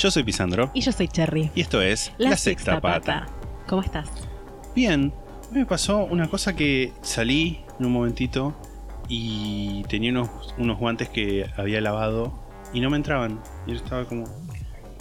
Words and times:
Yo 0.00 0.10
soy 0.10 0.22
Pisandro 0.24 0.70
Y 0.74 0.80
yo 0.80 0.92
soy 0.92 1.08
Cherry. 1.08 1.50
y 1.54 1.60
esto 1.60 1.80
es 1.82 2.12
La, 2.18 2.36
Sexta, 2.36 2.80
Pata. 2.80 3.26
¿Cómo 3.68 3.82
estás? 3.82 4.08
Bien, 4.74 5.12
me 5.52 5.66
pasó 5.66 6.04
una 6.04 6.28
cosa 6.28 6.56
que 6.56 6.92
salí 7.02 7.60
en 7.78 7.86
un 7.86 7.92
momentito 7.92 8.54
y 9.08 9.82
tenía 9.88 10.10
unos, 10.10 10.30
unos 10.58 10.78
guantes 10.78 11.08
que 11.08 11.46
había 11.56 11.80
lavado 11.80 12.32
y 12.72 12.80
no 12.80 12.88
me 12.90 12.96
entraban. 12.96 13.40
Y 13.66 13.70
yo 13.72 13.76
estaba 13.76 14.04
como... 14.06 14.24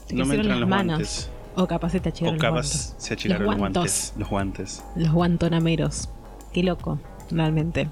Te 0.08 0.16
No 0.16 0.26
me 0.26 0.36
entran 0.36 0.50
las 0.52 0.60
los 0.62 0.70
manos. 0.70 0.96
guantes. 0.98 1.30
O 1.56 1.68
capaz 1.68 1.90
se 1.92 2.00
te 2.00 2.10
O 2.10 2.12
achicaron 2.12 2.36
los 2.36 2.42
capaz 2.42 2.96
se 2.98 3.14
achicaron 3.14 3.46
Los 3.48 3.56
guantes. 3.58 4.14
Los 4.18 4.30
guantes. 4.30 4.84
Los 4.96 5.12
guantonameros. 5.12 6.10
Qué 6.54 6.64
loco, 6.64 7.00
realmente. 7.32 7.88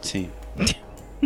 Sí. 0.00 0.28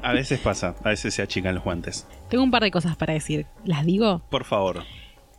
A 0.02 0.12
veces 0.12 0.38
pasa, 0.40 0.74
a 0.84 0.90
veces 0.90 1.14
se 1.14 1.22
achican 1.22 1.54
los 1.54 1.64
guantes. 1.64 2.06
Tengo 2.28 2.44
un 2.44 2.50
par 2.50 2.62
de 2.62 2.70
cosas 2.70 2.96
para 2.96 3.12
decir. 3.12 3.46
¿Las 3.64 3.84
digo? 3.84 4.22
Por 4.30 4.44
favor. 4.44 4.82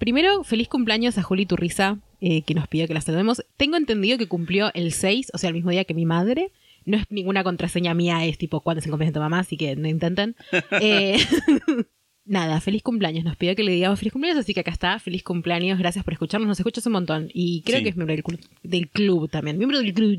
Primero, 0.02 0.44
feliz 0.44 0.68
cumpleaños 0.68 1.20
a 1.20 1.22
Juli 1.22 1.46
Turriza, 1.46 2.00
eh, 2.22 2.42
que 2.42 2.56
nos 2.56 2.68
pidió 2.68 2.88
que 2.88 2.96
la 2.96 3.02
saludemos. 3.02 3.46
Tengo 3.56 3.78
entendido 3.78 4.18
que 4.18 4.28
cumplió 4.28 4.72
el 4.74 4.94
6, 4.94 5.30
o 5.32 5.38
sea, 5.38 5.50
el 5.50 5.54
mismo 5.54 5.70
día 5.70 5.86
que 5.86 5.94
mi 5.94 6.08
madre. 6.08 6.52
No 6.86 6.98
es 6.98 7.04
ninguna 7.12 7.44
contraseña 7.44 7.94
mía, 7.94 8.26
es 8.26 8.40
tipo 8.40 8.62
cuándo 8.62 8.80
es 8.80 8.86
el 8.88 8.90
cumpleaños 8.92 9.14
de 9.14 9.20
tu 9.20 9.24
mamá, 9.24 9.38
así 9.42 9.58
que 9.58 9.76
no 9.76 9.88
intenten. 9.88 10.36
Eh, 10.82 11.20
nada, 12.26 12.60
feliz 12.62 12.82
cumpleaños. 12.82 13.24
Nos 13.26 13.36
pidió 13.36 13.56
que 13.56 13.64
le 13.64 13.74
digamos 13.74 14.00
feliz 14.00 14.12
cumpleaños, 14.12 14.40
así 14.40 14.56
que 14.56 14.62
acá 14.62 14.72
está. 14.72 14.98
Feliz 14.98 15.22
cumpleaños, 15.22 15.78
gracias 15.78 16.04
por 16.04 16.14
escucharnos. 16.14 16.48
Nos 16.48 16.60
escuchas 16.60 16.84
un 16.88 16.94
montón. 16.94 17.30
Y 17.32 17.62
creo 17.62 17.78
Sí. 17.78 17.84
que 17.84 17.90
es 17.92 17.96
miembro 17.96 18.16
del, 18.16 18.40
del 18.64 18.90
club 18.90 19.30
también. 19.30 19.60
Miembro 19.60 19.78
del 19.80 19.94
club. 19.94 20.18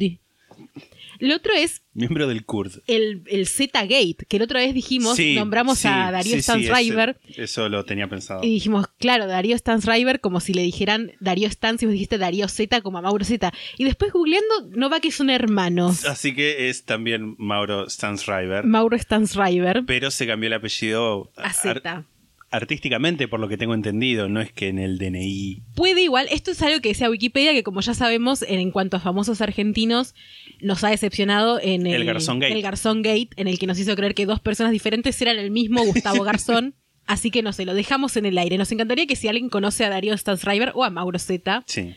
Lo 1.22 1.36
otro 1.36 1.52
es 1.54 1.82
Miembro 1.94 2.26
del 2.26 2.44
Kurd. 2.44 2.80
el, 2.88 3.22
el 3.26 3.46
Z-Gate, 3.46 4.26
que 4.28 4.38
la 4.38 4.44
otra 4.44 4.60
vez 4.60 4.74
dijimos, 4.74 5.16
Sí, 5.16 5.34
nombramos 5.34 5.78
sí, 5.78 5.88
a 5.88 6.10
Darío 6.10 6.34
sí, 6.36 6.42
Stansriver. 6.42 7.20
Eso 7.36 7.68
lo 7.68 7.84
tenía 7.84 8.08
pensado. 8.08 8.42
Y 8.42 8.48
dijimos, 8.50 8.86
claro, 8.98 9.26
Darío 9.26 9.56
Stansriver, 9.56 10.20
como 10.20 10.40
si 10.40 10.52
le 10.52 10.62
dijeran 10.62 11.12
Darío 11.20 11.48
Stans 11.50 11.82
y 11.82 11.86
vos 11.86 11.92
dijiste 11.92 12.18
Darío 12.18 12.48
Z 12.48 12.80
como 12.80 12.98
a 12.98 13.02
Mauro 13.02 13.24
Z. 13.24 13.52
Y 13.78 13.84
después 13.84 14.12
googleando, 14.12 14.68
no 14.70 14.90
va 14.90 14.98
que 15.00 15.12
son 15.12 15.30
hermanos. 15.30 16.04
Así 16.06 16.34
que 16.34 16.68
es 16.70 16.84
también 16.84 17.36
Mauro 17.38 17.88
Stansriver. 17.88 18.64
Mauro 18.64 18.98
Stansriver 18.98 19.84
pero 19.86 20.10
se 20.10 20.26
cambió 20.26 20.48
el 20.48 20.54
apellido 20.54 21.30
a 21.36 21.42
ar- 21.44 21.54
Z. 21.54 22.04
artísticamente, 22.52 23.26
por 23.28 23.40
lo 23.40 23.48
que 23.48 23.56
tengo 23.56 23.74
entendido. 23.74 24.28
No 24.28 24.40
es 24.40 24.52
que 24.52 24.68
en 24.68 24.78
el 24.78 24.98
DNI. 24.98 25.62
Puede 25.74 26.02
igual, 26.02 26.28
esto 26.30 26.50
es 26.52 26.62
algo 26.62 26.80
que 26.80 26.90
decía 26.90 27.10
Wikipedia, 27.10 27.52
que 27.52 27.62
como 27.62 27.80
ya 27.80 27.94
sabemos, 27.94 28.42
en, 28.42 28.60
en 28.60 28.70
cuanto 28.70 28.96
a 28.96 29.00
famosos 29.00 29.40
argentinos, 29.40 30.14
nos 30.60 30.84
ha 30.84 30.90
decepcionado 30.90 31.58
en 31.60 31.86
el, 31.86 31.94
El 31.94 32.04
Garzón 32.04 32.38
Gate. 32.38 32.52
el 32.54 32.62
Garzón 32.62 33.02
Gate, 33.02 33.30
en 33.36 33.48
el 33.48 33.58
que 33.58 33.66
nos 33.66 33.78
hizo 33.78 33.96
creer 33.96 34.14
que 34.14 34.26
dos 34.26 34.38
personas 34.40 34.72
diferentes 34.72 35.20
eran 35.20 35.38
el 35.38 35.50
mismo 35.50 35.82
Gustavo 35.84 36.22
Garzón. 36.24 36.74
Así 37.06 37.30
que 37.32 37.42
no 37.42 37.52
sé, 37.52 37.64
lo 37.64 37.74
dejamos 37.74 38.16
en 38.16 38.26
el 38.26 38.38
aire. 38.38 38.58
Nos 38.58 38.70
encantaría 38.70 39.06
que 39.06 39.16
si 39.16 39.26
alguien 39.26 39.48
conoce 39.48 39.84
a 39.84 39.90
Darío 39.90 40.16
Stansriver 40.16 40.70
o 40.74 40.84
a 40.84 40.90
Mauro 40.90 41.18
Z, 41.18 41.64
Sí. 41.66 41.94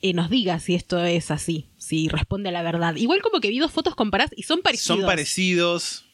eh, 0.00 0.12
nos 0.14 0.30
diga 0.30 0.58
si 0.60 0.74
esto 0.74 1.04
es 1.04 1.30
así, 1.30 1.66
si 1.76 2.08
responde 2.08 2.48
a 2.48 2.52
la 2.52 2.62
verdad. 2.62 2.96
Igual 2.96 3.20
como 3.20 3.40
que 3.40 3.50
vi 3.50 3.58
dos 3.58 3.70
fotos 3.70 3.94
comparadas 3.94 4.32
y 4.34 4.44
son 4.44 4.62
parecidos. 4.62 4.98
Son 4.98 5.06
parecidos. 5.06 6.06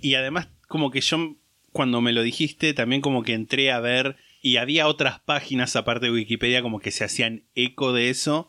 Y 0.00 0.14
además, 0.16 0.48
como 0.66 0.90
que 0.90 1.00
yo, 1.00 1.36
cuando 1.74 2.00
me 2.00 2.12
lo 2.12 2.22
dijiste, 2.22 2.72
también 2.72 3.02
como 3.02 3.22
que 3.24 3.34
entré 3.34 3.70
a 3.72 3.80
ver. 3.80 4.16
Y 4.40 4.58
había 4.58 4.86
otras 4.86 5.20
páginas 5.20 5.74
aparte 5.74 6.06
de 6.06 6.12
Wikipedia 6.12 6.62
como 6.62 6.78
que 6.78 6.90
se 6.90 7.02
hacían 7.04 7.42
eco 7.54 7.92
de 7.92 8.10
eso. 8.10 8.46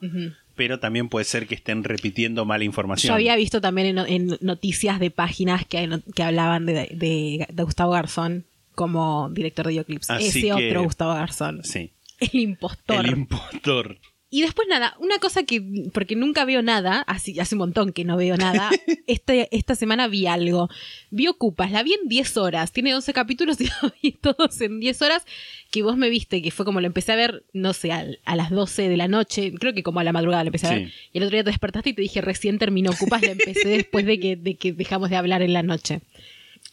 Pero 0.55 0.79
también 0.79 1.09
puede 1.09 1.25
ser 1.25 1.47
que 1.47 1.55
estén 1.55 1.83
repitiendo 1.83 2.45
mala 2.45 2.63
información. 2.63 3.09
Yo 3.09 3.15
había 3.15 3.35
visto 3.35 3.59
también 3.61 3.97
en, 3.97 4.05
en 4.29 4.37
noticias 4.41 4.99
de 4.99 5.09
páginas 5.11 5.65
que, 5.65 5.99
que 6.15 6.23
hablaban 6.23 6.65
de, 6.65 6.73
de- 6.93 7.47
de 7.51 7.63
Gustavo 7.63 7.91
Garzón 7.91 8.45
como 8.73 9.29
director 9.31 9.65
de 9.65 9.71
videoclips. 9.71 10.09
Ese 10.11 10.41
que- 10.41 10.53
otro 10.53 10.83
Gustavo 10.83 11.13
Garzón. 11.13 11.61
Sí. 11.63 11.91
El 12.19 12.39
impostor. 12.39 13.05
El 13.05 13.11
impostor. 13.17 13.97
Y 14.37 14.41
después 14.41 14.67
nada, 14.67 14.95
una 14.99 15.17
cosa 15.19 15.43
que, 15.43 15.61
porque 15.93 16.15
nunca 16.15 16.43
veo 16.45 16.61
nada, 16.61 17.01
así, 17.07 17.39
hace 17.39 17.55
un 17.55 17.59
montón 17.59 17.93
que 17.93 18.03
no 18.03 18.17
veo 18.17 18.35
nada, 18.37 18.69
este, 19.07 19.47
esta 19.55 19.75
semana 19.75 20.07
vi 20.07 20.27
algo. 20.27 20.69
Vi 21.11 21.27
Ocupas, 21.27 21.71
la 21.71 21.83
vi 21.83 21.93
en 21.93 22.07
10 22.09 22.37
horas, 22.37 22.71
tiene 22.71 22.93
11 22.95 23.13
capítulos 23.13 23.61
y 23.61 23.65
la 23.81 23.93
vi 24.01 24.11
todos 24.11 24.59
en 24.61 24.79
10 24.79 25.01
horas, 25.01 25.25
que 25.71 25.83
vos 25.83 25.95
me 25.97 26.09
viste, 26.09 26.41
que 26.41 26.51
fue 26.51 26.65
como 26.65 26.81
lo 26.81 26.87
empecé 26.87 27.11
a 27.11 27.15
ver, 27.15 27.45
no 27.53 27.73
sé, 27.73 27.91
al- 27.91 28.19
a, 28.25 28.35
las 28.35 28.49
12 28.49 28.89
de 28.89 28.97
la 28.97 29.07
noche, 29.07 29.53
creo 29.53 29.73
que 29.73 29.83
como 29.83 29.99
a 29.99 30.03
la 30.03 30.11
madrugada 30.13 30.43
lo 30.43 30.47
empecé 30.49 30.67
a 30.67 30.71
ver, 30.71 30.91
y 31.13 31.17
el 31.17 31.23
otro 31.23 31.35
día 31.35 31.43
te 31.43 31.51
despertaste 31.51 31.91
y 31.91 31.93
te 31.93 32.01
dije, 32.01 32.21
recién 32.21 32.57
terminó 32.59 32.91
Ocupas, 32.91 33.21
la 33.21 33.31
empecé 33.31 33.67
después 33.69 34.05
de 34.05 34.19
que, 34.19 34.35
de 34.35 34.55
que 34.55 34.73
dejamos 34.73 35.09
de 35.09 35.15
hablar 35.15 35.41
en 35.41 35.53
la 35.53 35.63
noche. 35.63 36.01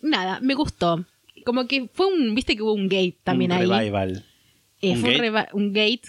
Nada, 0.01 0.41
me 0.41 0.55
gustó. 0.55 1.05
Como 1.45 1.67
que 1.67 1.89
fue 1.93 2.07
un, 2.07 2.35
viste 2.35 2.57
que 2.57 2.63
hubo 2.63 2.73
un 2.73 2.89
gate 2.89 3.17
también 3.25 3.53
un 3.53 3.59
ahí. 3.59 3.67
revival. 3.69 4.25
Eh, 4.81 4.93
¿Un 4.93 4.97
fue 4.99 5.11
un, 5.21 5.33
gate? 5.33 5.49
un 5.53 5.73
gate, 5.73 6.03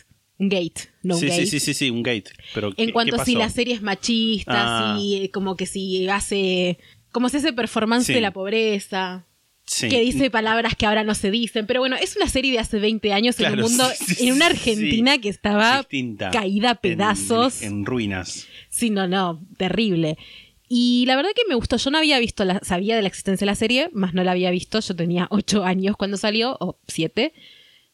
un 0.43 0.49
gate, 0.49 0.89
no 1.03 1.15
un 1.15 1.19
sí, 1.21 1.27
gate. 1.27 1.45
sí, 1.45 1.59
sí, 1.59 1.59
sí, 1.59 1.73
sí, 1.73 1.89
un 1.89 2.03
gate. 2.03 2.31
Pero 2.53 2.69
En 2.77 2.87
¿qué- 2.87 2.93
cuanto 2.93 3.15
a 3.15 3.25
si 3.25 3.35
la 3.35 3.49
serie 3.49 3.73
es 3.75 3.81
machista, 3.81 4.93
Ah. 4.93 4.97
si 4.99 5.15
eh, 5.23 5.31
como 5.31 5.55
que 5.55 5.65
si 5.65 6.07
hace 6.09 6.77
como 7.11 7.29
si 7.29 7.37
hace 7.37 7.53
performance 7.53 8.07
Sí. 8.07 8.13
de 8.13 8.21
la 8.21 8.31
pobreza, 8.31 9.25
Sí. 9.65 9.87
que 9.87 10.01
dice 10.01 10.29
palabras 10.31 10.75
que 10.75 10.85
ahora 10.87 11.03
no 11.03 11.13
se 11.15 11.29
dicen, 11.31 11.65
pero 11.67 11.79
bueno, 11.79 11.95
es 11.95 12.15
una 12.17 12.27
serie 12.27 12.51
de 12.51 12.59
hace 12.59 12.79
20 12.79 13.13
años 13.13 13.39
en 13.39 13.53
un 13.53 13.59
mundo, 13.61 13.87
en 14.19 14.33
una 14.33 14.47
Argentina 14.47 15.17
que 15.19 15.29
estaba 15.29 15.77
Distinta. 15.77 16.31
caída 16.31 16.71
a 16.71 16.75
pedazos. 16.75 17.61
En, 17.61 17.85
ruinas. 17.85 18.47
Sí, 18.69 18.89
no, 18.89 19.07
no, 19.07 19.41
terrible. 19.57 20.17
Y 20.67 21.05
la 21.05 21.15
verdad 21.15 21.29
que 21.35 21.43
me 21.47 21.53
gustó. 21.55 21.77
Yo 21.77 21.91
no 21.91 21.99
había 21.99 22.17
visto, 22.19 22.43
la, 22.45 22.59
sabía 22.63 22.95
de 22.95 23.03
la 23.03 23.07
existencia 23.09 23.45
de 23.45 23.51
la 23.51 23.55
serie, 23.55 23.89
más 23.93 24.13
no 24.15 24.23
la 24.23 24.31
había 24.31 24.49
visto. 24.49 24.79
Yo 24.79 24.95
tenía 24.95 25.27
ocho 25.29 25.63
años 25.63 25.95
cuando 25.97 26.17
salió, 26.17 26.57
o 26.59 26.79
siete. 26.87 27.33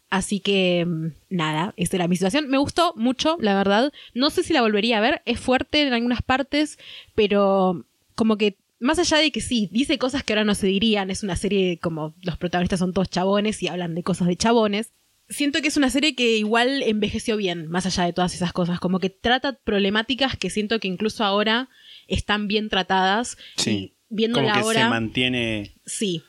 Así 0.10 0.40
que, 0.40 0.86
mm, 0.88 1.08
nada, 1.30 1.74
esa 1.78 1.98
era 1.98 2.08
mi 2.08 2.16
situación. 2.16 2.48
Me 2.50 2.58
gustó 2.58 2.94
mucho, 2.96 3.38
la 3.42 3.56
verdad. 3.56 3.94
No 4.14 4.30
sé 4.30 4.44
si 4.44 4.54
la 4.54 4.62
volvería 4.62 4.98
a 4.98 5.02
ver. 5.02 5.22
Es 5.26 5.40
fuerte 5.40 5.82
en 5.84 5.94
algunas 5.94 6.22
partes, 6.22 6.80
pero 7.16 7.86
como 8.16 8.38
que, 8.38 8.58
más 8.80 8.98
allá 8.98 9.18
de 9.18 9.32
que 9.32 9.42
sí, 9.42 9.70
dice 9.72 9.98
cosas 9.98 10.24
que 10.24 10.34
ahora 10.34 10.46
no 10.46 10.56
se 10.56 10.68
dirían. 10.68 11.12
Es 11.12 11.22
una 11.24 11.36
serie 11.36 11.78
como 11.80 12.16
los 12.24 12.38
protagonistas 12.38 12.80
son 12.80 12.94
todos 12.94 13.10
chabones 13.10 13.62
y 13.62 13.68
hablan 13.68 13.94
de 13.94 14.04
cosas 14.04 14.28
de 14.28 14.36
chabones. 14.36 14.92
Siento 15.28 15.62
que 15.62 15.68
es 15.68 15.78
una 15.78 15.92
serie 15.92 16.16
que 16.16 16.38
igual 16.38 16.82
envejeció 16.82 17.38
bien, 17.38 17.68
más 17.68 17.86
allá 17.86 18.06
de 18.06 18.14
todas 18.14 18.34
esas 18.34 18.52
cosas. 18.52 18.80
Como 18.80 19.00
que 19.00 19.12
trata 19.12 19.54
problemáticas 19.54 20.36
que 20.38 20.50
siento 20.50 20.80
que 20.80 20.88
incluso 20.88 21.24
ahora 21.24 21.70
están 22.08 22.48
bien 22.48 22.68
tratadas. 22.70 23.38
Sí. 23.58 23.70
Y 23.72 23.94
viéndola 24.10 24.48
Como 24.48 24.54
que 24.56 24.60
ahora. 24.62 24.84
se 24.86 24.90
mantiene. 24.90 25.76
Sí. 25.86 26.24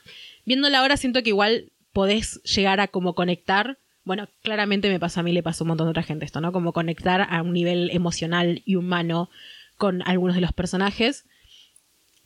Viéndola 0.44 0.80
ahora 0.80 0.98
siento 0.98 1.22
que 1.22 1.30
igual 1.30 1.69
podés 1.92 2.40
llegar 2.44 2.80
a 2.80 2.88
como 2.88 3.14
conectar. 3.14 3.78
Bueno, 4.04 4.28
claramente 4.42 4.88
me 4.88 4.98
pasó 5.00 5.20
a 5.20 5.22
mí, 5.22 5.32
le 5.32 5.42
pasó 5.42 5.62
a 5.62 5.64
un 5.64 5.68
montón 5.68 5.86
de 5.86 5.90
otra 5.90 6.02
gente 6.02 6.24
esto, 6.24 6.40
¿no? 6.40 6.52
Como 6.52 6.72
conectar 6.72 7.26
a 7.30 7.42
un 7.42 7.52
nivel 7.52 7.90
emocional 7.92 8.62
y 8.64 8.76
humano 8.76 9.30
con 9.76 10.02
algunos 10.06 10.34
de 10.34 10.40
los 10.42 10.52
personajes. 10.52 11.24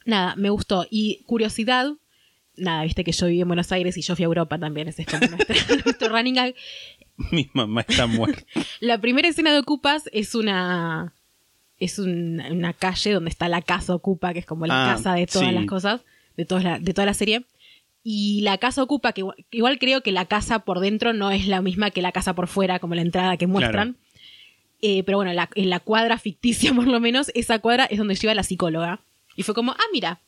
Nada, 0.04 0.34
me 0.36 0.50
gustó. 0.50 0.86
Y 0.90 1.22
curiosidad, 1.26 1.92
nada, 2.56 2.84
viste 2.84 3.04
que 3.04 3.12
yo 3.12 3.26
viví 3.26 3.40
en 3.40 3.48
Buenos 3.48 3.72
Aires 3.72 3.96
y 3.96 4.02
yo 4.02 4.14
fui 4.16 4.24
a 4.24 4.26
Europa 4.26 4.58
también, 4.58 4.88
ese 4.88 5.02
es 5.02 5.08
como 5.08 5.26
nuestro, 5.26 5.76
nuestro 5.84 6.08
running 6.10 6.34
gag. 6.34 6.54
Mi 7.30 7.48
mamá 7.52 7.84
está 7.88 8.06
muerta. 8.06 8.42
La 8.80 8.98
primera 9.00 9.28
escena 9.28 9.52
de 9.52 9.60
Ocupas 9.60 10.04
es 10.12 10.34
una. 10.34 11.12
Es 11.78 11.98
un- 11.98 12.40
una 12.40 12.72
calle 12.72 13.12
donde 13.12 13.30
está 13.30 13.48
la 13.48 13.60
casa 13.62 13.94
Ocupa, 13.94 14.32
que 14.32 14.38
es 14.40 14.46
como 14.46 14.66
la 14.66 14.84
Ah, 14.90 14.94
casa 14.94 15.14
de 15.14 15.26
todas 15.26 15.48
sí. 15.48 15.54
las 15.54 15.66
cosas, 15.66 16.00
de, 16.36 16.44
toda 16.44 16.60
la, 16.62 16.78
de 16.78 16.92
toda 16.94 17.04
la 17.06 17.14
serie. 17.14 17.44
Y 18.06 18.42
la 18.42 18.58
casa 18.58 18.82
Ocupa, 18.82 19.12
que 19.14 19.22
igual, 19.22 19.36
igual 19.50 19.78
creo 19.78 20.02
que 20.02 20.12
la 20.12 20.26
casa 20.26 20.58
por 20.60 20.80
dentro 20.80 21.14
no 21.14 21.30
es 21.30 21.46
la 21.46 21.62
misma 21.62 21.90
que 21.90 22.02
la 22.02 22.12
casa 22.12 22.34
por 22.34 22.48
fuera, 22.48 22.78
como 22.78 22.94
la 22.94 23.00
entrada 23.02 23.38
que 23.38 23.46
muestran. 23.46 23.96
Eh, 24.82 25.02
pero 25.04 25.16
bueno, 25.18 25.32
la- 25.32 25.48
en 25.54 25.70
la 25.70 25.80
cuadra 25.80 26.18
ficticia, 26.18 26.72
por 26.74 26.86
lo 26.86 27.00
menos, 27.00 27.30
esa 27.34 27.58
cuadra 27.60 27.86
es 27.86 27.96
donde 27.98 28.14
lleva 28.14 28.34
la 28.34 28.42
psicóloga. 28.42 29.00
Y 29.36 29.42
fue 29.42 29.54
como, 29.54 29.72
ah, 29.72 29.84
mira. 29.92 30.20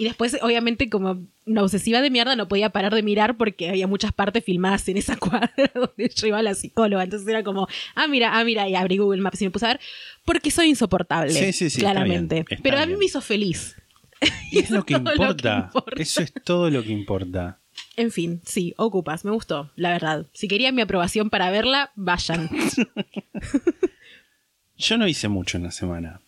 Y 0.00 0.04
después, 0.04 0.38
obviamente, 0.42 0.88
como 0.88 1.26
una 1.44 1.64
obsesiva 1.64 2.00
de 2.00 2.08
mierda, 2.10 2.36
no 2.36 2.46
podía 2.46 2.70
parar 2.70 2.94
de 2.94 3.02
mirar 3.02 3.36
porque 3.36 3.68
había 3.68 3.88
muchas 3.88 4.12
partes 4.12 4.44
filmadas 4.44 4.86
en 4.88 4.96
esa 4.96 5.16
cuadra 5.18 5.50
donde 5.74 6.08
yo 6.14 6.26
iba 6.28 6.38
a 6.38 6.42
la 6.42 6.54
psicóloga. 6.54 7.02
Entonces 7.02 7.26
era 7.26 7.42
como, 7.42 7.66
ah, 7.96 8.06
mira, 8.06 8.38
ah, 8.38 8.44
mira, 8.44 8.68
y 8.68 8.76
abrí 8.76 8.98
Google 8.98 9.20
Maps 9.22 9.42
y 9.42 9.46
me 9.46 9.50
puse 9.50 9.66
a 9.66 9.70
ver. 9.70 9.80
Porque 10.24 10.52
soy 10.52 10.68
insoportable. 10.68 11.32
Sí, 11.32 11.46
sí, 11.52 11.68
sí, 11.68 11.78
está 11.78 11.90
Claramente. 11.90 12.36
bien, 12.36 12.46
está 12.48 12.62
Pero 12.62 12.76
a 12.76 12.82
mí 12.82 12.86
bien. 12.86 12.98
me 13.00 13.04
hizo 13.06 13.20
feliz. 13.20 13.74
Y 14.50 14.60
es 14.60 14.70
lo 14.70 14.84
que, 14.84 14.98
todo 14.98 15.14
lo 15.14 15.36
que 15.36 15.48
importa. 15.52 15.70
Eso 15.96 16.22
es 16.22 16.32
todo 16.44 16.70
lo 16.70 16.82
que 16.82 16.90
importa. 16.90 17.58
En 17.96 18.10
fin, 18.10 18.40
sí, 18.44 18.74
ocupas, 18.76 19.24
me 19.24 19.30
gustó, 19.30 19.70
la 19.76 19.90
verdad. 19.90 20.26
Si 20.32 20.48
querían 20.48 20.74
mi 20.74 20.82
aprobación 20.82 21.30
para 21.30 21.50
verla, 21.50 21.92
vayan. 21.96 22.48
Yo 24.78 24.96
no 24.96 25.06
hice 25.06 25.28
mucho 25.28 25.58
en 25.58 25.64
la 25.64 25.70
semana. 25.70 26.20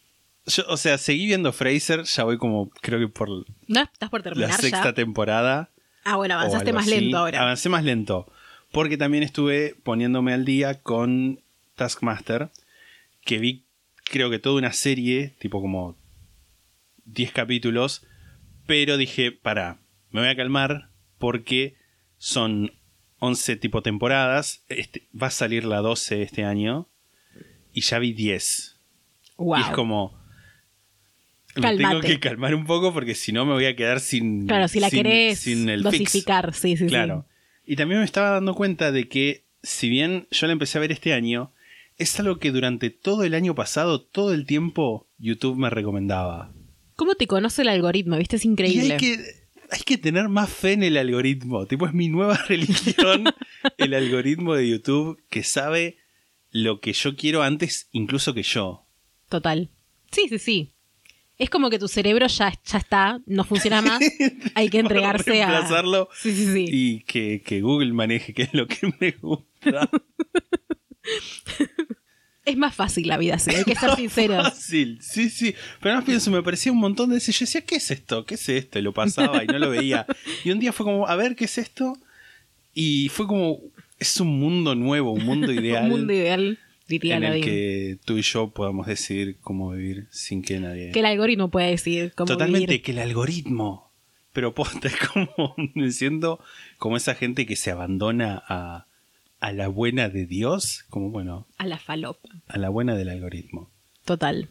Yo, 0.47 0.65
o 0.69 0.77
sea, 0.77 0.99
seguí 0.99 1.27
viendo 1.27 1.53
Fraser, 1.53 2.05
ya 2.05 2.25
voy 2.25 2.39
como, 2.39 2.71
creo 2.81 2.99
que 2.99 3.09
por 3.09 3.29
¿No? 3.69 3.83
¿Estás 3.83 4.11
por 4.11 4.21
la 4.21 4.25
terminar 4.25 4.61
sexta 4.61 4.85
ya? 4.85 4.95
temporada. 4.95 5.71
Ah, 6.05 6.17
bueno, 6.17 6.35
avanzaste 6.35 6.73
más 6.73 6.87
así. 6.87 7.01
lento 7.01 7.19
ahora. 7.19 7.43
Avancé 7.43 7.69
más 7.69 7.85
lento. 7.85 8.27
Porque 8.73 8.97
también 8.97 9.23
estuve 9.23 9.77
poniéndome 9.83 10.33
al 10.33 10.45
día 10.45 10.81
con 10.83 11.41
Taskmaster, 11.77 12.51
que 13.25 13.39
vi, 13.39 13.65
creo 14.05 14.31
que 14.31 14.39
toda 14.39 14.59
una 14.59 14.73
serie, 14.73 15.35
tipo 15.39 15.61
como 15.61 15.97
10 17.05 17.33
capítulos, 17.33 18.07
pero 18.67 18.97
dije, 18.97 19.33
para, 19.33 19.81
me 20.11 20.21
voy 20.21 20.31
a 20.31 20.37
calmar 20.37 20.91
porque 21.19 21.77
son 22.19 22.73
11 23.19 23.57
tipo 23.57 23.83
temporadas, 23.83 24.65
este, 24.69 25.09
va 25.21 25.29
a 25.29 25.31
salir 25.31 25.65
la 25.65 25.79
12 25.79 26.23
este 26.23 26.45
año 26.45 26.89
y 27.73 27.83
ya 27.83 27.99
vi 27.99 28.13
10. 28.13 28.79
Wow. 29.37 29.59
Y 29.59 29.63
es 29.63 29.69
como... 29.69 30.19
Me 31.57 31.77
tengo 31.77 32.01
que 32.01 32.21
calmar 32.21 32.55
un 32.55 32.65
poco 32.65 32.93
porque 32.93 33.15
si 33.15 33.33
no 33.33 33.45
me 33.45 33.53
voy 33.55 33.65
a 33.65 33.75
quedar 33.75 33.99
sin. 33.99 34.47
Claro, 34.47 34.69
si 34.69 34.79
la 34.79 34.89
sin- 34.89 35.03
querés 35.03 35.41
sin 35.41 35.69
el 35.69 35.83
fix. 35.83 35.99
dosificar, 35.99 36.55
sí, 36.55 36.77
sí, 36.77 36.87
Claro. 36.87 37.27
Y 37.67 37.75
también 37.77 38.01
me 38.01 38.05
estaba 38.05 38.31
dando 38.31 38.55
cuenta 38.55 38.93
de 38.93 39.09
que, 39.09 39.45
si 39.63 39.89
bien 39.89 40.29
yo 40.31 40.47
la 40.47 40.53
empecé 40.53 40.79
a 40.79 40.81
ver 40.81 40.93
este 40.93 41.13
año, 41.13 41.53
es 41.99 42.19
algo 42.21 42.39
que 42.39 42.53
durante 42.53 42.91
todo 42.91 43.25
el 43.25 43.35
año 43.35 43.55
pasado, 43.55 44.01
todo 44.01 44.33
el 44.33 44.47
tiempo, 44.47 45.09
YouTube 45.19 45.59
me 45.59 45.71
recomendaba. 45.71 46.53
¿Cómo 47.01 47.15
te 47.15 47.27
conoce 47.27 47.63
el 47.63 47.71
algoritmo? 47.71 48.19
¿Viste? 48.19 48.37
Es 48.37 48.45
Y 48.45 48.49
increíble. 48.49 48.93
hay 48.93 48.99
que, 49.01 49.17
hay 49.71 49.81
que 49.87 49.97
tener 49.97 50.29
más 50.29 50.51
fe 50.51 50.73
en 50.73 50.83
el 50.83 50.99
algoritmo. 50.99 51.65
Tipo, 51.65 51.87
es 51.87 51.95
mi 51.95 52.09
nueva 52.09 52.37
religión, 52.47 53.25
el 53.79 53.95
algoritmo 53.95 54.55
de 54.55 54.69
YouTube 54.69 55.19
que 55.31 55.43
sabe 55.43 55.97
lo 56.51 56.83
que 56.83 56.93
yo 56.93 57.17
quiero 57.17 57.43
antes, 57.43 57.89
incluso 57.93 58.35
que 58.35 58.43
yo. 58.43 58.85
Total. 59.31 59.71
Sí, 60.13 60.27
sí, 60.29 60.39
sí. 60.39 60.73
Es 61.39 61.49
como 61.49 61.71
que 61.71 61.79
tu 61.79 61.89
cerebro 61.89 62.27
ya, 62.27 62.53
ya 62.67 62.77
está, 62.77 63.23
no 63.25 63.45
funciona 63.45 63.81
más. 63.83 64.03
Hay 64.55 64.69
que 64.69 64.81
entregarse 64.81 65.43
a. 65.43 65.49
reemplazarlo 65.49 66.11
Sí, 66.21 66.35
sí, 66.37 66.53
sí. 66.53 66.67
y 66.69 67.01
que, 67.05 67.41
que 67.43 67.63
Google 67.63 67.95
maneje 67.95 68.35
qué 68.35 68.43
es 68.43 68.53
lo 68.53 68.67
que 68.67 68.93
me 69.01 69.13
gusta. 69.13 69.89
Es 72.51 72.57
más 72.57 72.75
fácil 72.75 73.07
la 73.07 73.17
vida 73.17 73.37
así, 73.37 73.51
hay 73.55 73.65
que 73.65 73.77
ser 73.77 73.95
sinceros. 73.95 74.43
Fácil, 74.43 74.99
sí, 75.01 75.31
sí. 75.31 75.55
Pero 75.81 75.93
además 75.93 76.05
pienso, 76.05 76.31
me 76.31 76.39
aparecía 76.39 76.73
un 76.73 76.79
montón 76.79 77.11
de 77.11 77.15
veces. 77.15 77.39
Yo 77.39 77.45
decía, 77.45 77.61
¿qué 77.61 77.77
es 77.77 77.91
esto? 77.91 78.27
¿Qué 78.27 78.35
es 78.35 78.49
esto? 78.49 78.79
Y 78.79 78.83
lo 78.83 78.93
pasaba 78.93 79.45
y 79.45 79.47
no 79.47 79.59
lo 79.59 79.71
veía. 79.71 80.07
Y 80.45 80.51
un 80.51 80.59
día 80.59 80.73
fue 80.73 80.85
como, 80.85 81.07
a 81.07 81.15
ver, 81.15 81.37
¿qué 81.37 81.45
es 81.45 81.59
esto? 81.59 81.97
Y 82.75 83.09
fue 83.09 83.27
como, 83.27 83.61
es 83.99 84.21
un 84.21 84.41
mundo 84.41 84.75
nuevo, 84.75 85.13
un 85.13 85.25
mundo 85.25 85.53
ideal. 85.53 85.85
Un 85.91 85.91
mundo 85.91 86.13
ideal, 86.13 86.59
diría 86.89 87.19
en 87.19 87.25
el 87.25 87.45
que 87.45 87.99
tú 88.05 88.19
y 88.19 88.23
yo 88.23 88.51
podamos 88.51 88.87
decidir 88.87 89.37
cómo 89.41 89.71
vivir 89.71 90.09
sin 90.11 90.43
que 90.43 90.59
nadie. 90.59 90.91
Que 90.91 91.01
el 91.01 91.07
algoritmo 91.07 91.51
puede 91.51 91.71
decir 91.71 92.13
cómo 92.17 92.27
Totalmente, 92.27 92.67
vivir. 92.67 92.83
que 92.83 92.93
el 92.93 92.99
algoritmo. 92.99 93.93
Pero 94.33 94.55
posta, 94.55 94.89
es 94.89 94.97
como 94.97 95.55
me 95.75 95.91
siento 95.93 96.41
como 96.79 96.97
esa 96.97 97.15
gente 97.15 97.47
que 97.47 97.57
se 97.57 97.71
abandona 97.71 98.43
a, 98.49 98.87
a 99.41 99.53
la 99.53 99.69
buena 99.69 100.09
de 100.09 100.27
Dios, 100.27 100.85
como 100.91 101.11
bueno, 101.11 101.47
A 101.59 101.67
la 101.67 101.79
falopa. 101.79 102.29
a 102.49 102.59
la 102.59 102.69
buena 102.69 102.95
del 102.95 103.09
algoritmo. 103.09 103.71
Total. 104.05 104.49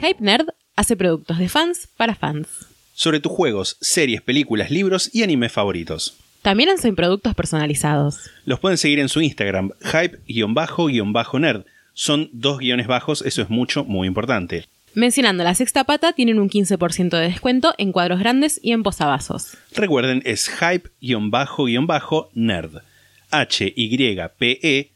Hype 0.00 0.20
Nerd 0.20 0.48
hace 0.76 0.96
productos 0.96 1.38
de 1.38 1.48
fans 1.48 1.88
para 1.96 2.14
fans. 2.14 2.48
Sobre 2.94 3.20
tus 3.20 3.32
juegos, 3.32 3.76
series, 3.80 4.20
películas, 4.20 4.70
libros 4.70 5.10
y 5.14 5.22
animes 5.22 5.52
favoritos. 5.52 6.16
También 6.42 6.70
hacen 6.70 6.96
productos 6.96 7.34
personalizados. 7.36 8.18
Los 8.44 8.58
pueden 8.58 8.78
seguir 8.78 8.98
en 8.98 9.08
su 9.08 9.20
Instagram, 9.20 9.70
hype-nerd. 9.80 11.64
Son 11.94 12.30
dos 12.32 12.58
guiones 12.58 12.86
bajos, 12.88 13.22
eso 13.22 13.42
es 13.42 13.50
mucho, 13.50 13.84
muy 13.84 14.08
importante. 14.08 14.66
Mencionando 14.94 15.42
la 15.44 15.54
sexta 15.54 15.84
pata, 15.84 16.12
tienen 16.12 16.38
un 16.38 16.50
15% 16.50 17.08
de 17.10 17.20
descuento 17.28 17.74
en 17.78 17.92
cuadros 17.92 18.18
grandes 18.18 18.60
y 18.62 18.72
en 18.72 18.82
posavasos. 18.82 19.56
Recuerden, 19.74 20.22
es 20.26 20.48
hype-nerd. 20.50 22.82
H-Y-P-E-N-E-R-D. 23.30 24.92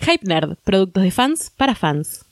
Hype 0.00 0.24
Nerd, 0.26 0.56
productos 0.64 1.02
de 1.02 1.10
fans 1.10 1.50
para 1.56 1.74
fans. 1.74 2.24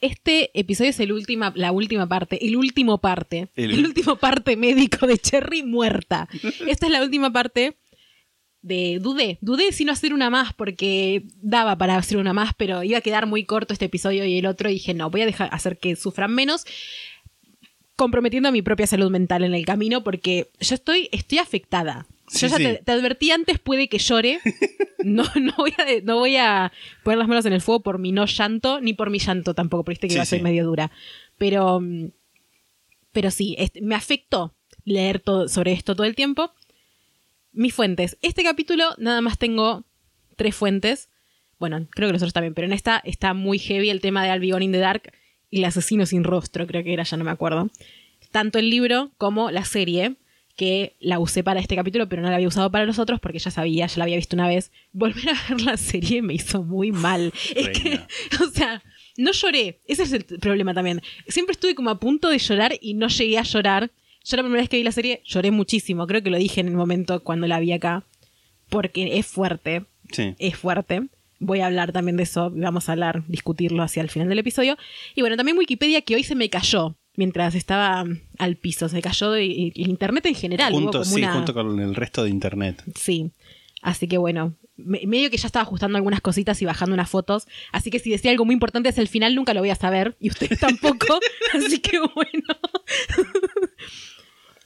Este 0.00 0.58
episodio 0.58 0.90
es 0.90 1.00
el 1.00 1.12
última, 1.12 1.52
la 1.56 1.72
última 1.72 2.08
parte, 2.08 2.46
el 2.46 2.56
último 2.56 2.98
parte, 2.98 3.48
El- 3.54 3.72
el, 3.72 3.84
último 3.84 4.16
parte 4.16 4.56
médico 4.56 5.06
de 5.06 5.18
Cherry 5.18 5.62
muerta. 5.62 6.26
Esta 6.66 6.86
es 6.86 6.92
la 6.92 7.02
última 7.02 7.30
parte 7.32 7.76
de 8.62 8.98
dudé, 9.00 9.38
dudé 9.40 9.72
si 9.72 9.84
no 9.84 9.92
hacer 9.92 10.12
una 10.12 10.28
más 10.30 10.52
porque 10.52 11.24
daba 11.40 11.78
para 11.78 11.96
hacer 11.96 12.18
una 12.18 12.32
más, 12.32 12.52
pero 12.56 12.82
iba 12.82 12.98
a 12.98 13.02
quedar 13.02 13.26
muy 13.26 13.44
corto 13.44 13.72
este 13.72 13.86
episodio 13.86 14.24
y 14.24 14.38
el 14.38 14.46
otro 14.46 14.68
y 14.68 14.74
dije 14.74 14.92
no, 14.94 15.10
voy 15.10 15.22
a 15.22 15.26
dejar 15.26 15.48
hacer 15.52 15.78
que 15.78 15.96
sufran 15.96 16.34
menos 16.34 16.64
comprometiendo 17.96 18.48
a 18.48 18.52
mi 18.52 18.62
propia 18.62 18.86
salud 18.86 19.10
mental 19.10 19.44
en 19.44 19.54
el 19.54 19.66
camino 19.66 20.02
porque 20.02 20.50
yo 20.58 20.74
estoy, 20.74 21.08
estoy 21.12 21.38
afectada. 21.38 22.06
Sí, 22.28 22.40
yo 22.40 22.48
ya 22.48 22.56
sí. 22.56 22.62
te, 22.62 22.74
te 22.76 22.92
advertí 22.92 23.30
antes, 23.30 23.58
puede 23.58 23.88
que 23.88 23.98
llore. 23.98 24.40
No, 25.02 25.24
no, 25.40 25.54
voy 25.56 25.72
a, 25.78 25.86
no 26.04 26.18
voy 26.18 26.36
a 26.36 26.70
poner 27.02 27.16
las 27.18 27.26
manos 27.26 27.46
en 27.46 27.54
el 27.54 27.62
fuego 27.62 27.82
por 27.82 27.98
mi 27.98 28.12
no 28.12 28.26
llanto, 28.26 28.82
ni 28.82 28.92
por 28.92 29.08
mi 29.08 29.18
llanto 29.18 29.54
tampoco, 29.54 29.82
porque 29.82 29.92
viste 29.94 30.08
que 30.08 30.12
Sí, 30.12 30.18
yo 30.18 30.26
soy 30.26 30.38
sí. 30.40 30.44
medio 30.44 30.66
dura. 30.66 30.90
Pero, 31.38 31.80
mm, 31.80 32.10
pero 33.10 33.30
sí, 33.30 33.56
me 33.80 33.94
afectó 33.94 34.54
leer 34.84 35.20
todo, 35.20 35.48
sobre 35.48 35.72
esto 35.72 35.96
todo 35.96 36.06
el 36.06 36.14
tiempo. 36.14 36.52
Mis 37.52 37.74
fuentes. 37.74 38.16
Este 38.22 38.42
capítulo 38.44 38.84
nada 38.98 39.20
más 39.20 39.38
tengo 39.38 39.84
tres 40.36 40.54
fuentes. 40.54 41.08
Bueno, 41.58 41.86
creo 41.90 42.08
que 42.08 42.12
los 42.14 42.22
otros 42.22 42.32
también, 42.32 42.54
pero 42.54 42.66
en 42.66 42.72
esta 42.72 43.00
está 43.04 43.34
muy 43.34 43.58
heavy 43.58 43.90
el 43.90 44.00
tema 44.00 44.24
de 44.24 44.30
Albion 44.30 44.62
in 44.62 44.72
the 44.72 44.78
Dark 44.78 45.12
y 45.50 45.58
el 45.58 45.64
asesino 45.64 46.06
sin 46.06 46.24
rostro, 46.24 46.66
creo 46.66 46.84
que 46.84 46.92
era, 46.92 47.02
ya 47.02 47.16
no 47.16 47.24
me 47.24 47.30
acuerdo. 47.30 47.68
Tanto 48.30 48.58
el 48.58 48.70
libro 48.70 49.10
como 49.18 49.50
la 49.50 49.64
serie, 49.64 50.16
que 50.60 50.94
la 51.00 51.18
usé 51.18 51.42
para 51.42 51.58
este 51.58 51.74
capítulo, 51.74 52.08
pero 52.08 52.20
no 52.20 52.28
la 52.28 52.36
había 52.36 52.48
usado 52.48 52.70
para 52.70 52.84
los 52.84 52.98
otros 52.98 53.18
porque 53.18 53.38
ya 53.38 53.50
sabía, 53.50 53.86
ya 53.86 53.96
la 53.96 54.04
había 54.04 54.16
visto 54.16 54.36
una 54.36 54.46
vez. 54.46 54.70
Volver 54.92 55.30
a 55.30 55.48
ver 55.48 55.62
la 55.62 55.76
serie 55.76 56.22
me 56.22 56.34
hizo 56.34 56.62
muy 56.62 56.92
mal. 56.92 57.32
Es 57.54 57.68
que, 57.70 58.00
o 58.44 58.50
sea, 58.50 58.82
no 59.16 59.32
lloré. 59.32 59.80
Ese 59.86 60.02
es 60.02 60.12
el 60.12 60.24
problema 60.24 60.74
también. 60.74 61.00
Siempre 61.28 61.52
estuve 61.52 61.74
como 61.74 61.90
a 61.90 61.98
punto 61.98 62.28
de 62.28 62.38
llorar 62.38 62.74
y 62.80 62.92
no 62.94 63.08
llegué 63.08 63.38
a 63.38 63.42
llorar. 63.42 63.90
Yo 64.30 64.36
la 64.36 64.42
primera 64.44 64.62
vez 64.62 64.68
que 64.68 64.76
vi 64.76 64.84
la 64.84 64.92
serie 64.92 65.22
lloré 65.26 65.50
muchísimo. 65.50 66.06
Creo 66.06 66.22
que 66.22 66.30
lo 66.30 66.38
dije 66.38 66.60
en 66.60 66.68
el 66.68 66.74
momento 66.74 67.24
cuando 67.24 67.46
la 67.48 67.58
vi 67.58 67.72
acá. 67.72 68.04
Porque 68.68 69.18
es 69.18 69.26
fuerte. 69.26 69.84
Sí. 70.12 70.34
Es 70.38 70.56
fuerte. 70.56 71.08
Voy 71.40 71.60
a 71.60 71.66
hablar 71.66 71.90
también 71.92 72.16
de 72.16 72.22
eso. 72.22 72.50
Vamos 72.54 72.88
a 72.88 72.92
hablar, 72.92 73.24
discutirlo 73.26 73.82
hacia 73.82 74.02
el 74.02 74.10
final 74.10 74.28
del 74.28 74.38
episodio. 74.38 74.76
Y 75.16 75.22
bueno, 75.22 75.36
también 75.36 75.58
Wikipedia 75.58 76.02
que 76.02 76.14
hoy 76.14 76.22
se 76.22 76.34
me 76.36 76.48
cayó 76.50 76.96
mientras 77.16 77.54
estaba 77.56 78.04
al 78.38 78.56
piso. 78.56 78.88
Se 78.88 79.02
cayó 79.02 79.34
el 79.34 79.72
internet 79.76 80.26
en 80.26 80.34
general. 80.36 80.72
Junto, 80.72 81.00
como 81.00 81.04
sí, 81.04 81.22
una- 81.22 81.32
junto 81.32 81.52
con 81.54 81.80
el 81.80 81.94
resto 81.96 82.22
de 82.22 82.30
internet. 82.30 82.82
Sí. 82.94 83.32
Así 83.82 84.06
que 84.06 84.18
bueno, 84.18 84.54
me- 84.76 85.00
medio 85.06 85.30
que 85.30 85.38
ya 85.38 85.46
estaba 85.46 85.62
ajustando 85.62 85.96
algunas 85.96 86.20
cositas 86.20 86.60
y 86.60 86.66
bajando 86.66 86.92
unas 86.94 87.08
fotos. 87.08 87.46
Así 87.72 87.90
que 87.90 87.98
si 87.98 88.10
decía 88.10 88.30
algo 88.30 88.44
muy 88.44 88.52
importante 88.52 88.90
hacia 88.90 89.00
el 89.00 89.08
final, 89.08 89.34
nunca 89.34 89.54
lo 89.54 89.60
voy 89.60 89.70
a 89.70 89.74
saber. 89.74 90.16
Y 90.20 90.28
ustedes 90.28 90.60
tampoco. 90.60 91.18
así 91.54 91.78
que 91.80 91.98
bueno. 91.98 92.44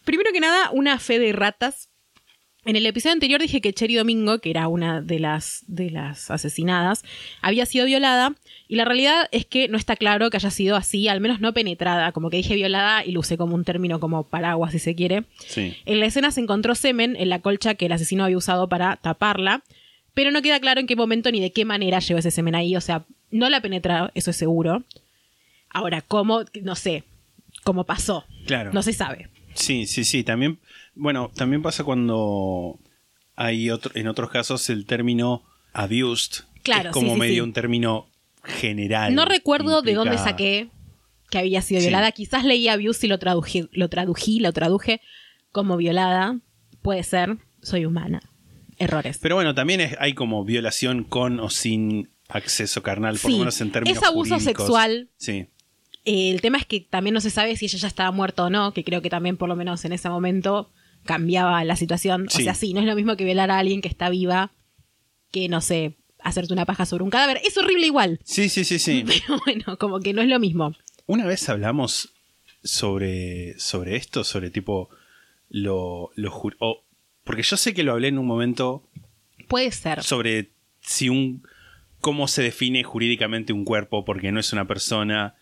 Primero 0.05 0.31
que 0.33 0.41
nada, 0.41 0.71
una 0.73 0.99
fe 0.99 1.19
de 1.19 1.33
ratas. 1.33 1.91
En 2.67 2.77
el 2.77 2.87
episodio 2.87 3.13
anterior 3.13 3.41
dije 3.43 3.61
que 3.61 3.75
Cherry 3.75 3.97
Domingo, 3.97 4.39
que 4.39 4.49
era 4.49 4.69
una 4.69 5.03
de 5.03 5.19
las, 5.19 5.65
de 5.67 5.91
las 5.91 6.31
asesinadas, 6.31 7.05
había 7.43 7.67
sido 7.67 7.85
violada. 7.85 8.35
Y 8.69 8.77
la 8.77 8.87
realidad 8.87 9.29
es 9.33 9.45
que 9.45 9.69
no 9.69 9.77
está 9.77 9.97
claro 9.97 10.31
que 10.31 10.39
haya 10.39 10.51
sido 10.51 10.75
así, 10.77 11.09
al 11.09 11.21
menos 11.21 11.41
no 11.41 11.53
penetrada. 11.53 12.13
Como 12.13 12.31
que 12.31 12.39
dije 12.39 12.55
violada 12.55 13.05
y 13.05 13.13
lo 13.13 13.21
usé 13.21 13.37
como 13.37 13.55
un 13.55 13.65
término 13.65 14.01
como 14.01 14.25
paraguas, 14.29 14.73
si 14.73 14.79
se 14.79 14.95
quiere. 14.95 15.25
Sí. 15.47 15.77
En 15.85 16.01
la 16.01 16.07
escena 16.07 16.31
se 16.31 16.41
encontró 16.41 16.75
semen 16.75 17.17
en 17.17 17.29
la 17.29 17.41
colcha 17.41 17.75
que 17.75 17.87
el 17.87 17.93
asesino 17.93 18.25
había 18.25 18.39
usado 18.39 18.69
para 18.69 18.97
taparla, 18.97 19.63
pero 20.15 20.31
no 20.31 20.41
queda 20.41 20.59
claro 20.59 20.81
en 20.81 20.87
qué 20.87 20.97
momento 20.97 21.31
ni 21.31 21.41
de 21.41 21.53
qué 21.53 21.67
manera 21.67 21.99
llegó 21.99 22.19
ese 22.19 22.31
semen 22.31 22.55
ahí. 22.55 22.77
O 22.77 22.81
sea, 22.81 23.05
no 23.31 23.51
la 23.51 23.61
penetra, 23.61 24.11
eso 24.15 24.31
es 24.31 24.37
seguro. 24.37 24.85
Ahora, 25.69 26.01
¿cómo? 26.01 26.45
No 26.63 26.77
sé. 26.77 27.05
¿Cómo 27.63 27.85
pasó? 27.85 28.25
Claro. 28.47 28.73
No 28.73 28.83
se 28.83 28.93
sabe. 28.93 29.29
Sí, 29.55 29.87
sí, 29.87 30.05
sí. 30.05 30.25
También, 30.25 30.59
bueno, 30.95 31.31
también 31.35 31.63
pasa 31.63 31.85
cuando 31.85 32.79
hay 33.37 33.71
otro, 33.71 33.93
en 33.95 34.09
otros 34.09 34.31
casos 34.31 34.69
el 34.71 34.87
término 34.87 35.43
abused. 35.73 36.45
Claro, 36.63 36.91
es 36.91 36.93
como 36.95 37.09
sí, 37.09 37.15
sí, 37.15 37.21
medio 37.21 37.35
sí. 37.35 37.41
un 37.41 37.53
término 37.53 38.09
general. 38.45 39.15
No 39.15 39.25
recuerdo 39.25 39.83
de 39.83 39.95
dónde 39.95 40.19
saqué 40.19 40.69
que 41.31 41.39
había 41.39 41.63
sido 41.63 41.81
violada. 41.81 42.13
Quizás 42.13 42.45
leí 42.45 42.69
abuse 42.69 43.07
y 43.07 43.09
lo 43.09 43.19
tradují, 43.19 43.69
lo 43.73 43.89
tradují, 43.89 44.41
lo 44.41 44.53
traduje 44.53 45.01
como 45.53 45.77
violada. 45.77 46.39
Puede 46.83 47.03
ser. 47.03 47.39
Soy 47.63 47.87
humana. 47.87 48.21
errores. 48.77 49.19
Pero 49.23 49.37
bueno, 49.37 49.55
también 49.55 49.81
es- 49.81 49.97
hay 50.01 50.15
como 50.15 50.45
violación 50.45 51.05
con 51.05 51.39
o 51.39 51.49
sin 51.49 52.11
acceso 52.29 52.83
carnal, 52.83 53.13
por 53.19 53.31
Sí, 53.31 53.33
lo 53.35 53.39
menos 53.39 53.61
en 53.61 53.71
términos 53.71 53.99
es 53.99 54.05
abuso 54.05 54.35
jurídicos. 54.35 54.65
sexual. 54.65 55.09
Sí. 55.17 55.47
Eh, 56.05 56.31
el 56.31 56.41
tema 56.43 56.59
es 56.59 56.67
que 56.67 56.81
también 56.81 57.15
no 57.15 57.21
se 57.21 57.31
sabe 57.31 57.57
si 57.57 57.65
ella 57.67 57.79
ya 57.79 57.89
estaba 57.89 58.11
muerta 58.11 58.45
o 58.45 58.51
no, 58.51 58.73
que 58.73 58.85
creo 58.85 59.01
que 59.03 59.11
también 59.11 59.37
por 59.37 59.49
lo 59.49 59.57
menos 59.57 59.85
en 59.85 59.93
ese 59.93 60.09
momento 60.11 60.71
cambiaba 61.05 61.63
la 61.65 61.77
situación. 61.77 62.27
Sí. 62.31 62.43
O 62.43 62.45
sea, 62.45 62.55
sí, 62.55 62.75
no 62.75 62.81
es 62.81 62.87
lo 62.87 62.95
mismo 62.97 63.17
que 63.17 63.25
violar 63.25 63.51
a 63.51 63.59
alguien 63.59 63.81
que 63.81 63.89
está 63.89 64.09
viva 64.11 64.53
que, 65.31 65.49
no 65.49 65.61
sé, 65.61 65.97
hacerte 66.21 66.53
una 66.53 66.65
paja 66.67 66.87
sobre 66.87 67.05
un 67.05 67.11
cadáver. 67.11 67.41
Es 67.45 67.57
horrible 67.59 67.87
igual. 67.87 68.21
Sí, 68.25 68.49
sí, 68.49 68.65
sí, 68.65 68.79
sí. 68.79 69.05
Pero 69.29 69.41
bueno, 69.45 69.77
como 69.79 70.01
que 70.01 70.13
no 70.13 70.23
es 70.23 70.29
lo 70.29 70.39
mismo. 70.39 70.75
Una 71.07 71.27
vez 71.27 71.49
hablamos 71.49 72.11
sobre, 72.63 73.59
sobre 73.59 73.97
esto, 73.97 74.25
sobre 74.25 74.51
tipo 74.51 74.89
lo, 75.49 76.11
lo 76.17 76.31
jur- 76.33 76.57
o- 76.61 76.83
porque 77.25 77.43
yo 77.43 77.57
sé 77.57 77.75
que 77.75 77.83
lo 77.83 77.93
hablé 77.93 78.09
en 78.09 78.19
un 78.19 78.27
momento 78.27 78.89
Puede 79.49 79.71
ser. 79.73 80.03
sobre 80.03 80.51
si 80.81 81.09
un 81.09 81.47
cómo 82.01 82.29
se 82.29 82.43
define 82.43 82.83
jurídicamente 82.85 83.53
un 83.53 83.65
cuerpo 83.65 84.05
porque 84.05 84.33
no 84.33 84.41
es 84.41 84.53
una 84.53 84.67
persona. 84.67 85.35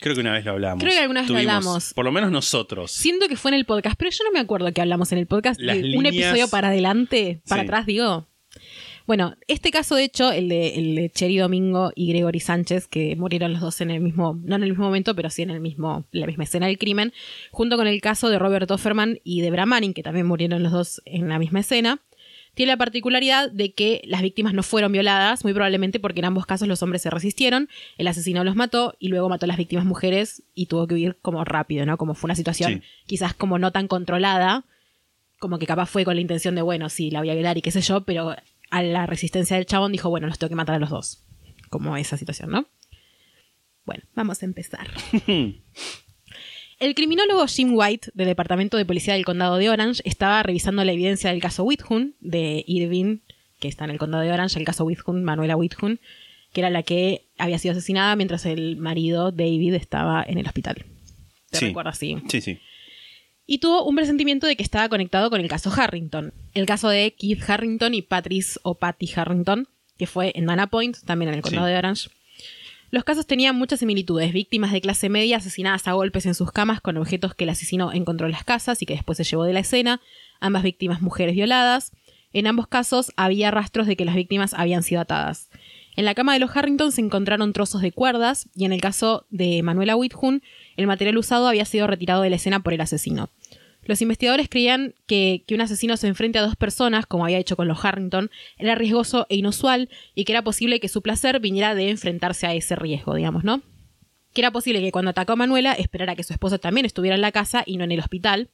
Creo 0.00 0.14
que 0.14 0.20
una 0.20 0.32
vez 0.32 0.44
lo 0.44 0.52
hablamos. 0.52 0.82
Creo 0.82 0.94
que 0.94 1.00
alguna 1.00 1.20
vez 1.22 1.30
lo 1.30 1.38
hablamos. 1.38 1.92
Por 1.94 2.04
lo 2.04 2.12
menos 2.12 2.30
nosotros. 2.30 2.90
Siento 2.92 3.26
que 3.28 3.36
fue 3.36 3.50
en 3.50 3.56
el 3.56 3.64
podcast, 3.64 3.96
pero 3.98 4.10
yo 4.10 4.24
no 4.24 4.30
me 4.30 4.38
acuerdo 4.38 4.72
que 4.72 4.80
hablamos 4.80 5.10
en 5.12 5.18
el 5.18 5.26
podcast 5.26 5.60
Las 5.60 5.80
de 5.80 5.96
un 5.96 6.06
episodio 6.06 6.48
para 6.48 6.68
adelante, 6.68 7.40
para 7.48 7.62
Sí. 7.62 7.66
atrás, 7.66 7.86
digo. 7.86 8.26
Bueno, 9.06 9.36
este 9.46 9.70
caso, 9.70 9.94
de 9.96 10.04
hecho, 10.04 10.30
el 10.32 10.50
de, 10.50 10.74
el 10.74 10.94
de 10.94 11.10
Cheri 11.10 11.38
Domingo 11.38 11.90
y 11.94 12.08
Gregory 12.12 12.40
Sánchez, 12.40 12.86
que 12.88 13.16
murieron 13.16 13.52
los 13.52 13.62
dos 13.62 13.80
en 13.80 13.90
el 13.90 14.00
mismo, 14.00 14.38
no 14.44 14.56
en 14.56 14.62
el 14.62 14.68
mismo 14.68 14.84
momento, 14.84 15.14
pero 15.16 15.30
sí 15.30 15.40
en 15.42 15.48
el 15.50 15.60
mismo, 15.60 16.04
la 16.12 16.26
misma 16.26 16.44
escena 16.44 16.66
del 16.66 16.76
crimen, 16.78 17.14
junto 17.50 17.76
con 17.78 17.86
el 17.86 18.02
caso 18.02 18.28
de 18.28 18.38
Robert 18.38 18.70
Offerman 18.70 19.18
y 19.24 19.40
Debra 19.40 19.64
Manning, 19.64 19.94
que 19.94 20.02
también 20.02 20.26
murieron 20.26 20.62
los 20.62 20.72
dos 20.72 21.00
en 21.06 21.26
la 21.30 21.38
misma 21.38 21.60
escena, 21.60 22.00
tiene 22.54 22.72
la 22.72 22.76
particularidad 22.76 23.50
de 23.50 23.72
que 23.72 24.00
las 24.04 24.22
víctimas 24.22 24.52
no 24.54 24.62
fueron 24.62 24.92
violadas, 24.92 25.44
muy 25.44 25.52
probablemente 25.52 26.00
porque 26.00 26.20
en 26.20 26.24
ambos 26.26 26.46
casos 26.46 26.66
los 26.68 26.82
hombres 26.82 27.02
se 27.02 27.10
resistieron, 27.10 27.68
el 27.98 28.08
asesino 28.08 28.42
los 28.44 28.56
mató 28.56 28.94
y 28.98 29.08
luego 29.08 29.28
mató 29.28 29.44
a 29.44 29.48
las 29.48 29.56
víctimas 29.56 29.84
mujeres 29.84 30.42
y 30.54 30.66
tuvo 30.66 30.86
que 30.86 30.94
huir 30.94 31.18
como 31.22 31.44
rápido, 31.44 31.86
¿no? 31.86 31.96
Como 31.98 32.14
fue 32.14 32.28
una 32.28 32.34
situación 32.34 32.82
Sí. 32.82 32.82
quizás 33.06 33.34
como 33.34 33.58
no 33.58 33.70
tan 33.72 33.86
controlada, 33.88 34.64
como 35.38 35.58
que 35.58 35.66
capaz 35.66 35.86
fue 35.86 36.04
con 36.04 36.16
la 36.16 36.20
intención 36.20 36.54
de, 36.56 36.62
bueno, 36.62 36.88
sí, 36.88 37.10
la 37.10 37.20
voy 37.20 37.30
a 37.30 37.34
violar 37.34 37.56
y 37.58 37.62
qué 37.62 37.70
sé 37.70 37.80
yo, 37.80 38.00
pero 38.02 38.34
a 38.70 38.82
la 38.82 39.06
resistencia 39.06 39.56
del 39.56 39.66
chabón 39.66 39.92
dijo, 39.92 40.10
bueno, 40.10 40.26
los 40.26 40.38
tengo 40.38 40.48
que 40.48 40.56
matar 40.56 40.74
a 40.74 40.78
los 40.80 40.90
dos. 40.90 41.22
Como 41.70 41.96
esa 41.96 42.16
situación, 42.16 42.50
¿no? 42.50 42.66
Bueno, 43.84 44.02
vamos 44.14 44.42
a 44.42 44.46
empezar. 44.46 44.88
El 46.78 46.94
criminólogo 46.94 47.46
Jim 47.46 47.70
White 47.74 48.10
del 48.14 48.28
Departamento 48.28 48.76
de 48.76 48.84
Policía 48.84 49.14
del 49.14 49.24
Condado 49.24 49.56
de 49.56 49.68
Orange 49.68 50.00
estaba 50.04 50.42
revisando 50.42 50.84
la 50.84 50.92
evidencia 50.92 51.30
del 51.30 51.40
caso 51.40 51.64
Whithun 51.64 52.14
de 52.20 52.62
Irving, 52.66 53.18
que 53.58 53.66
está 53.68 53.84
en 53.84 53.90
el 53.90 53.98
Condado 53.98 54.22
de 54.22 54.32
Orange, 54.32 54.58
el 54.60 54.64
caso 54.64 54.84
Whithun, 54.84 55.24
Manuela 55.24 55.56
Whithun, 55.56 55.98
que 56.52 56.60
era 56.60 56.70
la 56.70 56.84
que 56.84 57.24
había 57.36 57.58
sido 57.58 57.72
asesinada 57.72 58.14
mientras 58.14 58.46
el 58.46 58.76
marido 58.76 59.32
David 59.32 59.74
estaba 59.74 60.24
en 60.26 60.38
el 60.38 60.46
hospital. 60.46 60.84
¿Te 61.50 61.58
Sí. 61.58 61.66
recuerdas? 61.66 61.98
Sí 61.98 62.16
Sí, 62.28 62.40
sí. 62.40 62.58
y 63.46 63.58
tuvo 63.58 63.84
un 63.84 63.96
presentimiento 63.96 64.46
de 64.46 64.54
que 64.56 64.62
estaba 64.62 64.88
conectado 64.88 65.30
con 65.30 65.40
el 65.40 65.48
caso 65.48 65.72
Harrington, 65.74 66.32
el 66.54 66.66
caso 66.66 66.88
de 66.90 67.12
Keith 67.18 67.42
Harrington 67.48 67.94
y 67.94 68.02
Patrice 68.02 68.60
o 68.62 68.74
Patty 68.74 69.10
Harrington, 69.16 69.66
que 69.98 70.06
fue 70.06 70.30
en 70.36 70.46
Dana 70.46 70.68
Point, 70.68 70.96
también 71.06 71.30
en 71.30 71.34
el 71.36 71.42
condado 71.42 71.66
Sí. 71.66 71.72
de 71.72 71.78
Orange. 71.78 72.08
Los 72.90 73.04
casos 73.04 73.26
tenían 73.26 73.54
muchas 73.54 73.80
similitudes, 73.80 74.32
víctimas 74.32 74.72
de 74.72 74.80
clase 74.80 75.10
media 75.10 75.36
asesinadas 75.36 75.86
a 75.86 75.92
golpes 75.92 76.24
en 76.24 76.34
sus 76.34 76.52
camas 76.52 76.80
con 76.80 76.96
objetos 76.96 77.34
que 77.34 77.44
el 77.44 77.50
asesino 77.50 77.92
encontró 77.92 78.26
en 78.26 78.32
las 78.32 78.44
casas 78.44 78.80
y 78.80 78.86
que 78.86 78.94
después 78.94 79.18
se 79.18 79.24
llevó 79.24 79.44
de 79.44 79.52
la 79.52 79.60
escena, 79.60 80.00
ambas 80.40 80.62
víctimas 80.62 81.02
mujeres 81.02 81.34
violadas. 81.34 81.92
En 82.32 82.46
ambos 82.46 82.66
casos 82.66 83.12
había 83.16 83.50
rastros 83.50 83.86
de 83.86 83.96
que 83.96 84.06
las 84.06 84.14
víctimas 84.14 84.54
habían 84.54 84.82
sido 84.82 85.02
atadas. 85.02 85.50
En 85.96 86.06
la 86.06 86.14
cama 86.14 86.32
de 86.32 86.38
los 86.38 86.56
Harrington 86.56 86.90
se 86.90 87.02
encontraron 87.02 87.52
trozos 87.52 87.82
de 87.82 87.92
cuerdas 87.92 88.48
y 88.54 88.64
en 88.64 88.72
el 88.72 88.80
caso 88.80 89.26
de 89.28 89.62
Manuela 89.62 89.94
Whithun, 89.94 90.42
el 90.76 90.86
material 90.86 91.18
usado 91.18 91.46
había 91.46 91.66
sido 91.66 91.86
retirado 91.86 92.22
de 92.22 92.30
la 92.30 92.36
escena 92.36 92.60
por 92.60 92.72
el 92.72 92.80
asesino. 92.80 93.28
Los 93.88 94.02
investigadores 94.02 94.50
creían 94.50 94.94
que, 95.06 95.44
que 95.46 95.54
un 95.54 95.62
asesino 95.62 95.96
se 95.96 96.08
enfrente 96.08 96.38
a 96.38 96.42
dos 96.42 96.56
personas, 96.56 97.06
como 97.06 97.24
había 97.24 97.38
hecho 97.38 97.56
con 97.56 97.68
los 97.68 97.82
Harrington, 97.82 98.30
era 98.58 98.74
riesgoso 98.74 99.26
e 99.30 99.36
inusual 99.36 99.88
y 100.14 100.26
que 100.26 100.32
era 100.32 100.42
posible 100.42 100.78
que 100.78 100.88
su 100.88 101.00
placer 101.00 101.40
viniera 101.40 101.74
de 101.74 101.88
enfrentarse 101.88 102.46
a 102.46 102.52
ese 102.52 102.76
riesgo, 102.76 103.14
digamos, 103.14 103.44
¿no? 103.44 103.62
Que 104.34 104.42
era 104.42 104.50
posible 104.50 104.82
que 104.82 104.92
cuando 104.92 105.10
atacó 105.10 105.32
a 105.32 105.36
Manuela 105.36 105.72
esperara 105.72 106.16
que 106.16 106.22
su 106.22 106.34
esposa 106.34 106.58
también 106.58 106.84
estuviera 106.84 107.14
en 107.14 107.22
la 107.22 107.32
casa 107.32 107.62
y 107.64 107.78
no 107.78 107.84
en 107.84 107.92
el 107.92 108.00
hospital. 108.00 108.50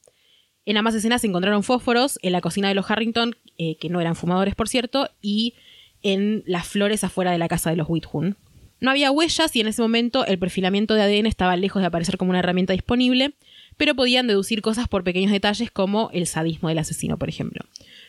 En 0.65 0.77
ambas 0.77 0.95
escenas 0.95 1.19
se 1.19 1.27
encontraron 1.27 1.63
fósforos 1.63 2.17
en 2.21 2.31
la 2.31 2.39
cocina 2.39 2.69
de 2.69 2.75
los 2.75 2.89
Harrington, 2.89 3.35
eh, 3.57 3.75
que 3.75 3.89
no 3.89 3.99
eran 3.99 4.15
fumadores, 4.15 4.55
por 4.55 4.69
cierto, 4.69 5.09
y 5.21 5.55
en 6.01 6.43
las 6.45 6.65
flores 6.65 7.03
afuera 7.03 7.31
de 7.31 7.39
la 7.39 7.49
casa 7.49 7.71
de 7.71 7.75
los 7.75 7.89
Whithun. 7.89 8.37
No 8.79 8.89
había 8.89 9.11
huellas 9.11 9.53
y 9.53 9.59
en 9.59 9.67
ese 9.67 9.81
momento 9.81 10.25
el 10.25 10.39
perfilamiento 10.39 10.93
de 10.93 11.01
ADN 11.01 11.25
estaba 11.25 11.57
lejos 11.57 11.81
de 11.81 11.87
aparecer 11.87 12.17
como 12.17 12.29
una 12.29 12.39
herramienta 12.39 12.71
disponible, 12.71 13.33
pero 13.77 13.95
podían 13.95 14.27
deducir 14.27 14.61
cosas 14.61 14.87
por 14.87 15.03
pequeños 15.03 15.31
detalles 15.31 15.71
como 15.71 16.09
el 16.13 16.27
sadismo 16.27 16.69
del 16.69 16.77
asesino, 16.79 17.17
por 17.17 17.29
ejemplo. 17.29 17.65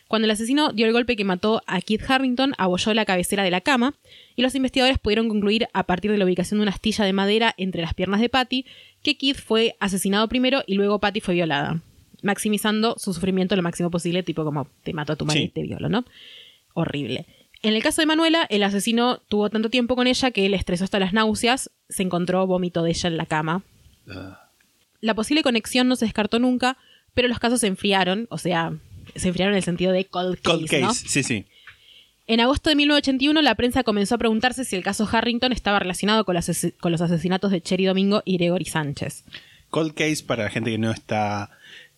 Cuando 0.09 0.27
el 0.27 0.31
asesino 0.31 0.73
dio 0.73 0.87
el 0.87 0.93
golpe 0.93 1.17
que 1.17 1.25
mató 1.25 1.63
a 1.67 1.81
Keith 1.81 2.09
Harrington, 2.09 2.53
abolló 2.59 2.95
la 2.95 3.05
cabecera 3.05 3.43
de 3.43 3.51
la 3.51 3.61
cama 3.61 3.95
y 4.37 4.43
los 4.43 4.55
investigadores 4.55 4.99
pudieron 4.99 5.29
concluir 5.29 5.67
a 5.73 5.83
partir 5.85 6.13
de 6.13 6.19
la 6.19 6.25
ubicación 6.25 6.59
de 6.59 6.63
una 6.63 6.71
astilla 6.73 7.05
de 7.05 7.13
madera 7.13 7.55
entre 7.57 7.83
las 7.83 7.95
piernas 7.95 8.21
de 8.21 8.29
Patty 8.29 8.67
que 9.03 9.17
Keith 9.19 9.39
fue 9.39 9.77
asesinado 9.81 10.29
primero 10.29 10.63
y 10.67 10.75
luego 10.75 11.01
Patty 11.01 11.21
fue 11.21 11.35
violada, 11.35 11.83
maximizando 12.23 12.95
su 12.99 13.13
sufrimiento 13.13 13.57
lo 13.57 13.63
máximo 13.63 13.91
posible, 13.91 14.23
tipo 14.23 14.45
como 14.45 14.69
te 14.85 14.93
mato 14.93 15.13
a 15.15 15.17
tu 15.17 15.25
madre 15.27 15.41
Sí. 15.41 15.45
y 15.47 15.49
te 15.49 15.63
violo, 15.63 15.89
¿no? 15.89 16.05
Horrible. 16.75 17.27
En 17.63 17.75
el 17.75 17.83
caso 17.83 18.01
de 18.03 18.07
Manuela, 18.07 18.47
el 18.51 18.63
asesino 18.63 19.19
tuvo 19.29 19.51
tanto 19.51 19.71
tiempo 19.71 19.97
con 19.97 20.07
ella 20.07 20.31
que 20.31 20.49
le 20.49 20.57
estresó 20.57 20.85
hasta 20.85 21.01
las 21.01 21.13
náuseas, 21.15 21.71
se 21.89 22.03
encontró 22.05 22.47
vómito 22.47 22.83
de 22.85 22.91
ella 22.91 23.09
en 23.09 23.17
la 23.17 23.27
cama. 23.27 23.65
La 25.07 25.15
posible 25.15 25.43
conexión 25.43 25.89
no 25.89 25.97
se 25.97 26.05
descartó 26.05 26.39
nunca, 26.39 26.77
pero 27.15 27.29
los 27.29 27.39
casos 27.39 27.61
se 27.61 27.67
enfriaron, 27.69 28.27
o 28.31 28.39
sea, 28.39 28.75
se 29.15 29.29
enfriaron 29.29 29.55
en 29.55 29.59
el 29.59 29.63
sentido 29.63 29.93
de 29.93 30.05
cold 30.07 30.37
case, 30.41 30.57
Cold 30.57 30.69
case, 30.71 30.81
¿no? 30.83 30.93
sí, 30.95 31.23
sí. 31.23 31.47
En 32.27 32.41
agosto 32.41 32.71
de 32.71 32.77
1981, 32.77 33.41
la 33.41 33.55
prensa 33.55 33.85
comenzó 33.85 34.17
a 34.17 34.19
preguntarse 34.19 34.65
si 34.65 34.75
el 34.75 34.83
caso 34.83 35.09
Harrington 35.11 35.53
estaba 35.53 35.79
relacionado 35.79 36.25
con, 36.25 36.35
las 36.35 36.49
ases- 36.49 36.75
con 36.81 36.91
los 36.91 37.01
asesinatos 37.01 37.53
de 37.53 37.61
Cherry 37.61 37.85
Domingo 37.85 38.23
y 38.25 38.37
Gregory 38.37 38.65
Sánchez. 38.65 39.23
Cold 39.71 39.95
case, 39.95 40.25
para 40.27 40.43
la 40.45 40.51
gente 40.51 40.71
que 40.73 40.79
no 40.79 40.91
está 40.91 41.51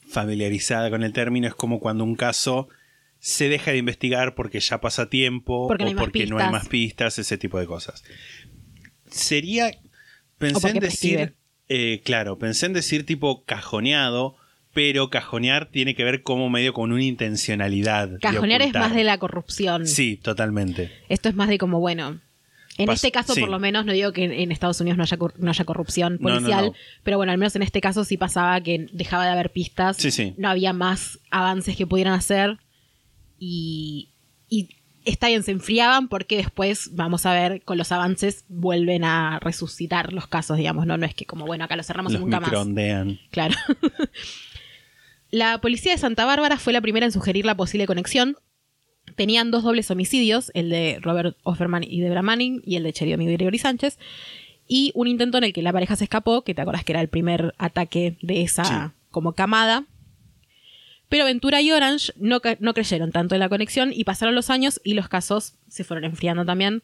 familiarizada 0.06 0.90
con 0.90 1.02
el 1.02 1.12
término, 1.14 1.48
es 1.48 1.54
como 1.54 1.80
cuando 1.80 2.04
un 2.04 2.14
caso 2.14 2.68
se 3.20 3.48
deja 3.48 3.70
de 3.72 3.78
investigar 3.78 4.34
porque 4.34 4.60
ya 4.60 4.80
pasa 4.80 5.08
tiempo 5.08 5.66
Porque 5.66 5.84
no 5.86 5.90
o 5.92 5.96
porque 5.96 6.26
no 6.26 6.38
hay 6.38 6.50
más 6.50 6.68
pistas, 6.68 7.18
ese 7.18 7.38
tipo 7.38 7.58
de 7.58 7.66
cosas. 7.66 8.04
Sería. 9.10 9.70
Pensé 10.38 10.68
en 10.68 10.78
decir. 10.78 11.34
Eh, 11.68 12.00
claro, 12.04 12.38
pensé 12.38 12.66
en 12.66 12.72
decir 12.72 13.04
tipo 13.06 13.44
cajoneado, 13.44 14.36
pero 14.74 15.10
cajonear 15.10 15.66
tiene 15.66 15.94
que 15.94 16.04
ver 16.04 16.22
como 16.22 16.48
medio 16.50 16.72
con 16.72 16.92
una 16.92 17.02
intencionalidad. 17.02 18.18
Cajonear 18.20 18.62
es 18.62 18.72
más 18.74 18.94
de 18.94 19.04
la 19.04 19.18
corrupción. 19.18 19.86
Sí, 19.86 20.16
totalmente. 20.16 20.92
Esto 21.08 21.28
es 21.28 21.34
más 21.34 21.48
de 21.48 21.58
como, 21.58 21.80
bueno. 21.80 22.20
En 22.76 22.86
Pas- 22.86 22.94
este 22.94 23.10
caso, 23.10 23.34
sí. 23.34 23.40
por 23.40 23.48
lo 23.48 23.58
menos, 23.58 23.84
no 23.86 23.92
digo 23.92 24.12
que 24.12 24.24
en, 24.24 24.52
Estados 24.52 24.80
Unidos 24.80 24.96
no 24.98 25.02
haya, 25.02 25.18
no 25.38 25.50
haya 25.50 25.64
corrupción 25.64 26.18
no, 26.20 26.28
policial, 26.28 26.66
no. 26.66 26.72
pero 27.02 27.16
bueno, 27.16 27.32
al 27.32 27.38
menos 27.38 27.56
en 27.56 27.62
este 27.62 27.80
caso 27.80 28.04
sí 28.04 28.16
pasaba 28.16 28.60
que 28.60 28.86
dejaba 28.92 29.24
de 29.24 29.32
haber 29.32 29.50
pistas, 29.50 29.96
Sí, 29.96 30.12
sí. 30.12 30.34
no 30.36 30.48
había 30.48 30.72
más 30.72 31.18
avances 31.30 31.76
que 31.76 31.88
pudieran 31.88 32.14
hacer 32.14 32.58
y, 33.38 34.10
y 34.48 34.68
está 35.08 35.28
bien, 35.28 35.42
se 35.42 35.50
enfriaban 35.52 36.08
porque 36.08 36.36
después, 36.36 36.90
vamos 36.94 37.26
a 37.26 37.32
ver, 37.32 37.62
con 37.62 37.78
los 37.78 37.92
avances 37.92 38.44
vuelven 38.48 39.04
a 39.04 39.38
resucitar 39.40 40.12
los 40.12 40.26
casos, 40.26 40.56
digamos, 40.56 40.86
no, 40.86 40.96
no 40.96 41.06
es 41.06 41.14
que 41.14 41.24
como, 41.26 41.46
bueno, 41.46 41.64
acá 41.64 41.76
lo 41.76 41.82
cerramos 41.82 42.12
Los 42.12 42.22
nunca 42.22 42.40
más. 42.40 42.48
microondean. 42.48 43.18
Claro. 43.30 43.54
la 45.30 45.60
policía 45.60 45.92
de 45.92 45.98
Santa 45.98 46.24
Bárbara 46.24 46.58
fue 46.58 46.72
la 46.72 46.80
primera 46.80 47.06
en 47.06 47.12
sugerir 47.12 47.44
la 47.44 47.56
posible 47.56 47.86
conexión. 47.86 48.36
Tenían 49.16 49.50
dos 49.50 49.62
dobles 49.62 49.90
homicidios, 49.90 50.50
el 50.54 50.70
de 50.70 50.98
Robert 51.00 51.36
Offerman 51.42 51.82
y 51.84 52.00
Debra 52.00 52.22
Manning 52.22 52.62
y 52.64 52.76
el 52.76 52.82
de 52.82 52.94
y 52.98 53.32
Gregory 53.32 53.58
Sánchez. 53.58 53.98
Y 54.66 54.92
un 54.94 55.06
intento 55.06 55.38
en 55.38 55.44
el 55.44 55.52
que 55.52 55.62
la 55.62 55.72
pareja 55.72 55.96
se 55.96 56.04
escapó, 56.04 56.42
que 56.42 56.54
te 56.54 56.60
acuerdas 56.60 56.84
que 56.84 56.92
era 56.92 57.00
el 57.00 57.08
primer 57.08 57.54
ataque 57.58 58.16
de 58.20 58.42
esa 58.42 58.64
Sí. 58.64 58.94
como 59.10 59.32
camada. 59.32 59.84
Pero 61.08 61.24
Ventura 61.24 61.60
y 61.62 61.72
Orange 61.72 62.12
no, 62.16 62.40
creyeron 62.40 63.12
tanto 63.12 63.34
en 63.34 63.40
la 63.40 63.48
conexión 63.48 63.92
y 63.92 64.04
pasaron 64.04 64.34
los 64.34 64.50
años 64.50 64.80
y 64.84 64.94
los 64.94 65.08
casos 65.08 65.54
se 65.68 65.84
fueron 65.84 66.04
enfriando 66.04 66.44
también. 66.44 66.82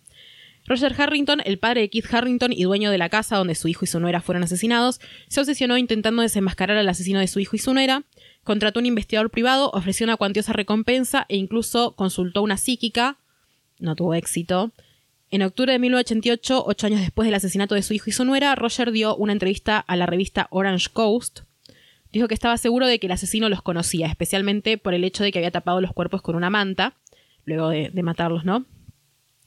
Roger 0.66 0.94
Harrington, 0.98 1.42
el 1.44 1.58
padre 1.58 1.82
de 1.82 1.90
Keith 1.90 2.12
Harrington 2.12 2.50
y 2.52 2.62
dueño 2.62 2.90
de 2.90 2.96
la 2.96 3.10
casa 3.10 3.36
donde 3.36 3.54
su 3.54 3.68
hijo 3.68 3.84
y 3.84 3.88
su 3.88 4.00
nuera 4.00 4.22
fueron 4.22 4.42
asesinados, 4.44 4.98
se 5.28 5.40
obsesionó 5.40 5.76
intentando 5.76 6.22
desenmascarar 6.22 6.78
al 6.78 6.88
asesino 6.88 7.20
de 7.20 7.28
su 7.28 7.38
hijo 7.38 7.54
y 7.56 7.58
su 7.58 7.74
nuera, 7.74 8.04
contrató 8.44 8.80
un 8.80 8.86
investigador 8.86 9.30
privado, 9.30 9.70
ofreció 9.74 10.04
una 10.04 10.16
cuantiosa 10.16 10.54
recompensa 10.54 11.26
e 11.28 11.36
incluso 11.36 11.94
consultó 11.96 12.40
una 12.40 12.56
psíquica, 12.56 13.18
no 13.78 13.94
tuvo 13.94 14.14
éxito. 14.14 14.72
En 15.30 15.42
octubre 15.42 15.72
de 15.72 15.78
1988, 15.80 16.64
ocho 16.66 16.86
años 16.86 17.00
después 17.00 17.26
del 17.26 17.34
asesinato 17.34 17.74
de 17.74 17.82
su 17.82 17.92
hijo 17.92 18.08
y 18.08 18.12
su 18.12 18.24
nuera, 18.24 18.54
Roger 18.54 18.90
dio 18.92 19.16
una 19.16 19.32
entrevista 19.32 19.78
a 19.78 19.96
la 19.96 20.06
revista 20.06 20.46
Orange 20.50 20.88
Coast. 20.92 21.40
Dijo 22.14 22.28
que 22.28 22.34
estaba 22.34 22.56
seguro 22.56 22.86
de 22.86 22.98
que 22.98 23.06
el 23.06 23.12
asesino 23.12 23.48
los 23.48 23.60
conocía, 23.60 24.06
especialmente 24.06 24.78
por 24.78 24.94
el 24.94 25.04
hecho 25.04 25.22
de 25.24 25.32
que 25.32 25.40
había 25.40 25.50
tapado 25.50 25.80
los 25.80 25.92
cuerpos 25.92 26.22
con 26.22 26.36
una 26.36 26.48
manta. 26.48 26.94
luego 27.44 27.68
de, 27.68 27.90
de 27.92 28.02
matarlos, 28.02 28.44
¿no? 28.46 28.64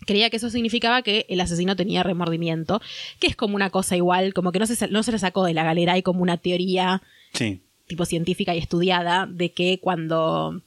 Creía 0.05 0.29
que 0.29 0.37
eso 0.37 0.49
significaba 0.51 1.01
que 1.01 1.25
el 1.29 1.41
asesino 1.41 1.75
tenía 1.75 2.03
remordimiento, 2.03 2.79
que 3.19 3.25
es 3.27 3.35
como 3.35 3.55
una 3.55 3.71
cosa 3.71 3.95
igual, 3.95 4.33
como 4.35 4.51
que 4.51 4.59
no 4.59 4.67
se, 4.67 4.87
no 4.89 5.01
se 5.01 5.17
sacó 5.17 5.43
de 5.45 5.53
la 5.55 5.63
galera, 5.63 5.93
hay 5.93 6.03
como 6.03 6.21
una 6.21 6.37
teoría 6.37 7.01
Sí. 7.33 7.61
tipo 7.87 8.05
científica 8.05 8.53
y 8.53 8.59
estudiada 8.59 9.25
de 9.25 9.51
que 9.53 9.79
cuando 9.79 10.61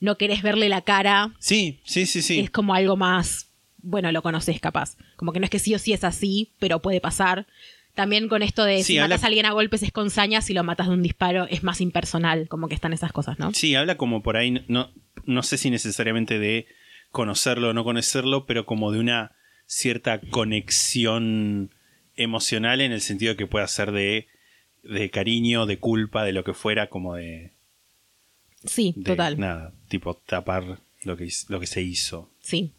no 0.00 0.16
querés 0.16 0.42
verle 0.42 0.68
la 0.70 0.80
cara 0.80 1.34
Sí, 1.38 1.80
sí, 1.84 2.06
sí, 2.06 2.22
sí. 2.22 2.38
es 2.40 2.50
como 2.50 2.72
algo 2.74 2.96
más, 2.96 3.48
bueno, 3.82 4.10
lo 4.12 4.22
conoces 4.22 4.58
capaz. 4.60 4.96
Como 5.16 5.32
que 5.32 5.40
no 5.40 5.44
es 5.44 5.50
que 5.50 5.58
sí 5.58 5.74
o 5.74 5.78
sí 5.78 5.92
es 5.92 6.02
así, 6.04 6.52
pero 6.58 6.80
puede 6.80 7.00
pasar. 7.02 7.46
También 7.94 8.28
con 8.28 8.42
esto 8.42 8.64
de 8.64 8.78
Sí, 8.78 8.84
si 8.94 8.98
habla- 8.98 9.14
matas 9.16 9.24
a 9.24 9.26
alguien 9.26 9.46
a 9.46 9.52
golpes 9.52 9.82
es 9.82 9.92
con 9.92 10.10
saña, 10.10 10.40
si 10.42 10.54
lo 10.54 10.64
matas 10.64 10.88
de 10.88 10.94
un 10.94 11.02
disparo 11.02 11.46
es 11.50 11.62
más 11.62 11.80
impersonal, 11.80 12.48
como 12.48 12.68
que 12.68 12.74
están 12.74 12.92
esas 12.92 13.12
cosas, 13.12 13.38
¿no? 13.38 13.52
Sí, 13.52 13.74
habla 13.74 13.96
como 13.96 14.22
por 14.22 14.36
ahí, 14.36 14.64
no, 14.68 14.90
no 15.24 15.42
sé 15.42 15.58
si 15.58 15.70
necesariamente 15.70 16.38
de 16.38 16.66
conocerlo 17.10 17.70
o 17.70 17.72
no 17.74 17.82
conocerlo, 17.84 18.46
pero 18.46 18.64
como 18.66 18.92
de 18.92 19.00
una 19.00 19.32
cierta 19.66 20.20
conexión 20.20 21.70
emocional 22.16 22.80
en 22.80 22.92
el 22.92 23.00
sentido 23.00 23.36
que 23.36 23.46
pueda 23.46 23.66
ser 23.68 23.92
de, 23.92 24.28
de 24.82 25.10
cariño, 25.10 25.66
de 25.66 25.78
culpa, 25.78 26.24
de 26.24 26.32
lo 26.32 26.44
que 26.44 26.54
fuera, 26.54 26.88
como 26.88 27.14
de, 27.16 27.52
Sí, 28.64 28.92
de 28.96 29.04
total. 29.12 29.38
nada, 29.38 29.72
tipo 29.88 30.14
tapar 30.14 30.80
lo 31.04 31.16
que, 31.16 31.28
lo 31.48 31.60
que 31.60 31.66
se 31.66 31.82
hizo. 31.82 32.30
Sí. 32.40 32.72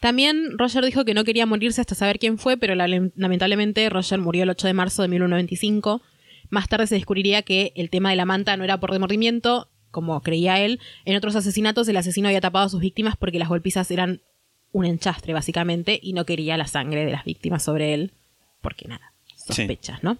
También 0.00 0.58
Roger 0.58 0.84
dijo 0.84 1.04
que 1.04 1.14
no 1.14 1.24
quería 1.24 1.46
morirse 1.46 1.80
hasta 1.80 1.94
saber 1.94 2.18
quién 2.18 2.38
fue, 2.38 2.56
pero 2.56 2.74
la- 2.74 2.88
lamentablemente 2.88 3.88
Roger 3.90 4.18
murió 4.18 4.42
el 4.44 4.50
8 4.50 4.66
de 4.66 4.72
marzo 4.72 5.02
de 5.02 5.08
1995. 5.08 6.02
Más 6.48 6.68
tarde 6.68 6.86
se 6.86 6.94
descubriría 6.96 7.42
que 7.42 7.72
el 7.76 7.90
tema 7.90 8.10
de 8.10 8.16
la 8.16 8.24
manta 8.24 8.56
no 8.56 8.64
era 8.64 8.80
por 8.80 8.90
remordimiento, 8.90 9.68
como 9.90 10.20
creía 10.22 10.58
él. 10.60 10.80
En 11.04 11.16
otros 11.16 11.36
asesinatos 11.36 11.86
el 11.88 11.96
asesino 11.96 12.28
había 12.28 12.40
tapado 12.40 12.66
a 12.66 12.70
sus 12.70 12.80
víctimas 12.80 13.16
porque 13.16 13.38
las 13.38 13.48
golpizas 13.48 13.90
eran 13.90 14.20
un 14.72 14.84
enchastre, 14.86 15.32
básicamente, 15.34 15.98
y 16.02 16.12
no 16.12 16.24
quería 16.24 16.56
la 16.56 16.66
sangre 16.66 17.04
de 17.04 17.10
las 17.12 17.24
víctimas 17.24 17.62
sobre 17.62 17.92
él, 17.92 18.12
porque 18.62 18.86
nada, 18.88 19.12
sospechas, 19.66 20.02
¿no? 20.02 20.16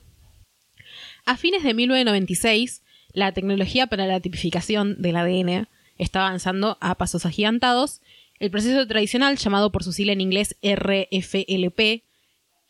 A 1.25 1.37
fines 1.37 1.63
de 1.63 1.73
1996, 1.73 2.83
la 3.13 3.33
tecnología 3.33 3.87
para 3.87 4.07
la 4.07 4.21
tipificación 4.21 5.01
del 5.01 5.17
ADN 5.17 5.69
estaba 5.99 6.27
avanzando 6.29 6.79
a 6.81 6.95
pasos 6.97 7.27
agigantados. 7.27 8.01
El 8.41 8.51
proceso 8.51 8.87
tradicional, 8.87 9.37
llamado 9.37 9.71
por 9.71 9.85
su 9.85 9.93
sigla 9.93 10.15
en 10.15 10.23
inglés 10.23 10.57
RFLP, 10.63 12.05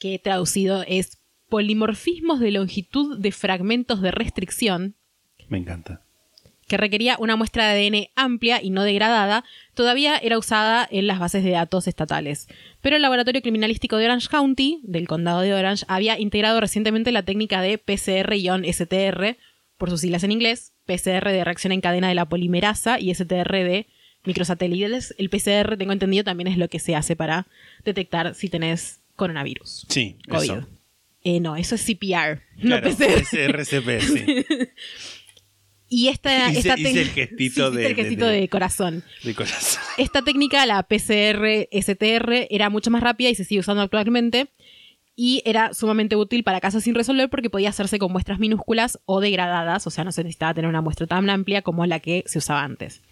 que 0.00 0.18
traducido 0.22 0.82
es 0.86 1.18
polimorfismos 1.48 2.40
de 2.40 2.50
longitud 2.50 3.18
de 3.18 3.30
fragmentos 3.30 4.02
de 4.02 4.10
restricción, 4.10 4.96
Me 5.48 5.58
encanta. 5.58 6.02
que 6.66 6.76
requería 6.76 7.16
una 7.20 7.36
muestra 7.36 7.72
de 7.72 7.86
ADN 7.86 8.08
amplia 8.16 8.60
y 8.62 8.70
no 8.70 8.82
degradada, 8.82 9.44
todavía 9.74 10.16
era 10.18 10.38
usada 10.38 10.88
en 10.90 11.06
las 11.06 11.20
bases 11.20 11.44
de 11.44 11.50
datos 11.50 11.86
estatales. 11.86 12.48
Pero 12.80 12.96
el 12.96 13.02
Laboratorio 13.02 13.40
Criminalístico 13.40 13.96
de 13.96 14.06
Orange 14.06 14.28
County, 14.28 14.80
del 14.82 15.06
condado 15.06 15.40
de 15.40 15.54
Orange, 15.54 15.84
había 15.86 16.18
integrado 16.18 16.60
recientemente 16.60 17.12
la 17.12 17.24
técnica 17.24 17.62
de 17.62 17.78
PCR-STR, 17.78 19.36
por 19.78 19.88
sus 19.90 20.00
siglas 20.00 20.24
en 20.24 20.32
inglés, 20.32 20.72
PCR 20.86 21.28
de 21.30 21.44
reacción 21.44 21.72
en 21.72 21.80
cadena 21.80 22.08
de 22.08 22.14
la 22.16 22.28
polimerasa 22.28 22.98
y 22.98 23.14
STR 23.14 23.52
de 23.52 23.86
microsatélites. 24.24 25.14
El 25.18 25.30
PCR, 25.30 25.76
tengo 25.76 25.92
entendido, 25.92 26.24
también 26.24 26.48
es 26.48 26.58
lo 26.58 26.68
que 26.68 26.78
se 26.78 26.94
hace 26.96 27.16
para 27.16 27.46
detectar 27.84 28.34
si 28.34 28.48
tenés 28.48 29.00
coronavirus. 29.16 29.86
Sí, 29.88 30.16
COVID. 30.28 30.44
eso. 30.50 30.68
Eh, 31.22 31.38
no, 31.40 31.54
eso 31.56 31.74
es 31.74 31.84
CPR, 31.84 32.40
no 32.62 32.80
PCR. 32.80 33.02
es 33.20 33.32
RCP, 33.34 34.00
sí. 34.00 34.24
Y 35.92 36.06
esta, 36.06 36.50
Hice- 36.50 36.58
esta 36.60 36.78
hice 36.78 37.02
el 37.02 37.08
gestito 37.10 37.70
Sí, 37.72 37.76
de- 37.76 37.86
el 37.88 37.94
gestito 37.96 38.26
de- 38.26 38.32
de, 38.34 38.40
de- 38.42 38.48
corazón. 38.48 39.02
De 39.24 39.34
corazón. 39.34 39.82
Esta 39.98 40.22
técnica, 40.22 40.64
la 40.64 40.84
PCR-STR, 40.84 42.46
era 42.48 42.70
mucho 42.70 42.90
más 42.92 43.02
rápida 43.02 43.28
y 43.28 43.34
se 43.34 43.44
sigue 43.44 43.58
usando 43.60 43.82
actualmente. 43.82 44.48
Y 45.16 45.42
era 45.44 45.74
sumamente 45.74 46.14
útil 46.14 46.44
para 46.44 46.60
casos 46.60 46.84
sin 46.84 46.94
resolver 46.94 47.28
porque 47.28 47.50
podía 47.50 47.70
hacerse 47.70 47.98
con 47.98 48.12
muestras 48.12 48.38
minúsculas 48.38 49.00
o 49.04 49.20
degradadas, 49.20 49.84
o 49.86 49.90
sea, 49.90 50.04
no 50.04 50.12
se 50.12 50.22
necesitaba 50.22 50.54
tener 50.54 50.68
una 50.68 50.80
muestra 50.80 51.08
tan 51.08 51.28
amplia 51.28 51.62
como 51.62 51.84
la 51.86 51.98
que 51.98 52.22
se 52.26 52.38
usaba 52.38 52.62
antes. 52.62 53.02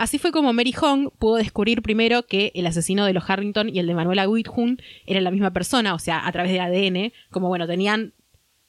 Así 0.00 0.16
fue 0.16 0.32
como 0.32 0.54
Mary 0.54 0.72
Hong 0.72 1.10
pudo 1.18 1.36
descubrir 1.36 1.82
primero 1.82 2.22
que 2.22 2.52
el 2.54 2.66
asesino 2.66 3.04
de 3.04 3.12
los 3.12 3.28
Harrington 3.28 3.68
y 3.68 3.80
el 3.80 3.86
de 3.86 3.92
Manuela 3.92 4.26
Whithun 4.26 4.80
eran 5.04 5.24
la 5.24 5.30
misma 5.30 5.50
persona, 5.50 5.92
o 5.92 5.98
sea, 5.98 6.26
a 6.26 6.32
través 6.32 6.50
del 6.50 6.62
ADN, 6.62 7.12
como 7.30 7.48
bueno, 7.48 7.66
tenían 7.66 8.14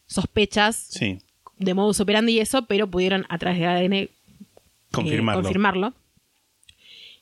sospechas 0.08 0.76
Sí, 0.76 1.20
de 1.58 1.74
modus 1.74 2.02
operandi 2.02 2.34
y 2.34 2.40
eso, 2.42 2.66
pero 2.66 2.92
pudieron 2.92 3.26
a 3.30 3.38
través 3.38 3.62
del 3.62 3.70
ADN 3.70 3.94
eh, 3.94 4.10
confirmarlo. 4.92 5.42
confirmarlo. 5.42 5.94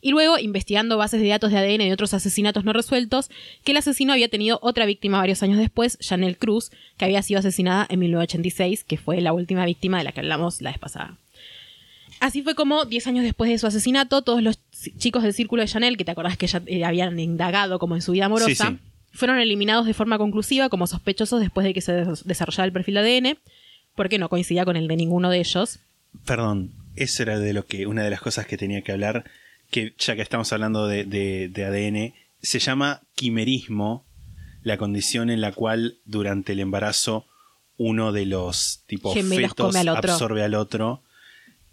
Y 0.02 0.10
luego, 0.10 0.40
investigando 0.40 0.98
bases 0.98 1.22
de 1.22 1.28
datos 1.28 1.52
de 1.52 1.60
ADN 1.60 1.78
de 1.78 1.94
otros 1.94 2.16
asesinatos 2.16 2.66
no 2.66 2.74
resueltos, 2.74 3.30
que 3.64 3.74
el 3.74 3.78
asesino 3.78 4.14
había 4.14 4.30
tenido 4.30 4.58
otra 4.64 4.88
víctima 4.88 5.20
varios 5.20 5.44
años 5.44 5.60
después, 5.60 6.00
Janelle 6.02 6.36
Cruz, 6.36 6.72
que 6.98 7.06
había 7.06 7.22
sido 7.22 7.42
asesinada 7.42 7.86
en 7.88 8.00
1986, 8.00 8.86
que 8.86 8.98
fue 8.98 9.22
la 9.22 9.34
última 9.34 9.68
víctima 9.68 10.00
de 10.00 10.06
la 10.06 10.14
que 10.14 10.22
hablamos 10.22 10.64
la 10.64 10.72
vez 10.72 10.80
pasada. 10.80 11.16
Así 12.20 12.42
fue 12.42 12.56
como, 12.56 12.86
10 12.86 13.08
años 13.08 13.24
después 13.24 13.50
de 13.50 13.58
su 13.58 13.68
asesinato, 13.68 14.22
todos 14.22 14.42
los 14.44 14.60
chicos 14.98 15.24
del 15.24 15.34
círculo 15.34 15.62
de 15.62 15.68
Chanel, 15.68 15.96
que 15.98 16.06
te 16.06 16.12
acordás 16.12 16.38
que 16.38 16.48
ya 16.48 16.62
eh, 16.66 16.84
habían 16.84 17.20
indagado 17.20 17.80
como 17.80 17.96
en 17.96 18.02
su 18.02 18.12
vida 18.12 18.26
amorosa, 18.26 18.50
Sí, 18.70 18.76
sí. 18.76 18.80
fueron 19.14 19.40
eliminados 19.40 19.86
de 19.86 19.94
forma 19.94 20.18
conclusiva 20.18 20.70
como 20.70 20.86
sospechosos 20.88 21.40
después 21.40 21.66
de 21.66 21.74
que 21.74 21.82
se 21.82 21.94
des- 21.94 22.26
desarrollara 22.26 22.66
el 22.66 22.74
perfil 22.74 22.96
de 22.96 23.00
ADN, 23.02 23.38
porque 23.96 24.18
no 24.20 24.28
coincidía 24.30 24.66
con 24.66 24.76
el 24.76 24.88
de 24.88 24.96
ninguno 24.98 25.30
de 25.30 25.40
ellos. 25.40 25.80
Perdón, 26.26 26.72
eso 26.96 27.24
era 27.24 27.40
de 27.40 27.54
lo 27.54 27.66
que 27.66 27.88
una 27.88 28.04
de 28.04 28.10
las 28.10 28.22
cosas 28.22 28.46
que 28.48 28.58
tenía 28.58 28.82
que 28.82 28.92
hablar, 28.92 29.24
que 29.72 29.94
ya 29.98 30.16
que 30.16 30.22
estamos 30.22 30.52
hablando 30.52 30.88
de, 30.88 31.06
de- 31.06 31.48
de 31.50 31.66
ADN, 31.66 32.14
se 32.42 32.60
llama 32.60 33.02
quimerismo, 33.16 34.04
la 34.64 34.78
condición 34.78 35.30
en 35.30 35.40
la 35.42 35.52
cual 35.54 35.96
durante 36.06 36.52
el 36.54 36.60
embarazo 36.60 37.26
uno 37.78 38.12
de 38.12 38.26
los 38.26 38.82
tipo 38.88 39.14
Gemelos 39.14 39.52
fetos 39.52 39.68
come 39.68 39.80
al 39.80 39.90
otro. 39.90 40.12
absorbe 40.14 40.44
al 40.44 40.56
otro 40.56 41.02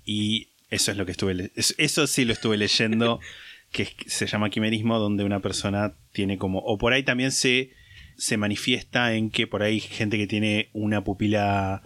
y 0.07 0.49
eso 0.71 0.91
es 0.91 0.97
lo 0.97 1.05
que 1.05 1.13
estuve 1.13 1.53
eso 1.55 2.07
sí 2.07 2.25
lo 2.25 2.33
estuve 2.33 2.57
leyendo 2.57 3.21
que 3.71 3.89
se 4.07 4.27
llama 4.27 4.49
quimerismo 4.49 4.99
donde 4.99 5.25
una 5.25 5.41
persona 5.41 5.95
tiene 6.13 6.39
como 6.39 6.61
o 6.61 6.79
por 6.79 6.95
ahí 6.95 7.03
también 7.03 7.33
se 7.33 7.73
se 8.17 8.39
manifiesta 8.39 9.13
en 9.15 9.31
que 9.31 9.47
por 9.47 9.63
ahí 9.63 9.81
gente 9.81 10.17
que 10.17 10.27
tiene 10.27 10.71
una 10.73 11.05
pupila 11.05 11.83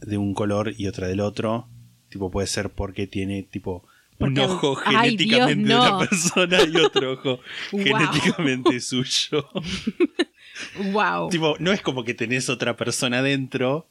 de 0.00 0.18
un 0.18 0.34
color 0.34 0.74
y 0.76 0.86
otra 0.86 1.08
del 1.08 1.20
otro. 1.20 1.68
Tipo, 2.08 2.30
puede 2.30 2.46
ser 2.46 2.70
porque 2.70 3.06
tiene 3.06 3.42
tipo 3.42 3.86
un 4.18 4.38
ojo 4.38 4.78
Ay, 4.84 5.10
genéticamente 5.10 5.64
Dios, 5.64 5.82
de 5.84 5.88
una 5.88 5.98
persona 5.98 6.58
y 6.62 6.76
otro 6.76 7.12
ojo 7.12 7.40
Wow. 7.72 7.82
genéticamente 7.82 8.80
suyo. 8.80 9.48
¡Wow! 10.92 11.30
tipo, 11.30 11.56
no 11.58 11.72
es 11.72 11.80
como 11.82 12.04
que 12.04 12.14
tenés 12.14 12.48
otra 12.48 12.76
persona 12.76 13.22
dentro, 13.22 13.88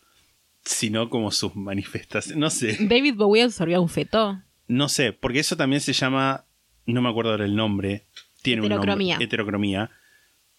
sino 0.64 1.10
como 1.10 1.32
sus 1.32 1.56
manifestaciones. 1.56 2.38
No 2.40 2.50
sé, 2.50 2.78
David 2.80 3.16
Bowie 3.16 3.44
absorbió 3.44 3.82
un 3.82 3.90
feto. 3.90 4.42
no 4.68 4.90
sé, 4.90 5.14
porque 5.14 5.40
eso 5.40 5.58
también 5.58 5.82
se 5.82 5.94
llama, 5.94 6.46
no 6.86 7.02
me 7.02 7.10
acuerdo 7.10 7.32
ahora 7.32 7.46
el 7.46 7.56
nombre, 7.56 8.06
tiene 8.42 8.66
Heterocromía. 8.66 8.94
un 8.94 9.10
nombre, 9.10 9.26
heterocromía. 9.26 9.92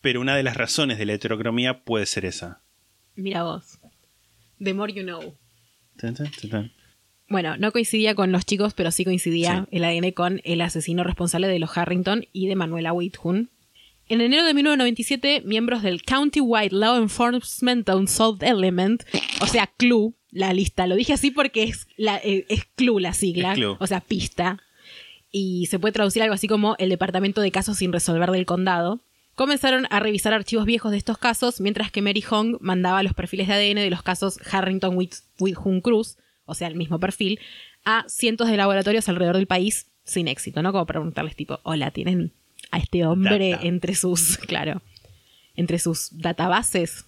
Pero 0.01 0.21
una 0.21 0.37
de 0.37 0.43
las 0.43 0.57
razones 0.59 0.99
de 0.99 1.07
la 1.07 1.15
heterocromía 1.15 1.83
puede 1.85 2.05
ser 2.05 2.27
esa. 2.27 2.63
Mira 3.17 3.43
vos. 3.45 3.79
The 4.63 4.75
more 4.75 4.93
you 4.93 5.03
know. 5.03 5.37
Tan, 5.97 6.15
tan, 6.15 6.31
tan, 6.31 6.51
tan. 6.51 6.73
Bueno, 7.29 7.57
no 7.57 7.73
coincidía 7.73 8.15
con 8.15 8.31
los 8.31 8.45
chicos, 8.45 8.75
pero 8.75 8.91
sí 8.91 9.05
coincidía 9.05 9.67
Sí. 9.71 9.77
el 9.79 9.85
ADN 9.85 10.13
con 10.13 10.41
el 10.45 10.61
asesino 10.61 11.05
responsable 11.05 11.49
de 11.49 11.59
los 11.59 11.77
Harrington 11.77 12.27
y 12.35 12.49
de 12.49 12.55
Manuela 12.57 12.93
Whithun. 12.93 13.51
En 14.09 14.21
enero 14.21 14.45
de 14.45 14.55
1997, 14.55 15.43
miembros 15.45 15.83
del 15.83 16.03
County-Wide 16.03 16.77
Law 16.77 16.97
Enforcement 16.99 17.89
Unsolved 17.89 18.47
Element, 18.47 19.03
o 19.41 19.47
sea, 19.47 19.71
CLU, 19.79 20.15
la 20.31 20.53
lista, 20.53 20.87
lo 20.87 20.95
dije 20.95 21.15
así 21.15 21.31
porque 21.31 21.63
es, 21.65 21.87
la, 21.97 22.19
eh, 22.19 22.45
es 22.49 22.65
CLU 22.77 22.99
la 22.99 23.15
sigla, 23.15 23.55
CLU. 23.55 23.77
o 23.81 23.87
sea, 23.87 24.01
pista, 24.01 24.59
y 25.31 25.67
se 25.67 25.79
puede 25.79 25.93
traducir 25.93 26.23
algo 26.23 26.35
así 26.35 26.47
como 26.47 26.77
el 26.79 26.91
Departamento 26.91 27.41
de 27.41 27.51
Casos 27.51 27.79
sin 27.79 27.93
Resolver 27.93 28.31
del 28.31 28.47
Condado, 28.47 29.01
comenzaron 29.35 29.87
a 29.91 30.01
revisar 30.01 30.33
archivos 30.33 30.67
viejos 30.67 30.93
de 30.93 30.99
estos 30.99 31.19
casos, 31.19 31.61
mientras 31.61 31.91
que 31.91 32.03
Mary 32.03 32.21
Hong 32.21 32.59
mandaba 32.61 33.03
los 33.03 33.15
perfiles 33.15 33.49
de 33.49 33.55
ADN 33.55 33.77
de 33.77 33.91
los 33.91 34.03
casos 34.03 34.39
Harrington 34.53 34.97
with, 34.97 35.15
Whithun 35.41 35.81
Cruz, 35.81 36.19
o 36.45 36.55
sea, 36.55 36.69
el 36.69 36.77
mismo 36.77 37.01
perfil, 37.01 37.41
a 37.85 38.05
cientos 38.07 38.49
de 38.49 38.57
laboratorios 38.57 39.09
alrededor 39.09 39.37
del 39.37 39.47
país 39.47 39.87
sin 40.05 40.29
éxito, 40.29 40.63
¿no? 40.63 40.73
Como 40.73 40.87
preguntarles 40.87 41.35
tipo, 41.37 41.59
hola, 41.63 41.91
¿tienen 41.91 42.33
a 42.75 42.79
este 42.79 43.07
hombre 43.07 43.51
Data. 43.51 43.67
entre 43.67 43.95
sus, 43.95 44.37
claro, 44.47 44.83
entre 45.57 45.79
sus 45.79 46.09
databases? 46.13 47.05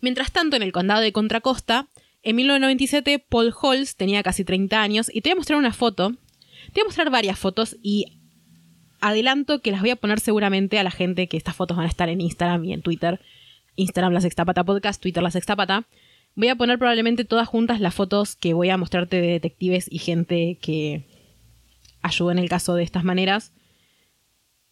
Mientras 0.00 0.32
tanto, 0.32 0.56
en 0.56 0.62
el 0.62 0.72
condado 0.72 1.00
de 1.00 1.12
Contra 1.12 1.40
Costa, 1.40 1.88
en 2.22 2.36
1997, 2.36 3.18
Paul 3.28 3.54
Holz 3.58 3.96
tenía 3.96 4.22
casi 4.22 4.44
30 4.44 4.80
años 4.80 5.10
y 5.12 5.20
te 5.20 5.30
voy 5.30 5.32
a 5.34 5.36
mostrar 5.36 5.58
una 5.58 5.72
foto. 5.72 6.10
Te 6.72 6.80
voy 6.80 6.82
a 6.82 6.84
mostrar 6.86 7.10
varias 7.10 7.38
fotos 7.38 7.76
y 7.82 8.18
adelanto 9.00 9.60
que 9.60 9.70
las 9.70 9.80
voy 9.80 9.90
a 9.90 9.96
poner 9.96 10.20
seguramente 10.20 10.78
a 10.78 10.82
la 10.82 10.90
gente 10.90 11.28
que 11.28 11.36
estas 11.36 11.54
fotos 11.54 11.76
van 11.76 11.86
a 11.86 11.88
estar 11.88 12.08
en 12.08 12.20
Instagram 12.20 12.64
y 12.64 12.72
en 12.72 12.82
Twitter. 12.82 13.20
Instagram 13.76 14.12
La 14.12 14.20
Sextapata 14.20 14.64
Podcast, 14.64 15.00
Twitter 15.02 15.22
La 15.22 15.30
Sextapata. 15.30 15.86
Voy 16.34 16.48
a 16.48 16.56
poner 16.56 16.78
probablemente 16.78 17.24
todas 17.24 17.46
juntas 17.46 17.80
las 17.80 17.94
fotos 17.94 18.36
que 18.36 18.54
voy 18.54 18.70
a 18.70 18.76
mostrarte 18.76 19.20
de 19.20 19.28
detectives 19.28 19.86
y 19.90 19.98
gente 19.98 20.58
que 20.60 21.06
ayudó 22.02 22.30
en 22.30 22.38
el 22.38 22.48
caso 22.48 22.74
de 22.74 22.82
estas 22.82 23.04
maneras. 23.04 23.53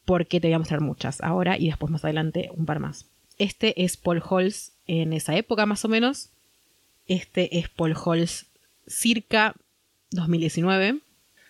Porque 0.04 0.40
te 0.40 0.48
voy 0.48 0.54
a 0.54 0.58
mostrar 0.58 0.80
muchas 0.80 1.20
ahora 1.20 1.58
y 1.58 1.66
después 1.66 1.90
más 1.90 2.04
adelante 2.04 2.50
un 2.54 2.66
par 2.66 2.78
más. 2.80 3.06
Este 3.38 3.82
es 3.84 3.96
Paul 3.96 4.22
Holz 4.28 4.72
en 4.86 5.12
esa 5.12 5.36
época 5.36 5.66
más 5.66 5.84
o 5.84 5.88
menos. 5.88 6.30
Este 7.06 7.58
es 7.58 7.68
Paul 7.68 7.94
Holz 8.02 8.46
circa 8.86 9.54
2019. 10.10 10.98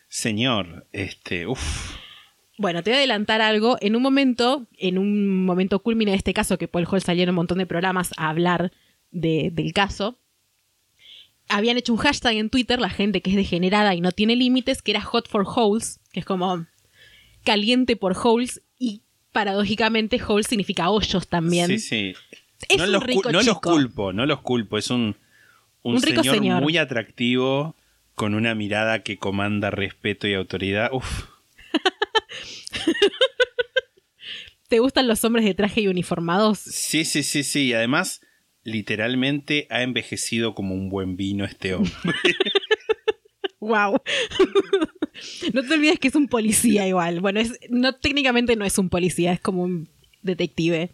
Señor, 0.09 0.87
este, 0.93 1.47
uff. 1.47 1.97
Bueno, 2.59 2.83
te 2.83 2.91
voy 2.91 2.97
a 2.97 2.99
adelantar 2.99 3.41
algo. 3.41 3.79
En 3.81 3.97
un 3.97 4.03
momento, 4.03 4.67
en 4.79 4.99
un 4.99 5.45
momento 5.45 5.81
culmine 5.81 6.13
de 6.13 6.17
este 6.19 6.35
caso, 6.35 6.59
que 6.59 6.69
Paul 6.69 6.87
Holz 6.89 7.05
salió 7.05 7.23
en 7.25 7.31
un 7.31 7.35
montón 7.37 7.59
de 7.59 7.67
programas 7.67 8.13
a 8.17 8.29
hablar 8.29 8.73
de- 9.11 9.51
del 9.53 9.73
caso, 9.73 10.19
habían 11.49 11.77
hecho 11.77 11.93
un 11.93 11.99
hashtag 11.99 12.37
en 12.37 12.51
Twitter, 12.51 12.79
la 12.81 12.91
gente 12.91 13.21
que 13.21 13.31
es 13.31 13.37
degenerada 13.37 13.95
y 13.95 14.01
no 14.01 14.13
tiene 14.13 14.37
límites, 14.37 14.81
que 14.83 14.93
era 14.93 15.01
Hot 15.03 15.29
for 15.29 15.45
Holes, 15.47 16.01
que 16.13 16.21
es 16.21 16.27
como 16.27 16.67
caliente 17.45 17.97
por 17.97 18.17
holes, 18.23 18.63
y 18.79 19.03
paradójicamente 19.33 20.21
holes 20.27 20.47
significa 20.47 20.91
hoyos 20.91 21.29
también. 21.29 21.67
Sí, 21.69 21.79
sí. 21.79 22.15
Es 22.69 22.79
no 22.79 22.85
un 22.85 22.93
los, 22.93 23.03
rico 23.03 23.33
no 23.33 23.39
los 23.39 23.47
chico. 23.47 23.61
culpo, 23.61 24.13
no 24.13 24.27
los 24.27 24.41
culpo. 24.41 24.79
Es 24.79 24.91
un, 24.91 25.17
un, 25.83 25.97
Un 25.97 26.03
rico 26.03 26.23
señor, 26.23 26.37
señor. 26.37 26.63
muy 26.63 26.77
atractivo, 26.77 27.75
con 28.15 28.35
una 28.35 28.55
mirada 28.55 29.03
que 29.03 29.19
comanda 29.19 29.71
respeto 29.71 30.29
y 30.29 30.35
autoridad. 30.35 30.91
Uf, 30.93 31.25
¿Te 34.69 34.79
gustan 34.79 35.07
los 35.07 35.23
hombres 35.25 35.45
de 35.45 35.55
traje 35.55 35.83
y 35.83 35.89
uniformados? 35.89 36.59
sí, 36.59 37.05
sí, 37.05 37.23
sí, 37.23 37.43
sí. 37.45 37.67
Y 37.69 37.73
además, 37.75 38.23
literalmente 38.65 39.67
ha 39.71 39.83
envejecido 39.83 40.55
como 40.55 40.75
un 40.75 40.89
buen 40.89 41.17
vino 41.17 41.45
este 41.45 41.75
hombre. 41.75 41.93
¡Wow! 43.61 44.01
no 45.53 45.63
te 45.63 45.75
olvides 45.75 45.99
que 45.99 46.09
es 46.09 46.15
un 46.15 46.29
policía 46.29 46.87
igual. 46.87 47.21
Bueno, 47.21 47.41
es, 47.41 47.59
no, 47.71 47.95
técnicamente 47.95 48.57
no 48.57 48.65
es 48.65 48.79
un 48.79 48.89
policía, 48.89 49.33
es 49.33 49.41
como 49.41 49.63
un 49.63 49.89
detective. 50.23 50.91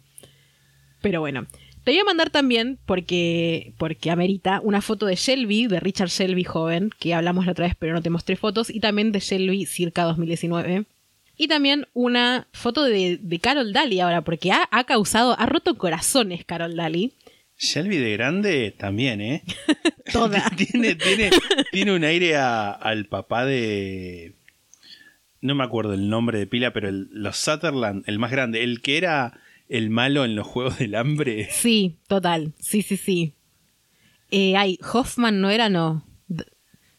Pero 1.01 1.21
bueno. 1.21 1.47
Te 1.83 1.91
voy 1.91 1.99
a 1.99 2.03
mandar 2.03 2.29
también, 2.29 2.77
porque, 2.85 3.73
porque 3.77 4.11
amerita, 4.11 4.59
una 4.61 4.81
foto 4.81 5.05
de 5.05 5.15
Shelby, 5.15 5.67
de 5.67 5.79
Richard 5.79 6.09
Shelby 6.09 6.43
joven, 6.43 6.91
que 6.99 7.13
hablamos 7.13 7.45
la 7.45 7.53
otra 7.53 7.65
vez, 7.65 7.75
pero 7.79 7.93
no 7.93 8.01
te 8.01 8.09
mostré 8.09 8.35
fotos, 8.35 8.69
y 8.69 8.81
también 8.81 9.11
de 9.11 9.19
Shelby 9.19 9.65
circa 9.65 10.03
2019. 10.03 10.85
Y 11.37 11.47
también 11.47 11.87
una 11.93 12.47
foto 12.51 12.83
de, 12.83 13.39
Carol 13.41 13.71
Daly 13.71 14.01
ahora, 14.01 14.21
porque 14.21 14.51
ha, 14.51 14.67
ha 14.71 14.83
causado, 14.83 15.39
ha 15.39 15.45
roto 15.45 15.77
corazones 15.77 16.43
Carol 16.43 16.75
Daly. 16.75 17.13
Shelby 17.59 17.97
de 17.97 18.13
grande 18.13 18.71
también, 18.71 19.21
¿eh? 19.21 19.43
Toda. 20.13 20.49
tiene, 20.55 20.95
tiene, 20.95 21.29
tiene 21.71 21.91
un 21.93 22.03
aire 22.03 22.35
a- 22.37 22.71
al 22.71 23.05
papá 23.05 23.45
de. 23.45 24.33
No 25.41 25.55
me 25.55 25.63
acuerdo 25.63 25.93
el 25.93 26.09
nombre 26.09 26.39
de 26.39 26.47
pila, 26.47 26.73
pero 26.73 26.89
el- 26.89 27.09
los 27.11 27.37
Sutherland, 27.37 28.03
el 28.07 28.17
más 28.19 28.31
grande, 28.31 28.63
el 28.63 28.81
que 28.81 28.97
era 28.97 29.39
el 29.67 29.89
malo 29.89 30.25
en 30.25 30.35
los 30.35 30.47
Juegos 30.47 30.79
del 30.79 30.95
Hambre. 30.95 31.47
Sí, 31.51 31.97
total. 32.07 32.53
Sí, 32.59 32.81
sí, 32.81 32.97
sí. 32.97 33.33
Eh, 34.31 34.55
ay, 34.57 34.79
Hoffman 34.93 35.41
no 35.41 35.49
era, 35.49 35.69
no. 35.69 36.05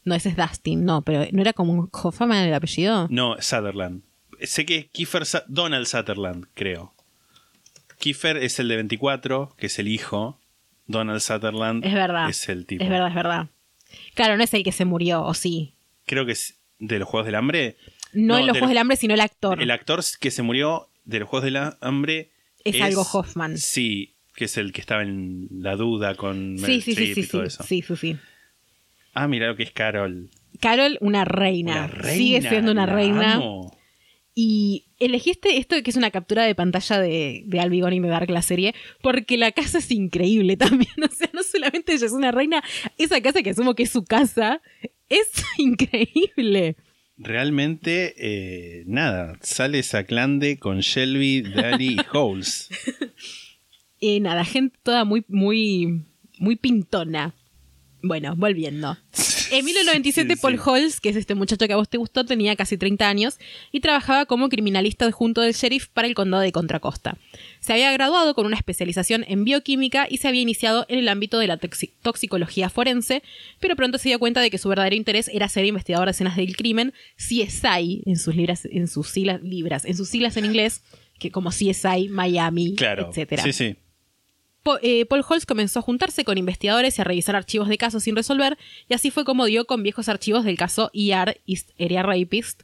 No, 0.03 0.15
ese 0.15 0.29
es 0.29 0.35
Dustin, 0.35 0.83
no, 0.83 1.03
pero 1.03 1.27
no 1.31 1.41
era 1.41 1.53
como 1.53 1.87
Hoffman 1.91 2.45
el 2.45 2.53
apellido. 2.53 3.07
No, 3.11 3.35
Sutherland. 3.39 4.01
Sé 4.41 4.65
que 4.65 4.77
es 4.77 4.85
Kiefer 4.87 5.23
Donald 5.47 5.85
Sutherland, 5.85 6.47
creo. 6.55 6.93
Kiefer 7.99 8.37
es 8.37 8.59
el 8.59 8.67
de 8.67 8.77
24, 8.77 9.53
que 9.57 9.67
es 9.67 9.77
el 9.77 9.87
hijo. 9.87 10.39
Donald 10.87 11.19
Sutherland 11.21 11.85
Es 11.85 11.93
verdad. 11.93 12.29
es 12.29 12.49
el 12.49 12.65
tipo. 12.65 12.83
Es 12.83 12.89
verdad, 12.89 13.07
es 13.09 13.15
verdad. 13.15 13.47
Claro, 14.13 14.37
no 14.37 14.43
es 14.43 14.53
el 14.53 14.63
que 14.63 14.71
se 14.71 14.85
murió, 14.85 15.23
o 15.23 15.33
sí. 15.33 15.73
Creo 16.05 16.25
que 16.25 16.31
es 16.33 16.55
de 16.79 16.99
los 16.99 17.07
Juegos 17.07 17.25
del 17.25 17.35
Hambre. 17.35 17.77
No, 18.13 18.33
No, 18.35 18.39
en 18.39 18.47
los 18.47 18.53
de 18.55 18.59
Juegos 18.59 18.69
del 18.71 18.77
Hambre, 18.79 18.97
sino 18.97 19.13
el 19.13 19.21
actor. 19.21 19.61
El 19.61 19.71
actor 19.71 20.01
que 20.19 20.31
se 20.31 20.41
murió 20.41 20.87
de 21.05 21.19
los 21.19 21.29
Juegos 21.29 21.45
del 21.45 21.57
Hambre 21.81 22.31
Es 22.63 22.81
algo 22.81 23.01
Hoffman. 23.01 23.57
Sí, 23.57 24.13
que 24.35 24.45
es 24.45 24.57
el 24.57 24.71
que 24.73 24.81
estaba 24.81 25.01
en 25.01 25.47
la 25.51 25.75
duda 25.75 26.15
con 26.15 26.57
sí, 26.57 26.61
Meryl 26.63 26.81
sí, 26.81 26.95
sí, 26.95 27.13
sí, 27.15 27.21
y 27.21 27.27
todo 27.27 27.41
sí, 27.41 27.47
eso. 27.47 27.63
sí, 27.63 27.81
sí, 27.81 27.95
sí. 27.95 28.17
Ah, 29.13 29.27
mira 29.27 29.47
lo 29.47 29.55
que 29.55 29.63
es 29.63 29.71
Carol. 29.71 30.29
Carol, 30.59 30.97
una 31.01 31.25
reina. 31.25 31.71
Una 31.73 31.87
reina, 31.87 32.13
Sigue 32.17 32.41
siendo 32.49 32.71
una 32.71 32.85
reina. 32.85 33.33
amo. 33.35 33.77
Y 34.33 34.85
elegiste 34.99 35.57
esto 35.57 35.75
que 35.83 35.89
es 35.89 35.97
una 35.97 36.11
captura 36.11 36.43
de 36.43 36.55
pantalla 36.55 36.99
de, 36.99 37.43
de 37.45 37.59
Albigón 37.59 37.93
y 37.93 37.99
Me 37.99 38.07
Dark, 38.07 38.29
la 38.29 38.41
serie, 38.41 38.73
porque 39.01 39.37
la 39.37 39.51
casa 39.51 39.79
es 39.79 39.91
increíble 39.91 40.57
también. 40.57 40.93
O 41.03 41.13
sea, 41.13 41.29
no 41.33 41.43
solamente 41.43 41.93
ella 41.93 42.05
es 42.05 42.13
una 42.13 42.31
reina, 42.31 42.63
esa 42.97 43.21
casa 43.21 43.43
que 43.43 43.49
asumo 43.49 43.75
que 43.75 43.83
es 43.83 43.89
su 43.91 44.03
casa 44.03 44.61
es 45.09 45.29
increíble. 45.57 46.77
Realmente, 47.17 48.15
eh, 48.17 48.83
nada, 48.87 49.37
sale 49.41 49.83
Saclande 49.83 50.57
con 50.57 50.79
Shelby, 50.79 51.41
Daly 51.41 51.95
y 51.95 51.97
Holes. 52.17 52.69
Eh, 53.99 54.19
nada, 54.19 54.43
gente 54.43 54.79
toda 54.81 55.05
muy, 55.05 55.23
muy, 55.27 56.03
muy 56.39 56.55
pintona. 56.55 57.35
Bueno, 58.01 58.35
volviendo. 58.35 58.97
En 59.53 59.65
1997, 59.65 60.29
Sí, 60.29 60.35
sí. 60.37 60.41
Paul 60.41 60.57
Holz, 60.63 61.01
que 61.01 61.09
es 61.09 61.17
este 61.17 61.35
muchacho 61.35 61.67
que 61.67 61.73
a 61.73 61.75
vos 61.75 61.89
te 61.89 61.97
gustó, 61.97 62.23
tenía 62.25 62.55
casi 62.55 62.77
30 62.77 63.09
años 63.09 63.37
y 63.73 63.81
trabajaba 63.81 64.25
como 64.25 64.47
criminalista 64.47 65.03
adjunto 65.03 65.41
del 65.41 65.51
sheriff 65.53 65.87
para 65.89 66.07
el 66.07 66.15
condado 66.15 66.41
de 66.41 66.53
Contra 66.53 66.79
Costa. 66.79 67.17
Se 67.59 67.73
había 67.73 67.91
graduado 67.91 68.33
con 68.33 68.45
una 68.45 68.55
especialización 68.55 69.25
en 69.27 69.43
bioquímica 69.43 70.07
y 70.09 70.19
se 70.19 70.29
había 70.29 70.39
iniciado 70.39 70.85
en 70.87 70.99
el 70.99 71.09
ámbito 71.09 71.37
de 71.37 71.47
la 71.47 71.59
toxi- 71.59 71.91
toxicología 72.01 72.69
forense, 72.69 73.23
pero 73.59 73.75
pronto 73.75 73.97
se 73.97 74.07
dio 74.07 74.19
cuenta 74.19 74.39
de 74.39 74.49
que 74.51 74.57
su 74.57 74.69
verdadero 74.69 74.95
interés 74.95 75.27
era 75.33 75.49
ser 75.49 75.65
investigador 75.65 76.07
de 76.07 76.11
escenas 76.11 76.37
del 76.37 76.55
crimen, 76.55 76.93
CSI, 77.17 78.03
en 78.05 78.17
sus, 78.17 78.33
libras, 78.33 78.63
en 78.71 78.87
sus 78.87 79.09
siglas, 79.09 79.41
libras, 79.43 79.83
en 79.83 79.97
sus 79.97 80.07
siglas 80.07 80.37
en 80.37 80.45
inglés, 80.45 80.81
que 81.19 81.29
como 81.29 81.49
CSI, 81.49 82.07
Miami, 82.09 82.75
Claro. 82.75 83.09
etcétera. 83.09 83.43
Sí, 83.43 83.51
sí. 83.51 83.75
Eh, 84.81 85.05
Paul 85.07 85.23
Holz 85.27 85.45
comenzó 85.45 85.79
a 85.79 85.81
juntarse 85.81 86.23
con 86.23 86.37
investigadores 86.37 86.97
y 86.97 87.01
a 87.01 87.03
revisar 87.03 87.35
archivos 87.35 87.67
de 87.67 87.77
casos 87.77 88.03
sin 88.03 88.15
resolver, 88.15 88.57
y 88.87 88.93
así 88.93 89.09
fue 89.11 89.25
como 89.25 89.45
dio 89.45 89.65
con 89.65 89.81
viejos 89.83 90.07
archivos 90.09 90.43
del 90.45 90.57
caso 90.57 90.91
ER 90.93 91.39
East 91.47 91.71
Area 91.79 92.03
Rapist. 92.03 92.61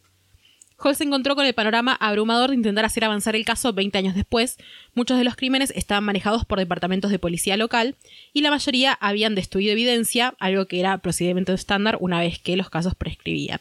Holz 0.80 1.00
se 1.00 1.06
encontró 1.06 1.36
con 1.36 1.44
el 1.48 1.56
panorama 1.56 1.94
abrumador 2.00 2.52
de 2.52 2.56
intentar 2.56 2.86
hacer 2.86 3.04
avanzar 3.04 3.36
el 3.36 3.46
caso 3.46 3.74
20 3.74 3.98
años 3.98 4.14
después. 4.14 4.58
Muchos 4.94 5.18
de 5.18 5.24
los 5.24 5.36
crímenes 5.36 5.74
estaban 5.76 6.04
manejados 6.04 6.46
por 6.46 6.60
departamentos 6.60 7.10
de 7.10 7.18
policía 7.18 7.58
local 7.58 7.96
y 8.32 8.42
la 8.42 8.52
mayoría 8.52 8.94
habían 8.94 9.34
destruido 9.34 9.72
evidencia, 9.72 10.36
algo 10.40 10.68
que 10.68 10.80
era 10.80 11.00
procedimiento 11.00 11.52
estándar 11.54 11.98
una 12.00 12.20
vez 12.20 12.38
que 12.38 12.56
los 12.58 12.70
casos 12.70 12.94
prescribían. 12.94 13.60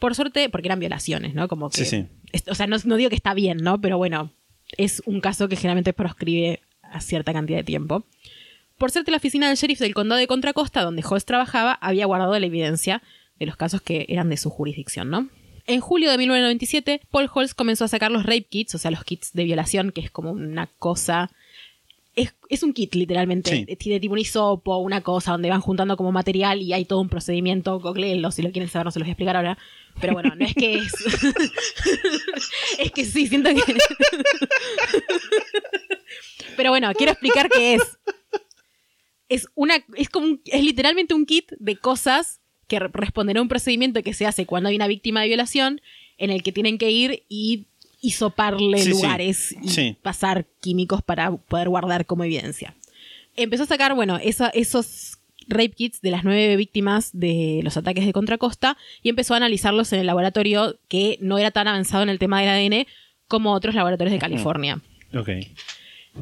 Por 0.00 0.16
suerte, 0.16 0.48
porque 0.48 0.66
eran 0.66 0.80
violaciones, 0.80 1.32
¿no? 1.34 1.46
Como 1.46 1.70
que, 1.70 1.84
Sí, 1.84 1.98
sí. 2.00 2.06
es- 2.32 2.48
O 2.48 2.56
sea, 2.56 2.66
no, 2.66 2.76
no 2.84 2.96
digo 2.96 3.08
que 3.08 3.14
está 3.14 3.34
bien, 3.34 3.58
¿no? 3.58 3.80
Pero 3.80 3.96
bueno, 3.98 4.32
es 4.76 5.00
un 5.06 5.20
caso 5.20 5.46
que 5.48 5.54
generalmente 5.54 5.92
proscribe 5.92 6.60
a 6.92 7.00
cierta 7.00 7.32
cantidad 7.32 7.58
de 7.58 7.64
tiempo. 7.64 8.04
Por 8.78 8.90
suerte, 8.90 9.10
la 9.10 9.18
oficina 9.18 9.48
del 9.48 9.56
sheriff 9.56 9.78
del 9.78 9.94
condado 9.94 10.18
de 10.18 10.26
Contra 10.26 10.52
Costa, 10.52 10.82
donde 10.82 11.04
Holz 11.08 11.24
trabajaba, 11.24 11.74
había 11.74 12.06
guardado 12.06 12.38
la 12.38 12.46
evidencia 12.46 13.02
de 13.38 13.46
los 13.46 13.56
casos 13.56 13.80
que 13.80 14.06
eran 14.08 14.28
de 14.28 14.36
su 14.36 14.50
jurisdicción, 14.50 15.10
¿no? 15.10 15.28
En 15.66 15.80
julio 15.80 16.10
de 16.10 16.18
1997, 16.18 17.02
Paul 17.10 17.30
Holz 17.32 17.54
comenzó 17.54 17.84
a 17.84 17.88
sacar 17.88 18.10
los 18.10 18.24
rape 18.24 18.42
kits, 18.42 18.74
o 18.74 18.78
sea, 18.78 18.90
los 18.90 19.04
kits 19.04 19.32
de 19.32 19.44
violación, 19.44 19.92
que 19.92 20.00
es 20.00 20.10
como 20.10 20.32
una 20.32 20.68
cosa. 20.78 21.30
Es, 22.16 22.34
es 22.48 22.62
un 22.62 22.72
kit, 22.72 22.94
literalmente. 22.94 23.64
Sí. 23.68 23.76
Tiene 23.76 24.00
tipo 24.00 24.14
un 24.14 24.18
hisopo, 24.18 24.78
una 24.78 25.00
cosa 25.00 25.32
donde 25.32 25.48
van 25.48 25.60
juntando 25.60 25.96
como 25.96 26.10
material 26.10 26.60
y 26.60 26.72
hay 26.72 26.84
todo 26.84 27.00
un 27.00 27.08
procedimiento. 27.08 27.78
Googleenlo 27.78 28.32
si 28.32 28.42
lo 28.42 28.50
quieren 28.50 28.68
saber, 28.68 28.86
no 28.86 28.90
se 28.90 28.98
los 28.98 29.06
voy 29.06 29.10
a 29.10 29.12
explicar 29.12 29.36
ahora. 29.36 29.56
Pero 30.00 30.14
bueno, 30.14 30.34
no 30.34 30.44
es 30.44 30.54
que 30.54 30.74
es. 30.74 30.92
es 32.78 32.90
que 32.90 33.04
sí, 33.04 33.28
siento 33.28 33.50
que. 33.50 33.62
Pero 36.62 36.70
bueno, 36.70 36.92
quiero 36.94 37.12
explicar 37.12 37.48
qué 37.48 37.74
es. 37.74 37.82
Es 39.28 39.46
una. 39.54 39.74
Es 39.96 40.08
como 40.08 40.26
un- 40.26 40.40
es 40.44 40.62
literalmente 40.62 41.14
un 41.14 41.26
kit 41.26 41.50
de 41.58 41.76
cosas 41.76 42.40
que 42.68 42.78
re- 42.78 42.90
responden 42.92 43.36
a 43.38 43.42
un 43.42 43.48
procedimiento 43.48 44.02
que 44.02 44.14
se 44.14 44.26
hace 44.26 44.46
cuando 44.46 44.68
hay 44.68 44.76
una 44.76 44.86
víctima 44.86 45.22
de 45.22 45.28
violación, 45.28 45.80
en 46.18 46.30
el 46.30 46.42
que 46.42 46.52
tienen 46.52 46.78
que 46.78 46.90
ir 46.90 47.22
y 47.28 47.66
hisoparle 48.00 48.78
Sí, 48.78 48.84
sí. 48.84 48.90
lugares 48.90 49.56
y 49.62 49.68
Sí. 49.68 49.96
pasar 50.02 50.46
químicos 50.60 51.02
para 51.02 51.32
poder 51.36 51.68
guardar 51.68 52.06
como 52.06 52.24
evidencia. 52.24 52.74
Empezó 53.36 53.62
a 53.62 53.66
sacar, 53.66 53.94
bueno, 53.94 54.18
esa- 54.22 54.48
esos 54.50 55.18
rape 55.48 55.70
kits 55.70 56.00
de 56.02 56.10
las 56.10 56.22
nueve 56.24 56.54
víctimas 56.56 57.10
de 57.12 57.60
los 57.64 57.76
ataques 57.76 58.04
de 58.06 58.12
Contracosta 58.12 58.76
y 59.02 59.08
empezó 59.08 59.34
a 59.34 59.38
analizarlos 59.38 59.92
en 59.92 60.00
el 60.00 60.06
laboratorio 60.06 60.78
que 60.88 61.18
no 61.20 61.38
era 61.38 61.50
tan 61.50 61.66
avanzado 61.68 62.02
en 62.02 62.08
el 62.10 62.18
tema 62.18 62.40
del 62.40 62.50
ADN 62.50 62.86
como 63.28 63.52
otros 63.52 63.74
laboratorios 63.74 64.12
de 64.12 64.18
California. 64.18 64.80
Ok. 65.14 65.28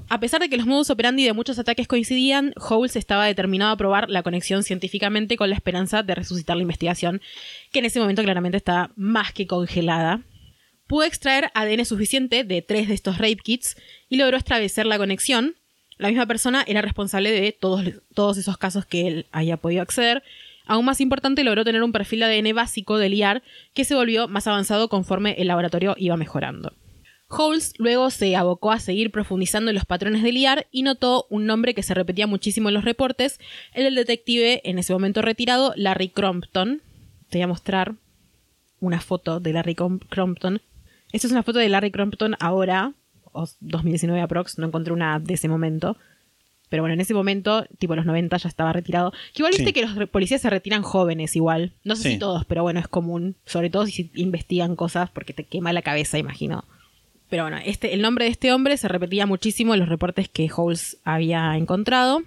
A 0.08 0.20
pesar 0.20 0.40
de 0.40 0.48
que 0.48 0.56
los 0.56 0.66
modus 0.66 0.90
operandi 0.90 1.24
de 1.24 1.32
muchos 1.32 1.58
ataques 1.58 1.88
coincidían, 1.88 2.52
Howells 2.56 2.96
estaba 2.96 3.26
determinado 3.26 3.72
a 3.72 3.76
probar 3.76 4.08
la 4.08 4.22
conexión 4.22 4.62
científicamente 4.62 5.36
con 5.36 5.48
la 5.50 5.56
esperanza 5.56 6.02
de 6.02 6.14
resucitar 6.14 6.56
la 6.56 6.62
investigación, 6.62 7.20
que 7.72 7.80
en 7.80 7.84
ese 7.84 8.00
momento 8.00 8.22
claramente 8.22 8.56
estaba 8.56 8.90
más 8.96 9.32
que 9.32 9.46
congelada. 9.46 10.22
Pudo 10.86 11.04
extraer 11.04 11.50
ADN 11.54 11.84
suficiente 11.84 12.44
de 12.44 12.62
tres 12.62 12.88
de 12.88 12.94
estos 12.94 13.18
rape 13.18 13.36
kits 13.36 13.76
y 14.08 14.16
logró 14.16 14.36
establecer 14.36 14.86
la 14.86 14.98
conexión. 14.98 15.54
La 15.98 16.08
misma 16.08 16.26
persona 16.26 16.64
era 16.66 16.82
responsable 16.82 17.30
de 17.30 17.52
todos, 17.52 17.84
todos 18.14 18.38
esos 18.38 18.58
casos 18.58 18.86
que 18.86 19.06
él 19.06 19.26
haya 19.32 19.56
podido 19.56 19.82
acceder. 19.82 20.22
Aún 20.66 20.84
más 20.84 21.00
importante, 21.00 21.44
logró 21.44 21.64
tener 21.64 21.82
un 21.82 21.92
perfil 21.92 22.22
ADN 22.22 22.54
básico 22.54 22.98
del 22.98 23.14
IAR 23.14 23.42
que 23.74 23.84
se 23.84 23.94
volvió 23.94 24.28
más 24.28 24.46
avanzado 24.46 24.88
conforme 24.88 25.34
el 25.38 25.48
laboratorio 25.48 25.94
iba 25.98 26.16
mejorando. 26.16 26.72
Holmes 27.30 27.74
luego 27.78 28.10
se 28.10 28.34
abocó 28.36 28.72
a 28.72 28.80
seguir 28.80 29.10
profundizando 29.10 29.70
en 29.70 29.76
los 29.76 29.84
patrones 29.84 30.22
de 30.22 30.32
liar 30.32 30.66
y 30.70 30.82
notó 30.82 31.26
un 31.30 31.46
nombre 31.46 31.74
que 31.74 31.82
se 31.82 31.94
repetía 31.94 32.26
muchísimo 32.26 32.68
en 32.68 32.74
los 32.74 32.84
reportes, 32.84 33.38
el 33.72 33.84
del 33.84 33.94
detective 33.94 34.60
en 34.68 34.78
ese 34.78 34.92
momento 34.92 35.22
retirado, 35.22 35.72
Larry 35.76 36.08
Crompton. 36.08 36.82
Te 37.28 37.38
voy 37.38 37.42
a 37.42 37.48
mostrar 37.48 37.94
una 38.80 39.00
foto 39.00 39.40
de 39.40 39.52
Larry 39.52 39.74
Crompton. 39.76 40.60
Esta 41.12 41.26
es 41.26 41.32
una 41.32 41.42
foto 41.42 41.58
de 41.58 41.68
Larry 41.68 41.90
Crompton 41.90 42.36
ahora, 42.40 42.92
o 43.32 43.46
2019 43.60 44.20
aprox, 44.22 44.58
no 44.58 44.66
encontré 44.66 44.92
una 44.92 45.18
de 45.20 45.34
ese 45.34 45.48
momento. 45.48 45.96
Pero 46.68 46.84
bueno, 46.84 46.94
en 46.94 47.00
ese 47.00 47.14
momento, 47.14 47.66
tipo 47.78 47.96
los 47.96 48.06
90, 48.06 48.36
ya 48.36 48.48
estaba 48.48 48.72
retirado. 48.72 49.10
Que 49.34 49.42
igual 49.42 49.52
Sí. 49.54 49.64
viste 49.64 49.72
que 49.72 49.84
los 49.86 50.08
policías 50.08 50.40
se 50.40 50.50
retiran 50.50 50.82
jóvenes 50.82 51.34
igual. 51.34 51.72
No 51.82 51.96
sé 51.96 52.02
Sí. 52.04 52.08
si 52.12 52.18
todos, 52.20 52.44
pero 52.44 52.62
bueno, 52.62 52.78
es 52.78 52.86
común. 52.86 53.34
Sobre 53.44 53.70
todo 53.70 53.86
si 53.86 54.10
investigan 54.14 54.76
cosas 54.76 55.10
porque 55.10 55.32
te 55.32 55.44
quema 55.44 55.72
la 55.72 55.82
cabeza, 55.82 56.16
imagino. 56.18 56.64
Pero 57.30 57.44
bueno, 57.44 57.58
este, 57.64 57.94
el 57.94 58.02
nombre 58.02 58.26
de 58.26 58.32
este 58.32 58.52
hombre 58.52 58.76
se 58.76 58.88
repetía 58.88 59.24
muchísimo 59.24 59.72
en 59.72 59.80
los 59.80 59.88
reportes 59.88 60.28
que 60.28 60.50
Holmes 60.54 60.98
había 61.04 61.56
encontrado. 61.56 62.22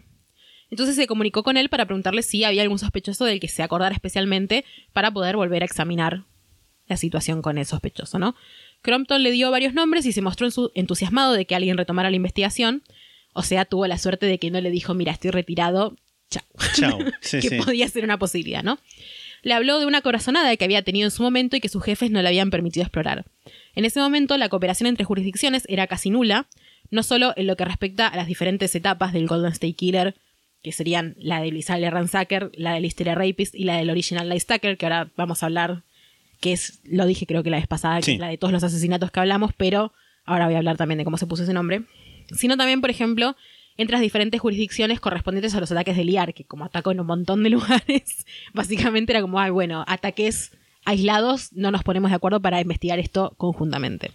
Entonces 0.71 0.95
se 0.95 1.05
comunicó 1.05 1.43
con 1.43 1.57
él 1.57 1.69
para 1.69 1.85
preguntarle 1.85 2.23
si 2.23 2.43
había 2.45 2.63
algún 2.63 2.79
sospechoso 2.79 3.25
del 3.25 3.39
que 3.39 3.49
se 3.49 3.61
acordara 3.61 3.93
especialmente 3.93 4.65
para 4.93 5.11
poder 5.11 5.35
volver 5.35 5.61
a 5.61 5.65
examinar 5.65 6.23
la 6.87 6.97
situación 6.97 7.41
con 7.41 7.57
el 7.57 7.65
sospechoso, 7.65 8.17
¿no? 8.17 8.35
Crompton 8.81 9.23
le 9.23 9.31
dio 9.31 9.51
varios 9.51 9.73
nombres 9.73 10.05
y 10.05 10.13
se 10.13 10.21
mostró 10.21 10.47
entusiasmado 10.73 11.33
de 11.33 11.45
que 11.45 11.55
alguien 11.55 11.77
retomara 11.77 12.09
la 12.09 12.15
investigación. 12.15 12.81
O 13.33 13.43
sea, 13.43 13.65
tuvo 13.65 13.87
la 13.87 13.97
suerte 13.97 14.25
de 14.25 14.39
que 14.39 14.51
no 14.51 14.61
le 14.61 14.71
dijo, 14.71 14.93
mira, 14.93 15.11
estoy 15.11 15.31
retirado, 15.31 15.95
chao. 16.29 16.43
Chao. 16.73 16.99
Sí, 17.21 17.39
que 17.39 17.49
sí. 17.49 17.57
podía 17.57 17.87
ser 17.87 18.03
una 18.03 18.17
posibilidad, 18.17 18.63
¿no? 18.63 18.79
Le 19.43 19.53
habló 19.53 19.79
de 19.79 19.85
una 19.85 20.01
corazonada 20.01 20.55
que 20.57 20.65
había 20.65 20.81
tenido 20.81 21.05
en 21.05 21.11
su 21.11 21.21
momento 21.21 21.55
y 21.55 21.59
que 21.59 21.69
sus 21.69 21.83
jefes 21.83 22.09
no 22.09 22.21
le 22.21 22.27
habían 22.27 22.49
permitido 22.49 22.83
explorar. 22.83 23.25
En 23.75 23.85
ese 23.85 23.99
momento, 23.99 24.37
la 24.37 24.49
cooperación 24.49 24.87
entre 24.87 25.05
jurisdicciones 25.05 25.63
era 25.67 25.85
casi 25.85 26.09
nula, 26.09 26.47
no 26.89 27.03
solo 27.03 27.33
en 27.35 27.47
lo 27.47 27.55
que 27.55 27.65
respecta 27.65 28.07
a 28.07 28.15
las 28.15 28.27
diferentes 28.27 28.73
etapas 28.73 29.13
del 29.13 29.27
Golden 29.27 29.51
State 29.51 29.73
Killer, 29.73 30.15
que 30.63 30.71
serían 30.71 31.15
la 31.19 31.41
de 31.41 31.51
Lisalia 31.51 31.91
Ransacker, 31.91 32.51
la 32.55 32.73
de 32.73 32.79
Listeria 32.79 33.15
Rapist 33.15 33.53
y 33.53 33.65
la 33.65 33.77
del 33.77 33.89
Original 33.89 34.29
Light 34.29 34.41
Stalker, 34.41 34.77
que 34.77 34.85
ahora 34.85 35.11
vamos 35.17 35.43
a 35.43 35.47
hablar, 35.47 35.83
que 36.39 36.53
es, 36.53 36.79
lo 36.85 37.05
dije 37.05 37.25
creo 37.25 37.43
que 37.43 37.49
la 37.49 37.57
vez 37.57 37.67
pasada, 37.67 37.99
que 37.99 38.13
es 38.13 38.19
la 38.19 38.29
de 38.29 38.37
todos 38.37 38.53
los 38.53 38.63
asesinatos 38.63 39.11
que 39.11 39.19
hablamos, 39.19 39.51
pero 39.57 39.91
ahora 40.23 40.45
voy 40.45 40.55
a 40.55 40.59
hablar 40.59 40.77
también 40.77 40.99
de 40.99 41.03
cómo 41.03 41.17
se 41.17 41.27
puso 41.27 41.43
ese 41.43 41.53
nombre. 41.53 41.83
Sino 42.31 42.55
también, 42.55 42.79
por 42.79 42.89
ejemplo, 42.89 43.35
entre 43.77 43.93
las 43.93 44.01
diferentes 44.01 44.39
jurisdicciones 44.39 44.99
correspondientes 44.99 45.55
a 45.55 45.59
los 45.59 45.71
ataques 45.71 45.97
de 45.97 46.03
Liar, 46.03 46.33
que 46.33 46.45
como 46.45 46.65
atacó 46.65 46.91
en 46.91 46.99
un 46.99 47.07
montón 47.07 47.43
de 47.43 47.49
lugares, 47.51 48.25
básicamente 48.53 49.13
era 49.13 49.21
como, 49.21 49.39
ay, 49.39 49.51
bueno, 49.51 49.83
ataques 49.87 50.51
aislados, 50.85 51.53
no 51.53 51.71
nos 51.71 51.83
ponemos 51.83 52.11
de 52.11 52.15
acuerdo 52.15 52.41
para 52.41 52.61
investigar 52.61 52.99
esto 52.99 53.33
conjuntamente. 53.37 54.11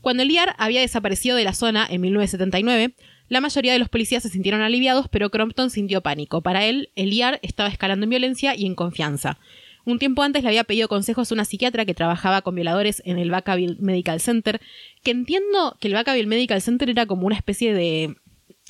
Cuando 0.00 0.24
Liar 0.24 0.54
había 0.58 0.80
desaparecido 0.80 1.36
de 1.36 1.44
la 1.44 1.54
zona 1.54 1.86
en 1.88 2.00
1979, 2.00 2.94
la 3.28 3.40
mayoría 3.40 3.72
de 3.72 3.78
los 3.78 3.88
policías 3.88 4.22
se 4.22 4.28
sintieron 4.28 4.60
aliviados, 4.60 5.08
pero 5.08 5.30
Crompton 5.30 5.70
sintió 5.70 6.00
pánico. 6.02 6.40
Para 6.40 6.64
él, 6.64 6.90
el 6.94 7.10
Liar 7.10 7.40
estaba 7.42 7.68
escalando 7.68 8.04
en 8.04 8.10
violencia 8.10 8.54
y 8.54 8.64
en 8.64 8.74
confianza. 8.74 9.38
Un 9.84 9.98
tiempo 9.98 10.22
antes 10.22 10.42
le 10.42 10.50
había 10.50 10.64
pedido 10.64 10.88
consejos 10.88 11.30
a 11.30 11.34
una 11.34 11.44
psiquiatra 11.44 11.84
que 11.84 11.94
trabajaba 11.94 12.42
con 12.42 12.54
violadores 12.54 13.02
en 13.04 13.18
el 13.18 13.30
Vacaville 13.30 13.76
Medical 13.80 14.20
Center, 14.20 14.60
que 15.02 15.10
entiendo 15.10 15.76
que 15.80 15.88
el 15.88 15.94
Vacaville 15.94 16.26
Medical 16.26 16.60
Center 16.60 16.90
era 16.90 17.06
como 17.06 17.26
una 17.26 17.36
especie 17.36 17.72
de 17.74 18.16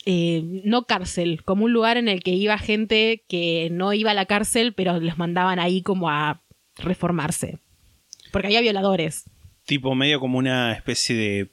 eh, 0.05 0.63
no 0.65 0.85
cárcel, 0.85 1.43
como 1.45 1.65
un 1.65 1.73
lugar 1.73 1.97
en 1.97 2.09
el 2.09 2.23
que 2.23 2.31
iba 2.31 2.57
gente 2.59 3.25
que 3.29 3.69
no 3.71 3.93
iba 3.93 4.13
a 4.13 4.15
la 4.15 4.27
cárcel, 4.27 4.73
pero 4.73 4.99
los 5.01 5.19
mandaban 5.19 5.59
ahí 5.59 5.83
como 5.83 6.09
a 6.09 6.43
reformarse. 6.77 7.59
Porque 8.33 8.49
había 8.49 8.61
violadores. 8.61 9.25
Tipo 9.67 9.95
medio 9.95 10.21
como 10.21 10.39
una 10.39 10.73
especie 10.73 11.17
de 11.17 11.51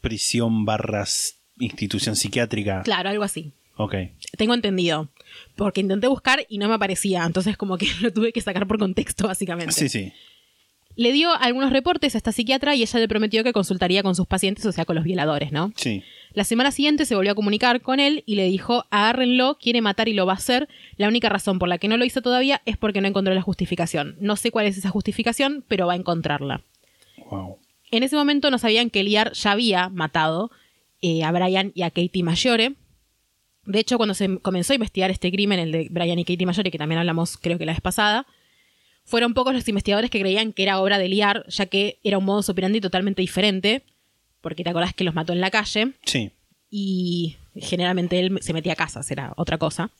prisión 0.00 0.64
barras 0.64 1.36
institución 1.58 2.16
psiquiátrica. 2.16 2.82
Claro, 2.82 3.10
algo 3.10 3.22
así. 3.22 3.52
Ok. 3.76 3.94
Tengo 4.36 4.54
entendido. 4.54 5.08
Porque 5.56 5.80
intenté 5.80 6.06
buscar 6.06 6.44
y 6.48 6.58
no 6.58 6.68
me 6.68 6.74
aparecía. 6.74 7.24
Entonces 7.24 7.56
como 7.56 7.78
que 7.78 7.86
lo 8.00 8.12
tuve 8.12 8.32
que 8.32 8.40
sacar 8.40 8.66
por 8.66 8.78
contexto, 8.78 9.26
básicamente. 9.26 9.72
Sí, 9.72 9.88
sí. 9.88 10.12
Le 10.96 11.12
dio 11.12 11.32
algunos 11.34 11.72
reportes 11.72 12.14
a 12.14 12.18
esta 12.18 12.32
psiquiatra 12.32 12.74
y 12.74 12.82
ella 12.82 12.98
le 12.98 13.08
prometió 13.08 13.44
que 13.44 13.52
consultaría 13.52 14.02
con 14.02 14.14
sus 14.14 14.26
pacientes, 14.26 14.66
o 14.66 14.72
sea, 14.72 14.84
con 14.84 14.96
los 14.96 15.04
violadores, 15.04 15.52
¿no? 15.52 15.72
Sí. 15.76 16.02
La 16.32 16.44
semana 16.44 16.70
siguiente 16.70 17.04
se 17.06 17.14
volvió 17.14 17.32
a 17.32 17.34
comunicar 17.34 17.80
con 17.80 17.98
él 17.98 18.22
y 18.24 18.36
le 18.36 18.44
dijo, 18.44 18.84
agárrenlo, 18.90 19.58
quiere 19.60 19.80
matar 19.80 20.08
y 20.08 20.12
lo 20.12 20.26
va 20.26 20.34
a 20.34 20.36
hacer. 20.36 20.68
La 20.96 21.08
única 21.08 21.28
razón 21.28 21.58
por 21.58 21.68
la 21.68 21.78
que 21.78 21.88
no 21.88 21.96
lo 21.96 22.04
hizo 22.04 22.22
todavía 22.22 22.62
es 22.66 22.76
porque 22.76 23.00
no 23.00 23.08
encontró 23.08 23.34
la 23.34 23.42
justificación. 23.42 24.16
No 24.20 24.36
sé 24.36 24.50
cuál 24.50 24.66
es 24.66 24.78
esa 24.78 24.90
justificación, 24.90 25.64
pero 25.66 25.86
va 25.86 25.94
a 25.94 25.96
encontrarla. 25.96 26.62
Wow. 27.30 27.58
En 27.90 28.02
ese 28.02 28.16
momento 28.16 28.50
no 28.50 28.58
sabían 28.58 28.90
que 28.90 29.02
Liar 29.02 29.32
ya 29.32 29.52
había 29.52 29.88
matado 29.88 30.50
eh, 31.02 31.24
a 31.24 31.32
Brian 31.32 31.72
y 31.74 31.82
a 31.82 31.90
Katie 31.90 32.22
Mayore. 32.22 32.74
De 33.64 33.78
hecho, 33.80 33.96
cuando 33.96 34.14
se 34.14 34.38
comenzó 34.38 34.72
a 34.72 34.76
investigar 34.76 35.10
este 35.10 35.32
crimen, 35.32 35.58
el 35.58 35.72
de 35.72 35.88
Brian 35.90 36.18
y 36.18 36.24
Katie 36.24 36.46
Mayore, 36.46 36.70
que 36.70 36.78
también 36.78 37.00
hablamos 37.00 37.36
creo 37.36 37.58
que 37.58 37.66
la 37.66 37.72
vez 37.72 37.80
pasada, 37.80 38.26
fueron 39.04 39.34
pocos 39.34 39.52
los 39.52 39.66
investigadores 39.68 40.10
que 40.10 40.20
creían 40.20 40.52
que 40.52 40.62
era 40.62 40.80
obra 40.80 40.98
de 40.98 41.08
Liar, 41.08 41.44
ya 41.48 41.66
que 41.66 41.98
era 42.04 42.18
un 42.18 42.24
modus 42.24 42.48
operandi 42.48 42.80
totalmente 42.80 43.22
diferente, 43.22 43.84
porque 44.40 44.64
te 44.64 44.70
acordás 44.70 44.94
que 44.94 45.04
los 45.04 45.14
mató 45.14 45.32
en 45.32 45.40
la 45.40 45.50
calle 45.50 45.92
Sí. 46.04 46.30
y 46.70 47.36
generalmente 47.56 48.18
él 48.20 48.38
se 48.42 48.52
metía 48.52 48.72
a 48.74 48.76
casas, 48.76 49.10
era 49.10 49.32
otra 49.36 49.58
cosa. 49.58 49.90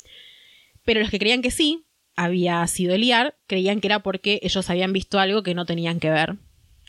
Pero 0.84 1.00
los 1.00 1.10
que 1.10 1.18
creían 1.18 1.42
que 1.42 1.50
sí, 1.50 1.84
había 2.16 2.66
sido 2.66 2.94
Eliar, 2.94 3.34
creían 3.46 3.80
que 3.80 3.88
era 3.88 4.00
porque 4.02 4.40
ellos 4.42 4.68
habían 4.70 4.92
visto 4.92 5.18
algo 5.18 5.42
que 5.42 5.54
no 5.54 5.66
tenían 5.66 6.00
que 6.00 6.10
ver, 6.10 6.36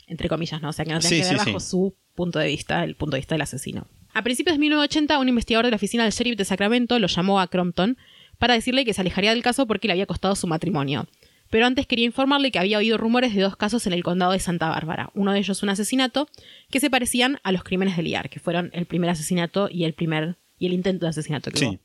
entre 0.06 0.28
comillas, 0.28 0.60
¿no? 0.62 0.70
O 0.70 0.72
sea, 0.72 0.84
que 0.84 0.92
no 0.92 1.00
tenían 1.00 1.24
Sí, 1.24 1.28
que 1.28 1.34
ver 1.34 1.40
sí, 1.44 1.50
bajo 1.50 1.60
sí. 1.60 1.70
su 1.70 1.96
punto 2.14 2.38
de 2.38 2.48
vista, 2.48 2.84
el 2.84 2.96
punto 2.96 3.16
de 3.16 3.20
vista 3.20 3.34
del 3.34 3.42
asesino. 3.42 3.86
A 4.14 4.22
principios 4.22 4.54
de 4.56 4.60
1980, 4.60 5.18
un 5.18 5.28
investigador 5.28 5.64
de 5.66 5.70
la 5.70 5.76
oficina 5.76 6.02
del 6.04 6.12
sheriff 6.12 6.36
de 6.36 6.44
Sacramento 6.44 6.98
lo 6.98 7.06
llamó 7.06 7.40
a 7.40 7.48
Crompton 7.48 7.96
para 8.38 8.54
decirle 8.54 8.84
que 8.84 8.92
se 8.92 9.00
alejaría 9.00 9.30
del 9.30 9.42
caso 9.42 9.66
porque 9.66 9.86
le 9.88 9.92
había 9.92 10.06
costado 10.06 10.34
su 10.36 10.46
matrimonio. 10.46 11.06
Pero 11.52 11.66
antes 11.66 11.86
quería 11.86 12.06
informarle 12.06 12.50
que 12.50 12.58
había 12.58 12.78
oído 12.78 12.96
rumores 12.96 13.34
de 13.34 13.42
dos 13.42 13.56
casos 13.56 13.86
en 13.86 13.92
el 13.92 14.02
condado 14.02 14.32
de 14.32 14.38
Santa 14.40 14.70
Bárbara. 14.70 15.10
Uno 15.14 15.32
de 15.32 15.38
ellos 15.38 15.62
un 15.62 15.68
asesinato 15.68 16.26
que 16.70 16.80
se 16.80 16.88
parecían 16.88 17.40
a 17.42 17.52
los 17.52 17.62
crímenes 17.62 17.94
de 17.94 18.02
Liar, 18.02 18.30
que 18.30 18.40
fueron 18.40 18.70
el 18.72 18.86
primer 18.86 19.10
asesinato 19.10 19.68
y 19.70 19.84
el 19.84 19.92
primer 19.92 20.38
y 20.58 20.64
el 20.64 20.72
intento 20.72 21.04
de 21.04 21.10
asesinato 21.10 21.50
que 21.50 21.58
Sí. 21.58 21.66
hubo. 21.66 21.78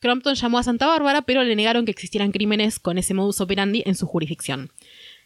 Crompton 0.00 0.34
llamó 0.34 0.58
a 0.58 0.62
Santa 0.62 0.86
Bárbara, 0.88 1.22
pero 1.22 1.42
le 1.42 1.56
negaron 1.56 1.86
que 1.86 1.90
existieran 1.90 2.32
crímenes 2.32 2.78
con 2.78 2.98
ese 2.98 3.14
modus 3.14 3.40
operandi 3.40 3.82
en 3.86 3.94
su 3.94 4.06
jurisdicción. 4.06 4.70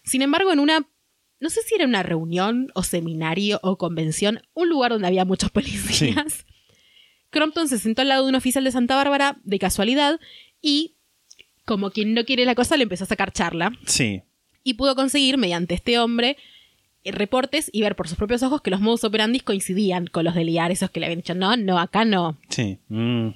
Sin 0.04 0.22
embargo, 0.22 0.52
en 0.52 0.60
una, 0.60 0.88
no 1.40 1.50
sé 1.50 1.62
si 1.62 1.74
era 1.74 1.84
una 1.84 2.04
reunión 2.04 2.68
o 2.76 2.84
seminario 2.84 3.58
o 3.64 3.78
convención, 3.78 4.42
un 4.54 4.68
lugar 4.68 4.92
donde 4.92 5.08
había 5.08 5.24
muchos 5.24 5.50
policías, 5.50 6.46
Crompton 7.30 7.66
se 7.66 7.78
sentó 7.80 8.02
al 8.02 8.08
lado 8.10 8.22
de 8.22 8.28
un 8.28 8.36
oficial 8.36 8.62
de 8.62 8.70
Santa 8.70 8.94
Bárbara 8.94 9.38
de 9.42 9.58
casualidad 9.58 10.20
y, 10.62 10.94
como 11.68 11.90
quien 11.92 12.14
no 12.14 12.24
quiere 12.24 12.44
la 12.46 12.54
cosa, 12.56 12.76
le 12.76 12.82
empezó 12.82 13.04
a 13.04 13.06
sacar 13.06 13.30
charla 13.30 13.70
Sí. 13.84 14.22
y 14.64 14.74
pudo 14.74 14.96
conseguir, 14.96 15.36
mediante 15.38 15.74
este 15.74 15.98
hombre, 16.00 16.36
eh, 17.04 17.12
reportes 17.12 17.70
y 17.72 17.82
ver 17.82 17.94
por 17.94 18.08
sus 18.08 18.16
propios 18.18 18.42
ojos 18.42 18.60
que 18.62 18.70
los 18.70 18.80
modus 18.80 19.04
operandi 19.04 19.38
coincidían 19.40 20.06
con 20.08 20.24
los 20.24 20.34
de 20.34 20.44
Liar, 20.44 20.72
esos 20.72 20.90
que 20.90 20.98
le 20.98 21.06
habían 21.06 21.20
dicho, 21.20 21.34
no, 21.34 21.56
no, 21.56 21.78
acá 21.78 22.04
no. 22.04 22.38
Sí. 22.48 22.78
Mm. 22.88 23.28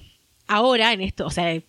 Ahora, 0.47 0.91
en 0.91 0.99
esto, 1.01 1.25
o 1.25 1.29
sea, 1.29 1.61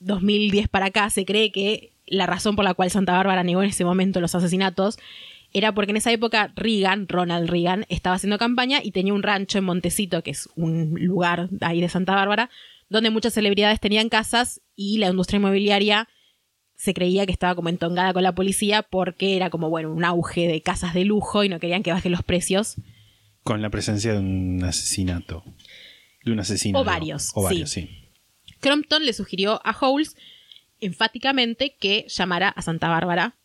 2010 0.00 0.68
para 0.68 0.86
acá, 0.86 1.10
se 1.10 1.24
cree 1.24 1.52
que 1.52 1.92
la 2.06 2.26
razón 2.26 2.56
por 2.56 2.64
la 2.64 2.74
cual 2.74 2.90
Santa 2.90 3.12
Bárbara 3.12 3.44
negó 3.44 3.62
en 3.62 3.68
ese 3.68 3.84
momento 3.84 4.20
los 4.20 4.34
asesinatos 4.34 4.98
era 5.52 5.72
porque 5.74 5.90
en 5.90 5.96
esa 5.96 6.12
época 6.12 6.52
Reagan, 6.56 7.06
Ronald 7.08 7.48
Reagan, 7.50 7.84
estaba 7.88 8.16
haciendo 8.16 8.38
campaña 8.38 8.80
y 8.82 8.92
tenía 8.92 9.12
un 9.14 9.22
rancho 9.22 9.58
en 9.58 9.64
Montecito, 9.64 10.22
que 10.22 10.30
es 10.30 10.48
un 10.56 10.94
lugar 11.04 11.48
ahí 11.60 11.80
de 11.80 11.88
Santa 11.88 12.14
Bárbara, 12.14 12.50
donde 12.90 13.08
muchas 13.10 13.32
celebridades 13.32 13.80
tenían 13.80 14.10
casas 14.10 14.60
y 14.76 14.98
la 14.98 15.08
industria 15.08 15.38
inmobiliaria 15.38 16.08
se 16.76 16.92
creía 16.92 17.24
que 17.24 17.32
estaba 17.32 17.54
como 17.54 17.68
entongada 17.68 18.12
con 18.12 18.22
la 18.22 18.34
policía 18.34 18.82
porque 18.82 19.36
era 19.36 19.48
como, 19.50 19.70
bueno, 19.70 19.92
un 19.92 20.04
auge 20.04 20.48
de 20.48 20.60
casas 20.62 20.92
de 20.92 21.04
lujo 21.04 21.44
y 21.44 21.48
no 21.48 21.60
querían 21.60 21.82
que 21.82 21.92
bajen 21.92 22.12
los 22.12 22.22
precios. 22.22 22.76
Con 23.44 23.62
la 23.62 23.70
presencia 23.70 24.12
de 24.12 24.18
un 24.18 24.62
asesinato. 24.64 25.44
De 26.24 26.32
un 26.32 26.40
asesino. 26.40 26.80
O 26.80 26.84
varios, 26.84 27.30
O 27.34 27.42
varios, 27.42 27.70
sí. 27.70 27.82
sí. 28.44 28.54
Crompton 28.60 29.06
le 29.06 29.12
sugirió 29.12 29.60
a 29.64 29.72
Howells 29.78 30.16
enfáticamente 30.80 31.76
que 31.78 32.06
llamara 32.08 32.48
a 32.48 32.62
Santa 32.62 32.88
Bárbara, 32.88 33.36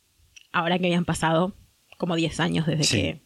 ahora 0.51 0.79
que 0.79 0.85
habían 0.87 1.05
pasado 1.05 1.55
como 1.97 2.15
10 2.15 2.39
años 2.39 2.65
desde, 2.65 2.83
Sí. 2.83 2.97
que, 2.97 3.21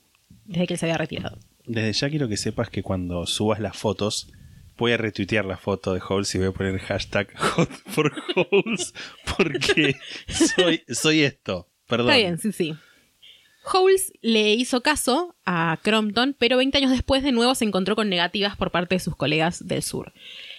desde 0.45 0.67
que 0.67 0.73
él 0.73 0.79
se 0.79 0.86
había 0.86 0.97
retirado. 0.97 1.39
Desde 1.65 1.93
ya 1.93 2.10
quiero 2.10 2.27
que 2.27 2.38
sepas 2.38 2.69
que 2.69 2.82
cuando 2.84 3.25
subas 3.27 3.60
las 3.60 3.77
fotos, 3.77 4.32
voy 4.80 4.94
a 4.94 4.98
retuitear 4.98 5.46
la 5.46 5.58
foto 5.58 5.94
de 5.94 6.02
Holes 6.08 6.34
y 6.34 6.39
voy 6.39 6.48
a 6.48 6.52
poner 6.52 6.80
hashtag 6.80 7.28
hot 7.38 7.70
porque 9.38 9.96
soy, 10.28 10.84
soy 10.88 11.24
esto. 11.24 11.68
Perdón. 11.88 12.10
Está 12.10 12.18
bien, 12.18 12.38
sí, 12.39 12.52
sí. 12.52 12.76
Howells 13.72 14.13
le 14.22 14.54
hizo 14.54 14.82
caso 14.82 15.36
a 15.46 15.78
Crompton, 15.84 16.36
pero 16.38 16.58
20 16.58 16.78
años 16.78 16.92
después 16.92 17.24
de 17.24 17.32
nuevo 17.32 17.54
se 17.56 17.65
encontró 17.65 17.96
con 17.96 18.10
negativas 18.10 18.56
por 18.56 18.72
parte 18.72 18.96
de 18.96 19.00
sus 19.00 19.15
colegas 19.15 19.68
del 19.68 19.84
sur. 19.84 20.13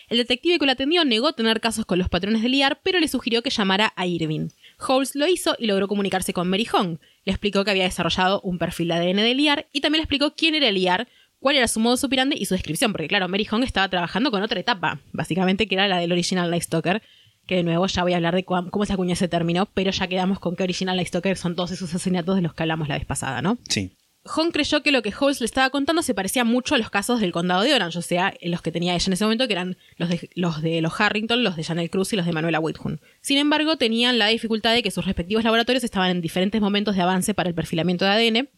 El 0.09 0.19
detective 0.19 0.59
que 0.59 0.67
lo 0.67 0.73
atendió 0.73 1.05
negó 1.05 1.33
tener 1.33 1.61
casos 1.61 1.87
con 1.87 1.99
los 1.99 2.09
patrones 2.09 2.43
de 2.43 2.49
Liar, 2.49 2.81
pero 2.83 2.99
le 2.99 3.09
sugirió 3.09 3.43
que 3.43 3.51
llamara 3.51 3.93
a 3.97 4.07
Irving. 4.07 4.49
Howells 4.79 5.15
lo 5.15 5.27
hizo 5.29 5.55
y 5.59 5.67
logró 5.67 5.89
comunicarse 5.89 6.33
con 6.33 6.49
Mary 6.49 6.65
Hong. 6.65 6.99
Le 7.25 7.33
explicó 7.33 7.65
que 7.65 7.71
había 7.71 7.85
desarrollado 7.85 8.41
un 8.43 8.59
perfil 8.59 8.89
de 8.89 8.95
ADN 8.95 9.17
de 9.17 9.35
Liar 9.35 9.69
y 9.73 9.81
también 9.81 10.01
le 10.01 10.05
explicó 10.05 10.35
quién 10.35 10.55
era 10.57 10.71
Liar, 10.71 11.09
cuál 11.41 11.57
era 11.57 11.67
su 11.69 11.81
modo 11.81 11.97
operandi 12.07 12.37
y 12.39 12.45
su 12.45 12.55
descripción, 12.55 12.93
porque 12.93 13.09
claro, 13.09 13.29
Mary 13.29 13.45
Hong 13.47 13.63
estaba 13.63 13.89
trabajando 13.89 14.31
con 14.31 14.43
otra 14.43 14.61
etapa, 14.61 15.01
básicamente 15.13 15.67
que 15.67 15.75
era 15.75 15.89
la 15.89 15.99
del 15.99 16.13
Original 16.13 16.51
Night 16.51 16.63
Stalker, 16.63 17.03
que 17.47 17.57
de 17.57 17.63
nuevo 17.65 17.87
ya 17.87 18.03
voy 18.03 18.13
a 18.13 18.17
hablar 18.17 18.35
de 18.35 18.45
cómo, 18.45 18.71
cómo 18.71 18.87
se 18.87 18.93
acuñó 18.93 19.15
ese 19.15 19.27
término, 19.27 19.67
pero 19.75 19.91
ya 19.91 20.07
quedamos 20.07 20.39
con 20.39 20.55
que 20.55 20.63
Original 20.63 20.97
Night 20.97 21.09
Stalker 21.09 21.37
son 21.37 21.57
todos 21.57 21.73
esos 21.73 21.91
asesinatos 21.91 22.37
de 22.37 22.43
los 22.43 22.55
que 22.55 22.63
hablamos 22.63 22.89
la 22.89 22.97
vez 22.97 23.07
pasada, 23.07 23.43
¿no? 23.43 23.59
Sí. 23.69 23.97
Hong 24.25 24.51
creyó 24.51 24.83
que 24.83 24.93
lo 24.93 25.01
que 25.01 25.15
Holmes 25.19 25.41
le 25.41 25.47
estaba 25.47 25.71
contando 25.71 26.03
se 26.03 26.13
parecía 26.13 26.45
mucho 26.45 26.75
a 26.75 26.79
los 26.79 26.91
casos 26.91 27.21
del 27.21 27.33
condado 27.33 27.63
de 27.63 27.75
Orange, 27.75 27.99
o 27.99 28.03
sea, 28.03 28.35
los 28.43 28.61
que 28.61 28.71
tenía 28.71 28.95
ella 28.95 29.05
en 29.07 29.13
ese 29.15 29.25
momento, 29.25 29.47
que 29.47 29.55
eran 29.55 29.79
los 29.97 30.11
de 30.11 30.31
los, 30.35 30.61
de 30.61 30.83
los 30.83 31.01
Harrington, 31.01 31.43
los 31.43 31.57
de 31.57 31.65
Janelle 31.65 31.89
Cruz 31.89 32.13
y 32.13 32.17
los 32.17 32.27
de 32.27 32.33
Manuela 32.33 32.61
Whithun. 32.61 33.01
Sin 33.23 33.39
embargo, 33.39 33.77
tenían 33.77 34.19
la 34.19 34.27
dificultad 34.27 34.75
de 34.75 34.83
que 34.83 34.91
sus 34.91 35.07
respectivos 35.07 35.43
laboratorios 35.43 35.85
estaban 35.85 36.11
en 36.11 36.21
diferentes 36.21 36.61
momentos 36.61 36.97
de 36.97 37.03
avance 37.03 37.33
para 37.33 37.49
el 37.49 37.55
perfilamiento 37.55 38.05
de 38.05 38.11
ADN, 38.11 38.49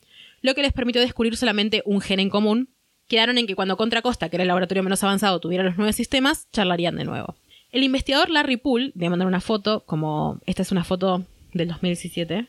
lo 0.40 0.54
que 0.56 0.62
les 0.62 0.72
permitió 0.72 1.00
descubrir 1.00 1.36
solamente 1.36 1.82
un 1.86 2.00
gen 2.00 2.18
en 2.18 2.28
común. 2.28 2.71
Quedaron 3.12 3.36
en 3.36 3.46
que 3.46 3.54
cuando 3.54 3.76
Contra 3.76 4.00
Costa, 4.00 4.30
que 4.30 4.36
era 4.36 4.42
el 4.42 4.48
laboratorio 4.48 4.82
menos 4.82 5.04
avanzado, 5.04 5.38
tuviera 5.38 5.62
los 5.62 5.76
nueve 5.76 5.92
sistemas, 5.92 6.48
charlarían 6.50 6.96
de 6.96 7.04
nuevo. 7.04 7.34
El 7.70 7.82
investigador 7.82 8.30
Larry 8.30 8.56
Poole, 8.56 8.90
voy 8.94 9.06
a 9.06 9.10
mandar 9.10 9.28
una 9.28 9.42
foto, 9.42 9.80
como 9.84 10.40
esta 10.46 10.62
es 10.62 10.72
una 10.72 10.82
foto 10.82 11.22
del 11.52 11.68
2017, 11.68 12.46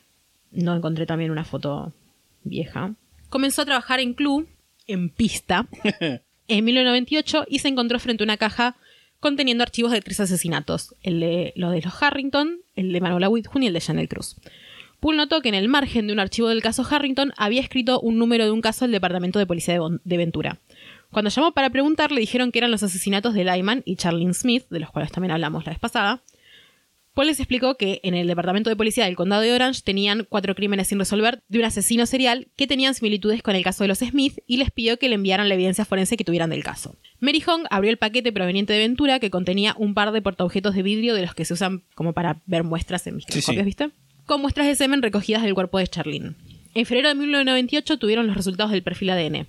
no 0.52 0.74
encontré 0.74 1.04
también 1.04 1.30
una 1.30 1.44
foto 1.44 1.92
vieja, 2.44 2.94
comenzó 3.28 3.60
a 3.60 3.66
trabajar 3.66 4.00
en 4.00 4.14
club, 4.14 4.48
en 4.86 5.10
pista, 5.10 5.66
en 6.48 6.64
1998 6.64 7.44
y 7.46 7.58
se 7.58 7.68
encontró 7.68 7.98
frente 7.98 8.22
a 8.22 8.24
una 8.24 8.38
caja 8.38 8.74
conteniendo 9.20 9.64
archivos 9.64 9.92
de 9.92 10.00
tres 10.00 10.20
asesinatos, 10.20 10.94
el 11.02 11.20
de 11.20 11.52
lo 11.56 11.72
de 11.72 11.82
los 11.82 12.02
Harrington, 12.02 12.60
el 12.74 12.90
de 12.90 13.02
Manuela 13.02 13.28
Whithun 13.28 13.64
y 13.64 13.66
el 13.66 13.74
de 13.74 13.82
Chanel 13.82 14.08
Cruz. 14.08 14.36
Poole 15.04 15.18
notó 15.18 15.42
que 15.42 15.50
en 15.50 15.54
el 15.54 15.68
margen 15.68 16.06
de 16.06 16.14
un 16.14 16.18
archivo 16.18 16.48
del 16.48 16.62
caso 16.62 16.82
Harrington 16.90 17.34
había 17.36 17.60
escrito 17.60 18.00
un 18.00 18.16
número 18.18 18.46
de 18.46 18.50
un 18.52 18.62
caso 18.62 18.86
del 18.86 18.92
Departamento 18.92 19.38
de 19.38 19.44
Policía 19.44 19.74
de, 19.74 19.80
Bon- 19.80 20.00
de 20.02 20.16
Ventura. 20.16 20.60
Cuando 21.10 21.28
llamó 21.28 21.52
para 21.52 21.68
preguntar, 21.68 22.10
le 22.10 22.20
dijeron 22.22 22.50
que 22.50 22.60
eran 22.60 22.70
los 22.70 22.82
asesinatos 22.82 23.34
de 23.34 23.44
Lyman 23.44 23.82
y 23.84 23.96
Charlene 23.96 24.32
Smith, 24.32 24.64
de 24.70 24.80
los 24.80 24.90
cuales 24.90 25.12
también 25.12 25.32
hablamos 25.32 25.66
la 25.66 25.72
vez 25.72 25.78
pasada. 25.78 26.22
Paul 27.12 27.26
les 27.26 27.38
explicó 27.38 27.76
que 27.76 28.00
en 28.02 28.14
el 28.14 28.26
Departamento 28.26 28.70
de 28.70 28.76
Policía 28.76 29.04
del 29.04 29.14
Condado 29.14 29.42
de 29.42 29.52
Orange 29.52 29.82
tenían 29.84 30.26
cuatro 30.26 30.54
crímenes 30.54 30.88
sin 30.88 30.98
resolver 30.98 31.42
de 31.48 31.58
un 31.58 31.66
asesino 31.66 32.06
serial 32.06 32.48
que 32.56 32.66
tenían 32.66 32.94
similitudes 32.94 33.42
con 33.42 33.56
el 33.56 33.62
caso 33.62 33.84
de 33.84 33.88
los 33.88 33.98
Smith 33.98 34.38
y 34.46 34.56
les 34.56 34.70
pidió 34.70 34.98
que 34.98 35.10
le 35.10 35.16
enviaran 35.16 35.50
la 35.50 35.54
evidencia 35.54 35.84
forense 35.84 36.16
que 36.16 36.24
tuvieran 36.24 36.48
del 36.48 36.64
caso. 36.64 36.96
Mary 37.20 37.42
Hong 37.42 37.66
abrió 37.68 37.90
el 37.90 37.98
paquete 37.98 38.32
proveniente 38.32 38.72
de 38.72 38.78
Ventura 38.78 39.20
que 39.20 39.30
contenía 39.30 39.76
un 39.78 39.92
par 39.92 40.12
de 40.12 40.22
portaobjetos 40.22 40.74
de 40.74 40.82
vidrio 40.82 41.14
de 41.14 41.20
los 41.26 41.34
que 41.34 41.44
se 41.44 41.52
usan 41.52 41.82
como 41.94 42.14
para 42.14 42.40
ver 42.46 42.64
muestras 42.64 43.06
en 43.06 43.16
microscopios, 43.16 43.60
sí. 43.60 43.64
¿viste? 43.66 43.90
Con 44.26 44.40
muestras 44.40 44.66
de 44.66 44.74
semen 44.74 45.02
recogidas 45.02 45.42
del 45.42 45.54
cuerpo 45.54 45.78
de 45.78 45.86
Charlene. 45.86 46.34
En 46.74 46.86
febrero 46.86 47.08
de 47.08 47.14
1998 47.14 47.98
tuvieron 47.98 48.26
los 48.26 48.36
resultados 48.36 48.72
del 48.72 48.82
perfil 48.82 49.10
ADN. 49.10 49.46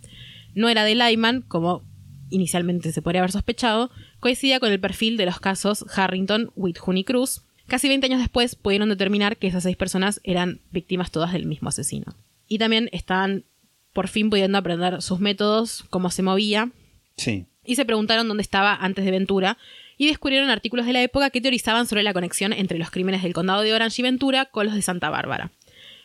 No 0.54 0.70
era 0.70 0.84
de 0.84 0.96
Lyman, 0.96 1.42
como 1.42 1.84
inicialmente 2.30 2.92
se 2.92 3.02
podría 3.02 3.22
haber 3.22 3.32
sospechado, 3.32 3.90
coincidía 4.20 4.60
con 4.60 4.72
el 4.72 4.80
perfil 4.80 5.18
de 5.18 5.26
los 5.26 5.40
casos 5.40 5.86
Harrington, 5.96 6.52
Whithun 6.56 6.98
y 6.98 7.04
Cruz. 7.04 7.44
Casi 7.68 7.88
20 7.88 8.06
años 8.08 8.20
después 8.20 8.56
pudieron 8.56 8.90
determinar 8.90 9.38
que 9.38 9.48
esas 9.48 9.64
seis 9.64 9.78
personas 9.78 10.20
eran 10.24 10.62
víctimas 10.72 11.12
todas 11.12 11.34
del 11.34 11.46
mismo 11.46 11.70
asesino. 11.70 12.16
Y 12.48 12.58
también 12.60 12.90
estaban 12.92 13.46
por 13.94 14.08
fin 14.08 14.30
pudiendo 14.30 14.58
aprender 14.58 15.02
sus 15.02 15.20
métodos, 15.20 15.84
cómo 15.90 16.12
se 16.12 16.22
movía, 16.22 16.72
Sí. 17.18 17.46
y 17.64 17.76
se 17.76 17.86
preguntaron 17.86 18.28
dónde 18.28 18.44
estaba 18.44 18.76
antes 18.76 19.06
de 19.06 19.12
Ventura 19.12 19.58
y 19.98 20.08
descubrieron 20.08 20.50
artículos 20.50 20.86
de 20.86 20.94
la 20.94 21.02
época 21.02 21.30
que 21.30 21.42
teorizaban 21.42 21.88
sobre 21.88 22.04
la 22.04 22.14
conexión 22.14 22.54
entre 22.54 22.78
los 22.78 22.92
crímenes 22.92 23.24
del 23.24 23.34
condado 23.34 23.62
de 23.62 23.74
Orange 23.74 24.02
y 24.02 24.04
Ventura 24.04 24.46
con 24.46 24.66
los 24.66 24.76
de 24.76 24.82
Santa 24.82 25.10
Bárbara. 25.10 25.52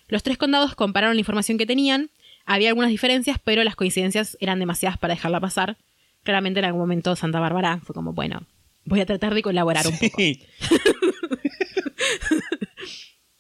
Los 0.09 0.23
tres 0.23 0.39
condados 0.39 0.75
compararon 0.75 1.17
la 1.17 1.21
información 1.21 1.59
que 1.59 1.67
tenían, 1.67 2.11
había 2.45 2.69
algunas 2.69 2.91
diferencias, 2.91 3.39
pero 3.43 3.63
las 3.65 3.77
coincidencias 3.77 4.37
eran 4.41 4.59
demasiadas 4.59 4.99
para 4.99 5.15
dejarla 5.15 5.41
pasar. 5.41 5.77
Claramente 6.23 6.59
en 6.59 6.67
algún 6.67 6.81
momento 6.81 7.15
Santa 7.17 7.41
Bárbara 7.41 7.81
fue 7.85 7.95
como, 7.95 8.13
bueno, 8.13 8.47
voy 8.85 9.01
a 9.01 9.07
tratar 9.07 9.35
de 9.35 9.43
colaborar 9.43 9.87
un 9.87 9.99
poco. 9.99 10.17
Sí. 10.19 10.43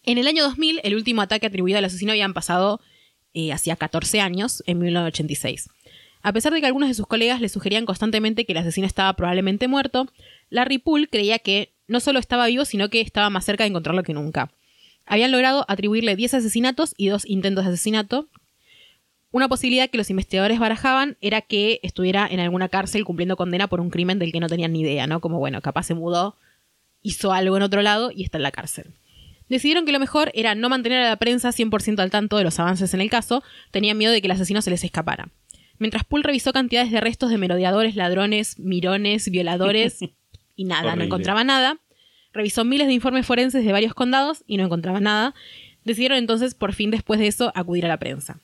En 0.02 0.18
el 0.18 0.26
año 0.26 0.42
2000, 0.42 0.80
el 0.82 0.94
último 0.94 1.22
ataque 1.22 1.46
atribuido 1.46 1.78
al 1.78 1.84
asesino 1.84 2.12
habían 2.12 2.34
pasado 2.34 2.80
eh, 3.32 3.52
hacía 3.52 3.76
14 3.76 4.20
años, 4.20 4.62
en 4.66 4.78
1986. 4.78 5.68
A 6.22 6.32
pesar 6.32 6.52
de 6.52 6.60
que 6.60 6.66
algunos 6.66 6.88
de 6.88 6.94
sus 6.94 7.06
colegas 7.06 7.40
le 7.40 7.48
sugerían 7.48 7.86
constantemente 7.86 8.44
que 8.44 8.52
el 8.52 8.58
asesino 8.58 8.86
estaba 8.86 9.12
probablemente 9.14 9.68
muerto, 9.68 10.08
Larry 10.50 10.78
Poole 10.78 11.08
creía 11.08 11.38
que 11.38 11.72
no 11.88 12.00
solo 12.00 12.18
estaba 12.18 12.46
vivo, 12.46 12.64
sino 12.64 12.90
que 12.90 13.00
estaba 13.00 13.30
más 13.30 13.44
cerca 13.44 13.64
de 13.64 13.68
encontrarlo 13.68 14.02
que 14.02 14.14
nunca. 14.14 14.50
Habían 15.06 15.32
logrado 15.32 15.64
atribuirle 15.66 16.14
10 16.16 16.34
asesinatos 16.34 16.94
y 16.96 17.08
dos 17.08 17.26
intentos 17.26 17.64
de 17.64 17.72
asesinato. 17.72 18.28
Una 19.32 19.48
posibilidad 19.48 19.88
que 19.88 19.98
los 19.98 20.10
investigadores 20.10 20.58
barajaban 20.58 21.16
era 21.20 21.40
que 21.40 21.80
estuviera 21.82 22.28
en 22.30 22.40
alguna 22.40 22.68
cárcel 22.68 23.04
cumpliendo 23.04 23.36
condena 23.36 23.66
por 23.66 23.80
un 23.80 23.90
crimen 23.90 24.18
del 24.18 24.30
que 24.30 24.40
no 24.40 24.48
tenían 24.48 24.72
ni 24.72 24.82
idea, 24.82 25.06
¿no? 25.06 25.20
Como, 25.20 25.38
bueno, 25.38 25.62
capaz 25.62 25.84
se 25.84 25.94
mudó, 25.94 26.36
hizo 27.02 27.32
algo 27.32 27.56
en 27.56 27.62
otro 27.62 27.82
lado 27.82 28.10
y 28.14 28.24
está 28.24 28.38
en 28.38 28.42
la 28.42 28.52
cárcel. 28.52 28.92
Decidieron 29.48 29.84
que 29.84 29.92
lo 29.92 29.98
mejor 29.98 30.30
era 30.34 30.54
no 30.54 30.68
mantener 30.68 31.02
a 31.02 31.08
la 31.08 31.16
prensa 31.16 31.50
100% 31.50 31.98
al 32.00 32.10
tanto 32.10 32.36
de 32.36 32.44
los 32.44 32.60
avances 32.60 32.94
en 32.94 33.00
el 33.00 33.10
caso, 33.10 33.42
tenían 33.72 33.98
miedo 33.98 34.12
de 34.12 34.20
que 34.20 34.28
el 34.28 34.32
asesino 34.32 34.62
se 34.62 34.70
les 34.70 34.84
escapara. 34.84 35.30
Mientras 35.80 36.04
Poole 36.04 36.24
revisó 36.24 36.52
cantidades 36.52 36.90
de 36.90 36.98
arrestos 36.98 37.30
de 37.30 37.38
merodeadores, 37.38 37.96
ladrones, 37.96 38.58
mirones, 38.58 39.30
violadores 39.30 39.98
y 40.54 40.64
nada, 40.64 40.94
no 40.94 41.02
encontraba 41.02 41.42
nada, 41.42 41.80
revisó 42.34 42.66
miles 42.66 42.86
de 42.86 42.92
informes 42.92 43.24
forenses 43.26 43.64
de 43.64 43.72
varios 43.72 43.94
condados 43.94 44.44
y 44.46 44.58
no 44.58 44.64
encontraba 44.64 45.00
nada, 45.00 45.34
decidieron 45.84 46.18
entonces 46.18 46.54
por 46.54 46.74
fin 46.74 46.90
después 46.90 47.18
de 47.18 47.28
eso 47.28 47.50
acudir 47.54 47.86
a 47.86 47.88
la 47.88 47.98
prensa. 47.98 48.40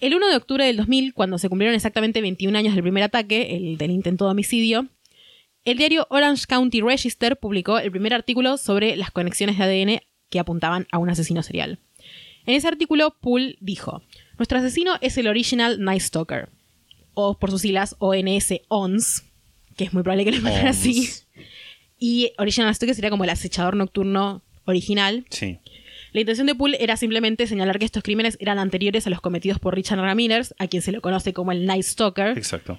El 0.00 0.14
1 0.14 0.26
de 0.26 0.36
octubre 0.36 0.64
del 0.64 0.78
2000, 0.78 1.12
cuando 1.12 1.36
se 1.36 1.50
cumplieron 1.50 1.74
exactamente 1.74 2.22
21 2.22 2.56
años 2.56 2.74
del 2.74 2.82
primer 2.82 3.04
ataque, 3.04 3.56
el 3.56 3.76
del 3.76 3.90
intento 3.90 4.24
de 4.24 4.30
homicidio, 4.30 4.88
el 5.66 5.76
diario 5.76 6.06
Orange 6.08 6.46
County 6.46 6.80
Register 6.80 7.36
publicó 7.36 7.78
el 7.78 7.90
primer 7.90 8.14
artículo 8.14 8.56
sobre 8.56 8.96
las 8.96 9.10
conexiones 9.10 9.58
de 9.58 9.64
ADN 9.64 10.00
que 10.30 10.38
apuntaban 10.38 10.86
a 10.92 10.98
un 10.98 11.10
asesino 11.10 11.42
serial. 11.42 11.78
En 12.46 12.54
ese 12.54 12.68
artículo, 12.68 13.16
Poole 13.20 13.56
dijo: 13.60 14.02
Nuestro 14.38 14.58
asesino 14.58 14.96
es 15.00 15.16
el 15.18 15.28
Original 15.28 15.80
Night 15.80 16.02
Stalker, 16.02 16.48
o 17.14 17.38
por 17.38 17.50
sus 17.50 17.62
siglas 17.62 17.96
ONS 17.98 18.60
ONS, 18.68 19.24
que 19.76 19.84
es 19.84 19.92
muy 19.92 20.02
probable 20.02 20.24
que 20.24 20.32
lo 20.32 20.42
pongan 20.42 20.66
así. 20.66 21.10
Y 21.98 22.32
Original 22.38 22.66
Night 22.66 22.76
Stalker 22.76 22.94
sería 22.94 23.10
como 23.10 23.24
el 23.24 23.30
acechador 23.30 23.76
nocturno 23.76 24.42
original. 24.64 25.24
Sí. 25.30 25.58
La 26.12 26.20
intención 26.20 26.46
de 26.46 26.54
Poole 26.54 26.76
era 26.80 26.96
simplemente 26.96 27.46
señalar 27.46 27.78
que 27.78 27.84
estos 27.84 28.02
crímenes 28.02 28.36
eran 28.40 28.58
anteriores 28.58 29.06
a 29.06 29.10
los 29.10 29.20
cometidos 29.20 29.58
por 29.58 29.74
Richard 29.74 29.98
Ramirez, 29.98 30.54
a 30.58 30.68
quien 30.68 30.82
se 30.82 30.92
lo 30.92 31.00
conoce 31.00 31.32
como 31.32 31.50
el 31.50 31.66
Night 31.66 31.84
Stalker. 31.84 32.38
Exacto. 32.38 32.78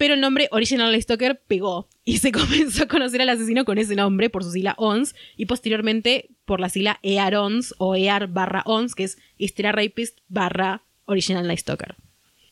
Pero 0.00 0.14
el 0.14 0.20
nombre 0.22 0.48
Original 0.50 0.98
Stalker 1.02 1.38
pegó 1.46 1.86
y 2.06 2.18
se 2.18 2.32
comenzó 2.40 2.84
a 2.84 2.88
conocer 2.88 3.20
al 3.20 3.28
asesino 3.28 3.66
con 3.66 3.76
ese 3.76 3.94
nombre 3.96 4.30
por 4.30 4.42
su 4.44 4.50
sigla 4.50 4.74
ONS 4.78 5.14
y 5.36 5.44
posteriormente 5.44 6.30
por 6.46 6.58
la 6.58 6.70
sigla 6.70 6.98
EAR-ONS 7.02 7.74
o 7.76 7.94
EAR 7.94 8.26
barra 8.28 8.62
ONS, 8.64 8.94
que 8.94 9.04
es 9.04 9.18
Hysteria 9.36 9.72
Rapist 9.72 10.18
barra 10.28 10.82
Original 11.04 11.46
Night 11.46 11.58
Stalker. 11.60 11.96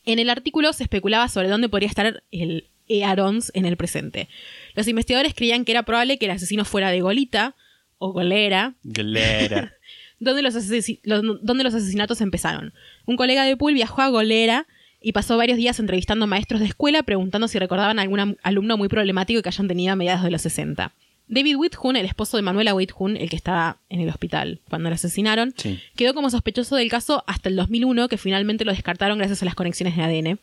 En 0.05 0.19
el 0.19 0.29
artículo 0.29 0.73
se 0.73 0.83
especulaba 0.83 1.27
sobre 1.27 1.47
dónde 1.49 1.69
podría 1.69 1.89
estar 1.89 2.21
el 2.29 2.67
EAR-ONS 2.87 3.51
en 3.55 3.65
el 3.65 3.77
presente. 3.77 4.29
Los 4.75 4.87
investigadores 4.87 5.33
creían 5.33 5.65
que 5.65 5.71
era 5.71 5.81
probable 5.83 6.19
que 6.19 6.25
el 6.25 6.31
asesino 6.31 6.65
fuera 6.65 6.91
de 6.91 7.01
Golita 7.01 7.55
o 7.97 8.13
Golera, 8.13 8.75
Galera. 8.83 9.73
donde 10.19 10.43
los, 10.43 10.55
asesi- 10.55 10.99
los- 11.03 11.23
donde 11.43 11.63
los 11.63 11.73
asesinatos 11.73 12.21
empezaron. 12.21 12.73
Un 13.07 13.15
colega 13.17 13.43
de 13.43 13.57
Poole 13.57 13.73
viajó 13.73 14.03
a 14.03 14.09
Golera 14.09 14.67
y 15.01 15.11
pasó 15.13 15.37
varios 15.37 15.57
días 15.57 15.79
entrevistando 15.79 16.27
maestros 16.27 16.59
de 16.59 16.67
escuela 16.67 17.03
preguntando 17.03 17.47
si 17.47 17.57
recordaban 17.59 17.99
algún 17.99 18.19
am- 18.19 18.35
alumno 18.43 18.77
muy 18.77 18.87
problemático 18.89 19.41
que 19.41 19.49
hayan 19.49 19.67
tenido 19.67 19.93
a 19.93 19.95
mediados 19.95 20.23
de 20.23 20.31
los 20.31 20.41
60. 20.41 20.93
David 21.31 21.57
Whithun, 21.57 21.95
el 21.95 22.05
esposo 22.07 22.37
de 22.37 22.43
Manuela 22.43 22.73
Whithun, 22.73 23.15
el 23.15 23.29
que 23.29 23.35
estaba 23.35 23.77
en 23.89 23.99
el 24.01 24.09
hospital 24.09 24.61
cuando 24.67 24.89
lo 24.89 24.95
asesinaron, 24.95 25.53
Sí. 25.55 25.79
quedó 25.95 26.13
como 26.15 26.29
sospechoso 26.31 26.75
del 26.75 26.89
caso 26.89 27.23
hasta 27.27 27.49
el 27.49 27.55
2001, 27.55 28.07
que 28.09 28.17
finalmente 28.17 28.65
lo 28.65 28.71
descartaron 28.71 29.19
gracias 29.19 29.41
a 29.43 29.45
las 29.45 29.53
conexiones 29.53 29.95
de 29.95 30.01
ADN. 30.01 30.39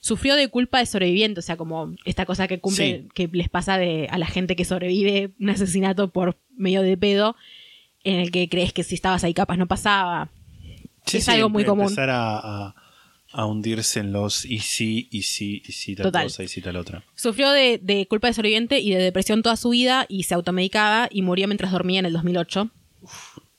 Sufrió 0.00 0.36
de 0.36 0.48
culpa 0.48 0.78
de 0.78 0.84
sobreviviente, 0.86 1.40
o 1.40 1.42
sea, 1.42 1.56
como 1.56 1.94
esta 2.04 2.26
cosa 2.26 2.46
que 2.48 2.60
cumple, 2.60 3.04
Sí. 3.04 3.08
que 3.14 3.28
les 3.32 3.48
pasa 3.48 3.78
de, 3.78 4.08
a 4.10 4.18
la 4.18 4.26
gente 4.26 4.56
que 4.56 4.66
sobrevive 4.66 5.30
un 5.40 5.48
asesinato 5.48 6.10
por 6.12 6.36
medio 6.54 6.82
de 6.82 6.98
pedo, 6.98 7.34
en 8.04 8.20
el 8.20 8.30
que 8.30 8.48
crees 8.50 8.74
que 8.74 8.82
si 8.84 8.94
estabas 8.94 9.24
ahí 9.24 9.32
capaz 9.34 9.56
no 9.56 9.66
pasaba. 9.66 10.28
Sí, 11.06 11.16
Es 11.16 11.28
algo 11.30 11.48
muy 11.48 11.64
común. 11.64 11.92
A, 11.98 12.12
a- 12.68 12.74
a 13.36 13.44
hundirse 13.44 14.00
en 14.00 14.12
los 14.12 14.46
y 14.46 14.60
sí, 14.60 15.08
y 15.10 15.22
sí, 15.22 15.62
y 15.66 15.72
sí, 15.72 15.94
tal 15.94 16.04
Total. 16.04 16.24
cosa, 16.24 16.42
y 16.42 16.48
sí, 16.48 16.62
tal 16.62 16.76
otra. 16.76 17.04
Sufrió 17.14 17.50
de, 17.50 17.78
de 17.82 18.06
culpa 18.08 18.28
de 18.28 18.32
sobreviviente 18.32 18.80
y 18.80 18.94
de 18.94 18.98
depresión 18.98 19.42
toda 19.42 19.56
su 19.56 19.68
vida 19.68 20.06
y 20.08 20.22
se 20.22 20.34
automedicaba 20.34 21.08
y 21.12 21.20
murió 21.20 21.46
mientras 21.46 21.70
dormía 21.70 22.00
en 22.00 22.06
el 22.06 22.14
2008. 22.14 22.70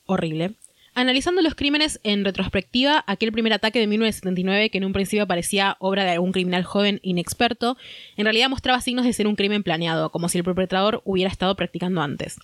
Horrible. 0.07 0.55
Analizando 0.95 1.43
los 1.43 1.53
crímenes 1.53 1.99
en 2.03 2.25
retrospectiva, 2.25 3.03
aquel 3.05 3.32
primer 3.32 3.53
ataque 3.53 3.78
de 3.78 3.86
1979, 3.86 4.71
que 4.71 4.80
en 4.80 4.86
un 4.86 4.93
principio 4.93 5.28
parecía 5.28 5.78
obra 5.80 6.03
de 6.05 6.09
algún 6.09 6.32
criminal 6.32 6.63
joven 6.63 6.99
inexperto, 7.03 7.78
en 8.15 8.25
realidad 8.25 8.49
mostraba 8.49 8.82
signos 8.82 9.05
de 9.05 9.13
ser 9.13 9.28
un 9.28 9.36
crimen 9.36 9.61
planeado, 9.61 10.09
como 10.09 10.28
si 10.28 10.39
el 10.39 10.43
perpetrador 10.43 11.03
hubiera 11.05 11.30
estado 11.30 11.55
practicando 11.55 12.01
antes. 12.01 12.38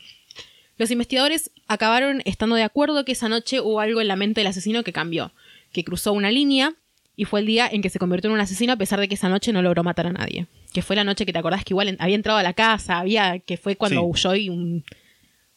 Los 0.77 0.91
investigadores 0.91 1.49
acabaron 1.67 2.21
estando 2.25 2.55
de 2.55 2.61
acuerdo 2.61 3.05
que 3.05 3.13
esa 3.13 3.27
noche 3.27 3.59
hubo 3.59 3.79
algo 3.79 4.01
en 4.01 4.07
la 4.07 4.15
mente 4.15 4.41
del 4.41 4.47
asesino 4.49 4.83
que 4.83 4.93
cambió, 4.93 5.33
que 5.71 5.83
cruzó 5.83 6.13
una 6.13 6.29
línea 6.29 6.75
y 7.15 7.25
fue 7.25 7.41
el 7.41 7.45
día 7.45 7.67
en 7.71 7.81
que 7.81 7.89
se 7.89 7.99
convirtió 7.99 8.29
en 8.29 8.33
un 8.35 8.39
asesino 8.41 8.73
a 8.73 8.77
pesar 8.77 8.99
de 8.99 9.07
que 9.07 9.15
esa 9.15 9.29
noche 9.29 9.53
no 9.53 9.61
logró 9.61 9.83
matar 9.83 10.07
a 10.07 10.11
nadie. 10.13 10.47
Que 10.73 10.81
fue 10.81 10.95
la 10.95 11.03
noche 11.03 11.25
que 11.25 11.33
te 11.33 11.39
acordás 11.39 11.63
que 11.63 11.73
igual 11.73 11.95
había 11.99 12.15
entrado 12.15 12.39
a 12.39 12.43
la 12.43 12.53
casa, 12.53 12.99
había 12.99 13.39
que 13.39 13.57
fue 13.57 13.75
cuando 13.75 14.01
Sí. 14.01 14.07
huyó 14.07 14.35
y 14.35 14.49
un, 14.49 14.83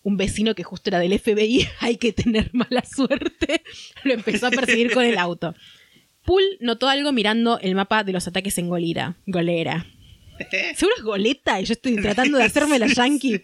un 0.02 0.16
vecino 0.16 0.54
que 0.54 0.62
justo 0.64 0.90
era 0.90 0.98
del 0.98 1.18
FBI, 1.18 1.66
hay 1.80 1.96
que 1.96 2.12
tener 2.12 2.50
mala 2.52 2.84
suerte, 2.84 3.62
lo 4.04 4.12
empezó 4.14 4.46
a 4.48 4.50
perseguir 4.50 4.92
con 4.92 5.04
el 5.04 5.16
auto. 5.18 5.54
Poole 6.24 6.58
notó 6.60 6.88
algo 6.88 7.12
mirando 7.12 7.58
el 7.60 7.74
mapa 7.76 8.02
de 8.04 8.12
los 8.12 8.26
ataques 8.26 8.58
en 8.58 8.68
Golira. 8.68 9.16
Golera. 9.26 9.86
Seguro 10.74 10.94
es 10.98 11.02
goleta 11.02 11.58
y 11.60 11.64
yo 11.64 11.72
estoy 11.72 11.96
tratando 11.96 12.36
de 12.36 12.44
hacerme 12.50 12.78
la 12.78 12.88
yankee. 12.88 13.42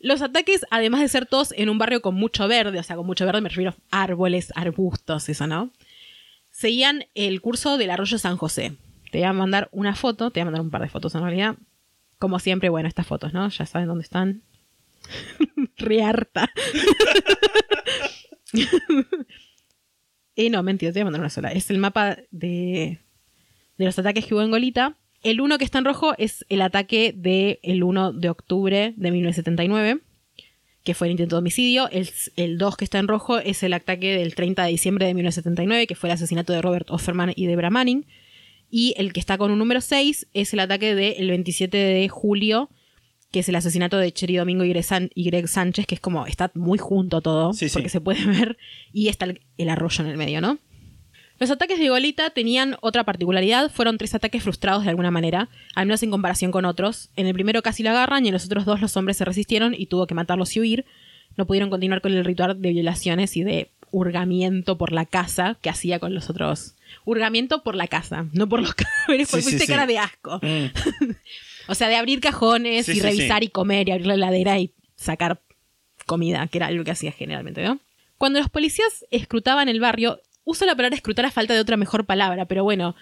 Los 0.00 0.22
ataques, 0.22 0.64
además 0.70 1.02
de 1.02 1.08
ser 1.08 1.26
todos 1.26 1.52
en 1.56 1.68
un 1.68 1.78
barrio 1.78 2.00
con 2.02 2.14
mucho 2.14 2.48
verde, 2.48 2.78
o 2.78 2.82
sea, 2.82 2.96
con 2.96 3.06
mucho 3.06 3.24
verde 3.26 3.40
me 3.42 3.48
refiero 3.50 3.74
a 3.90 4.02
árboles, 4.02 4.50
arbustos, 4.56 5.28
eso, 5.28 5.46
¿no? 5.46 5.70
Seguían 6.64 7.04
el 7.14 7.42
curso 7.42 7.76
del 7.76 7.90
arroyo 7.90 8.16
San 8.16 8.38
José. 8.38 8.72
Te 9.12 9.18
voy 9.18 9.26
a 9.26 9.34
mandar 9.34 9.68
una 9.70 9.94
foto, 9.94 10.30
te 10.30 10.40
voy 10.40 10.44
a 10.44 10.44
mandar 10.46 10.62
un 10.62 10.70
par 10.70 10.80
de 10.80 10.88
fotos 10.88 11.14
en 11.14 11.20
realidad. 11.20 11.56
Como 12.18 12.38
siempre, 12.38 12.70
bueno, 12.70 12.88
estas 12.88 13.06
fotos, 13.06 13.34
¿no? 13.34 13.46
Ya 13.50 13.66
saben 13.66 13.86
dónde 13.86 14.02
están. 14.02 14.40
Re 15.76 16.02
harta. 16.02 16.50
eh, 20.36 20.48
no, 20.48 20.62
mentira, 20.62 20.90
te 20.90 21.00
voy 21.00 21.02
a 21.02 21.04
mandar 21.04 21.20
una 21.20 21.28
sola. 21.28 21.52
Es 21.52 21.68
el 21.68 21.76
mapa 21.76 22.16
de, 22.30 22.98
de 23.76 23.84
los 23.84 23.98
ataques 23.98 24.24
que 24.24 24.32
hubo 24.32 24.40
en 24.40 24.50
Golita. 24.50 24.96
El 25.22 25.42
uno 25.42 25.58
que 25.58 25.66
está 25.66 25.80
en 25.80 25.84
rojo 25.84 26.14
es 26.16 26.46
el 26.48 26.62
ataque 26.62 27.12
del 27.14 27.82
1 27.82 28.14
de 28.14 28.30
octubre 28.30 28.94
de 28.96 29.10
1979, 29.10 30.00
que 30.84 30.94
fue 30.94 31.08
el 31.08 31.12
intento 31.12 31.36
de 31.36 31.40
homicidio. 31.40 31.88
El, 31.90 32.08
el 32.36 32.58
2 32.58 32.76
que 32.76 32.84
está 32.84 32.98
en 32.98 33.08
rojo 33.08 33.38
es 33.38 33.62
el 33.62 33.72
ataque 33.72 34.16
del 34.16 34.34
30 34.34 34.62
de 34.64 34.70
diciembre 34.70 35.06
de 35.06 35.14
1979, 35.14 35.86
que 35.86 35.94
fue 35.94 36.08
el 36.10 36.14
asesinato 36.14 36.52
de 36.52 36.62
Robert 36.62 36.90
Offerman 36.90 37.32
y 37.34 37.46
Debra 37.46 37.70
Manning. 37.70 38.06
Y 38.70 38.94
el 38.98 39.12
que 39.12 39.20
está 39.20 39.38
con 39.38 39.50
un 39.50 39.58
número 39.58 39.80
6 39.80 40.26
es 40.34 40.52
el 40.52 40.60
ataque 40.60 40.94
del 40.94 41.28
27 41.28 41.76
de 41.76 42.08
julio, 42.08 42.68
que 43.30 43.40
es 43.40 43.48
el 43.48 43.56
asesinato 43.56 43.96
de 43.98 44.12
Cheri 44.12 44.36
Domingo 44.36 44.62
y 44.64 44.68
Greg, 44.68 44.84
San- 44.84 45.10
y 45.14 45.24
Greg 45.24 45.48
Sánchez, 45.48 45.86
que 45.86 45.94
es 45.96 46.00
como, 46.00 46.26
está 46.26 46.50
muy 46.54 46.78
junto 46.78 47.20
todo, 47.20 47.52
Sí, 47.52 47.68
sí. 47.68 47.72
porque 47.72 47.88
se 47.88 48.00
puede 48.00 48.24
ver, 48.26 48.56
y 48.92 49.08
está 49.08 49.24
el, 49.24 49.40
el 49.58 49.68
arroyo 49.70 50.04
en 50.04 50.10
el 50.10 50.16
medio, 50.16 50.40
¿no? 50.40 50.58
Los 51.44 51.50
ataques 51.50 51.78
de 51.78 51.90
Golita 51.90 52.30
tenían 52.30 52.78
otra 52.80 53.04
particularidad, 53.04 53.70
fueron 53.70 53.98
tres 53.98 54.14
ataques 54.14 54.42
frustrados 54.42 54.84
de 54.84 54.88
alguna 54.88 55.10
manera, 55.10 55.50
al 55.74 55.84
menos 55.84 56.02
en 56.02 56.10
comparación 56.10 56.50
con 56.50 56.64
otros. 56.64 57.10
En 57.16 57.26
el 57.26 57.34
primero 57.34 57.60
casi 57.60 57.82
lo 57.82 57.90
agarran 57.90 58.24
y 58.24 58.28
en 58.28 58.32
los 58.32 58.46
otros 58.46 58.64
dos 58.64 58.80
los 58.80 58.96
hombres 58.96 59.18
se 59.18 59.26
resistieron 59.26 59.74
y 59.76 59.84
tuvo 59.84 60.06
que 60.06 60.14
matarlos 60.14 60.56
y 60.56 60.60
huir. 60.60 60.86
No 61.36 61.46
pudieron 61.46 61.68
continuar 61.68 62.00
con 62.00 62.14
el 62.14 62.24
ritual 62.24 62.62
de 62.62 62.70
violaciones 62.70 63.36
y 63.36 63.44
de 63.44 63.70
hurgamiento 63.90 64.78
por 64.78 64.92
la 64.92 65.04
casa 65.04 65.58
que 65.60 65.68
hacía 65.68 65.98
con 65.98 66.14
los 66.14 66.30
otros. 66.30 66.76
Hurgamiento 67.04 67.62
por 67.62 67.74
la 67.74 67.88
casa, 67.88 68.24
no 68.32 68.48
por 68.48 68.62
los 68.62 68.72
cadáveres, 68.74 69.28
porque 69.30 69.42
sí, 69.42 69.50
fuiste 69.50 69.66
sí. 69.66 69.70
cara 69.70 69.86
de 69.86 69.98
asco. 69.98 70.40
Mm. 70.40 71.12
O 71.68 71.74
sea, 71.74 71.88
de 71.88 71.96
abrir 71.96 72.20
cajones 72.20 72.88
y 72.88 73.00
revisar 73.00 73.42
y 73.42 73.48
comer 73.48 73.88
y 73.88 73.92
abrir 73.92 74.06
la 74.06 74.14
heladera 74.14 74.58
y 74.58 74.72
sacar 74.96 75.42
comida, 76.06 76.46
que 76.46 76.56
era 76.56 76.68
algo 76.68 76.84
que 76.84 76.90
hacía 76.90 77.12
generalmente, 77.12 77.62
¿no? 77.62 77.80
Cuando 78.16 78.38
los 78.38 78.48
policías 78.48 79.04
escrutaban 79.10 79.70
el 79.70 79.80
barrio, 79.80 80.20
uso 80.44 80.64
la 80.66 80.74
palabra 80.76 80.96
escrutar 80.96 81.24
a 81.26 81.30
falta 81.30 81.54
de 81.54 81.60
otra 81.60 81.76
mejor 81.76 82.04
palabra, 82.04 82.44
pero 82.46 82.64
bueno, 82.64 82.94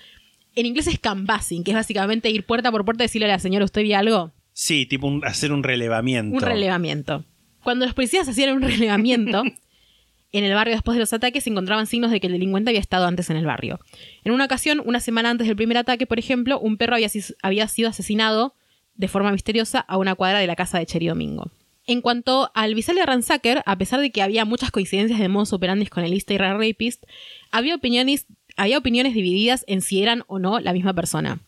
en 0.55 0.67
inglés 0.67 0.87
es 0.87 0.99
canvassing, 0.99 1.65
que 1.65 1.71
es 1.73 1.75
básicamente 1.77 2.31
ir 2.31 2.45
puerta 2.45 2.71
por 2.71 2.85
puerta 2.85 3.05
y 3.05 3.07
decirle 3.07 3.27
a 3.27 3.31
la 3.31 3.39
señora, 3.39 3.65
¿usted 3.65 3.83
vio 3.83 3.99
algo? 3.99 4.33
Sí, 4.53 4.87
tipo 4.87 5.07
un- 5.07 5.25
hacer 5.25 5.53
un 5.53 5.63
relevamiento. 5.63 6.37
Un 6.37 6.43
relevamiento. 6.43 7.25
Cuando 7.65 7.87
los 7.87 7.95
policías 7.95 8.29
hacían 8.29 8.55
un 8.57 8.63
relevamiento, 8.63 9.43
en 10.33 10.45
el 10.45 10.55
barrio 10.55 10.75
después 10.75 10.95
de 10.97 11.01
los 11.01 11.13
ataques 11.13 11.45
se 11.45 11.51
encontraban 11.51 11.87
signos 11.87 12.11
de 12.11 12.21
que 12.21 12.27
el 12.27 12.33
delincuente 12.35 12.71
había 12.71 12.81
estado 12.81 13.07
antes 13.07 13.31
en 13.31 13.37
el 13.37 13.47
barrio. 13.47 13.81
En 14.25 14.33
una 14.33 14.45
ocasión, 14.45 14.83
una 14.85 15.01
semana 15.01 15.31
antes 15.31 15.47
del 15.47 15.57
primer 15.57 15.77
ataque, 15.79 16.07
por 16.07 16.19
ejemplo, 16.19 16.59
un 16.61 16.77
perro 16.77 16.95
había, 16.97 17.09
había 17.43 17.69
sido 17.69 17.89
asesinado 17.89 18.55
de 18.95 19.09
forma 19.09 19.33
misteriosa 19.33 19.81
a 19.81 19.97
una 19.97 20.15
cuadra 20.15 20.39
de 20.39 20.47
la 20.47 20.55
casa 20.57 20.79
de 20.79 20.87
Cheri 20.87 21.07
Domingo. 21.09 21.51
En 21.87 22.01
cuanto 22.01 22.51
al 22.55 22.75
Visalia 22.75 23.07
Ransacker, 23.07 23.63
a 23.67 23.77
pesar 23.77 24.01
de 24.01 24.13
que 24.13 24.23
había 24.23 24.45
muchas 24.45 24.71
coincidencias 24.71 25.19
de 25.19 25.29
modus 25.29 25.53
operandi 25.53 25.87
con 25.87 26.05
el 26.05 26.13
Easter 26.13 26.41
Rapist, 26.41 27.05
había 27.51 27.75
opiniones, 27.75 28.27
había 28.57 28.79
opiniones 28.79 29.15
divididas 29.15 29.65
en 29.67 29.81
si 29.81 30.03
eran 30.03 30.23
o 30.29 30.39
no 30.39 30.61
la 30.61 30.73
misma 30.73 30.95
persona. 30.95 31.41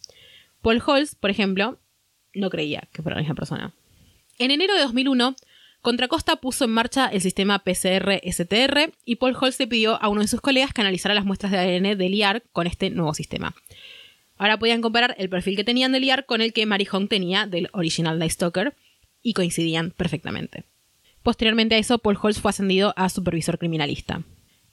Paul 0.60 0.82
Holz, 0.84 1.14
por 1.14 1.30
ejemplo, 1.30 1.78
no 2.34 2.50
creía 2.50 2.88
que 2.92 3.02
fuera 3.02 3.16
la 3.16 3.22
misma 3.22 3.36
persona. 3.36 3.74
En 4.38 4.50
enero 4.50 4.74
de 4.74 4.80
2001, 4.80 5.36
Contra 5.84 6.08
Costa 6.08 6.36
puso 6.36 6.64
en 6.64 6.70
marcha 6.70 7.08
el 7.08 7.20
sistema 7.20 7.62
PCR-STR 7.62 8.94
y 9.04 9.16
Paul 9.16 9.36
Holz 9.38 9.60
le 9.60 9.66
pidió 9.66 10.02
a 10.02 10.08
uno 10.08 10.22
de 10.22 10.28
sus 10.28 10.40
colegas 10.40 10.72
que 10.72 10.80
analizara 10.80 11.14
las 11.14 11.26
muestras 11.26 11.52
de 11.52 11.58
ADN 11.58 11.98
del 11.98 12.14
IAR 12.14 12.42
con 12.52 12.66
este 12.66 12.88
nuevo 12.88 13.12
sistema. 13.12 13.54
Ahora 14.38 14.58
podían 14.58 14.80
comparar 14.80 15.14
el 15.18 15.28
perfil 15.28 15.56
que 15.56 15.62
tenían 15.62 15.92
del 15.92 16.04
IAR 16.04 16.24
con 16.24 16.40
el 16.40 16.54
que 16.54 16.64
Mary 16.64 16.86
Hong 16.86 17.06
tenía 17.08 17.46
del 17.46 17.68
original 17.74 18.18
Night 18.18 18.32
Stalker 18.32 18.74
y 19.24 19.32
coincidían 19.32 19.90
perfectamente. 19.90 20.62
Posteriormente 21.24 21.74
a 21.74 21.78
eso, 21.78 21.98
Paul 21.98 22.18
Holz 22.22 22.38
fue 22.38 22.50
ascendido 22.50 22.92
a 22.96 23.08
supervisor 23.08 23.58
criminalista. 23.58 24.22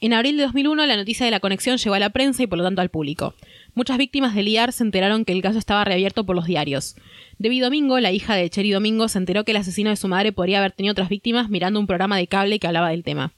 En 0.02 0.14
abril 0.14 0.36
de 0.38 0.43
2001, 0.43 0.86
la 0.88 0.97
noticia 0.97 1.26
de 1.26 1.32
la 1.32 1.39
conexión 1.39 1.78
llegó 1.78 1.93
a 1.95 1.99
la 1.99 2.10
prensa 2.10 2.41
y 2.43 2.47
por 2.47 2.58
lo 2.58 2.64
tanto 2.64 2.82
al 2.82 2.89
público. 2.89 3.36
Muchas 3.76 3.97
víctimas 3.99 4.34
del 4.36 4.47
IAR 4.47 4.74
se 4.74 4.84
enteraron 4.84 5.26
que 5.26 5.32
el 5.32 5.43
caso 5.43 5.60
estaba 5.60 5.84
reabierto 5.86 6.26
por 6.26 6.36
los 6.36 6.45
diarios. 6.47 6.95
Debbie 7.38 7.62
Domingo, 7.62 7.99
la 7.99 8.12
hija 8.12 8.36
de 8.36 8.49
Cherry 8.49 8.72
Domingo, 8.72 9.08
se 9.08 9.20
enteró 9.20 9.43
que 9.45 9.52
el 9.52 9.58
asesino 9.58 9.91
de 9.91 9.95
su 9.95 10.08
madre 10.08 10.32
podría 10.32 10.58
haber 10.58 10.72
tenido 10.72 10.91
otras 10.93 11.08
víctimas 11.10 11.49
mirando 11.49 11.80
un 11.80 11.88
programa 11.88 12.18
de 12.18 12.28
cable 12.28 12.60
que 12.60 12.68
hablaba 12.68 12.89
del 12.89 13.04
tema. 13.04 13.34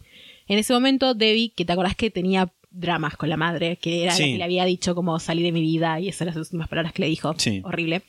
En 0.48 0.58
ese 0.58 0.74
momento, 0.74 1.14
Debbie, 1.14 1.52
que 1.56 1.66
te 1.66 1.74
acordás 1.74 1.96
que 1.98 2.10
tenía 2.10 2.52
dramas 2.72 3.18
con 3.18 3.30
la 3.30 3.38
madre, 3.38 3.76
que 3.78 4.04
era 4.04 4.14
la 4.14 4.18
Sí. 4.18 4.32
que 4.32 4.38
le 4.38 4.44
había 4.46 4.66
dicho 4.66 4.96
como 4.96 5.20
salí 5.20 5.44
de 5.44 5.52
mi 5.52 5.62
vida 5.62 6.00
y 6.00 6.08
esas 6.08 6.22
eran 6.22 6.36
las 6.36 6.48
últimas 6.48 6.70
palabras 6.70 6.94
que 6.94 7.02
le 7.04 7.10
dijo. 7.10 7.36
Sí. 7.38 7.62
Horrible. 7.64 8.02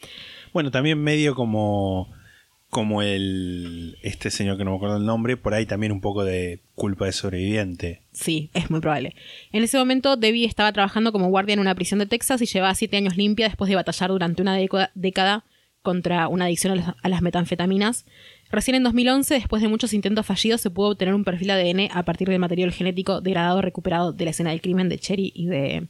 Bueno, 0.53 0.71
también 0.71 0.99
medio 1.03 1.35
como 1.35 2.09
como 2.75 3.03
el 3.03 3.97
este 4.03 4.33
señor 4.33 4.59
que 4.59 4.65
no 4.65 4.73
me 4.73 4.77
acuerdo 4.79 4.97
el 4.97 5.07
nombre, 5.07 5.37
por 5.37 5.55
ahí 5.55 5.65
también 5.65 5.93
un 5.93 6.01
poco 6.01 6.25
de 6.25 6.61
culpa 6.75 7.05
de 7.07 7.13
sobreviviente. 7.13 8.03
Sí, 8.13 8.51
es 8.53 8.69
muy 8.69 8.81
probable. 8.81 9.15
En 9.53 9.63
ese 9.63 9.79
momento, 9.79 10.17
Debbie 10.17 10.45
estaba 10.45 10.73
trabajando 10.73 11.13
como 11.13 11.29
guardia 11.29 11.53
en 11.53 11.61
una 11.61 11.77
prisión 11.77 12.01
de 12.01 12.07
Texas 12.07 12.43
y 12.43 12.47
llevaba 12.47 12.75
siete 12.75 12.97
años 12.97 13.17
limpia 13.17 13.47
después 13.47 13.69
de 13.69 13.77
batallar 13.77 14.11
durante 14.11 14.43
una 14.43 14.57
década- 14.57 15.45
contra 15.83 16.27
una 16.27 16.47
adicción 16.47 16.73
a 16.73 16.77
las, 16.77 16.95
a 17.01 17.09
las 17.09 17.23
metanfetaminas. 17.23 18.07
Recién 18.51 18.75
en 18.75 18.83
2011, 18.83 19.35
después 19.35 19.63
de 19.63 19.69
muchos 19.69 19.93
intentos 19.95 20.27
fallidos, 20.27 20.61
se 20.61 20.71
pudo 20.71 20.89
obtener 20.91 21.15
un 21.15 21.23
perfil 21.25 21.51
ADN 21.53 21.89
a 21.93 22.05
partir 22.05 22.29
del 22.29 22.41
material 22.41 22.73
genético 22.73 23.21
degradado 23.21 23.63
recuperado 23.63 24.13
de 24.13 24.25
la 24.25 24.31
escena 24.33 24.51
del 24.51 24.61
crimen 24.63 24.89
de 24.89 24.99
Cherry 24.99 25.31
y 25.35 25.47
de, 25.47 25.87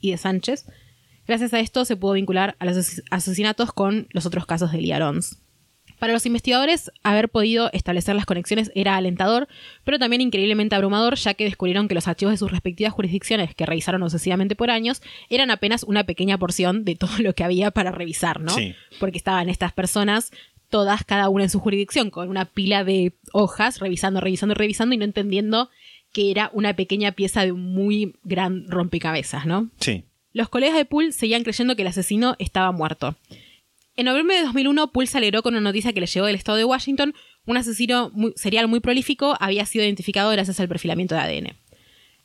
y 0.00 0.10
de 0.10 0.16
Sánchez. 0.18 0.66
Gracias 1.26 1.54
a 1.54 1.60
esto 1.60 1.84
se 1.86 1.96
pudo 1.96 2.12
vincular 2.12 2.56
a 2.58 2.64
los 2.66 2.76
ases- 2.76 3.02
asesinatos 3.10 3.72
con 3.72 4.06
los 4.10 4.26
otros 4.26 4.44
casos 4.46 4.72
de 4.72 4.80
Liarons. 4.82 5.38
Para 6.00 6.14
los 6.14 6.24
investigadores, 6.24 6.90
haber 7.02 7.28
podido 7.28 7.70
establecer 7.74 8.16
las 8.16 8.24
conexiones 8.24 8.72
era 8.74 8.96
alentador, 8.96 9.48
pero 9.84 9.98
también 9.98 10.22
increíblemente 10.22 10.74
abrumador, 10.74 11.16
ya 11.16 11.34
que 11.34 11.44
descubrieron 11.44 11.88
que 11.88 11.94
los 11.94 12.08
archivos 12.08 12.32
de 12.32 12.38
sus 12.38 12.50
respectivas 12.50 12.94
jurisdicciones, 12.94 13.54
que 13.54 13.66
revisaron 13.66 14.02
obsesivamente 14.02 14.56
por 14.56 14.70
años, 14.70 15.02
eran 15.28 15.50
apenas 15.50 15.84
una 15.84 16.04
pequeña 16.04 16.38
porción 16.38 16.86
de 16.86 16.96
todo 16.96 17.12
lo 17.18 17.34
que 17.34 17.44
había 17.44 17.70
para 17.70 17.92
revisar, 17.92 18.40
¿no? 18.40 18.52
Sí. 18.52 18.74
Porque 18.98 19.18
estaban 19.18 19.50
estas 19.50 19.74
personas, 19.74 20.32
todas, 20.70 21.04
cada 21.04 21.28
una 21.28 21.44
en 21.44 21.50
su 21.50 21.60
jurisdicción, 21.60 22.08
con 22.08 22.30
una 22.30 22.46
pila 22.46 22.82
de 22.82 23.12
hojas, 23.34 23.78
revisando, 23.78 24.22
revisando, 24.22 24.54
revisando 24.54 24.94
y 24.94 24.98
no 24.98 25.04
entendiendo 25.04 25.68
que 26.14 26.30
era 26.30 26.50
una 26.54 26.74
pequeña 26.74 27.12
pieza 27.12 27.44
de 27.44 27.52
un 27.52 27.74
muy 27.74 28.16
gran 28.24 28.70
rompecabezas, 28.70 29.44
¿no? 29.44 29.68
Sí. 29.78 30.04
Los 30.32 30.48
colegas 30.48 30.76
de 30.76 30.86
Poole 30.86 31.12
seguían 31.12 31.42
creyendo 31.42 31.76
que 31.76 31.82
el 31.82 31.88
asesino 31.88 32.36
estaba 32.38 32.72
muerto. 32.72 33.16
En 33.96 34.06
noviembre 34.06 34.36
de 34.36 34.44
2001, 34.44 34.92
Poole 34.92 35.10
alegró 35.14 35.42
con 35.42 35.54
una 35.54 35.60
noticia 35.60 35.92
que 35.92 36.00
le 36.00 36.06
llegó 36.06 36.26
del 36.26 36.36
estado 36.36 36.58
de 36.58 36.64
Washington. 36.64 37.14
Un 37.46 37.56
asesino 37.56 38.12
serial 38.36 38.68
muy 38.68 38.80
prolífico 38.80 39.36
había 39.40 39.66
sido 39.66 39.84
identificado 39.84 40.30
gracias 40.30 40.60
al 40.60 40.68
perfilamiento 40.68 41.14
de 41.14 41.20
ADN. 41.20 41.56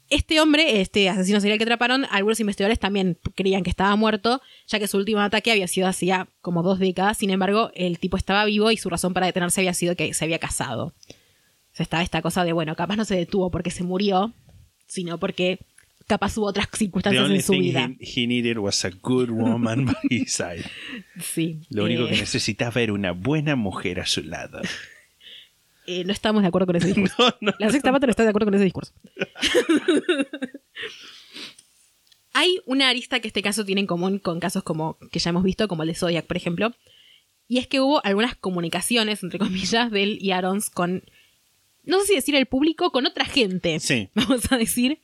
Este 0.09 0.39
hombre, 0.39 0.81
este 0.81 1.09
asesino 1.09 1.41
serial 1.41 1.57
que 1.57 1.63
atraparon, 1.63 2.05
algunos 2.11 2.39
investigadores 2.39 2.79
también 2.79 3.17
creían 3.33 3.63
que 3.63 3.71
estaba 3.71 3.95
muerto, 3.95 4.39
ya 4.67 4.77
que 4.77 4.87
su 4.87 4.97
último 4.97 5.19
ataque 5.19 5.51
había 5.51 5.67
sido 5.67 5.87
hacía 5.87 6.29
como 6.41 6.61
dos 6.61 6.77
décadas. 6.77 7.17
Sin 7.17 7.31
embargo, 7.31 7.71
el 7.73 7.97
tipo 7.97 8.15
estaba 8.15 8.45
vivo 8.45 8.69
y 8.69 8.77
su 8.77 8.89
razón 8.89 9.13
para 9.13 9.25
detenerse 9.25 9.61
había 9.61 9.73
sido 9.73 9.95
que 9.95 10.13
se 10.13 10.23
había 10.23 10.37
casado. 10.37 10.93
O 10.95 11.75
sea, 11.75 11.83
estaba 11.83 12.03
esta 12.03 12.21
cosa 12.21 12.43
de, 12.43 12.53
bueno, 12.53 12.75
capaz 12.75 12.97
no 12.97 13.05
se 13.05 13.15
detuvo 13.15 13.49
porque 13.49 13.71
se 13.71 13.83
murió, 13.83 14.33
sino 14.85 15.17
porque 15.17 15.59
capaz 16.07 16.37
hubo 16.37 16.47
otras 16.47 16.67
circunstancias 16.73 17.29
en 17.29 17.41
su 17.41 17.53
vida. 17.53 17.91
he, 17.99 18.21
he 18.23 18.27
needed 18.27 18.57
was 18.57 18.83
a 18.85 18.91
good 19.01 19.29
woman 19.29 19.85
by 19.85 19.95
his 20.09 20.31
side. 20.31 20.63
Sí. 21.19 21.61
Lo 21.69 21.85
único 21.85 22.05
Eh, 22.05 22.11
que 22.11 22.17
necesitaba 22.17 22.81
era 22.81 22.93
una 22.93 23.11
buena 23.11 23.55
mujer 23.55 23.99
a 23.99 24.05
su 24.05 24.21
lado. 24.23 24.61
eh, 25.87 26.03
no 26.03 26.11
estamos 26.13 26.41
de 26.41 26.47
acuerdo 26.49 26.67
con 26.67 26.75
ese 26.75 26.87
discurso. 26.93 27.15
No, 27.41 27.51
no. 27.51 27.53
La 27.59 27.69
sexta 27.71 27.91
pata 27.91 28.05
no 28.07 28.11
está 28.11 28.23
de 28.23 28.29
acuerdo 28.29 28.47
con 28.47 28.55
ese 28.55 28.63
discurso. 28.65 28.93
Hay 32.33 32.59
una 32.65 32.89
arista 32.89 33.19
que 33.21 33.27
este 33.29 33.41
caso 33.41 33.63
tiene 33.63 33.81
en 33.81 33.87
común 33.87 34.19
con 34.19 34.39
casos 34.41 34.61
como 34.63 34.97
que 35.11 35.19
ya 35.19 35.29
hemos 35.29 35.43
visto, 35.43 35.67
como 35.69 35.83
el 35.83 35.89
de 35.89 35.95
Zodiac, 35.95 36.25
por 36.25 36.35
ejemplo. 36.35 36.73
Y 37.47 37.59
es 37.59 37.67
que 37.67 37.79
hubo 37.79 38.03
algunas 38.05 38.35
comunicaciones, 38.35 39.23
entre 39.23 39.39
comillas, 39.39 39.89
del 39.91 40.19
Yarons 40.19 40.69
con, 40.69 41.03
no 41.83 41.99
sé 42.01 42.07
si 42.07 42.15
decir 42.15 42.35
el 42.35 42.45
público, 42.47 42.91
con 42.91 43.05
otra 43.05 43.23
gente. 43.25 43.79
Sí. 43.79 44.09
Vamos 44.15 44.51
a 44.51 44.57
decir. 44.57 44.99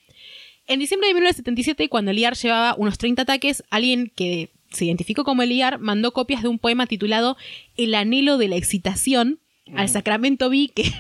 En 0.72 0.80
diciembre 0.80 1.10
de 1.10 1.16
1977, 1.16 1.90
cuando 1.90 2.12
Eliar 2.12 2.34
llevaba 2.38 2.76
unos 2.78 2.98
30 2.98 3.24
ataques, 3.24 3.62
alguien 3.70 4.10
que 4.16 4.54
se 4.70 4.86
identificó 4.86 5.26
como 5.26 5.44
Eliar 5.44 5.80
mandó 5.80 6.14
copias 6.14 6.44
de 6.44 6.48
un 6.48 6.60
poema 6.60 6.88
titulado 6.88 7.36
El 7.76 7.94
anhelo 7.94 8.38
de 8.38 8.48
la 8.48 8.56
excitación 8.56 9.42
al 9.76 9.90
Sacramento 9.90 10.50
Bee, 10.50 10.70
que 10.70 10.84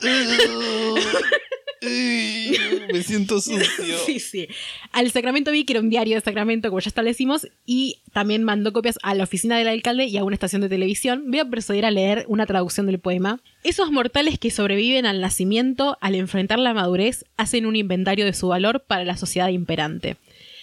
Me 1.82 3.02
siento 3.02 3.40
sucio. 3.40 3.98
Sí, 4.06 4.20
sí. 4.20 4.48
Al 4.92 5.10
Sacramento 5.10 5.50
vi 5.50 5.64
que 5.64 5.74
era 5.74 5.80
un 5.80 5.90
diario 5.90 6.16
de 6.16 6.20
Sacramento, 6.20 6.68
como 6.68 6.80
ya 6.80 6.88
establecimos, 6.88 7.46
y 7.66 7.98
también 8.12 8.44
mandó 8.44 8.72
copias 8.72 8.98
a 9.02 9.14
la 9.14 9.24
oficina 9.24 9.58
del 9.58 9.68
alcalde 9.68 10.06
y 10.06 10.16
a 10.16 10.24
una 10.24 10.34
estación 10.34 10.62
de 10.62 10.68
televisión. 10.68 11.24
Voy 11.28 11.40
a 11.40 11.48
proceder 11.48 11.84
a 11.84 11.90
leer 11.90 12.24
una 12.28 12.46
traducción 12.46 12.86
del 12.86 12.98
poema. 12.98 13.40
Esos 13.62 13.90
mortales 13.90 14.38
que 14.38 14.50
sobreviven 14.50 15.06
al 15.06 15.20
nacimiento, 15.20 15.98
al 16.00 16.14
enfrentar 16.14 16.58
la 16.58 16.74
madurez, 16.74 17.24
hacen 17.36 17.66
un 17.66 17.76
inventario 17.76 18.24
de 18.24 18.32
su 18.32 18.48
valor 18.48 18.84
para 18.86 19.04
la 19.04 19.16
sociedad 19.16 19.48
imperante. 19.48 20.16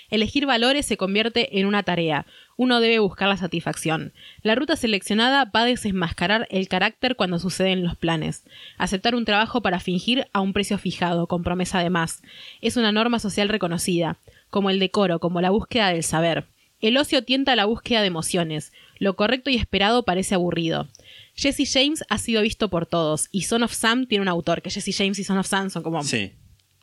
Elegir 0.10 0.46
valores 0.46 0.86
se 0.86 0.98
convierte 0.98 1.60
en 1.60 1.66
una 1.66 1.84
tarea. 1.84 2.26
Uno 2.58 2.80
debe 2.80 3.00
buscar 3.00 3.28
la 3.28 3.38
satisfacción. 3.38 4.14
La 4.42 4.56
ruta 4.56 4.76
seleccionada 4.78 5.46
va 5.46 5.62
a 5.62 5.66
desenmascarar 5.66 6.48
el 6.50 6.68
carácter 6.70 7.16
cuando 7.18 7.38
suceden 7.40 7.84
los 7.84 7.98
planes. 7.98 8.44
Aceptar 8.78 9.14
un 9.16 9.26
trabajo 9.26 9.62
para 9.62 9.80
fingir 9.82 10.28
a 10.32 10.40
un 10.40 10.54
precio 10.54 10.78
fijado, 10.78 11.28
con 11.28 11.44
promesa 11.44 11.80
de 11.80 11.90
más. 11.90 12.22
Es 12.62 12.78
una 12.78 12.92
norma 12.94 13.20
social 13.20 13.50
reconocida, 13.50 14.18
como 14.50 14.70
el 14.70 14.80
decoro, 14.80 15.20
como 15.20 15.42
la 15.42 15.50
búsqueda 15.50 15.90
del 15.90 16.04
saber. 16.04 16.48
El 16.80 16.98
ocio 16.98 17.24
tienta 17.24 17.54
a 17.54 17.56
la 17.56 17.66
búsqueda 17.66 18.02
de 18.02 18.08
emociones. 18.08 18.72
Lo 19.00 19.16
correcto 19.16 19.50
y 19.50 19.56
esperado 19.56 20.04
parece 20.04 20.36
aburrido. 20.36 20.88
Jesse 21.36 21.70
James 21.72 22.06
ha 22.10 22.18
sido 22.18 22.42
visto 22.42 22.70
por 22.70 22.86
todos, 22.86 23.28
y 23.32 23.42
Son 23.44 23.64
of 23.64 23.74
Sam 23.74 24.06
tiene 24.08 24.22
un 24.22 24.28
autor, 24.30 24.62
que 24.62 24.70
Jesse 24.70 24.96
James 24.96 25.20
y 25.20 25.24
Son 25.26 25.38
of 25.38 25.48
Sam 25.48 25.70
son 25.70 25.84
como 25.84 26.04
Sí. 26.04 26.32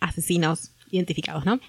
asesinos 0.00 0.72
identificados, 0.90 1.46
¿no? 1.46 1.60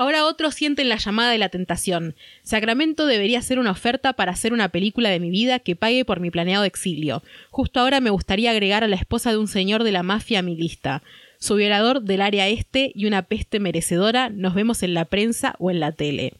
Ahora 0.00 0.24
otros 0.24 0.54
sienten 0.54 0.88
la 0.88 0.96
llamada 0.96 1.30
de 1.30 1.36
la 1.36 1.50
tentación. 1.50 2.14
Sacramento 2.42 3.04
debería 3.04 3.42
ser 3.42 3.58
una 3.58 3.72
oferta 3.72 4.14
para 4.14 4.32
hacer 4.32 4.54
una 4.54 4.70
película 4.70 5.10
de 5.10 5.20
mi 5.20 5.28
vida 5.30 5.58
que 5.58 5.76
pague 5.76 6.06
por 6.06 6.20
mi 6.20 6.30
planeado 6.30 6.64
exilio. 6.64 7.22
Justo 7.50 7.80
ahora 7.80 8.00
me 8.00 8.08
gustaría 8.08 8.50
agregar 8.50 8.82
a 8.82 8.88
la 8.88 8.96
esposa 8.96 9.30
de 9.30 9.36
un 9.36 9.46
señor 9.46 9.84
de 9.84 9.92
la 9.92 10.02
mafia 10.02 10.38
a 10.38 10.42
mi 10.42 10.56
lista. 10.56 11.02
Su 11.38 11.56
violador 11.56 12.00
del 12.00 12.22
área 12.22 12.48
este 12.48 12.92
y 12.94 13.04
una 13.04 13.20
peste 13.22 13.60
merecedora 13.60 14.30
nos 14.30 14.54
vemos 14.54 14.82
en 14.82 14.94
la 14.94 15.04
prensa 15.04 15.54
o 15.58 15.70
en 15.70 15.80
la 15.80 15.92
tele. 15.92 16.32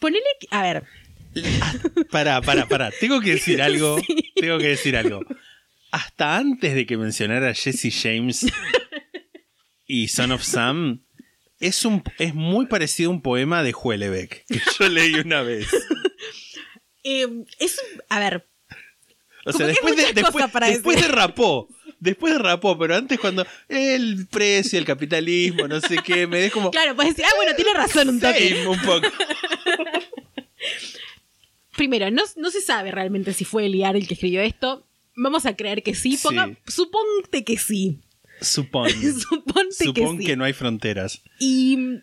Ponele... 0.00 0.24
que- 0.40 0.48
A 0.50 0.62
ver, 0.62 0.82
Pará, 2.10 2.40
pará, 2.42 2.66
pará. 2.66 2.90
Tengo 2.98 3.20
que 3.20 3.30
decir 3.34 3.62
algo. 3.70 4.00
Tengo 4.34 4.58
que 4.58 4.66
decir 4.66 4.96
algo. 4.96 5.20
Hasta 5.92 6.36
antes 6.38 6.74
de 6.74 6.86
que 6.86 6.96
mencionara 6.96 7.50
a 7.50 7.54
Jesse 7.54 7.94
James 8.02 8.46
y 9.86 10.08
Son 10.08 10.32
of 10.32 10.42
Sam, 10.42 11.02
es, 11.60 11.84
un, 11.84 12.02
es 12.18 12.34
muy 12.34 12.66
parecido 12.66 13.10
a 13.10 13.14
un 13.14 13.22
poema 13.22 13.62
de 13.62 13.72
Huelebeck 13.72 14.44
que 14.46 14.60
yo 14.78 14.88
leí 14.88 15.14
una 15.14 15.42
vez. 15.42 15.68
eh, 17.04 17.26
es... 17.58 17.78
un- 17.78 18.02
A 18.08 18.18
ver, 18.18 18.46
O 19.44 19.52
sea, 19.52 19.66
después, 19.66 19.96
de, 19.96 20.12
después, 20.12 20.46
para 20.50 20.68
después 20.68 20.96
decir. 20.96 21.10
de 21.10 21.16
rapó. 21.16 21.68
Después 21.98 22.32
de 22.32 22.38
rapó, 22.38 22.78
pero 22.78 22.96
antes 22.96 23.18
cuando 23.20 23.46
el 23.68 24.26
precio, 24.28 24.78
el 24.78 24.86
capitalismo, 24.86 25.68
no 25.68 25.80
sé 25.82 25.98
qué, 26.02 26.26
me 26.26 26.40
dejo 26.40 26.54
como... 26.54 26.70
claro, 26.70 26.96
puedes 26.96 27.14
decir, 27.14 27.30
ah, 27.30 27.36
bueno, 27.36 27.54
tiene 27.54 27.74
razón 27.74 28.08
un 28.08 28.20
toque. 28.20 28.48
Same, 28.48 28.66
un 28.68 28.80
poco. 28.80 29.06
Primero, 31.76 32.10
no, 32.10 32.22
no 32.36 32.50
se 32.50 32.60
sabe 32.60 32.90
realmente 32.90 33.32
si 33.32 33.44
fue 33.44 33.66
Eliar 33.66 33.96
el 33.96 34.06
que 34.06 34.14
escribió 34.14 34.40
esto. 34.42 34.86
Vamos 35.16 35.46
a 35.46 35.56
creer 35.56 35.82
que 35.82 35.94
sí. 35.94 36.18
Ponga, 36.22 36.46
Sí. 36.46 36.56
Suponte 36.68 37.44
que 37.44 37.56
sí. 37.58 38.00
Supón. 38.40 38.90
Suponte 38.90 39.72
Supón 39.84 40.18
que 40.18 40.24
que, 40.24 40.30
sí. 40.32 40.36
no 40.36 40.44
hay 40.44 40.52
fronteras. 40.52 41.22
Y. 41.38 42.00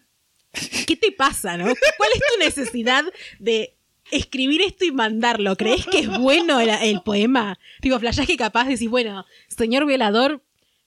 ¿Qué 0.87 0.95
te 0.95 1.11
pasa, 1.11 1.57
no? 1.57 1.65
¿Cuál 1.65 2.09
es 2.13 2.19
tu 2.19 2.39
necesidad 2.39 3.05
de 3.37 3.75
escribir 4.11 4.61
esto 4.61 4.85
y 4.85 4.91
mandarlo? 4.91 5.55
¿Crees 5.55 5.85
que 5.85 5.99
es 5.99 6.17
bueno 6.19 6.59
el, 6.59 6.69
el 6.69 7.01
poema? 7.01 7.59
Digo, 7.81 7.99
flashás 7.99 8.25
que 8.25 8.37
capaz 8.37 8.67
decís, 8.67 8.89
bueno, 8.89 9.25
señor 9.49 9.85
violador, 9.85 10.41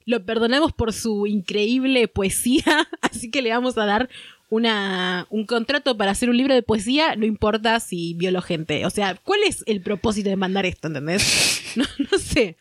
lo 0.07 0.25
perdonamos 0.25 0.73
por 0.73 0.93
su 0.93 1.27
increíble 1.27 2.09
poesía, 2.09 2.89
así 3.01 3.31
que 3.31 3.43
le 3.43 3.51
vamos 3.51 3.79
a 3.79 3.87
dar 3.87 4.09
una, 4.49 5.27
un 5.31 5.47
contrato 5.47 5.97
para 5.97 6.11
hacer 6.11 6.29
un 6.29 6.37
libro 6.37 6.55
de 6.55 6.63
poesía, 6.63 7.15
no 7.17 7.25
importa 7.25 7.79
si 7.81 8.15
violó 8.15 8.43
gente. 8.43 8.85
O 8.85 8.91
sea, 8.91 9.15
¿cuál 9.15 9.41
es 9.47 9.63
el 9.67 9.81
propósito 9.81 10.29
de 10.29 10.37
mandar 10.37 10.67
esto, 10.67 10.89
entendés? 10.89 11.57
No, 11.77 11.85
no 12.11 12.19
sé, 12.19 12.57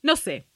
no 0.00 0.14
sé. 0.14 0.46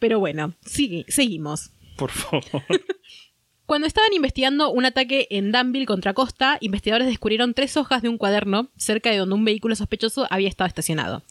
Pero 0.00 0.18
bueno, 0.18 0.54
seguimos. 0.64 1.70
Por 1.96 2.10
favor. 2.10 2.42
Cuando 3.66 3.86
estaban 3.86 4.12
investigando 4.12 4.72
un 4.72 4.84
ataque 4.84 5.28
en 5.30 5.52
Danville 5.52 5.86
contra 5.86 6.12
Costa, 6.12 6.58
investigadores 6.60 7.06
descubrieron 7.06 7.54
tres 7.54 7.76
hojas 7.76 8.02
de 8.02 8.08
un 8.08 8.18
cuaderno 8.18 8.68
cerca 8.76 9.10
de 9.12 9.18
donde 9.18 9.36
un 9.36 9.44
vehículo 9.44 9.76
sospechoso 9.76 10.26
había 10.28 10.48
estado 10.48 10.66
estacionado. 10.66 11.22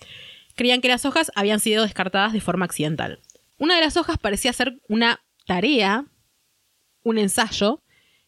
Creían 0.55 0.79
que 0.79 0.87
las 0.87 1.03
hojas 1.03 1.33
habían 1.35 1.59
sido 1.59 1.83
descartadas 1.83 2.31
de 2.31 2.39
forma 2.39 2.63
accidental. 2.63 3.19
Una 3.57 3.75
de 3.75 3.81
las 3.81 3.97
hojas 3.97 4.17
parecía 4.17 4.53
ser 4.53 4.79
una 4.87 5.19
tarea, 5.47 6.05
un 7.03 7.17
ensayo 7.17 7.81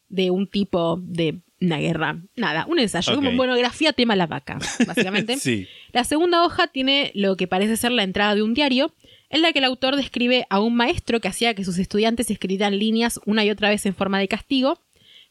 de 0.10 0.30
un 0.30 0.46
tipo 0.48 1.00
de 1.02 1.40
una 1.62 1.78
guerra. 1.78 2.22
Nada, 2.36 2.66
un 2.68 2.80
ensayo, 2.80 3.14
Ok. 3.14 3.16
como 3.20 3.32
monografía 3.32 3.94
tema 3.94 4.18
la 4.18 4.28
vaca, 4.28 4.58
básicamente. 4.88 5.38
Sí. 5.38 5.68
La 5.94 6.04
segunda 6.04 6.44
hoja 6.44 6.68
tiene 6.68 7.12
lo 7.16 7.38
que 7.38 7.48
parece 7.48 7.78
ser 7.78 7.92
la 7.94 8.04
entrada 8.04 8.36
de 8.36 8.42
un 8.44 8.54
diario, 8.54 8.94
en 9.32 9.42
la 9.42 9.54
que 9.54 9.60
el 9.60 9.66
autor 9.66 9.96
describe 9.96 10.46
a 10.50 10.60
un 10.60 10.76
maestro 10.76 11.22
que 11.22 11.30
hacía 11.30 11.56
que 11.56 11.66
sus 11.66 11.78
estudiantes 11.78 12.30
escribieran 12.30 12.78
líneas 12.78 13.20
una 13.26 13.46
y 13.46 13.50
otra 13.50 13.70
vez 13.70 13.86
en 13.86 13.96
forma 13.96 14.20
de 14.20 14.28
castigo, 14.28 14.80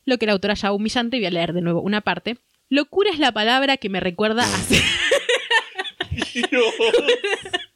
lo 0.04 0.18
que 0.18 0.24
el 0.24 0.30
autor 0.30 0.50
hallaba 0.50 0.74
humillante. 0.74 1.18
Voy 1.18 1.26
a 1.26 1.30
leer 1.30 1.52
de 1.52 1.60
nuevo 1.60 1.82
una 1.82 2.00
parte. 2.00 2.38
Locura 2.70 3.10
es 3.10 3.18
la 3.18 3.32
palabra 3.32 3.76
que 3.76 3.90
me 3.90 4.00
recuerda 4.00 4.44
a... 4.44 4.46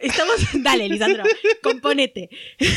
Estamos... 0.00 0.36
Dale, 0.54 0.88
Lisandro, 0.88 1.22
componete. 1.62 2.30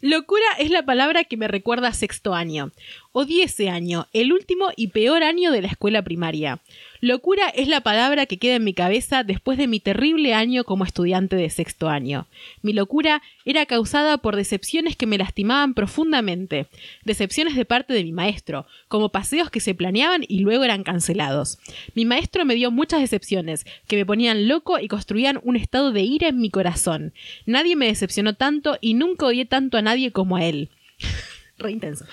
Locura 0.00 0.44
es 0.58 0.70
la 0.70 0.84
palabra 0.84 1.24
que 1.24 1.36
me 1.36 1.48
recuerda 1.48 1.88
a 1.88 1.94
sexto 1.94 2.34
año. 2.34 2.72
Odié 3.12 3.44
ese 3.44 3.70
año, 3.70 4.08
el 4.12 4.32
último 4.32 4.70
y 4.76 4.88
peor 4.88 5.22
año 5.22 5.50
de 5.50 5.62
la 5.62 5.68
escuela 5.68 6.02
primaria. 6.02 6.60
Locura 7.04 7.50
es 7.50 7.68
la 7.68 7.82
palabra 7.82 8.24
que 8.24 8.38
queda 8.38 8.54
en 8.54 8.64
mi 8.64 8.72
cabeza 8.72 9.24
después 9.24 9.58
de 9.58 9.66
mi 9.66 9.78
terrible 9.78 10.32
año 10.32 10.64
como 10.64 10.84
estudiante 10.84 11.36
de 11.36 11.50
sexto 11.50 11.90
año. 11.90 12.26
Mi 12.62 12.72
locura 12.72 13.20
era 13.44 13.66
causada 13.66 14.16
por 14.16 14.36
decepciones 14.36 14.96
que 14.96 15.06
me 15.06 15.18
lastimaban 15.18 15.74
profundamente. 15.74 16.66
Decepciones 17.04 17.56
de 17.56 17.66
parte 17.66 17.92
de 17.92 18.04
mi 18.04 18.12
maestro, 18.12 18.64
como 18.88 19.10
paseos 19.10 19.50
que 19.50 19.60
se 19.60 19.74
planeaban 19.74 20.24
y 20.26 20.38
luego 20.38 20.64
eran 20.64 20.82
cancelados. 20.82 21.58
Mi 21.94 22.06
maestro 22.06 22.46
me 22.46 22.54
dio 22.54 22.70
muchas 22.70 23.02
decepciones, 23.02 23.66
que 23.86 23.96
me 23.96 24.06
ponían 24.06 24.48
loco 24.48 24.78
y 24.78 24.88
construían 24.88 25.40
un 25.42 25.56
estado 25.56 25.92
de 25.92 26.00
ira 26.00 26.28
en 26.28 26.40
mi 26.40 26.48
corazón. 26.48 27.12
Nadie 27.44 27.76
me 27.76 27.88
decepcionó 27.88 28.32
tanto 28.32 28.78
y 28.80 28.94
nunca 28.94 29.26
odié 29.26 29.44
tanto 29.44 29.76
a 29.76 29.82
nadie 29.82 30.10
como 30.10 30.36
a 30.36 30.44
él. 30.46 30.70
Re 31.58 31.70
intenso. 31.70 32.04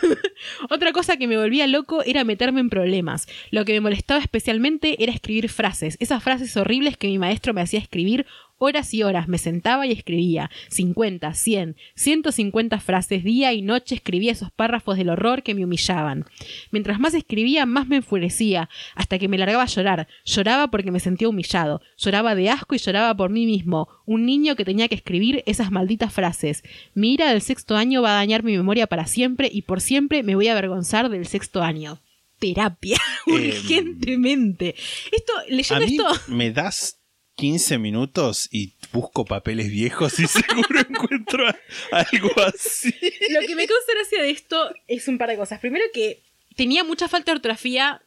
Otra 0.70 0.92
cosa 0.92 1.16
que 1.16 1.26
me 1.26 1.36
volvía 1.36 1.66
loco 1.66 2.02
era 2.04 2.22
meterme 2.22 2.60
en 2.60 2.70
problemas. 2.70 3.26
Lo 3.50 3.64
que 3.64 3.72
me 3.72 3.80
molestaba 3.80 4.20
especialmente 4.20 5.02
era 5.02 5.12
escribir 5.12 5.48
frases, 5.48 5.96
esas 5.98 6.22
frases 6.22 6.56
horribles 6.56 6.96
que 6.96 7.08
mi 7.08 7.18
maestro 7.18 7.52
me 7.52 7.62
hacía 7.62 7.80
escribir 7.80 8.26
horas 8.60 8.92
y 8.94 9.02
horas. 9.02 9.26
Me 9.26 9.38
sentaba 9.38 9.86
y 9.86 9.92
escribía 9.92 10.50
50, 10.68 11.34
100, 11.34 11.76
150 11.96 12.78
frases 12.78 13.24
día 13.24 13.52
y 13.52 13.62
noche 13.62 13.94
escribía 13.96 14.32
esos 14.32 14.52
párrafos 14.52 14.96
del 14.96 15.08
horror 15.08 15.42
que 15.42 15.54
me 15.54 15.64
humillaban. 15.64 16.26
Mientras 16.70 17.00
más 17.00 17.14
escribía, 17.14 17.66
más 17.66 17.88
me 17.88 17.96
enfurecía, 17.96 18.68
hasta 18.94 19.18
que 19.18 19.28
me 19.28 19.38
largaba 19.38 19.64
a 19.64 19.66
llorar. 19.66 20.06
Lloraba 20.24 20.70
porque 20.70 20.90
me 20.90 21.00
sentía 21.00 21.28
humillado, 21.28 21.80
lloraba 21.96 22.34
de 22.34 22.50
asco 22.50 22.74
y 22.74 22.78
lloraba 22.78 23.16
por 23.16 23.30
mí 23.30 23.46
mismo, 23.46 23.88
un 24.06 24.26
niño 24.26 24.54
que 24.56 24.64
tenía 24.64 24.88
que 24.88 24.94
escribir 24.94 25.42
esas 25.46 25.70
malditas 25.70 26.12
frases. 26.12 26.62
Mi 26.94 27.14
ira 27.14 27.30
del 27.30 27.40
sexto 27.40 27.76
año 27.76 28.02
va 28.02 28.10
a 28.10 28.14
dañar 28.16 28.42
mi 28.44 28.56
memoria 28.56 28.86
para 28.86 29.06
siempre 29.06 29.48
y 29.50 29.62
por 29.62 29.80
siempre 29.80 30.22
me 30.22 30.34
voy 30.34 30.48
a 30.48 30.52
avergonzar 30.52 31.08
del 31.08 31.26
sexto 31.26 31.62
año. 31.62 32.00
Terapia, 32.38 32.98
urgentemente. 33.26 34.74
Esto, 35.12 35.32
A 35.38 35.44
leyendo 35.48 35.86
mí 35.86 35.96
esto. 35.96 36.32
me 36.32 36.50
das 36.50 36.99
15 37.40 37.78
minutos 37.78 38.48
y 38.52 38.72
busco 38.92 39.24
papeles 39.24 39.70
viejos 39.70 40.18
y 40.20 40.26
seguro 40.28 40.80
encuentro 40.88 41.44
algo 41.90 42.30
así. 42.46 42.94
Lo 43.30 43.40
que 43.40 43.54
me 43.56 43.66
causa 43.66 43.84
gracia 43.94 44.22
de 44.22 44.30
esto 44.30 44.70
es 44.86 45.08
un 45.08 45.18
par 45.18 45.30
de 45.30 45.36
cosas. 45.36 45.58
Primero 45.60 45.84
que 45.92 46.20
tenía 46.56 46.84
mucha 46.84 47.08
falta 47.08 47.32
de 47.32 47.36
ortografía 47.36 48.02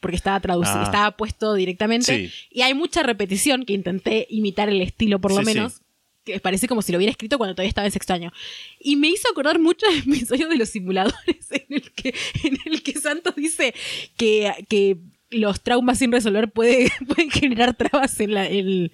porque 0.00 0.16
estaba 0.16 0.38
traducido, 0.40 0.78
Ah. 0.80 0.84
estaba 0.84 1.16
puesto 1.16 1.54
directamente. 1.54 2.28
Sí. 2.28 2.32
Y 2.52 2.62
hay 2.62 2.72
mucha 2.74 3.02
repetición 3.02 3.64
que 3.64 3.72
intenté 3.72 4.26
imitar 4.30 4.68
el 4.68 4.80
estilo 4.80 5.18
por 5.18 5.32
lo 5.32 5.38
Sí, 5.38 5.44
sí. 5.46 5.54
menos. 5.54 5.80
Que 6.24 6.38
parece 6.40 6.68
como 6.68 6.82
si 6.82 6.92
lo 6.92 6.98
hubiera 6.98 7.10
escrito 7.10 7.38
cuando 7.38 7.54
todavía 7.54 7.70
estaba 7.70 7.86
en 7.86 7.92
sexto 7.92 8.12
año. 8.12 8.32
Y 8.78 8.96
me 8.96 9.08
hizo 9.08 9.28
acordar 9.30 9.58
mucho 9.58 9.86
del 9.86 9.98
episodio 10.00 10.46
de 10.48 10.56
los 10.56 10.68
simuladores 10.68 11.18
en 11.50 11.64
el 11.70 11.90
que, 11.92 12.14
en 12.44 12.58
el 12.66 12.82
que 12.82 12.92
Santos 13.00 13.34
dice 13.34 13.74
que, 14.16 14.52
que 14.68 14.98
los 15.30 15.60
traumas 15.62 15.98
sin 15.98 16.12
resolver 16.12 16.50
puede, 16.50 16.90
pueden 17.06 17.30
generar 17.30 17.74
trabas 17.74 18.18
en, 18.20 18.34
la- 18.34 18.46
en 18.48 18.90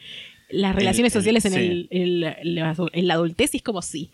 las 0.51 0.75
relaciones 0.75 1.15
el- 1.15 1.21
sociales 1.21 1.45
en, 1.47 1.53
sí. 1.53 1.59
el, 1.59 1.89
en 1.91 2.21
la- 2.55 2.75
en 2.93 3.07
la 3.07 3.15
adultez. 3.15 3.55
Y 3.55 3.59
es 3.59 3.63
como 3.63 3.83
sí. 3.83 4.11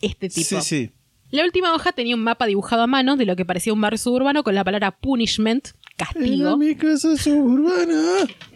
este 0.00 0.28
tipo. 0.28 0.60
Sí, 0.60 0.62
sí. 0.62 0.90
La 1.30 1.44
última 1.44 1.74
hoja 1.74 1.92
tenía 1.92 2.14
un 2.14 2.22
mapa 2.22 2.46
dibujado 2.46 2.82
a 2.82 2.86
mano 2.86 3.16
de 3.16 3.24
lo 3.24 3.36
que 3.36 3.46
parecía 3.46 3.72
un 3.72 3.80
barrio 3.80 3.98
suburbano 3.98 4.44
con 4.44 4.54
la 4.54 4.64
palabra 4.64 4.90
punishment, 4.90 5.68
castigo. 5.96 6.58
mi 6.58 6.74
casa 6.74 7.16
suburbana. 7.16 8.02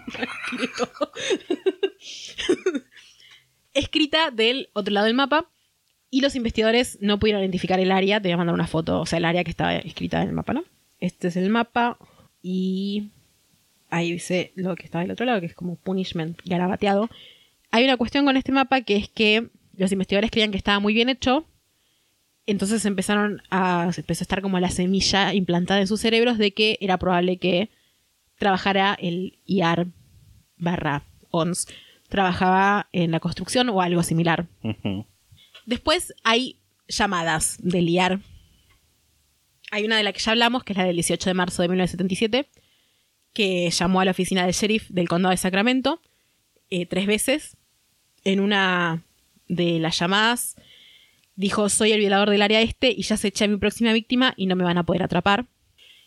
escrita 3.74 4.30
del 4.30 4.68
otro 4.72 4.92
lado 4.92 5.06
del 5.06 5.14
mapa. 5.14 5.50
Y 6.10 6.20
los 6.20 6.36
investigadores 6.36 6.98
no 7.00 7.18
pudieron 7.18 7.42
identificar 7.42 7.80
el 7.80 7.90
área. 7.90 8.20
Te 8.20 8.28
voy 8.28 8.34
a 8.34 8.36
mandar 8.36 8.54
una 8.54 8.66
foto, 8.68 9.00
o 9.00 9.06
sea, 9.06 9.18
el 9.18 9.24
área 9.24 9.42
que 9.42 9.50
estaba 9.50 9.74
escrita 9.76 10.22
en 10.22 10.28
el 10.28 10.34
mapa, 10.34 10.52
¿no? 10.52 10.64
Este 11.00 11.28
es 11.28 11.36
el 11.36 11.50
mapa. 11.50 11.98
Y 12.49 13.11
ahí 13.90 14.12
dice 14.12 14.53
lo 14.55 14.76
que 14.76 14.84
está 14.84 15.01
del 15.01 15.11
otro 15.11 15.26
lado, 15.26 15.40
que 15.40 15.47
es 15.47 15.55
como 15.55 15.74
punishment 15.74 16.38
garabateado. 16.44 17.11
Hay 17.72 17.82
una 17.82 17.97
cuestión 17.97 18.24
con 18.24 18.36
este 18.36 18.53
mapa 18.53 18.82
que 18.82 18.94
es 18.94 19.09
que 19.09 19.49
los 19.76 19.90
investigadores 19.90 20.30
creían 20.30 20.53
que 20.53 20.57
estaba 20.57 20.78
muy 20.78 20.94
bien 20.94 21.09
hecho. 21.09 21.44
Entonces 22.47 22.84
empezaron 22.84 23.42
a. 23.51 23.90
empezó 23.97 24.22
a 24.22 24.26
estar 24.26 24.42
como 24.42 24.61
la 24.61 24.70
semilla 24.70 25.34
implantada 25.34 25.80
en 25.80 25.88
sus 25.88 26.01
cerebros 26.01 26.38
de 26.38 26.53
que 26.53 26.78
era 26.80 26.99
probable 26.99 27.38
que 27.38 27.68
trabajara 28.38 28.94
el 28.94 29.40
IAR 29.44 29.88
barra 30.57 31.03
ONS. 31.32 31.66
Trabajaba 32.09 32.88
en 32.92 33.11
la 33.11 33.18
construcción 33.18 33.70
o 33.70 33.82
algo 33.82 34.05
similar. 34.05 34.47
Después 35.64 36.14
hay 36.22 36.61
llamadas 36.86 37.57
del 37.61 37.88
IAR. 37.88 38.20
Hay 39.70 39.84
una 39.84 39.96
de 39.96 40.02
la 40.02 40.12
que 40.12 40.20
ya 40.20 40.32
hablamos, 40.32 40.64
que 40.64 40.72
es 40.72 40.78
la 40.78 40.84
del 40.84 40.96
18 40.96 41.30
de 41.30 41.34
marzo 41.34 41.62
de 41.62 41.68
1977, 41.68 42.48
que 43.32 43.70
llamó 43.70 44.00
a 44.00 44.04
la 44.04 44.12
oficina 44.12 44.44
del 44.44 44.54
sheriff 44.54 44.88
del 44.88 45.08
condado 45.08 45.30
de 45.30 45.36
Sacramento 45.36 46.00
eh, 46.70 46.86
tres 46.86 47.06
veces. 47.06 47.56
En 48.24 48.40
una 48.40 49.04
de 49.48 49.78
las 49.78 49.98
llamadas 49.98 50.56
dijo, 51.36 51.68
soy 51.68 51.92
el 51.92 52.00
violador 52.00 52.30
del 52.30 52.42
área 52.42 52.60
este 52.60 52.90
y 52.90 53.02
ya 53.02 53.16
se 53.16 53.28
eché 53.28 53.44
a 53.44 53.48
mi 53.48 53.56
próxima 53.58 53.92
víctima 53.92 54.34
y 54.36 54.46
no 54.46 54.56
me 54.56 54.64
van 54.64 54.78
a 54.78 54.84
poder 54.84 55.02
atrapar. 55.02 55.46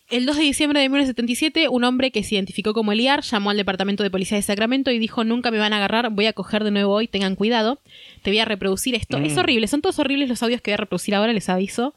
El 0.09 0.25
2 0.25 0.37
de 0.37 0.43
diciembre 0.43 0.79
de 0.79 0.89
1977, 0.89 1.69
un 1.69 1.83
hombre 1.83 2.11
que 2.11 2.23
se 2.23 2.33
identificó 2.33 2.73
como 2.73 2.91
el 2.91 2.99
IAR 2.99 3.21
llamó 3.21 3.51
al 3.51 3.57
departamento 3.57 4.01
de 4.01 4.09
policía 4.09 4.37
de 4.37 4.41
Sacramento 4.41 4.89
y 4.89 4.97
dijo, 4.97 5.23
nunca 5.23 5.51
me 5.51 5.59
van 5.59 5.71
a 5.71 5.77
agarrar, 5.77 6.09
voy 6.09 6.25
a 6.25 6.33
coger 6.33 6.63
de 6.63 6.71
nuevo 6.71 6.95
hoy, 6.95 7.07
tengan 7.07 7.35
cuidado, 7.35 7.79
te 8.23 8.31
voy 8.31 8.39
a 8.39 8.45
reproducir 8.45 8.95
esto. 8.95 9.17
Es 9.19 9.37
horrible, 9.37 9.67
son 9.67 9.81
todos 9.81 9.99
horribles 9.99 10.27
los 10.27 10.41
audios 10.41 10.61
que 10.61 10.71
voy 10.71 10.73
a 10.73 10.77
reproducir 10.77 11.13
ahora, 11.13 11.31
les 11.31 11.47
aviso, 11.47 11.93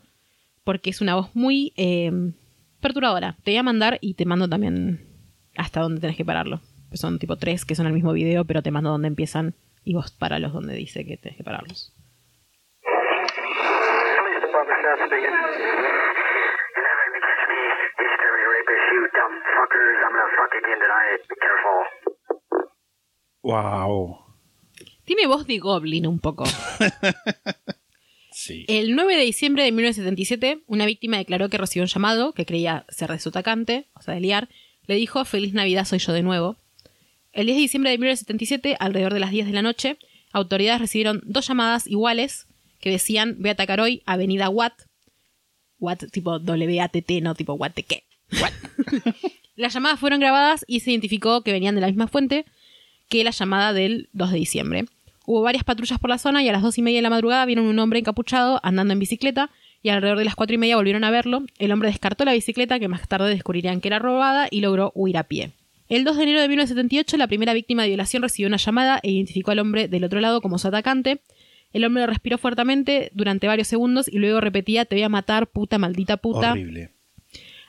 porque 0.65 0.91
es 0.91 1.01
una 1.01 1.15
voz 1.15 1.31
muy 1.35 1.73
eh, 1.77 2.11
perturbadora. 2.81 3.37
Te 3.43 3.53
voy 3.53 3.59
a 3.59 3.63
mandar 3.63 3.99
y 4.01 4.15
te 4.15 4.27
mando 4.27 4.49
también 4.49 5.07
hasta 5.57 5.81
dónde 5.81 6.01
tenés 6.01 6.17
que 6.17 6.25
pararlo. 6.25 6.61
Pues 6.89 7.01
son 7.01 7.19
tipo 7.19 7.37
tres 7.37 7.65
que 7.65 7.75
son 7.75 7.87
el 7.87 7.93
mismo 7.93 8.13
video, 8.13 8.45
pero 8.45 8.63
te 8.63 8.71
mando 8.71 8.91
dónde 8.91 9.09
empiezan 9.09 9.55
y 9.85 9.95
vos 9.95 10.11
paralos 10.13 10.53
donde 10.53 10.75
dice 10.75 11.05
que 11.05 11.17
tenés 11.17 11.37
que 11.37 11.45
pararlos. 11.45 11.95
Wow. 23.43 24.19
Tiene 25.05 25.27
voz 25.27 25.47
de 25.47 25.59
Goblin 25.59 26.07
un 26.07 26.21
poco. 26.21 26.45
Sí. 28.43 28.65
El 28.67 28.97
9 28.97 29.17
de 29.17 29.23
diciembre 29.23 29.63
de 29.63 29.71
1977, 29.71 30.65
una 30.67 30.85
víctima 30.85 31.17
declaró 31.17 31.49
que 31.49 31.59
recibió 31.59 31.85
un 31.85 31.89
llamado 31.89 32.33
que 32.33 32.45
creía 32.45 32.85
ser 32.89 33.13
de 33.13 33.21
su 33.21 33.29
atacante, 33.29 33.87
o 33.95 34.03
sea, 34.03 34.15
de 34.15 34.21
liar. 34.21 34.49
Le 34.87 34.97
dijo, 34.97 35.25
feliz 35.25 35.55
Navidad, 35.55 35.85
soy 35.85 36.01
yo 36.01 36.13
de 36.13 36.25
nuevo. 36.25 36.57
El 37.31 37.47
10 37.47 37.57
de 37.57 37.63
diciembre 37.63 37.93
de 37.93 37.99
1977, 37.99 38.77
alrededor 38.81 39.15
de 39.15 39.21
las 39.21 39.31
10 39.31 39.47
de 39.47 39.53
la 39.53 39.63
noche, 39.63 39.97
autoridades 40.33 40.81
recibieron 40.81 41.23
dos 41.25 41.47
llamadas 41.47 41.87
iguales 41.87 42.49
que 42.81 42.91
decían, 42.91 43.37
voy 43.39 43.51
a 43.51 43.53
atacar 43.53 43.81
hoy 43.81 44.03
Avenida 44.07 44.49
Watt. 44.49 44.75
Watt 45.79 46.11
tipo 46.11 46.41
W-A-T-T, 46.41 47.21
no 47.21 47.37
tipo 47.37 47.53
Watt 47.53 47.77
de 47.77 47.85
qué. 47.85 48.05
Las 49.55 49.73
llamadas 49.73 50.01
fueron 50.01 50.19
grabadas 50.19 50.65
y 50.67 50.81
se 50.81 50.91
identificó 50.91 51.43
que 51.43 51.53
venían 51.53 51.77
de 51.77 51.81
la 51.81 51.87
misma 51.87 52.09
fuente 52.09 52.45
que 53.09 53.23
la 53.23 53.31
llamada 53.31 53.73
del 53.73 54.09
2 54.15 54.33
de 54.33 54.39
diciembre. 54.39 54.85
Hubo 55.33 55.41
varias 55.41 55.65
patrullas 55.65 55.99
por 55.99 56.11
la 56.11 56.19
zona 56.19 56.43
y 56.43 56.49
a 56.51 56.53
las 56.53 56.61
dos 56.61 56.77
y 56.77 56.83
media 56.83 56.99
de 56.99 57.03
la 57.03 57.09
madrugada 57.09 57.47
vieron 57.47 57.65
un 57.65 57.79
hombre 57.79 57.99
encapuchado 57.99 58.61
andando 58.63 58.93
en 58.93 58.99
bicicleta 58.99 59.49
y 59.83 59.89
alrededor 59.89 60.19
de 60.19 60.27
las 60.27 60.35
cuatro 60.35 60.55
y 60.55 60.59
media 60.59 60.77
volvieron 60.77 61.05
a 61.05 61.11
verlo. 61.11 61.47
El 61.59 61.73
hombre 61.73 61.89
descartó 61.89 62.27
la 62.27 62.35
bicicleta 62.35 62.79
que 62.79 62.87
más 62.87 63.09
tarde 63.09 63.31
descubrirían 63.31 63.81
que 63.81 63.89
era 63.89 63.99
robada 63.99 64.47
y 64.51 64.61
logró 64.61 64.93
huir 64.95 65.17
a 65.17 65.23
pie. 65.23 65.53
El 65.89 66.05
2 66.05 66.19
de 66.19 66.23
enero 66.25 66.41
de 66.43 66.49
1978 66.49 67.17
la 67.17 67.29
primera 67.29 67.55
víctima 67.55 67.81
de 67.81 67.89
violación 67.89 68.23
recibió 68.23 68.47
una 68.47 68.59
llamada 68.59 69.01
e 69.03 69.11
identificó 69.11 69.53
al 69.53 69.61
hombre 69.61 69.89
del 69.89 70.05
otro 70.05 70.21
lado 70.21 70.43
como 70.43 70.59
su 70.59 70.69
atacante. 70.69 71.23
El 71.73 71.87
hombre 71.87 72.07
respiró 72.07 72.37
fuertemente 72.37 73.11
durante 73.15 73.47
varios 73.47 73.69
segundos 73.69 74.09
y 74.09 74.19
luego 74.19 74.39
repetía 74.43 74.85
te 74.85 74.97
voy 74.97 75.03
a 75.05 75.09
matar, 75.09 75.47
puta, 75.47 75.79
maldita 75.79 76.19
puta. 76.19 76.53
Horrible. 76.53 76.91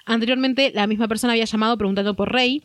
Anteriormente, 0.06 0.74
la 0.76 0.86
misma 0.86 1.08
persona 1.08 1.32
había 1.32 1.46
llamado 1.46 1.78
preguntando 1.78 2.14
por 2.14 2.30
Rey. 2.30 2.62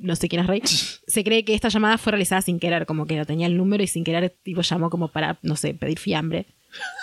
No 0.00 0.16
sé 0.16 0.28
quién 0.28 0.42
es 0.42 0.46
Rey. 0.46 0.62
Se 1.06 1.24
cree 1.24 1.44
que 1.44 1.54
esta 1.54 1.68
llamada 1.68 1.98
fue 1.98 2.12
realizada 2.12 2.42
sin 2.42 2.58
querer, 2.58 2.86
como 2.86 3.06
que 3.06 3.16
no 3.16 3.24
tenía 3.24 3.46
el 3.46 3.56
número 3.56 3.82
y 3.82 3.86
sin 3.86 4.04
querer, 4.04 4.30
tipo, 4.42 4.62
llamó 4.62 4.90
como 4.90 5.08
para, 5.08 5.38
no 5.42 5.56
sé, 5.56 5.74
pedir 5.74 5.98
fiambre. 5.98 6.46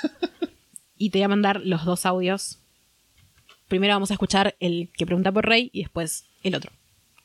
y 0.98 1.10
te 1.10 1.20
voy 1.20 1.24
a 1.24 1.30
mandar 1.30 1.62
los 1.64 1.86
dos 1.86 2.06
audios. 2.06 2.60
Primero 3.68 3.94
vamos 3.94 4.12
a 4.12 4.14
escuchar 4.14 4.56
el 4.60 4.92
que 4.96 5.06
pregunta 5.06 5.32
por 5.32 5.46
Rey 5.46 5.70
y 5.74 5.82
después 5.82 6.26
el 6.44 6.56
otro. 6.56 6.72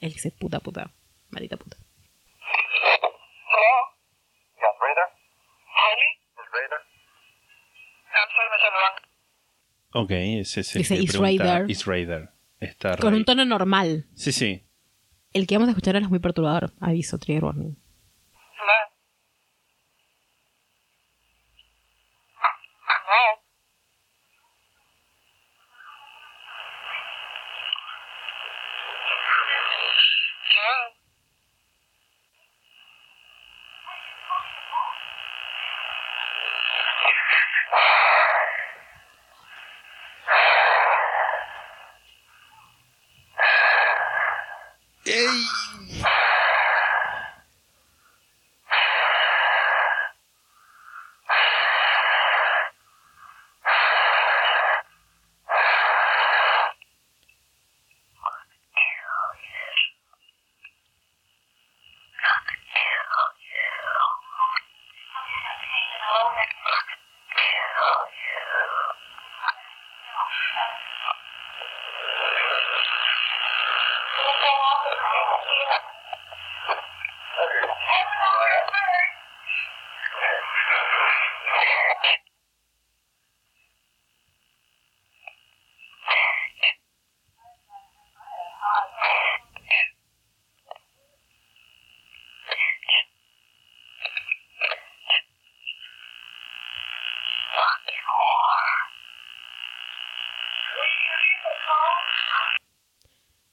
El 0.00 0.10
que 0.10 0.14
dice 0.14 0.30
puta, 0.30 0.60
puta, 0.60 0.90
maldita 1.30 1.56
puta. 1.56 1.76
Hello? 1.76 3.74
Yes, 4.56 4.74
Raider? 4.80 5.08
Jaime? 5.74 6.08
Is 6.38 6.48
Raider? 6.54 6.80
I'm 8.14 8.28
sorry, 8.34 8.48
Mr. 8.54 8.70
Wrong. 8.72 9.08
Ok, 10.04 10.10
ese 10.40 10.60
es 10.60 10.76
el 10.76 10.82
Dice 10.82 10.96
que 10.96 11.02
Is 11.02 11.10
pregunta 11.10 11.44
Raider. 11.44 11.70
Is 11.70 11.86
Raider. 11.86 12.28
Está 12.60 12.96
Con 12.96 13.14
un 13.14 13.24
tono 13.24 13.44
normal. 13.44 14.06
Sí, 14.14 14.32
sí. 14.32 14.67
El 15.33 15.47
que 15.47 15.57
vamos 15.57 15.68
a 15.68 15.72
escuchar 15.72 15.95
ahora 15.95 16.07
es 16.07 16.11
muy 16.11 16.20
perturbador. 16.20 16.72
Aviso, 16.81 17.18
trigger 17.18 17.45
warning. 17.45 17.76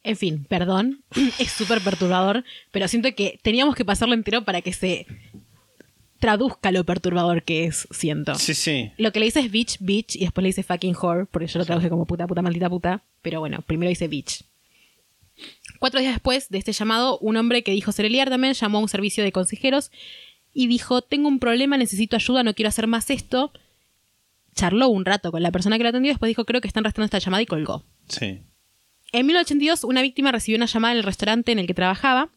En 0.06 0.16
fin, 0.16 0.46
perdón, 0.48 1.04
es 1.40 1.52
súper 1.52 1.82
perturbador, 1.82 2.46
pero 2.72 2.88
siento 2.88 3.14
que 3.16 3.40
teníamos 3.42 3.76
que 3.76 3.84
pasarlo 3.84 4.14
entero 4.14 4.46
para 4.46 4.62
que 4.62 4.72
se 4.72 5.08
traduzca 6.20 6.72
lo 6.72 6.84
perturbador 6.84 7.42
que 7.42 7.66
es, 7.66 7.88
siento. 7.90 8.36
Sí, 8.36 8.54
sí. 8.54 8.92
Lo 8.98 9.12
que 9.12 9.20
le 9.20 9.26
dice 9.26 9.40
es 9.40 9.50
bitch, 9.50 9.78
bitch, 9.80 10.16
y 10.16 10.20
después 10.20 10.44
le 10.44 10.50
dice 10.50 10.62
fucking 10.62 10.96
whore, 10.96 11.26
porque 11.26 11.48
yo 11.48 11.58
lo 11.58 11.66
traduje 11.66 11.90
como 11.90 12.06
puta, 12.06 12.28
puta, 12.28 12.44
maldita 12.44 12.70
puta, 12.70 13.04
pero 13.24 13.40
bueno, 13.40 13.64
primero 13.66 13.90
dice 13.90 14.08
bitch. 14.08 14.44
Cuatro 15.80 16.00
días 16.00 16.14
después 16.14 16.50
de 16.50 16.60
este 16.60 16.72
llamado, 16.72 17.18
un 17.18 17.36
hombre 17.36 17.64
que 17.64 17.72
dijo 17.72 17.92
ser 17.92 18.06
Eliar 18.06 18.30
también 18.30 18.54
llamó 18.54 18.78
a 18.78 18.82
un 18.82 18.90
servicio 18.90 19.24
de 19.24 19.32
consejeros 19.32 19.92
y 20.54 20.68
dijo, 20.68 21.02
tengo 21.02 21.28
un 21.28 21.40
problema, 21.40 21.78
necesito 21.78 22.16
ayuda, 22.16 22.44
no 22.44 22.54
quiero 22.54 22.70
hacer 22.70 22.86
más 22.86 23.10
esto. 23.10 23.52
charló 24.54 24.88
un 24.88 25.04
rato 25.04 25.32
con 25.32 25.42
la 25.42 25.52
persona 25.52 25.78
que 25.78 25.84
lo 25.84 25.90
atendió, 25.90 26.12
después 26.12 26.30
dijo, 26.30 26.46
creo 26.46 26.62
que 26.62 26.68
están 26.68 26.84
rastreando 26.84 27.06
esta 27.06 27.18
llamada 27.18 27.42
y 27.42 27.48
colgó. 27.48 27.84
Sí. 28.08 28.44
En 29.16 29.26
1982, 29.28 29.86
una 29.86 30.02
víctima 30.02 30.34
recibió 30.34 30.58
una 30.58 30.66
llamada 30.66 30.92
en 30.92 30.98
el 30.98 31.06
restaurante 31.06 31.54
en 31.54 31.60
el 31.60 31.68
que 31.68 31.74
trabajaba. 31.74 32.32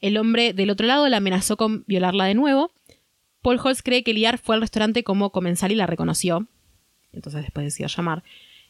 El 0.00 0.16
hombre 0.16 0.54
del 0.54 0.70
otro 0.70 0.86
lado 0.86 1.06
la 1.06 1.18
amenazó 1.18 1.58
con 1.58 1.84
violarla 1.86 2.24
de 2.24 2.34
nuevo. 2.34 2.72
Paul 3.42 3.60
Holtz 3.62 3.82
cree 3.82 4.02
que 4.02 4.14
Liar 4.14 4.38
fue 4.38 4.54
al 4.54 4.62
restaurante 4.62 5.04
como 5.04 5.32
comensal 5.32 5.70
y 5.70 5.74
la 5.74 5.86
reconoció. 5.86 6.48
Entonces 7.12 7.42
después 7.42 7.66
decidió 7.66 7.88
llamar. 7.88 8.24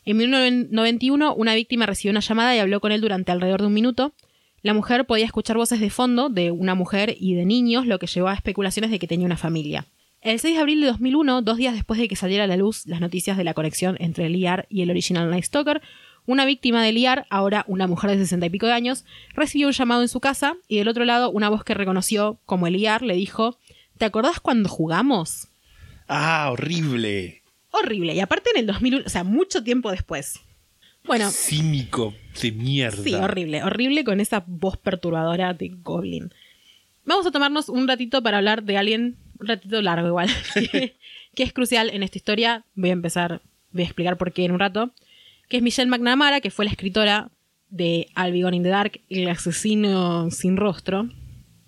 En 0.05 0.17
1991, 0.17 1.33
una 1.33 1.55
víctima 1.55 1.87
recibió 1.87 2.11
una 2.11 2.19
llamada 2.19 2.57
y 2.57 2.59
habló 2.59 2.81
con 2.81 2.91
él 2.91 3.01
durante 3.01 3.31
alrededor 3.31 3.61
de 3.61 3.69
un 3.69 3.75
minuto. 3.75 4.15
La 4.63 4.75
mujer 4.75 5.07
podía 5.07 5.25
escuchar 5.27 5.59
voces 5.59 5.79
de 5.79 5.91
fondo 5.91 6.31
de 6.31 6.51
una 6.51 6.75
mujer 6.75 7.15
y 7.21 7.35
de 7.35 7.45
niños, 7.45 7.87
lo 7.87 8.01
que 8.01 8.09
llevó 8.09 8.27
a 8.27 8.35
especulaciones 8.35 8.91
de 8.91 8.99
que 8.99 9.07
tenía 9.07 9.27
una 9.27 9.37
familia. 9.37 9.87
El 10.21 10.41
6 10.41 10.57
de 10.57 10.61
abril 10.61 10.81
de 10.81 10.89
2001, 10.89 11.43
dos 11.43 11.57
días 11.57 11.75
después 11.75 12.01
de 12.01 12.09
que 12.09 12.17
saliera 12.17 12.43
a 12.43 12.49
la 12.49 12.57
luz 12.57 12.85
las 12.87 13.01
noticias 13.01 13.37
de 13.37 13.45
la 13.45 13.55
conexión 13.55 13.97
entre 14.01 14.29
Liar 14.29 14.67
y 14.69 14.83
el 14.83 14.91
original 14.91 15.31
Night 15.31 15.45
Stalker, 15.45 15.81
una 16.29 16.45
víctima 16.45 16.85
de 16.85 16.93
Liar, 16.93 17.27
ahora 17.31 17.65
una 17.69 17.87
mujer 17.87 18.11
de 18.11 18.19
sesenta 18.19 18.45
y 18.45 18.51
pico 18.51 18.67
de 18.67 18.75
años, 18.75 19.07
recibió 19.33 19.67
un 19.67 19.73
llamado 19.73 20.03
en 20.03 20.09
su 20.09 20.21
casa 20.21 20.57
y 20.69 20.77
del 20.77 20.89
otro 20.89 21.07
lado 21.07 21.31
una 21.31 21.49
voz 21.49 21.65
que 21.65 21.73
reconoció 21.73 22.39
como 22.45 22.69
Liar 22.69 23.01
le 23.01 23.15
dijo 23.15 23.59
¿Te 23.97 24.05
acordás 24.05 24.39
cuando 24.39 24.69
jugamos? 24.69 25.49
Ah, 26.07 26.51
horrible. 26.53 27.43
Horrible. 27.71 28.15
Y 28.15 28.21
aparte 28.21 28.51
en 28.55 28.61
el 28.61 28.67
2001, 28.67 29.05
o 29.07 29.09
sea, 29.09 29.25
mucho 29.25 29.65
tiempo 29.65 29.91
después. 29.91 30.41
Bueno, 31.05 31.31
Cínico 31.31 32.15
de 32.43 32.53
mierda. 32.53 33.03
sí, 33.03 33.15
horrible. 33.15 33.65
Horrible 33.65 34.05
con 34.05 34.21
esa 34.21 34.45
voz 34.47 34.77
perturbadora 34.77 35.55
de 35.55 35.71
Goblin. 35.83 36.31
Vamos 37.07 37.27
a 37.27 37.31
tomarnos 37.31 37.71
un 37.71 37.89
ratito 37.89 38.23
para 38.23 38.37
hablar 38.37 38.65
de 38.65 38.77
alguien, 38.77 39.17
un 39.41 39.47
ratito 39.47 39.81
largo 39.81 40.07
igual, 40.07 40.29
que, 40.53 40.99
que 41.35 41.43
es 41.43 41.55
crucial 41.55 41.89
en 41.89 42.03
esta 42.03 42.19
historia. 42.19 42.67
Voy 42.75 42.91
a 42.91 42.93
empezar, 42.93 43.41
voy 43.73 43.83
a 43.83 43.87
explicar 43.87 44.19
por 44.19 44.33
qué 44.33 44.45
en 44.45 44.53
un 44.53 44.59
rato. 44.59 44.93
Que 45.49 45.59
es 45.59 45.63
Michelle 45.63 45.91
McNamara, 45.91 46.41
que 46.41 46.51
fue 46.51 46.65
la 46.65 46.71
escritora 46.71 47.31
de 47.71 48.09
Gone 48.17 48.57
in 48.57 48.63
the 48.63 48.69
Dark, 48.69 49.01
El 49.09 49.29
asesino 49.29 50.31
sin 50.31 50.57
rostro, 50.57 51.09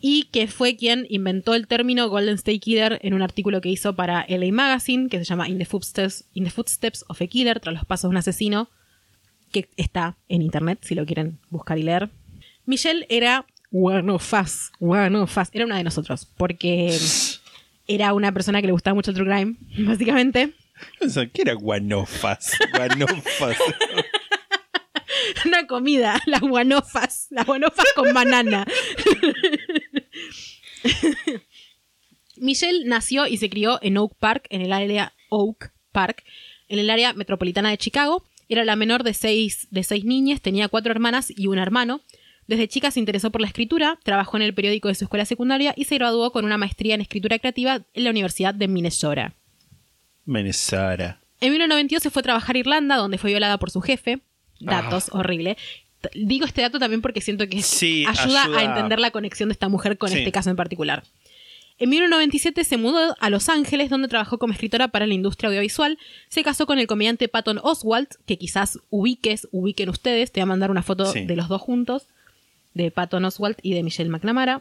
y 0.01 0.25
que 0.33 0.47
fue 0.47 0.77
quien 0.77 1.07
inventó 1.11 1.55
el 1.55 1.67
término 1.67 2.09
Golden 2.09 2.37
State 2.37 2.61
Killer 2.61 2.99
en 3.03 3.13
un 3.13 3.23
artículo 3.23 3.61
que 3.61 3.69
hizo 3.69 3.95
para 3.95 4.25
LA 4.29 4.51
Magazine, 4.51 5.09
que 5.09 5.19
se 5.19 5.25
llama 5.25 5.49
In 5.49 5.59
the 5.59 5.67
Footsteps, 5.67 6.25
In 6.33 6.45
the 6.45 6.51
Footsteps 6.51 7.05
of 7.09 7.21
a 7.21 7.27
Killer, 7.27 7.61
tras 7.61 7.75
los 7.75 7.85
pasos 7.85 8.09
de 8.09 8.13
un 8.13 8.17
asesino, 8.17 8.71
que 9.53 9.69
está 9.77 10.17
en 10.29 10.43
internet 10.43 10.79
si 10.83 10.95
lo 10.95 11.05
quieren 11.05 11.39
buscar 11.51 11.79
y 11.79 11.83
leer. 11.83 12.11
Michelle 12.65 13.07
era 13.11 13.47
one 13.73 14.11
of 14.11 14.33
us, 14.33 14.71
one 14.79 15.17
of 15.17 15.37
us, 15.37 15.49
era 15.53 15.67
una 15.67 15.77
de 15.77 15.85
nosotros, 15.85 16.27
porque 16.37 16.97
era 17.87 18.15
una 18.15 18.33
persona 18.33 18.61
que 18.61 18.69
le 18.69 18.73
gustaba 18.73 18.95
mucho 18.95 19.11
el 19.11 19.17
true 19.17 19.29
crime, 19.29 19.57
básicamente. 19.87 20.55
¿Qué 21.33 21.43
era 21.43 21.55
guanofas? 21.55 22.57
Guanofas. 22.75 23.57
Una 25.45 25.67
comida, 25.67 26.21
las 26.27 26.41
guanofas, 26.41 27.27
las 27.31 27.47
guanofas 27.47 27.87
con 27.95 28.13
banana. 28.15 28.67
Michelle 32.37 32.85
nació 32.87 33.27
y 33.27 33.37
se 33.37 33.51
crió 33.51 33.79
en 33.83 33.99
Oak 33.99 34.15
Park, 34.19 34.47
en 34.51 34.63
el 34.63 34.73
área 34.73 35.13
Oak 35.29 35.73
Park, 35.93 36.25
en 36.69 36.79
el 36.79 36.91
área 36.91 37.13
metropolitana 37.13 37.71
de 37.71 37.79
Chicago. 37.79 38.25
Era 38.49 38.65
la 38.65 38.77
menor 38.77 39.05
de 39.05 39.15
seis, 39.15 39.69
de 39.71 39.85
seis 39.85 40.05
niñas, 40.05 40.41
tenía 40.41 40.69
cuatro 40.69 40.91
hermanas 40.91 41.33
y 41.35 41.47
un 41.47 41.59
hermano. 41.59 42.01
Desde 42.47 42.67
chica 42.67 42.91
se 42.91 42.99
interesó 42.99 43.31
por 43.31 43.41
la 43.41 43.47
escritura, 43.47 43.99
trabajó 44.03 44.37
en 44.37 44.43
el 44.43 44.55
periódico 44.55 44.89
de 44.89 44.97
su 44.97 45.05
escuela 45.05 45.25
secundaria 45.25 45.73
y 45.77 45.85
se 45.85 45.95
graduó 45.97 46.33
con 46.33 46.45
una 46.45 46.59
maestría 46.59 46.97
en 46.97 47.01
escritura 47.01 47.39
creativa 47.39 47.87
en 47.95 48.05
la 48.05 48.11
Universidad 48.11 48.55
de 48.55 48.67
Minnesota. 48.67 49.37
Minnesota. 50.27 51.21
En 51.41 51.51
1992 51.53 52.03
se 52.03 52.11
fue 52.11 52.21
a 52.21 52.23
trabajar 52.23 52.57
a 52.57 52.59
Irlanda, 52.59 52.97
donde 52.97 53.19
fue 53.19 53.31
violada 53.31 53.59
por 53.59 53.71
su 53.71 53.81
jefe. 53.81 54.21
Datos, 54.61 55.09
horrible. 55.13 55.57
T- 56.03 56.11
Digo 56.15 56.45
este 56.47 56.61
dato 56.63 56.79
también 56.79 57.01
porque 57.03 57.21
siento 57.21 57.49
que 57.49 57.63
Sí, 57.63 58.05
ayuda, 58.07 58.45
ayuda. 58.45 58.59
a 58.59 58.65
entender 58.65 58.99
la 59.01 59.11
conexión 59.11 59.49
de 59.49 59.55
esta 59.55 59.69
mujer 59.69 59.97
con 59.99 60.11
Sí. 60.11 60.19
este 60.19 60.33
caso 60.33 60.51
en 60.51 60.57
particular. 60.57 61.03
En 61.79 61.89
1997 61.89 62.63
se 62.65 62.77
mudó 62.77 63.17
a 63.19 63.31
Los 63.31 63.49
Ángeles, 63.49 63.89
donde 63.89 64.09
trabajó 64.09 64.39
como 64.39 64.53
escritora 64.53 64.89
para 64.89 65.07
la 65.07 65.15
industria 65.15 65.49
audiovisual. 65.49 65.99
Se 66.29 66.43
casó 66.43 66.67
con 66.67 66.79
el 66.79 66.87
comediante 66.87 67.27
Patton 67.29 67.59
Oswalt, 67.63 68.17
que 68.27 68.37
quizás 68.37 68.79
ubiques, 68.91 69.49
ubiquen 69.51 69.89
ustedes. 69.89 70.31
Te 70.31 70.41
voy 70.41 70.43
a 70.43 70.47
mandar 70.47 70.71
una 70.71 70.83
foto 70.83 71.11
Sí. 71.11 71.25
de 71.25 71.37
los 71.37 71.49
dos 71.49 71.63
juntos, 71.63 72.07
de 72.75 72.91
Patton 72.91 73.25
Oswalt 73.25 73.59
y 73.63 73.73
de 73.73 73.83
Michelle 73.83 74.11
McNamara. 74.11 74.61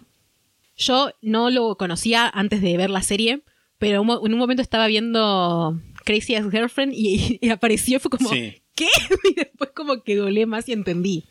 Yo 0.78 1.12
no 1.22 1.50
lo 1.50 1.76
conocía 1.76 2.30
antes 2.34 2.62
de 2.62 2.78
ver 2.78 2.90
la 2.90 3.04
serie, 3.04 3.42
pero 3.80 4.04
en 4.04 4.34
un 4.34 4.40
momento 4.40 4.62
estaba 4.62 4.88
viendo 4.88 5.82
Crazy 6.06 6.36
Ex 6.36 6.52
Girlfriend 6.52 6.94
y, 6.96 7.40
y 7.42 7.50
apareció, 7.50 8.00
fue 8.00 8.12
como, 8.12 8.30
Sí. 8.30 8.62
¿qué? 8.76 8.88
Y 9.32 9.34
después 9.36 9.72
como 9.74 10.04
que 10.04 10.16
dolé 10.16 10.46
más 10.46 10.70
y 10.70 10.74
entendí. 10.74 11.26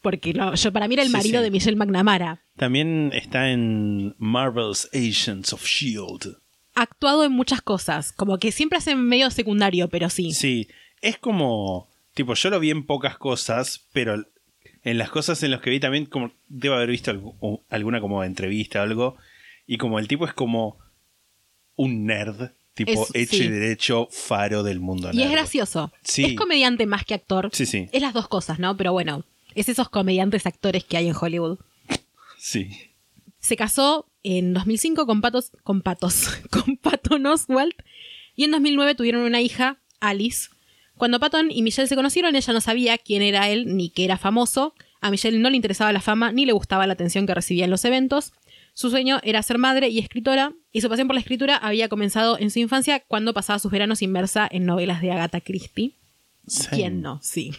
Porque 0.00 0.32
no, 0.32 0.54
yo 0.54 0.72
para 0.72 0.86
mí 0.86 0.94
era 0.94 1.02
el 1.02 1.10
marido 1.10 1.40
sí. 1.40 1.44
de 1.44 1.50
Michelle 1.50 1.76
McNamara. 1.76 2.40
También 2.56 3.10
está 3.14 3.50
en 3.50 4.14
Marvel's 4.18 4.88
Agents 4.92 5.52
of 5.52 5.64
S.H.I.E.L.D. 5.64 6.36
Actuado 6.74 7.24
en 7.24 7.32
muchas 7.32 7.60
cosas, 7.62 8.12
como 8.12 8.38
que 8.38 8.52
siempre 8.52 8.78
hace 8.78 8.94
medio 8.94 9.30
secundario, 9.30 9.88
pero 9.88 10.08
sí. 10.08 10.32
Sí, 10.32 10.68
es 11.02 11.18
como, 11.18 11.88
tipo, 12.14 12.34
yo 12.34 12.50
lo 12.50 12.60
vi 12.60 12.70
en 12.70 12.86
pocas 12.86 13.18
cosas, 13.18 13.88
pero 13.92 14.24
en 14.84 14.98
las 14.98 15.10
cosas 15.10 15.42
en 15.42 15.50
las 15.50 15.60
que 15.60 15.70
vi 15.70 15.80
también, 15.80 16.06
como, 16.06 16.32
debo 16.46 16.76
haber 16.76 16.90
visto 16.90 17.10
alguna 17.68 18.00
como 18.00 18.22
entrevista 18.22 18.78
o 18.80 18.82
algo, 18.82 19.16
y 19.66 19.78
como 19.78 19.98
el 19.98 20.06
tipo 20.06 20.24
es 20.24 20.32
como 20.32 20.78
un 21.78 22.04
nerd, 22.04 22.50
tipo 22.74 22.90
Es- 22.92 23.14
hecho 23.14 23.36
sí. 23.38 23.44
y 23.44 23.48
derecho 23.48 24.08
faro 24.10 24.62
del 24.62 24.78
mundo 24.80 25.10
Y 25.12 25.22
es 25.22 25.30
gracioso. 25.30 25.90
Sí. 26.04 26.24
Es 26.24 26.34
comediante 26.34 26.84
más 26.84 27.04
que 27.06 27.14
actor. 27.14 27.48
Sí, 27.54 27.64
sí, 27.64 27.88
Es 27.92 28.02
las 28.02 28.12
dos 28.12 28.28
cosas, 28.28 28.58
¿no? 28.58 28.76
Pero 28.76 28.92
bueno, 28.92 29.24
es 29.54 29.68
esos 29.70 29.88
comediantes 29.88 30.44
actores 30.46 30.84
que 30.84 30.96
hay 30.98 31.08
en 31.08 31.14
Hollywood. 31.18 31.58
sí. 32.38 32.70
Se 33.40 33.56
casó 33.56 34.06
en 34.24 34.52
2005 34.52 35.06
con 35.06 35.20
Patos, 35.20 35.52
con 35.62 35.80
Patos, 35.80 36.28
con 36.50 36.76
Patton 36.76 37.24
Oswalt 37.26 37.76
y 38.34 38.44
en 38.44 38.50
2009 38.50 38.94
tuvieron 38.96 39.22
una 39.22 39.40
hija, 39.40 39.78
Alice. 40.00 40.48
Cuando 40.96 41.20
Patton 41.20 41.50
y 41.52 41.62
Michelle 41.62 41.86
se 41.88 41.94
conocieron, 41.94 42.34
ella 42.34 42.52
no 42.52 42.60
sabía 42.60 42.98
quién 42.98 43.22
era 43.22 43.48
él 43.48 43.76
ni 43.76 43.90
que 43.90 44.04
era 44.04 44.18
famoso. 44.18 44.74
A 45.00 45.10
Michelle 45.12 45.38
no 45.38 45.48
le 45.50 45.56
interesaba 45.56 45.92
la 45.92 46.00
fama 46.00 46.32
ni 46.32 46.44
le 46.46 46.52
gustaba 46.52 46.86
la 46.88 46.94
atención 46.94 47.26
que 47.26 47.34
recibía 47.34 47.64
en 47.64 47.70
los 47.70 47.84
eventos. 47.84 48.32
Su 48.78 48.90
sueño 48.90 49.18
era 49.24 49.42
ser 49.42 49.58
madre 49.58 49.88
y 49.88 49.98
escritora, 49.98 50.52
y 50.70 50.82
su 50.82 50.88
pasión 50.88 51.08
por 51.08 51.14
la 51.16 51.20
escritura 51.20 51.56
había 51.56 51.88
comenzado 51.88 52.38
en 52.38 52.48
su 52.52 52.60
infancia 52.60 53.00
cuando 53.00 53.34
pasaba 53.34 53.58
sus 53.58 53.72
veranos 53.72 54.02
inmersa 54.02 54.46
en 54.48 54.66
novelas 54.66 55.00
de 55.02 55.10
Agatha 55.10 55.40
Christie. 55.40 55.96
¿Quién 56.70 57.00
no? 57.02 57.18
Sí. 57.20 57.50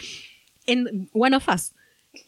en 0.66 1.10
One 1.12 1.36
of 1.36 1.46
Us. 1.46 1.74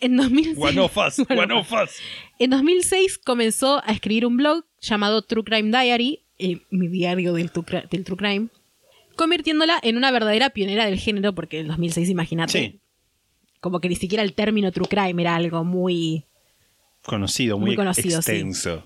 En 0.01 0.19
2006, 0.19 0.59
Guanofas, 0.59 1.19
One 1.21 1.27
of 1.27 1.27
Us. 1.27 1.27
guanofas. 1.37 1.97
En 2.39 2.51
2006 2.51 3.17
comenzó 3.17 3.81
a 3.83 3.93
escribir 3.93 4.27
un 4.27 4.37
blog 4.37 4.67
llamado 4.83 5.23
True 5.23 5.45
Crime 5.45 5.71
Diary, 5.71 6.21
eh, 6.39 6.59
mi 6.69 6.89
diario 6.89 7.33
del, 7.33 7.51
del 7.91 8.05
True 8.05 8.19
Crime, 8.19 8.49
convirtiéndola 9.17 9.79
en 9.83 9.97
una 9.97 10.11
verdadera 10.11 10.51
pionera 10.51 10.85
del 10.85 10.99
género, 10.99 11.35
porque 11.35 11.61
en 11.61 11.69
2006, 11.69 12.11
imagínate, 12.11 12.53
Sí. 12.53 12.81
como 13.61 13.81
que 13.81 13.89
ni 13.89 13.97
siquiera 13.97 14.23
el 14.23 14.35
término 14.35 14.71
True 14.71 14.87
Crime 14.87 15.23
era 15.23 15.35
algo 15.35 15.65
muy... 15.65 16.27
Conocido, 17.09 17.59
muy, 17.59 17.71
Muy 17.71 17.77
conocido, 17.77 18.23
sí. 18.23 18.33
extenso. 18.33 18.85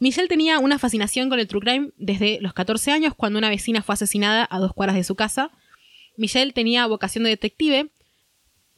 Michelle 0.00 0.26
tenía 0.26 0.58
una 0.58 0.80
fascinación 0.80 1.28
con 1.28 1.38
el 1.38 1.46
True 1.46 1.60
Crime 1.60 1.90
desde 1.96 2.40
los 2.40 2.52
14 2.54 2.90
años, 2.90 3.14
cuando 3.14 3.38
una 3.38 3.48
vecina 3.48 3.82
fue 3.82 3.92
asesinada 3.94 4.48
a 4.50 4.58
dos 4.58 4.72
cuadras 4.74 4.96
de 4.96 5.04
su 5.04 5.14
casa. 5.14 5.52
Michelle 6.16 6.52
tenía 6.52 6.84
vocación 6.88 7.22
de 7.22 7.30
detective. 7.30 7.88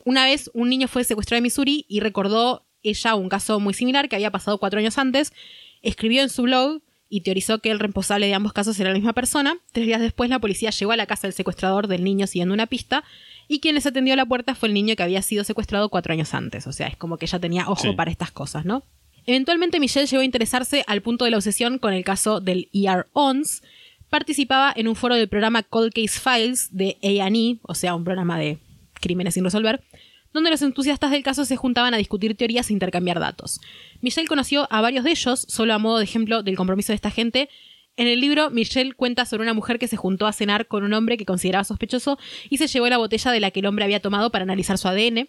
Una 0.04 0.24
vez 0.26 0.50
un 0.52 0.68
niño 0.68 0.86
fue 0.86 1.02
secuestrado 1.02 1.38
en 1.38 1.44
Missouri 1.44 1.86
y 1.88 2.00
recordó 2.00 2.66
ella 2.82 3.14
un 3.14 3.30
caso 3.30 3.58
muy 3.58 3.72
similar 3.72 4.10
que 4.10 4.16
había 4.16 4.30
pasado 4.30 4.58
cuatro 4.58 4.78
años 4.80 4.98
antes. 4.98 5.32
Escribió 5.80 6.20
en 6.20 6.28
su 6.28 6.42
blog 6.42 6.82
y 7.08 7.22
teorizó 7.22 7.60
que 7.60 7.70
el 7.70 7.78
responsable 7.78 8.26
de 8.26 8.34
ambos 8.34 8.52
casos 8.52 8.78
era 8.78 8.90
la 8.90 8.96
misma 8.96 9.14
persona. 9.14 9.56
Tres 9.72 9.86
días 9.86 10.02
después 10.02 10.28
la 10.28 10.40
policía 10.40 10.68
llegó 10.70 10.92
a 10.92 10.96
la 10.96 11.06
casa 11.06 11.26
del 11.26 11.32
secuestrador 11.32 11.88
del 11.88 12.04
niño 12.04 12.26
siguiendo 12.26 12.52
una 12.52 12.66
pista 12.66 13.02
y 13.48 13.60
quien 13.60 13.74
les 13.74 13.86
atendió 13.86 14.14
a 14.14 14.16
la 14.16 14.26
puerta 14.26 14.54
fue 14.54 14.68
el 14.68 14.74
niño 14.74 14.96
que 14.96 15.02
había 15.02 15.22
sido 15.22 15.44
secuestrado 15.44 15.88
cuatro 15.88 16.12
años 16.12 16.34
antes. 16.34 16.66
O 16.66 16.72
sea, 16.72 16.86
es 16.86 16.96
como 16.96 17.16
que 17.18 17.26
ella 17.26 17.38
tenía 17.38 17.68
ojo 17.68 17.82
Sí. 17.82 17.92
para 17.92 18.10
estas 18.10 18.30
cosas, 18.30 18.64
¿no? 18.64 18.82
Eventualmente 19.26 19.80
Michelle 19.80 20.06
llegó 20.06 20.20
a 20.20 20.24
interesarse 20.24 20.84
al 20.86 21.00
punto 21.02 21.24
de 21.24 21.30
la 21.30 21.38
obsesión 21.38 21.78
con 21.78 21.92
el 21.94 22.04
caso 22.04 22.40
del 22.40 22.68
ER 22.72 23.06
ONS. 23.12 23.62
Participaba 24.10 24.72
en 24.76 24.86
un 24.86 24.96
foro 24.96 25.14
del 25.14 25.28
programa 25.28 25.62
Cold 25.62 25.92
Case 25.92 26.20
Files 26.20 26.68
de 26.76 26.98
A&E, 27.02 27.58
o 27.62 27.74
sea, 27.74 27.94
un 27.94 28.04
programa 28.04 28.38
de 28.38 28.58
crímenes 29.00 29.34
sin 29.34 29.44
resolver, 29.44 29.82
donde 30.32 30.50
los 30.50 30.62
entusiastas 30.62 31.10
del 31.10 31.22
caso 31.22 31.44
se 31.44 31.56
juntaban 31.56 31.94
a 31.94 31.96
discutir 31.96 32.36
teorías 32.36 32.68
e 32.70 32.72
intercambiar 32.72 33.18
datos. 33.18 33.60
Michelle 34.02 34.28
conoció 34.28 34.68
a 34.70 34.80
varios 34.80 35.04
de 35.04 35.12
ellos, 35.12 35.46
solo 35.48 35.74
a 35.74 35.78
modo 35.78 35.98
de 35.98 36.04
ejemplo 36.04 36.42
del 36.42 36.56
compromiso 36.56 36.92
de 36.92 36.96
esta 36.96 37.10
gente. 37.10 37.48
En 37.96 38.08
el 38.08 38.20
libro, 38.20 38.50
Michelle 38.50 38.92
cuenta 38.92 39.24
sobre 39.24 39.44
una 39.44 39.54
mujer 39.54 39.78
que 39.78 39.86
se 39.86 39.96
juntó 39.96 40.26
a 40.26 40.32
cenar 40.32 40.66
con 40.66 40.82
un 40.82 40.92
hombre 40.94 41.16
que 41.16 41.24
consideraba 41.24 41.64
sospechoso 41.64 42.18
y 42.50 42.58
se 42.58 42.66
llevó 42.66 42.88
la 42.88 42.98
botella 42.98 43.30
de 43.30 43.40
la 43.40 43.52
que 43.52 43.60
el 43.60 43.66
hombre 43.66 43.84
había 43.84 44.00
tomado 44.00 44.30
para 44.30 44.42
analizar 44.42 44.78
su 44.78 44.88
ADN. 44.88 45.28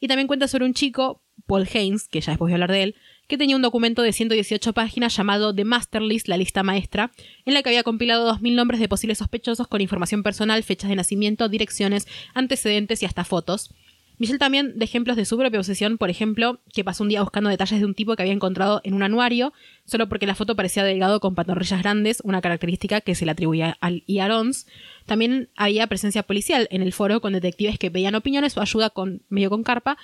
Y 0.00 0.08
también 0.08 0.26
cuenta 0.26 0.48
sobre 0.48 0.64
un 0.64 0.74
chico, 0.74 1.22
Paul 1.46 1.68
Haynes, 1.72 2.08
que 2.08 2.20
ya 2.20 2.32
después 2.32 2.46
voy 2.46 2.52
a 2.52 2.54
hablar 2.54 2.70
de 2.70 2.82
él, 2.84 2.94
que 3.26 3.36
tenía 3.36 3.56
un 3.56 3.62
documento 3.62 4.00
de 4.00 4.12
118 4.12 4.72
páginas 4.72 5.14
llamado 5.14 5.54
The 5.54 5.64
Master 5.64 6.00
List, 6.00 6.28
la 6.28 6.38
lista 6.38 6.62
maestra, 6.62 7.12
en 7.44 7.52
la 7.52 7.62
que 7.62 7.68
había 7.68 7.82
compilado 7.82 8.32
2.000 8.32 8.54
nombres 8.54 8.80
de 8.80 8.88
posibles 8.88 9.18
sospechosos 9.18 9.68
con 9.68 9.82
información 9.82 10.22
personal, 10.22 10.62
fechas 10.62 10.88
de 10.88 10.96
nacimiento, 10.96 11.48
direcciones, 11.48 12.06
antecedentes 12.32 13.02
y 13.02 13.06
hasta 13.06 13.24
fotos. 13.24 13.74
Michelle 14.18 14.38
también 14.38 14.78
de 14.78 14.84
ejemplos 14.84 15.16
de 15.16 15.24
su 15.24 15.36
propia 15.38 15.60
obsesión, 15.60 15.96
por 15.96 16.10
ejemplo, 16.10 16.58
que 16.72 16.82
pasó 16.84 17.04
un 17.04 17.08
día 17.08 17.22
buscando 17.22 17.50
detalles 17.50 17.78
de 17.78 17.86
un 17.86 17.94
tipo 17.94 18.16
que 18.16 18.22
había 18.22 18.32
encontrado 18.34 18.80
en 18.84 18.94
un 18.94 19.02
anuario, 19.04 19.52
solo 19.84 20.08
porque 20.08 20.26
la 20.26 20.34
foto 20.34 20.56
parecía 20.56 20.82
delgado 20.84 21.20
con 21.20 21.34
pantorrillas 21.36 21.80
grandes, 21.82 22.20
una 22.24 22.40
característica 22.40 23.00
que 23.00 23.14
se 23.14 23.24
le 23.24 23.30
atribuía 23.30 23.76
al 23.80 24.02
IARONS. 24.06 24.66
También 25.06 25.48
había 25.56 25.86
presencia 25.86 26.22
policial 26.24 26.66
en 26.70 26.82
el 26.82 26.92
foro 26.92 27.20
con 27.20 27.32
detectives 27.32 27.78
que 27.78 27.90
pedían 27.90 28.14
opiniones 28.16 28.56
o 28.56 28.60
ayuda 28.60 28.90
con 28.90 29.22
medio 29.28 29.50
con 29.50 29.62
carpa. 29.62 29.96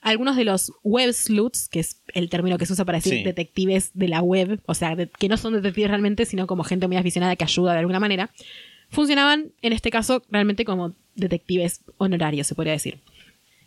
Algunos 0.00 0.36
de 0.36 0.44
los 0.44 0.72
web 0.82 1.12
sleuths, 1.12 1.68
que 1.68 1.80
es 1.80 2.00
el 2.14 2.30
término 2.30 2.56
que 2.56 2.64
se 2.64 2.72
usa 2.72 2.86
para 2.86 2.96
decir 2.96 3.18
Sí. 3.18 3.22
detectives 3.22 3.90
de 3.92 4.08
la 4.08 4.22
web, 4.22 4.58
o 4.64 4.72
sea, 4.72 4.96
de- 4.96 5.08
que 5.10 5.28
no 5.28 5.36
son 5.36 5.52
detectives 5.52 5.90
realmente, 5.90 6.24
sino 6.24 6.46
como 6.46 6.64
gente 6.64 6.86
muy 6.88 6.96
aficionada 6.96 7.36
que 7.36 7.44
ayuda 7.44 7.74
de 7.74 7.80
alguna 7.80 8.00
manera, 8.00 8.30
funcionaban 8.88 9.52
en 9.60 9.72
este 9.74 9.90
caso 9.90 10.22
realmente 10.30 10.64
como 10.64 10.94
detectives 11.14 11.82
honorarios, 11.98 12.46
se 12.46 12.54
podría 12.54 12.72
decir. 12.72 12.98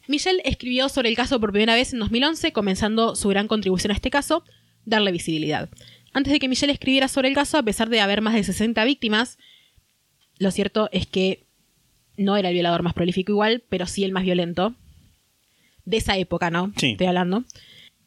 Michelle 0.08 0.42
escribió 0.44 0.90
sobre 0.90 1.10
el 1.10 1.16
caso 1.16 1.40
por 1.40 1.52
primera 1.52 1.76
vez 1.76 1.94
en 1.94 2.00
2011, 2.00 2.52
comenzando 2.52 3.16
su 3.16 3.30
gran 3.30 3.48
contribución 3.48 3.92
a 3.92 3.96
este 3.96 4.10
caso, 4.10 4.44
darle 4.86 5.12
visibilidad. 5.12 5.70
Antes 6.14 6.34
de 6.34 6.40
que 6.40 6.48
Michelle 6.48 6.74
escribiera 6.74 7.08
sobre 7.08 7.30
el 7.30 7.36
caso, 7.36 7.58
a 7.58 7.64
pesar 7.64 7.90
de 7.90 8.02
haber 8.02 8.22
más 8.22 8.34
de 8.34 8.44
60 8.44 8.84
víctimas, 8.84 9.38
lo 10.38 10.52
cierto 10.52 10.90
es 10.92 11.08
que 11.08 11.46
no 12.18 12.38
era 12.38 12.50
el 12.50 12.54
violador 12.54 12.84
más 12.84 12.94
prolífico 12.94 13.32
igual, 13.32 13.64
pero 13.70 13.88
sí 13.88 14.04
el 14.04 14.12
más 14.12 14.24
violento. 14.24 14.76
De 15.86 15.98
esa 15.98 16.18
época, 16.18 16.50
¿no? 16.50 16.72
Sí. 16.78 16.92
Estoy 16.92 17.08
hablando. 17.08 17.44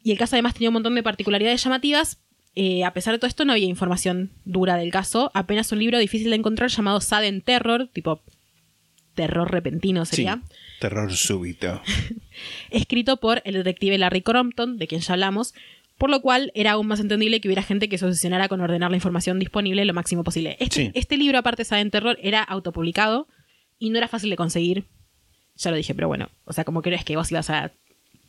Y 0.03 0.13
el 0.13 0.19
caso 0.19 0.37
además 0.37 0.55
tenía 0.55 0.71
un 0.71 0.75
montón 0.75 0.95
de 0.95 1.03
particularidades 1.03 1.63
llamativas. 1.63 2.19
Eh, 2.55 2.85
a 2.85 2.95
pesar 2.95 3.13
de 3.13 3.19
todo 3.19 3.29
esto, 3.29 3.45
no 3.45 3.53
había 3.53 3.67
información 3.67 4.31
dura 4.45 4.77
del 4.77 4.91
caso. 4.91 5.31
Apenas 5.35 5.73
un 5.73 5.81
libro 5.81 5.99
difícil 5.99 6.31
de 6.31 6.37
encontrar 6.37 6.71
llamado 6.71 7.01
Sudden 7.01 7.43
Terror, 7.43 7.89
tipo 7.93 8.23
terror 9.15 9.51
repentino 9.51 10.05
Sí. 10.05 10.27
Terror 10.81 11.13
súbito. 11.15 11.81
escrito 12.71 13.19
por 13.19 13.43
el 13.45 13.55
detective 13.55 13.99
Larry 13.99 14.23
Crompton, 14.23 14.79
de 14.79 14.87
quien 14.87 15.01
ya 15.01 15.15
hablamos, 15.15 15.55
por 15.99 16.11
lo 16.11 16.21
cual 16.21 16.53
era 16.55 16.73
aún 16.73 16.87
más 16.87 17.01
entendible 17.01 17.41
que 17.41 17.49
hubiera 17.49 17.63
gente 17.63 17.89
que 17.89 17.97
se 17.99 18.05
obsesionara 18.05 18.49
con 18.49 18.61
ordenar 18.61 18.91
la 18.91 18.97
información 18.97 19.39
disponible 19.39 19.85
lo 19.85 19.95
máximo 19.95 20.25
posible. 20.25 20.57
Este, 20.61 20.75
Sí. 20.87 20.91
este 20.95 21.17
libro, 21.17 21.39
aparte 21.39 21.65
de 21.65 21.81
en 21.81 21.91
Terror, 21.91 22.19
era 22.23 22.43
autopublicado 22.43 23.27
y 23.79 23.91
no 23.91 23.99
era 23.99 24.09
fácil 24.09 24.31
de 24.31 24.37
conseguir. 24.37 24.85
Ya 25.57 25.71
lo 25.71 25.77
dije, 25.79 25.95
pero 25.95 26.09
bueno, 26.09 26.29
o 26.45 26.53
sea, 26.53 26.65
como 26.65 26.83
que 26.83 26.91
no 26.91 26.97
es 26.97 27.05
que 27.05 27.17
vos 27.17 27.31
ibas 27.33 27.49
a 27.49 27.73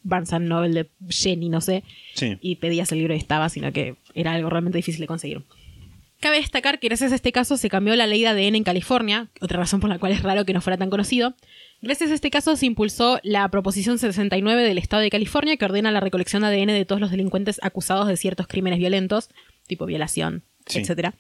Barnes 0.04 0.32
Noble 0.40 0.70
de 0.84 0.90
Jenny, 1.10 1.50
no 1.50 1.60
sé, 1.60 1.84
Sí. 2.14 2.38
y 2.40 2.56
pedías 2.56 2.90
el 2.94 3.00
libro 3.00 3.14
y 3.14 3.18
estaba, 3.18 3.50
sino 3.50 3.74
que 3.74 3.96
era 4.14 4.32
algo 4.34 4.50
realmente 4.50 4.78
difícil 4.78 5.02
de 5.02 5.08
conseguir. 5.08 5.42
Cabe 6.22 6.38
destacar 6.38 6.80
que 6.80 6.88
gracias 6.88 7.12
a 7.12 7.16
este 7.16 7.34
caso 7.34 7.58
se 7.58 7.70
cambió 7.70 7.96
la 7.98 8.08
ley 8.08 8.22
de 8.22 8.28
ADN 8.30 8.56
en 8.56 8.64
California, 8.64 9.28
otra 9.42 9.60
razón 9.60 9.82
por 9.82 9.90
la 9.90 10.00
cual 10.00 10.14
es 10.14 10.24
raro 10.24 10.46
que 10.46 10.54
no 10.54 10.62
fuera 10.62 10.78
tan 10.78 10.90
conocido. 10.90 11.36
Gracias 11.82 12.10
a 12.10 12.16
este 12.16 12.32
caso 12.32 12.56
se 12.56 12.66
impulsó 12.66 13.20
la 13.24 13.48
Proposición 13.50 14.00
69 14.00 14.64
del 14.64 14.78
Estado 14.80 15.04
de 15.04 15.10
California 15.12 15.58
que 15.58 15.66
ordena 15.66 15.92
la 15.92 16.00
recolección 16.00 16.42
de 16.42 16.48
ADN 16.48 16.68
de 16.74 16.86
todos 16.86 17.00
los 17.00 17.12
delincuentes 17.12 17.60
acusados 17.62 18.08
de 18.08 18.18
ciertos 18.18 18.48
crímenes 18.48 18.80
violentos, 18.80 19.30
tipo 19.68 19.86
violación, 19.86 20.44
Sí. 20.66 20.80
etc. 20.80 21.14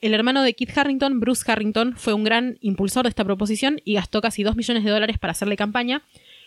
El 0.00 0.14
hermano 0.14 0.42
de 0.42 0.54
Kit 0.54 0.76
Harrington, 0.76 1.18
Bruce 1.18 1.50
Harrington, 1.50 1.96
fue 1.96 2.14
un 2.14 2.22
gran 2.22 2.58
impulsor 2.60 3.02
de 3.04 3.08
esta 3.08 3.24
proposición 3.24 3.80
y 3.84 3.94
gastó 3.94 4.20
casi 4.20 4.44
2 4.44 4.54
millones 4.56 4.84
de 4.84 4.90
dólares 4.90 5.18
para 5.18 5.32
hacerle 5.32 5.56
campaña. 5.56 6.02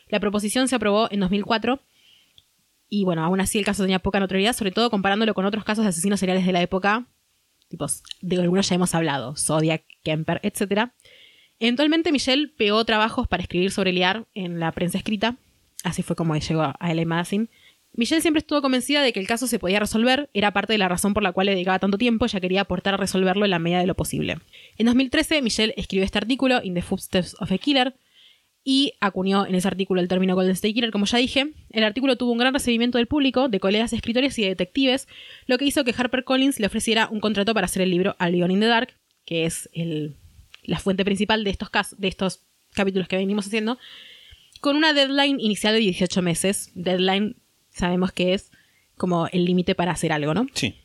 La 0.07 0.21
proposición 0.21 0.69
se 0.69 0.75
aprobó 0.75 1.09
en 1.11 1.19
2004 1.19 1.81
y 2.87 3.03
bueno, 3.03 3.23
aún 3.23 3.41
así 3.41 3.59
el 3.59 3.65
caso 3.65 3.83
tenía 3.83 3.99
poca 3.99 4.19
notoriedad, 4.21 4.53
sobre 4.53 4.71
todo 4.71 4.89
comparándolo 4.89 5.33
con 5.33 5.45
otros 5.45 5.65
casos 5.65 5.83
de 5.83 5.89
asesinos 5.89 6.19
seriales 6.21 6.45
de 6.45 6.51
la 6.53 6.61
época, 6.61 7.05
tipos 7.67 8.01
de 8.21 8.37
algunos 8.41 8.67
ya 8.69 8.75
hemos 8.75 8.95
hablado, 8.95 9.35
Zodiac, 9.35 9.83
Kemper, 10.03 10.39
etc. 10.43 10.91
Eventualmente 11.61 12.11
Michelle 12.11 12.47
pegó 12.47 12.83
trabajos 12.85 13.27
para 13.27 13.43
escribir 13.43 13.69
sobre 13.69 13.93
Liar 13.93 14.25
en 14.33 14.59
la 14.59 14.71
prensa 14.71 14.97
escrita, 14.97 15.35
así 15.83 16.01
fue 16.01 16.15
como 16.15 16.35
llegó 16.35 16.63
a 16.63 16.93
LA 16.93 17.05
Magazine. 17.05 17.49
Michelle 17.93 18.19
siempre 18.21 18.39
estuvo 18.39 18.63
convencida 18.63 19.03
de 19.03 19.13
que 19.13 19.19
el 19.19 19.27
caso 19.27 19.45
se 19.45 19.59
podía 19.59 19.79
resolver, 19.79 20.31
era 20.33 20.53
parte 20.53 20.73
de 20.73 20.79
la 20.79 20.87
razón 20.87 21.13
por 21.13 21.21
la 21.21 21.33
cual 21.33 21.45
le 21.45 21.51
dedicaba 21.51 21.77
tanto 21.77 21.99
tiempo, 21.99 22.25
ella 22.25 22.39
quería 22.39 22.61
aportar 22.61 22.95
a 22.95 22.97
resolverlo 22.97 23.45
en 23.45 23.51
la 23.51 23.59
medida 23.59 23.79
de 23.79 23.85
lo 23.85 23.93
posible. 23.93 24.39
En 24.79 24.87
2013, 24.87 25.43
Michelle 25.43 25.75
escribió 25.77 26.03
este 26.03 26.17
artículo, 26.17 26.61
In 26.63 26.73
the 26.73 26.81
Footsteps 26.81 27.35
of 27.39 27.51
a 27.51 27.57
Killer, 27.59 27.93
y 28.63 28.93
acuñó 28.99 29.45
en 29.45 29.53
ese 29.53 29.67
artículo 29.67 30.01
el 30.01 30.07
término 30.07 30.33
Golden 30.33 30.53
State 30.53 30.73
Killer, 30.73 30.89
como 30.91 31.05
ya 31.05 31.19
dije. 31.19 31.53
El 31.69 31.83
artículo 31.83 32.15
tuvo 32.15 32.31
un 32.31 32.39
gran 32.39 32.55
recibimiento 32.55 32.97
del 32.97 33.05
público, 33.07 33.49
de 33.49 33.59
colegas 33.59 33.93
escritores 33.93 34.37
y 34.39 34.43
de 34.43 34.49
detectives, 34.49 35.07
lo 35.45 35.59
que 35.59 35.65
hizo 35.65 35.83
que 35.83 35.93
HarperCollins 35.95 36.59
le 36.59 36.65
ofreciera 36.65 37.07
un 37.11 37.19
contrato 37.19 37.53
para 37.53 37.65
hacer 37.65 37.83
el 37.83 37.91
libro 37.91 38.15
Albion 38.17 38.49
in 38.49 38.61
the 38.61 38.65
Dark, 38.65 38.95
que 39.25 39.45
es 39.45 39.69
el- 39.73 40.15
la 40.63 40.79
fuente 40.79 41.03
principal 41.05 41.43
de 41.43 41.49
estos, 41.49 41.69
cas- 41.69 41.95
de 41.97 42.07
estos 42.07 42.41
capítulos 42.73 43.07
que 43.07 43.17
venimos 43.17 43.47
haciendo, 43.47 43.77
con 44.59 44.75
una 44.75 44.93
deadline 44.93 45.39
inicial 45.39 45.73
de 45.73 45.79
18 45.79 46.21
meses. 46.21 46.71
Deadline 46.75 47.35
sabemos 47.69 48.11
que 48.11 48.33
es 48.33 48.51
como 48.97 49.27
el 49.31 49.45
límite 49.45 49.73
para 49.75 49.91
hacer 49.91 50.11
algo, 50.11 50.33
¿no? 50.33 50.45
Sí. 50.53 50.75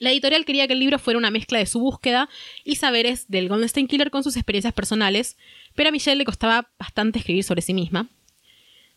La 0.00 0.12
editorial 0.12 0.44
quería 0.44 0.66
que 0.66 0.74
el 0.74 0.78
libro 0.80 0.98
fuera 0.98 1.18
una 1.18 1.30
mezcla 1.30 1.58
de 1.58 1.66
su 1.66 1.80
búsqueda 1.80 2.28
y 2.64 2.76
saberes 2.76 3.28
del 3.28 3.48
Golden 3.48 3.66
State 3.66 3.88
Killer 3.88 4.10
con 4.10 4.22
sus 4.22 4.36
experiencias 4.36 4.72
personales, 4.72 5.36
pero 5.74 5.88
a 5.88 5.92
Michelle 5.92 6.16
le 6.18 6.24
costaba 6.24 6.70
bastante 6.78 7.18
escribir 7.18 7.42
sobre 7.42 7.62
sí 7.62 7.74
misma. 7.74 8.08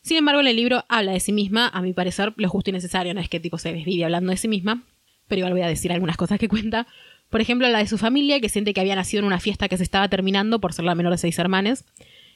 Sin 0.04 0.18
embargo, 0.18 0.42
en 0.42 0.48
el 0.48 0.56
libro 0.56 0.84
habla 0.90 1.12
de 1.12 1.20
sí 1.20 1.32
misma, 1.32 1.68
a 1.70 1.82
mi 1.82 1.94
parecer, 1.94 2.34
lo 2.38 2.50
justo 2.50 2.70
y 2.70 2.74
necesario, 2.74 3.14
no 3.14 3.22
es 3.22 3.30
que 3.30 3.40
tipo 3.40 3.58
se 3.58 3.74
desvive 3.74 4.04
hablando 4.06 4.32
de 4.32 4.38
sí 4.38 4.48
misma, 4.48 4.84
pero 5.28 5.40
igual 5.40 5.54
voy 5.54 5.62
a 5.62 5.68
decir 5.68 5.92
algunas 5.92 6.18
cosas 6.18 6.40
que 6.40 6.48
cuenta. 6.48 6.88
Por 7.32 7.42
ejemplo, 7.42 7.68
la 7.70 7.80
de 7.80 7.88
su 7.88 7.98
familia, 7.98 8.40
que 8.40 8.50
siente 8.50 8.74
que 8.74 8.82
había 8.82 8.96
nacido 8.96 9.22
en 9.22 9.26
una 9.26 9.40
fiesta 9.40 9.68
que 9.68 9.78
se 9.78 9.84
estaba 9.84 10.08
terminando 10.10 10.62
por 10.62 10.74
ser 10.74 10.86
la 10.86 10.94
menor 10.94 11.14
de 11.14 11.18
seis 11.18 11.40
hermanes. 11.40 11.86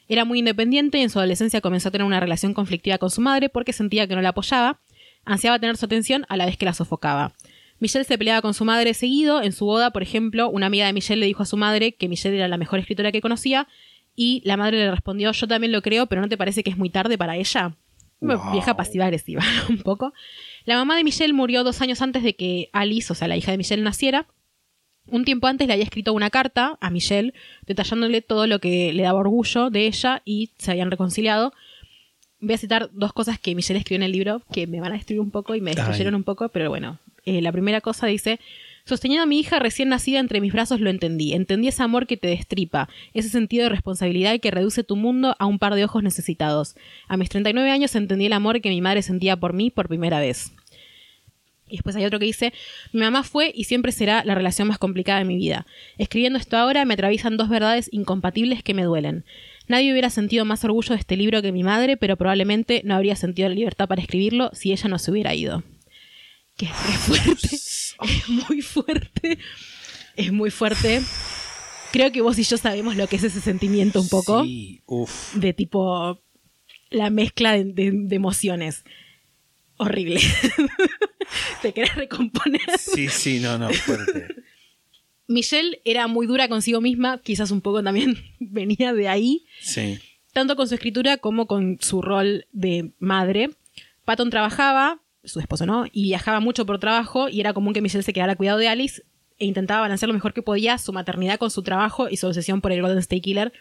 Era 0.08 0.26
muy 0.26 0.40
independiente 0.40 0.98
y 0.98 1.02
en 1.02 1.10
su 1.10 1.20
adolescencia 1.20 1.62
comenzó 1.62 1.90
a 1.90 1.92
tener 1.92 2.08
una 2.08 2.20
relación 2.20 2.54
conflictiva 2.54 2.98
con 2.98 3.12
su 3.12 3.22
madre 3.22 3.50
porque 3.50 3.74
sentía 3.74 4.08
que 4.08 4.16
no 4.16 4.22
la 4.22 4.30
apoyaba, 4.30 4.80
ansiaba 5.26 5.60
tener 5.60 5.78
su 5.78 5.86
atención 5.86 6.26
a 6.30 6.38
la 6.38 6.46
vez 6.46 6.58
que 6.58 6.66
la 6.66 6.74
sofocaba. 6.74 7.34
Michelle 7.80 8.06
se 8.06 8.18
peleaba 8.18 8.42
con 8.42 8.54
su 8.54 8.64
madre 8.64 8.94
seguido. 8.94 9.42
En 9.42 9.52
su 9.52 9.66
boda, 9.66 9.92
por 9.92 10.02
ejemplo, 10.02 10.50
una 10.50 10.68
amiga 10.68 10.86
de 10.86 10.94
Michelle 10.94 11.20
le 11.20 11.26
dijo 11.26 11.44
a 11.44 11.46
su 11.46 11.58
madre 11.58 11.94
que 11.94 12.08
Michelle 12.08 12.38
era 12.38 12.48
la 12.48 12.58
mejor 12.58 12.80
escritora 12.80 13.12
que 13.12 13.22
conocía 13.22 13.68
y 14.16 14.42
la 14.46 14.56
madre 14.56 14.78
le 14.78 14.92
respondió, 14.92 15.32
yo 15.32 15.48
también 15.48 15.72
lo 15.72 15.82
creo, 15.82 16.08
pero 16.08 16.22
¿no 16.22 16.30
te 16.30 16.38
parece 16.38 16.64
que 16.64 16.70
es 16.70 16.78
muy 16.78 16.90
tarde 16.90 17.18
para 17.18 17.36
ella? 17.36 17.76
Wow. 18.22 18.54
Vieja 18.54 18.78
pasiva-agresiva, 18.78 19.44
un 19.70 19.80
poco. 19.80 20.14
La 20.64 20.78
mamá 20.78 20.96
de 20.96 21.04
Michelle 21.04 21.34
murió 21.34 21.64
dos 21.64 21.82
años 21.82 22.02
antes 22.02 22.24
de 22.24 22.36
que 22.36 22.70
Alice, 22.72 23.12
o 23.12 23.16
sea, 23.16 23.28
la 23.28 23.36
hija 23.36 23.52
de 23.52 23.58
Michelle, 23.58 23.84
naciera. 23.84 24.28
Un 25.08 25.24
tiempo 25.24 25.48
antes 25.48 25.68
le 25.68 25.74
había 25.74 25.86
escrito 25.86 26.14
una 26.14 26.30
carta 26.30 26.78
a 26.82 26.90
Michelle 26.90 27.34
detallándole 27.66 28.22
todo 28.22 28.48
lo 28.48 28.60
que 28.60 28.92
le 28.94 29.04
daba 29.04 29.20
orgullo 29.20 29.70
de 29.70 29.88
ella 29.88 30.22
y 30.26 30.52
se 30.58 30.72
habían 30.72 30.90
reconciliado. 30.92 31.54
Voy 32.40 32.56
a 32.56 32.58
citar 32.58 32.90
dos 32.92 33.14
cosas 33.14 33.40
que 33.40 33.56
Michelle 33.56 33.80
escribió 33.80 33.98
en 33.98 34.04
el 34.04 34.12
libro 34.12 34.42
que 34.52 34.68
me 34.68 34.82
van 34.82 34.92
a 34.92 34.96
destruir 34.96 35.22
un 35.22 35.32
poco 35.32 35.56
y 35.56 35.62
me 35.62 35.74
destruyeron 35.74 36.14
Ay. 36.14 36.18
un 36.18 36.24
poco, 36.24 36.50
pero 36.50 36.70
bueno. 36.70 37.00
Eh, 37.26 37.42
la 37.42 37.52
primera 37.52 37.82
cosa 37.82 38.06
dice, 38.06 38.40
sosteniendo 38.86 39.24
a 39.24 39.26
mi 39.26 39.40
hija 39.40 39.58
recién 39.58 39.90
nacida 39.90 40.20
entre 40.20 40.42
mis 40.42 40.54
brazos 40.54 40.80
lo 40.80 40.90
entendí. 40.90 41.34
Entendí 41.34 41.68
ese 41.68 41.82
amor 41.84 42.08
que 42.08 42.18
te 42.18 42.28
destripa, 42.28 42.88
ese 43.14 43.30
sentido 43.30 43.64
de 43.64 43.70
responsabilidad 43.70 44.40
que 44.40 44.52
reduce 44.52 44.84
tu 44.84 44.96
mundo 44.96 45.36
a 45.40 45.46
un 45.46 45.58
par 45.58 45.76
de 45.76 45.86
ojos 45.86 46.04
necesitados. 46.04 46.76
A 47.08 47.18
mis 47.18 47.30
39 47.30 47.70
años 47.72 47.96
entendí 47.96 48.28
el 48.28 48.34
amor 48.34 48.62
que 48.62 48.70
mi 48.70 48.82
madre 48.82 49.02
sentía 49.02 49.38
por 49.38 49.54
mí 49.54 49.72
por 49.72 49.88
primera 49.88 50.20
vez. 50.20 50.52
Y 51.68 51.78
después 51.78 51.96
hay 51.96 52.06
otro 52.06 52.20
que 52.20 52.26
dice, 52.26 52.54
mi 52.94 53.00
mamá 53.02 53.24
fue 53.24 53.52
y 53.56 53.64
siempre 53.64 53.92
será 53.92 54.24
la 54.24 54.36
relación 54.36 54.68
más 54.68 54.78
complicada 54.78 55.20
de 55.20 55.26
mi 55.26 55.36
vida. 55.36 55.66
Escribiendo 55.98 56.38
esto 56.38 56.58
ahora 56.58 56.86
me 56.86 56.94
atraviesan 56.94 57.38
dos 57.38 57.50
verdades 57.50 57.90
incompatibles 57.92 58.62
que 58.62 58.74
me 58.76 58.84
duelen. 58.84 59.26
Nadie 59.68 59.92
hubiera 59.92 60.12
sentido 60.12 60.46
más 60.46 60.64
orgullo 60.64 60.94
de 60.94 61.00
este 61.00 61.18
libro 61.18 61.42
que 61.42 61.52
mi 61.52 61.64
madre, 61.64 61.98
pero 61.98 62.18
probablemente 62.18 62.82
no 62.86 62.94
habría 62.96 63.16
sentido 63.16 63.50
la 63.50 63.56
libertad 63.56 63.88
para 63.88 64.02
escribirlo 64.02 64.52
si 64.54 64.72
ella 64.72 64.88
no 64.90 65.00
se 65.00 65.10
hubiera 65.10 65.34
ido. 65.34 65.64
Que 66.56 66.66
es 66.68 66.72
fuerte. 66.72 67.50
Es 68.04 68.30
muy 68.30 68.62
fuerte. 68.62 69.38
Es 70.18 70.32
muy 70.32 70.52
fuerte. 70.52 71.02
Creo 71.92 72.12
que 72.12 72.22
vos 72.22 72.38
y 72.38 72.44
yo 72.44 72.58
sabemos 72.58 72.96
lo 72.96 73.08
que 73.08 73.16
es 73.16 73.24
ese 73.24 73.40
sentimiento 73.42 74.02
un 74.02 74.10
poco 74.10 74.44
Sí, 74.44 74.82
uf. 74.86 75.34
de 75.36 75.54
tipo 75.54 76.22
la 76.92 77.10
mezcla 77.10 77.54
de, 77.54 77.64
de- 77.66 77.92
de 77.94 78.16
emociones. 78.16 78.84
Horrible. 79.78 80.20
Te 81.62 81.74
querés 81.74 81.96
recomponer. 81.96 82.62
Sí, 82.78 83.08
sí, 83.10 83.40
no, 83.40 83.58
no, 83.58 83.70
fuerte. 83.70 84.28
Michelle 85.28 85.82
era 85.86 86.08
muy 86.08 86.28
dura 86.28 86.48
consigo 86.48 86.82
misma, 86.82 87.20
quizás 87.24 87.50
un 87.52 87.62
poco 87.62 87.82
también 87.84 88.16
venía 88.40 88.94
de 88.94 89.08
ahí, 89.08 89.46
Sí. 89.60 90.00
tanto 90.34 90.56
con 90.56 90.68
su 90.68 90.76
escritura 90.76 91.18
como 91.18 91.48
con 91.48 91.78
su 91.82 92.02
rol 92.02 92.46
de 92.52 92.92
madre. 93.00 93.50
Patton 94.06 94.30
trabajaba, 94.30 95.02
su 95.24 95.40
esposo 95.40 95.66
no, 95.66 95.86
y 95.92 96.04
viajaba 96.04 96.40
mucho 96.40 96.66
por 96.68 96.80
trabajo 96.80 97.28
y 97.28 97.40
era 97.40 97.54
común 97.54 97.74
que 97.74 97.82
Michelle 97.82 98.04
se 98.04 98.14
quedara 98.14 98.34
a 98.34 98.36
cuidado 98.36 98.60
de 98.60 98.68
Alice 98.68 99.02
e 99.40 99.46
intentaba 99.48 99.82
balancear 99.82 100.08
lo 100.10 100.14
mejor 100.14 100.34
que 100.34 100.44
podía 100.44 100.78
su 100.78 100.94
maternidad 100.94 101.40
con 101.40 101.50
su 101.50 101.64
trabajo 101.64 102.08
y 102.08 102.18
su 102.18 102.28
obsesión 102.28 102.62
por 102.62 102.72
el 102.72 102.82
Golden 102.82 103.00
State 103.00 103.22
Killer. 103.22 103.52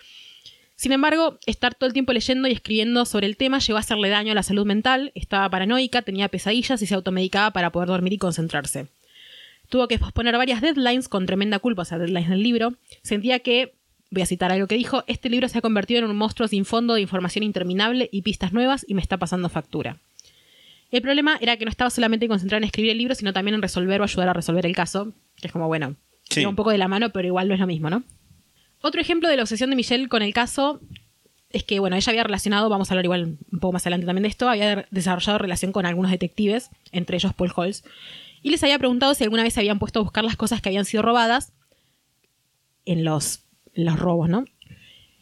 Sin 0.76 0.92
embargo, 0.92 1.38
estar 1.46 1.74
todo 1.74 1.86
el 1.86 1.92
tiempo 1.92 2.12
leyendo 2.12 2.48
y 2.48 2.52
escribiendo 2.52 3.04
sobre 3.04 3.26
el 3.26 3.36
tema 3.36 3.58
llegó 3.60 3.76
a 3.76 3.80
hacerle 3.80 4.08
daño 4.08 4.32
a 4.32 4.34
la 4.34 4.42
salud 4.42 4.66
mental, 4.66 5.12
estaba 5.14 5.48
paranoica, 5.48 6.02
tenía 6.02 6.28
pesadillas 6.28 6.82
y 6.82 6.86
se 6.86 6.94
automedicaba 6.94 7.52
para 7.52 7.70
poder 7.70 7.88
dormir 7.88 8.12
y 8.12 8.18
concentrarse. 8.18 8.88
Tuvo 9.68 9.88
que 9.88 9.98
posponer 9.98 10.36
varias 10.36 10.60
deadlines 10.60 11.08
con 11.08 11.26
tremenda 11.26 11.58
culpa, 11.58 11.82
o 11.82 11.84
sea, 11.84 11.98
deadlines 11.98 12.28
del 12.28 12.42
libro. 12.42 12.74
Sentía 13.02 13.38
que, 13.38 13.72
voy 14.10 14.22
a 14.22 14.26
citar 14.26 14.52
algo 14.52 14.66
que 14.66 14.74
dijo, 14.74 15.04
este 15.06 15.30
libro 15.30 15.48
se 15.48 15.58
ha 15.58 15.62
convertido 15.62 16.00
en 16.00 16.10
un 16.10 16.16
monstruo 16.16 16.48
sin 16.48 16.64
fondo 16.64 16.94
de 16.94 17.00
información 17.00 17.44
interminable 17.44 18.08
y 18.12 18.22
pistas 18.22 18.52
nuevas 18.52 18.84
y 18.88 18.94
me 18.94 19.00
está 19.00 19.16
pasando 19.16 19.48
factura. 19.48 19.98
El 20.90 21.02
problema 21.02 21.38
era 21.40 21.56
que 21.56 21.64
no 21.64 21.70
estaba 21.70 21.90
solamente 21.90 22.28
concentrada 22.28 22.58
en 22.58 22.64
escribir 22.64 22.90
el 22.92 22.98
libro, 22.98 23.14
sino 23.14 23.32
también 23.32 23.54
en 23.54 23.62
resolver 23.62 24.00
o 24.00 24.04
ayudar 24.04 24.28
a 24.28 24.32
resolver 24.32 24.66
el 24.66 24.76
caso, 24.76 25.12
que 25.40 25.46
es 25.46 25.52
como, 25.52 25.66
bueno, 25.66 25.96
Sí. 26.30 26.44
un 26.44 26.56
poco 26.56 26.70
de 26.70 26.78
la 26.78 26.88
mano, 26.88 27.10
pero 27.10 27.26
igual 27.26 27.48
no 27.48 27.54
es 27.54 27.60
lo 27.60 27.66
mismo, 27.66 27.90
¿no? 27.90 28.02
Otro 28.86 29.00
ejemplo 29.00 29.30
de 29.30 29.36
la 29.36 29.42
obsesión 29.44 29.70
de 29.70 29.76
Michelle 29.76 30.08
con 30.08 30.20
el 30.20 30.34
caso 30.34 30.78
es 31.48 31.64
que, 31.64 31.80
bueno, 31.80 31.96
ella 31.96 32.10
había 32.10 32.22
relacionado, 32.22 32.68
vamos 32.68 32.90
a 32.90 32.92
hablar 32.92 33.06
igual 33.06 33.38
un 33.50 33.58
poco 33.60 33.72
más 33.72 33.82
adelante 33.86 34.04
también 34.04 34.24
de 34.24 34.28
esto, 34.28 34.46
había 34.46 34.86
desarrollado 34.90 35.38
relación 35.38 35.72
con 35.72 35.86
algunos 35.86 36.10
detectives, 36.10 36.68
entre 36.92 37.16
ellos 37.16 37.32
Paul 37.32 37.50
Holz, 37.56 37.82
y 38.42 38.50
les 38.50 38.62
había 38.62 38.78
preguntado 38.78 39.14
si 39.14 39.24
alguna 39.24 39.42
vez 39.42 39.54
se 39.54 39.60
habían 39.60 39.78
puesto 39.78 40.00
a 40.00 40.02
buscar 40.02 40.22
las 40.22 40.36
cosas 40.36 40.60
que 40.60 40.68
habían 40.68 40.84
sido 40.84 41.02
robadas 41.02 41.54
en 42.84 43.04
los, 43.04 43.44
en 43.72 43.86
los 43.86 43.98
robos, 43.98 44.28
¿no? 44.28 44.44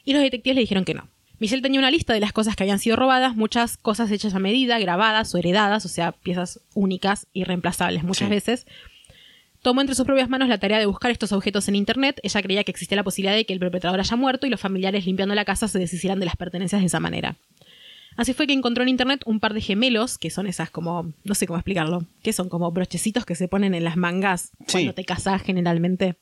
Y 0.04 0.12
los 0.12 0.22
detectives 0.22 0.56
le 0.56 0.62
dijeron 0.62 0.84
que 0.84 0.94
no. 0.94 1.06
Michelle 1.38 1.62
tenía 1.62 1.78
una 1.78 1.92
lista 1.92 2.14
de 2.14 2.20
las 2.20 2.32
cosas 2.32 2.56
que 2.56 2.64
habían 2.64 2.80
sido 2.80 2.96
robadas, 2.96 3.36
muchas 3.36 3.76
cosas 3.76 4.10
hechas 4.10 4.34
a 4.34 4.40
medida, 4.40 4.80
grabadas 4.80 5.32
o 5.34 5.38
heredadas, 5.38 5.84
o 5.84 5.88
sea, 5.88 6.10
piezas 6.10 6.58
únicas 6.74 7.28
y 7.32 7.44
reemplazables 7.44 8.02
muchas 8.02 8.26
Sí. 8.26 8.34
veces. 8.34 8.66
Tomó 9.62 9.80
entre 9.80 9.94
sus 9.94 10.04
propias 10.04 10.28
manos 10.28 10.48
la 10.48 10.58
tarea 10.58 10.78
de 10.78 10.86
buscar 10.86 11.10
estos 11.12 11.30
objetos 11.32 11.68
en 11.68 11.76
internet. 11.76 12.18
Ella 12.24 12.42
creía 12.42 12.64
que 12.64 12.72
existía 12.72 12.96
la 12.96 13.04
posibilidad 13.04 13.36
de 13.36 13.44
que 13.44 13.52
el 13.52 13.60
perpetrador 13.60 14.00
haya 14.00 14.16
muerto 14.16 14.46
y 14.46 14.50
los 14.50 14.60
familiares 14.60 15.06
limpiando 15.06 15.34
la 15.36 15.44
casa 15.44 15.68
se 15.68 15.78
deshicieran 15.78 16.18
de 16.18 16.26
las 16.26 16.36
pertenencias 16.36 16.80
de 16.82 16.86
esa 16.86 16.98
manera. 17.00 17.36
Así 18.16 18.34
fue 18.34 18.46
que 18.46 18.52
encontró 18.52 18.82
en 18.82 18.88
internet 18.90 19.22
un 19.24 19.40
par 19.40 19.54
de 19.54 19.60
gemelos, 19.60 20.18
que 20.18 20.30
son 20.30 20.46
esas 20.46 20.70
como, 20.70 21.14
no 21.24 21.34
sé 21.34 21.46
cómo 21.46 21.58
explicarlo, 21.58 22.04
que 22.22 22.32
son 22.32 22.48
como 22.48 22.70
brochecitos 22.72 23.24
que 23.24 23.34
se 23.36 23.48
ponen 23.48 23.72
en 23.74 23.84
las 23.84 23.96
mangas 23.96 24.50
Sí. 24.66 24.72
cuando 24.72 24.94
te 24.94 25.04
casás 25.04 25.42
generalmente. 25.42 26.16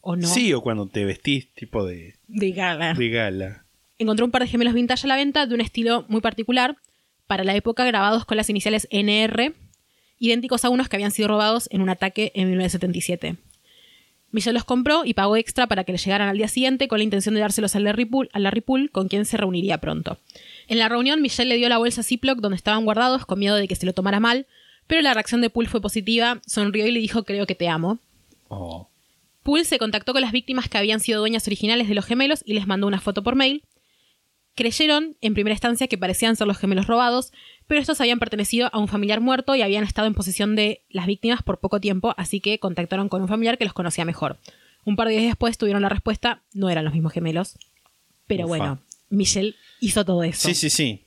¿O 0.00 0.14
no? 0.16 0.28
Sí, 0.28 0.52
o 0.52 0.60
cuando 0.60 0.86
te 0.86 1.04
vestís 1.06 1.52
tipo 1.54 1.84
de, 1.86 2.14
De 2.28 2.50
gala. 2.52 2.92
de 2.94 3.08
gala. 3.08 3.64
Encontró 3.98 4.26
un 4.26 4.30
par 4.30 4.42
de 4.42 4.48
gemelos 4.48 4.74
vintage 4.74 5.06
a 5.06 5.08
la 5.08 5.16
venta 5.16 5.46
de 5.46 5.54
un 5.54 5.60
estilo 5.62 6.04
muy 6.08 6.20
particular, 6.20 6.76
para 7.26 7.42
la 7.42 7.54
época 7.56 7.84
grabados 7.86 8.26
con 8.26 8.36
las 8.36 8.50
iniciales 8.50 8.86
NR, 8.90 9.54
idénticos 10.18 10.64
a 10.64 10.70
unos 10.70 10.88
que 10.88 10.96
habían 10.96 11.10
sido 11.10 11.28
robados 11.28 11.68
en 11.70 11.82
un 11.82 11.88
ataque 11.88 12.32
en 12.34 12.48
1977. 12.48 13.36
Michelle 14.34 14.54
los 14.54 14.64
compró 14.64 15.04
y 15.04 15.14
pagó 15.14 15.36
extra 15.36 15.68
para 15.68 15.84
que 15.84 15.92
le 15.92 15.98
llegaran 15.98 16.28
al 16.28 16.36
día 16.36 16.48
siguiente 16.48 16.88
con 16.88 16.98
la 16.98 17.04
intención 17.04 17.36
de 17.36 17.40
dárselos 17.40 17.76
a 17.76 17.78
Larry 17.80 18.04
Poole, 18.04 18.30
a 18.32 18.40
Larry 18.40 18.62
Poole, 18.62 18.88
con 18.88 19.06
quien 19.06 19.26
se 19.26 19.36
reuniría 19.36 19.78
pronto. 19.78 20.18
En 20.66 20.78
la 20.80 20.88
reunión, 20.88 21.22
Michelle 21.22 21.48
le 21.48 21.56
dio 21.56 21.68
la 21.68 21.78
bolsa 21.78 22.02
Ziploc 22.02 22.40
donde 22.40 22.56
estaban 22.56 22.84
guardados 22.84 23.26
con 23.26 23.38
miedo 23.38 23.54
de 23.54 23.68
que 23.68 23.76
se 23.76 23.86
lo 23.86 23.92
tomara 23.92 24.18
mal, 24.18 24.46
pero 24.88 25.02
la 25.02 25.14
reacción 25.14 25.40
de 25.40 25.50
Poole 25.50 25.68
fue 25.68 25.80
positiva, 25.80 26.40
sonrió 26.46 26.84
y 26.84 26.90
le 26.90 26.98
dijo 26.98 27.22
creo 27.22 27.46
que 27.46 27.54
te 27.54 27.68
amo. 27.68 28.00
Oh. 28.48 28.88
Poole 29.44 29.64
se 29.64 29.78
contactó 29.78 30.12
con 30.12 30.22
las 30.22 30.32
víctimas 30.32 30.68
que 30.68 30.78
habían 30.78 30.98
sido 30.98 31.20
dueñas 31.20 31.46
originales 31.46 31.88
de 31.88 31.94
los 31.94 32.04
gemelos 32.04 32.42
y 32.44 32.54
les 32.54 32.66
mandó 32.66 32.88
una 32.88 33.00
foto 33.00 33.22
por 33.22 33.36
mail. 33.36 33.62
Creyeron, 34.56 35.16
en 35.20 35.34
primera 35.34 35.54
instancia, 35.54 35.86
que 35.86 35.98
parecían 35.98 36.34
ser 36.34 36.48
los 36.48 36.58
gemelos 36.58 36.88
robados, 36.88 37.32
pero 37.66 37.80
estos 37.80 38.00
habían 38.00 38.18
pertenecido 38.18 38.68
a 38.72 38.78
un 38.78 38.88
familiar 38.88 39.20
muerto 39.20 39.54
y 39.54 39.62
habían 39.62 39.84
estado 39.84 40.06
en 40.06 40.14
posesión 40.14 40.54
de 40.56 40.82
las 40.90 41.06
víctimas 41.06 41.42
por 41.42 41.60
poco 41.60 41.80
tiempo, 41.80 42.14
así 42.16 42.40
que 42.40 42.58
contactaron 42.58 43.08
con 43.08 43.22
un 43.22 43.28
familiar 43.28 43.58
que 43.58 43.64
los 43.64 43.72
conocía 43.74 44.04
mejor. 44.04 44.38
Un 44.84 44.96
par 44.96 45.08
de 45.08 45.14
días 45.14 45.24
después 45.30 45.56
tuvieron 45.56 45.82
la 45.82 45.88
respuesta, 45.88 46.42
no 46.52 46.68
eran 46.70 46.84
los 46.84 46.92
mismos 46.92 47.12
gemelos. 47.12 47.56
Pero 48.26 48.44
Ufa. 48.44 48.48
bueno, 48.48 48.78
Michelle 49.10 49.54
hizo 49.80 50.04
todo 50.04 50.22
eso. 50.24 50.48
Sí, 50.48 50.54
sí, 50.54 50.68
sí. 50.70 51.00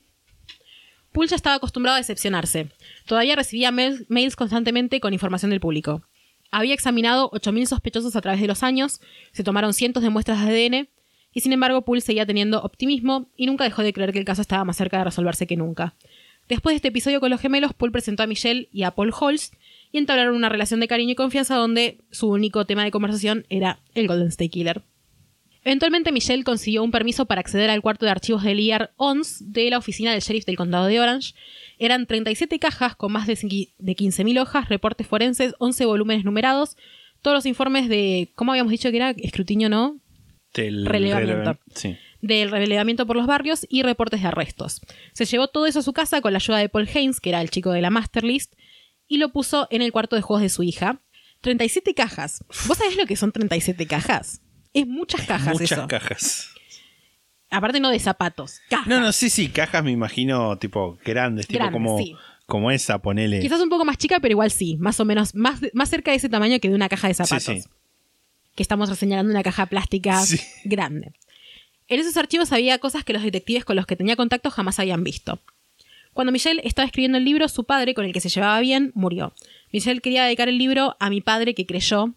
Poole 1.12 1.30
ya 1.30 1.36
estaba 1.36 1.56
acostumbrado 1.56 1.96
a 1.96 2.00
decepcionarse. 2.00 2.70
Todavía 3.06 3.36
recibía 3.36 3.72
mail- 3.72 4.06
mails 4.10 4.36
constantemente 4.36 5.00
con 5.00 5.14
información 5.14 5.50
del 5.52 5.60
público. 5.60 6.04
Había 6.52 6.74
examinado 6.74 7.30
8.000 7.32 7.66
sospechosos 7.66 8.16
a 8.16 8.22
través 8.22 8.40
de 8.40 8.48
los 8.48 8.64
años, 8.64 9.02
se 9.32 9.44
tomaron 9.44 9.74
cientos 9.74 10.04
de 10.04 10.10
muestras 10.10 10.46
de 10.46 10.66
ADN, 10.66 10.90
y 11.34 11.42
sin 11.42 11.54
embargo 11.54 11.84
Poole 11.84 12.02
seguía 12.02 12.26
teniendo 12.26 12.62
optimismo 12.62 13.30
y 13.36 13.46
nunca 13.48 13.64
dejó 13.64 13.84
de 13.84 13.94
creer 13.94 14.12
que 14.14 14.20
el 14.20 14.26
caso 14.26 14.42
estaba 14.42 14.64
más 14.64 14.78
cerca 14.78 14.98
de 15.00 15.04
resolverse 15.06 15.46
que 15.46 15.58
nunca. 15.58 15.96
Después 16.48 16.74
de 16.74 16.78
este 16.78 16.88
episodio 16.90 17.20
con 17.20 17.30
los 17.30 17.42
gemelos, 17.42 17.74
Poole 17.74 17.92
presentó 17.92 18.24
a 18.24 18.28
Michelle 18.28 18.70
y 18.72 18.84
a 18.84 18.92
Paul 18.92 19.12
Holst 19.18 19.54
y 19.92 19.98
entablaron 19.98 20.36
una 20.36 20.50
relación 20.50 20.80
de 20.80 20.88
cariño 20.88 21.12
y 21.12 21.16
confianza 21.16 21.56
donde 21.56 21.98
su 22.12 22.30
único 22.30 22.66
tema 22.66 22.84
de 22.84 22.92
conversación 22.92 23.46
era 23.50 23.80
el 23.96 24.08
Golden 24.08 24.28
State 24.30 24.50
Killer. 24.50 24.82
Eventualmente 25.64 26.14
Michelle 26.14 26.44
consiguió 26.46 26.82
un 26.84 26.92
permiso 26.92 27.26
para 27.26 27.42
acceder 27.42 27.70
al 27.70 27.82
cuarto 27.82 28.06
de 28.06 28.12
archivos 28.12 28.44
de 28.44 28.56
Liar 28.56 28.94
ONS 28.96 29.52
de 29.52 29.70
la 29.70 29.78
oficina 29.78 30.12
del 30.14 30.22
sheriff 30.22 30.46
del 30.46 30.56
condado 30.56 30.86
de 30.86 31.00
Orange. 31.02 31.34
Eran 31.78 32.06
37 32.06 32.58
cajas 32.60 32.96
con 32.96 33.12
más 33.12 33.28
de 33.28 33.34
cinqui- 33.36 33.74
de 33.78 33.96
15.000 33.96 34.40
hojas, 34.40 34.70
reportes 34.70 35.06
forenses, 35.08 35.54
11 35.60 35.86
volúmenes 35.86 36.24
numerados, 36.24 36.78
todos 37.22 37.36
los 37.36 37.46
informes 37.46 37.90
de, 37.90 38.32
¿cómo 38.36 38.54
habíamos 38.54 38.72
dicho 38.72 38.90
que 38.92 38.96
era? 38.98 39.10
Escrutinio, 39.12 39.68
¿no? 39.68 40.00
Del 40.54 40.86
Relevamiento. 40.86 41.34
relevan- 41.44 41.60
Sí. 41.76 41.98
Del 42.22 42.52
relevamiento 42.52 43.06
por 43.06 43.16
los 43.16 43.28
barrios 43.28 43.66
y 43.70 43.84
reportes 43.84 44.22
de 44.22 44.28
arrestos. 44.28 44.82
Se 45.14 45.26
llevó 45.26 45.48
todo 45.48 45.66
eso 45.66 45.80
a 45.80 45.84
su 45.84 45.94
casa 45.94 46.22
con 46.22 46.34
la 46.34 46.38
ayuda 46.38 46.58
de 46.58 46.70
Paul 46.70 46.90
Haynes, 46.94 47.20
que 47.20 47.30
era 47.30 47.42
el 47.42 47.50
chico 47.50 47.72
de 47.72 47.82
la 47.82 47.90
Master 47.90 48.24
List, 48.24 48.54
y 49.08 49.18
lo 49.18 49.32
puso 49.32 49.68
en 49.72 49.82
el 49.82 49.92
cuarto 49.92 50.16
de 50.16 50.22
juegos 50.22 50.42
de 50.42 50.50
su 50.50 50.64
hija. 50.64 51.00
37 51.42 51.94
cajas. 51.94 52.44
¿Vos 52.68 52.78
sabés 52.80 52.98
lo 52.98 53.06
que 53.06 53.16
son 53.16 53.32
37 53.32 53.86
cajas? 53.86 54.42
Es 54.74 54.88
muchas 54.88 55.22
cajas 55.26 55.54
Muchas 55.54 55.72
eso. 55.74 55.88
cajas. 55.88 56.50
Aparte 57.50 57.80
no 57.80 57.90
de 57.90 58.00
zapatos. 58.00 58.60
Cajas. 58.70 58.88
No, 58.88 59.00
no, 59.00 59.12
sí, 59.12 59.30
sí, 59.30 59.48
cajas 59.50 59.84
me 59.84 59.92
imagino 59.92 60.58
tipo 60.58 60.98
grandes, 61.06 61.48
tipo 61.48 61.60
Grandes, 61.60 61.74
como, 61.74 61.98
sí. 62.00 62.16
como 62.46 62.72
esa, 62.72 63.00
ponele. 63.00 63.40
Quizás 63.40 63.62
un 63.62 63.70
poco 63.70 63.86
más 63.86 63.98
chica, 63.98 64.20
pero 64.20 64.34
igual 64.34 64.52
sí. 64.52 64.76
Más 64.80 65.00
o 65.00 65.06
menos, 65.06 65.34
más, 65.34 65.62
más 65.74 65.90
cerca 65.90 66.12
de 66.12 66.18
ese 66.18 66.28
tamaño 66.28 66.60
que 66.60 66.68
de 66.70 66.76
una 66.76 66.90
caja 66.90 67.08
de 67.08 67.14
zapatos. 67.14 67.44
Sí, 67.44 67.62
sí. 67.62 67.70
Que 68.56 68.64
estamos 68.64 68.90
señalando 68.98 69.32
una 69.32 69.44
caja 69.44 69.68
plástica 69.68 70.22
Sí. 70.26 70.40
grande. 70.66 71.14
En 71.88 72.00
esos 72.00 72.18
archivos 72.18 72.52
había 72.52 72.80
cosas 72.80 73.04
que 73.04 73.14
los 73.14 73.24
detectives 73.24 73.64
con 73.66 73.76
los 73.76 73.86
que 73.86 73.96
tenía 73.96 74.16
contacto 74.16 74.50
jamás 74.52 74.80
habían 74.80 75.04
visto. 75.04 75.40
Cuando 76.14 76.32
Michelle 76.32 76.62
estaba 76.64 76.86
escribiendo 76.86 77.18
el 77.18 77.26
libro, 77.26 77.48
su 77.48 77.64
padre, 77.66 77.94
con 77.94 78.04
el 78.04 78.12
que 78.12 78.20
se 78.20 78.30
llevaba 78.30 78.60
bien, 78.60 78.92
murió. 78.96 79.34
Michelle 79.72 80.02
quería 80.02 80.26
dedicar 80.26 80.50
el 80.50 80.58
libro 80.58 80.98
a 81.00 81.10
mi 81.10 81.22
padre 81.22 81.54
que 81.54 81.66
creyó, 81.66 82.14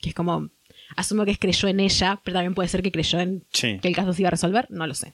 que 0.00 0.08
es 0.08 0.14
como, 0.14 0.48
asumo 0.96 1.24
que 1.24 1.30
es 1.32 1.38
creyó 1.38 1.68
en 1.68 1.80
ella, 1.80 2.20
pero 2.24 2.36
también 2.36 2.54
puede 2.54 2.68
ser 2.68 2.82
que 2.82 2.90
creyó 2.90 3.20
en 3.20 3.44
Sí. 3.52 3.78
que 3.80 3.88
el 3.88 3.94
caso 3.94 4.12
se 4.12 4.22
iba 4.22 4.28
a 4.28 4.30
resolver, 4.30 4.66
no 4.70 4.86
lo 4.86 4.94
sé. 4.94 5.12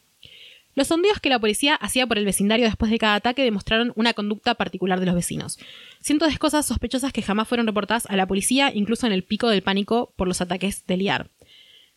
Los 0.77 0.87
sondeos 0.87 1.19
que 1.19 1.29
la 1.31 1.41
policía 1.41 1.75
hacía 1.75 2.07
por 2.07 2.17
el 2.17 2.25
vecindario 2.25 2.65
después 2.65 2.93
de 2.93 2.99
cada 2.99 3.17
ataque 3.17 3.43
demostraron 3.43 3.93
una 3.97 4.15
conducta 4.15 4.55
particular 4.55 5.01
de 5.01 5.07
los 5.07 5.17
vecinos. 5.17 5.59
Cientos 6.01 6.33
de 6.33 6.39
cosas 6.39 6.65
sospechosas 6.65 7.13
que 7.13 7.23
jamás 7.23 7.49
fueron 7.49 7.67
reportadas 7.67 8.07
a 8.07 8.15
la 8.17 8.27
policía, 8.29 8.71
incluso 8.73 9.07
en 9.07 9.13
el 9.13 9.25
pico 9.25 9.49
del 9.49 9.63
pánico 9.63 10.15
por 10.17 10.29
los 10.29 10.41
ataques 10.41 10.87
de 10.87 10.97
Liar. 10.97 11.29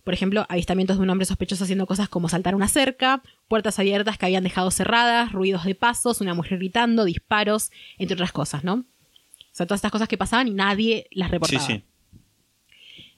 Por 0.04 0.14
ejemplo, 0.14 0.46
avistamientos 0.50 0.98
de 0.98 1.04
un 1.04 1.10
hombre 1.10 1.26
sospechoso 1.26 1.64
haciendo 1.64 1.86
cosas 1.86 2.10
como 2.10 2.28
saltar 2.28 2.56
una 2.56 2.68
cerca, 2.68 3.22
puertas 3.48 3.80
abiertas 3.80 4.18
que 4.18 4.26
habían 4.26 4.44
dejado 4.44 4.70
cerradas, 4.70 5.32
ruidos 5.32 5.64
de 5.64 5.76
pasos, 5.76 6.20
una 6.20 6.34
mujer 6.34 6.58
gritando, 6.58 7.06
disparos, 7.06 7.72
entre 7.98 8.16
otras 8.16 8.32
cosas, 8.34 8.64
¿no? 8.64 8.74
O 8.74 9.56
sea, 9.56 9.66
todas 9.66 9.80
estas 9.80 9.92
cosas 9.92 10.08
que 10.10 10.18
pasaban 10.18 10.48
y 10.48 10.52
nadie 10.52 11.08
las 11.12 11.28
Sí, 11.30 11.32
reportaba. 11.32 11.66
sí. 11.66 11.84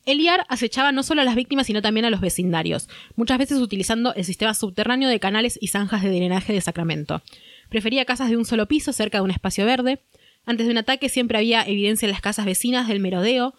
Eliar 0.06 0.46
acechaba 0.50 0.92
no 0.92 1.02
solo 1.02 1.22
a 1.22 1.24
las 1.24 1.34
víctimas, 1.36 1.66
sino 1.66 1.82
también 1.82 2.06
a 2.06 2.12
los 2.12 2.22
vecindarios, 2.22 2.88
muchas 3.16 3.40
veces 3.40 3.58
utilizando 3.58 4.14
el 4.14 4.24
sistema 4.24 4.54
subterráneo 4.54 5.10
de 5.10 5.20
canales 5.20 5.58
y 5.60 5.68
zanjas 5.70 6.04
de 6.04 6.10
drenaje 6.10 6.54
de 6.54 6.62
Sacramento. 6.62 7.24
Prefería 7.70 8.06
casas 8.06 8.30
de 8.30 8.38
un 8.38 8.46
solo 8.46 8.68
piso 8.68 8.94
cerca 8.94 9.18
de 9.18 9.24
un 9.24 9.32
espacio 9.32 9.66
verde. 9.66 10.00
Antes 10.46 10.68
de 10.68 10.72
un 10.72 10.78
ataque 10.78 11.10
siempre 11.10 11.40
había 11.40 11.64
evidencia 11.64 12.06
en 12.06 12.12
las 12.12 12.22
casas 12.22 12.46
vecinas 12.46 12.88
del 12.88 13.00
merodeo, 13.00 13.56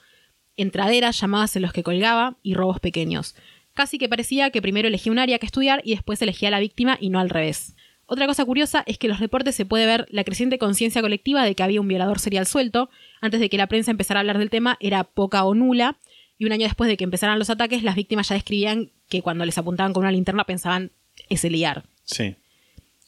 entraderas, 0.57 1.20
llamadas 1.20 1.57
en 1.57 1.62
los 1.62 1.72
que 1.72 1.82
colgaba 1.82 2.36
y 2.42 2.54
robos 2.54 2.80
pequeños. 2.80 3.34
Casi 3.74 3.98
que 3.98 4.09
parecía 4.09 4.50
que 4.50 4.62
primero 4.62 4.88
elegía 4.88 5.12
un 5.12 5.18
área 5.18 5.38
que 5.38 5.46
estudiar 5.46 5.82
y 5.84 5.90
después 5.90 6.20
elegía 6.22 6.48
a 6.48 6.52
la 6.52 6.61
víctima 6.61 6.96
y 7.00 7.11
no 7.11 7.20
al 7.20 7.30
revés. 7.30 7.74
Otra 8.07 8.26
cosa 8.26 8.44
curiosa 8.44 8.84
es 8.86 8.98
que 8.98 9.09
en 9.09 9.11
los 9.11 9.20
reportes 9.20 9.54
se 9.54 9.66
puede 9.66 9.84
ver 9.84 10.07
la 10.11 10.22
creciente 10.24 10.59
conciencia 10.59 11.02
colectiva 11.02 11.44
de 11.44 11.54
que 11.54 11.62
había 11.62 11.80
un 11.80 11.88
violador 11.88 12.20
serial 12.20 12.46
suelto. 12.46 12.88
Antes 13.20 13.40
de 13.40 13.48
que 13.48 13.57
la 13.57 13.66
prensa 13.66 13.90
empezara 13.90 14.20
a 14.20 14.22
hablar 14.22 14.38
del 14.38 14.48
tema 14.48 14.76
era 14.80 15.04
poca 15.04 15.44
o 15.44 15.54
nula. 15.54 15.98
Y 16.38 16.44
un 16.44 16.52
año 16.52 16.66
después 16.66 16.88
de 16.88 16.96
que 16.96 17.04
empezaran 17.04 17.38
los 17.38 17.50
ataques, 17.50 17.82
las 17.82 17.96
víctimas 17.96 18.28
ya 18.28 18.34
describían 18.34 18.92
que 19.09 19.22
cuando 19.22 19.44
les 19.44 19.59
apuntaban 19.59 19.92
con 19.92 20.02
una 20.02 20.12
linterna 20.12 20.44
pensaban 20.44 20.92
es 21.28 21.44
el 21.44 21.52
liar. 21.52 21.84
Sí. 22.04 22.36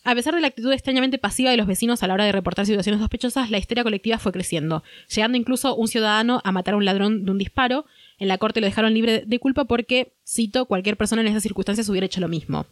A 0.09 0.15
pesar 0.15 0.35
de 0.35 0.41
la 0.41 0.47
actitud 0.47 0.73
extrañamente 0.73 1.19
pasiva 1.19 1.51
de 1.51 1.59
los 1.59 1.67
vecinos 1.67 2.03
a 2.03 2.07
la 2.07 2.15
hora 2.15 2.25
de 2.25 2.33
reportar 2.33 2.65
situaciones 2.65 2.99
sospechosas, 2.99 3.51
la 3.51 3.59
histeria 3.59 3.85
colectiva 3.85 4.17
fue 4.17 4.33
creciendo, 4.33 4.83
llegando 5.15 5.37
incluso 5.37 5.77
un 5.77 5.87
ciudadano 5.87 6.41
a 6.45 6.51
matar 6.51 6.73
a 6.73 6.77
un 6.79 6.87
ladrón 6.87 7.27
de 7.27 7.31
un 7.31 7.37
disparo. 7.37 7.85
En 8.19 8.29
la 8.29 8.39
corte 8.39 8.63
lo 8.63 8.67
dejaron 8.67 8.95
libre 8.95 9.25
de 9.27 9.39
culpa 9.39 9.67
porque, 9.67 10.15
cito, 10.27 10.65
cualquier 10.65 10.97
persona 10.97 11.21
en 11.21 11.29
esas 11.29 11.43
circunstancias 11.43 11.91
hubiera 11.91 12.07
hecho 12.07 12.23
lo 12.23 12.29
mismo. 12.29 12.65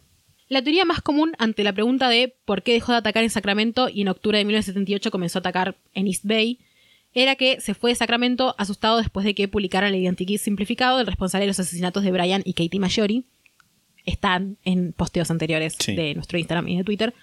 La 0.49 0.63
teoría 0.63 0.83
más 0.83 1.03
común 1.03 1.33
ante 1.37 1.63
la 1.63 1.73
pregunta 1.73 2.09
de 2.09 2.35
por 2.43 2.63
qué 2.63 2.73
dejó 2.73 2.93
de 2.93 2.97
atacar 2.97 3.23
en 3.23 3.29
Sacramento 3.29 3.87
y 3.87 4.01
en 4.01 4.07
octubre 4.07 4.39
de 4.39 4.45
1978 4.45 5.11
comenzó 5.11 5.37
a 5.37 5.41
atacar 5.41 5.75
en 5.93 6.07
East 6.07 6.25
Bay 6.25 6.57
era 7.13 7.35
que 7.35 7.61
se 7.61 7.73
fue 7.73 7.91
de 7.91 7.95
Sacramento 7.95 8.55
asustado 8.57 8.97
después 8.97 9.25
de 9.25 9.35
que 9.35 9.47
publicaran 9.47 9.93
el 9.93 10.01
identikit 10.01 10.39
simplificado 10.39 10.97
del 10.97 11.07
responsable 11.07 11.45
de 11.45 11.49
los 11.49 11.59
asesinatos 11.59 12.03
de 12.03 12.11
Brian 12.11 12.41
y 12.45 12.53
Katie 12.53 12.79
Maggiore. 12.79 13.23
Están 14.07 14.57
en 14.63 14.93
posteos 14.93 15.29
anteriores 15.29 15.75
Sí. 15.77 15.95
de 15.95 16.15
nuestro 16.15 16.39
Instagram 16.39 16.67
y 16.69 16.77
de 16.77 16.83
Twitter, 16.83 17.13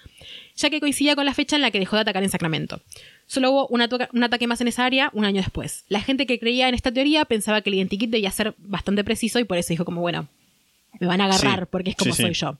ya 0.55 0.69
que 0.69 0.79
coincidía 0.79 1.15
con 1.15 1.25
la 1.25 1.33
fecha 1.33 1.57
en 1.57 1.61
la 1.61 1.71
que 1.71 1.79
dejó 1.79 1.97
de 1.97 2.03
atacar 2.03 2.23
en 2.23 2.29
Sacramento. 2.29 2.81
Solo 3.25 3.51
hubo 3.51 3.67
un, 3.67 3.81
ataque 3.81 4.47
más 4.47 4.61
en 4.61 4.67
esa 4.69 4.85
área 4.85 5.09
un 5.13 5.25
año 5.25 5.41
después. 5.41 5.83
La 5.89 5.99
gente 5.99 6.25
que 6.25 6.39
creía 6.39 6.69
en 6.69 6.75
esta 6.75 6.91
teoría 6.91 7.25
pensaba 7.25 7.61
que 7.61 7.69
el 7.71 7.75
identikit 7.75 8.09
debía 8.09 8.31
ser 8.31 8.55
bastante 8.59 9.03
preciso 9.03 9.39
y 9.39 9.43
por 9.43 9.57
eso 9.57 9.69
dijo 9.69 9.83
como, 9.83 9.99
bueno, 10.01 10.29
me 10.99 11.07
van 11.07 11.19
a 11.21 11.25
agarrar 11.25 11.61
Sí. 11.61 11.65
porque 11.71 11.89
es 11.89 11.95
como 11.95 12.13
sí. 12.13 12.21
soy 12.21 12.33
yo. 12.33 12.57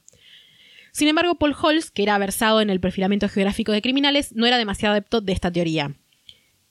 Sin 0.92 1.08
embargo, 1.08 1.36
Paul 1.36 1.56
Holz, 1.62 1.92
que 1.92 2.04
era 2.04 2.18
versado 2.18 2.62
en 2.62 2.70
el 2.70 2.80
perfilamiento 2.80 3.30
geográfico 3.30 3.72
de 3.72 3.82
criminales, 3.82 4.34
no 4.34 4.46
era 4.46 4.58
demasiado 4.58 4.94
adepto 4.94 5.22
de 5.22 5.34
esta 5.34 5.52
teoría. 5.52 5.94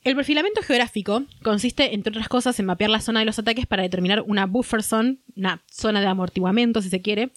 El 0.05 0.15
perfilamiento 0.15 0.61
geográfico 0.61 1.23
consiste, 1.43 1.93
entre 1.95 2.11
otras 2.11 2.29
cosas, 2.29 2.57
en 2.59 2.67
mapear 2.67 2.89
la 2.91 3.01
zona 3.01 3.19
de 3.21 3.25
los 3.25 3.39
ataques 3.39 3.65
para 3.65 3.83
determinar 3.83 4.21
una 4.21 4.45
buffer 4.45 4.83
zone, 4.83 5.17
una 5.35 5.61
zona 5.69 5.99
de 5.99 6.05
amortiguamiento, 6.07 6.81
si 6.81 6.89
se 6.89 7.01
quiere, 7.01 7.31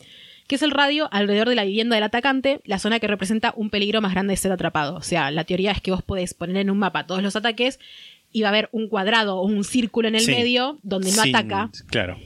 que 0.46 0.54
es 0.56 0.62
el 0.62 0.70
radio 0.70 1.08
alrededor 1.10 1.48
de 1.48 1.54
la 1.54 1.64
vivienda 1.64 1.96
del 1.96 2.04
atacante, 2.04 2.60
la 2.64 2.78
zona 2.78 3.00
que 3.00 3.06
representa 3.06 3.54
un 3.56 3.70
peligro 3.70 4.00
más 4.02 4.12
grande 4.12 4.32
de 4.32 4.36
ser 4.36 4.52
atrapado. 4.52 4.96
O 4.96 5.02
sea, 5.02 5.30
la 5.30 5.44
teoría 5.44 5.72
es 5.72 5.80
que 5.80 5.90
vos 5.90 6.02
podés 6.02 6.34
poner 6.34 6.58
en 6.58 6.70
un 6.70 6.78
mapa 6.78 7.06
todos 7.06 7.22
los 7.22 7.36
ataques 7.36 7.80
y 8.32 8.42
va 8.42 8.48
a 8.48 8.50
haber 8.50 8.68
un 8.72 8.88
cuadrado 8.88 9.38
o 9.38 9.46
un 9.46 9.64
círculo 9.64 10.08
en 10.08 10.14
el 10.16 10.20
Sí. 10.20 10.30
medio 10.32 10.78
donde 10.82 11.10
no 11.12 11.22
Sin- 11.22 11.34
ataca. 11.34 11.70
Claro. 11.86 12.18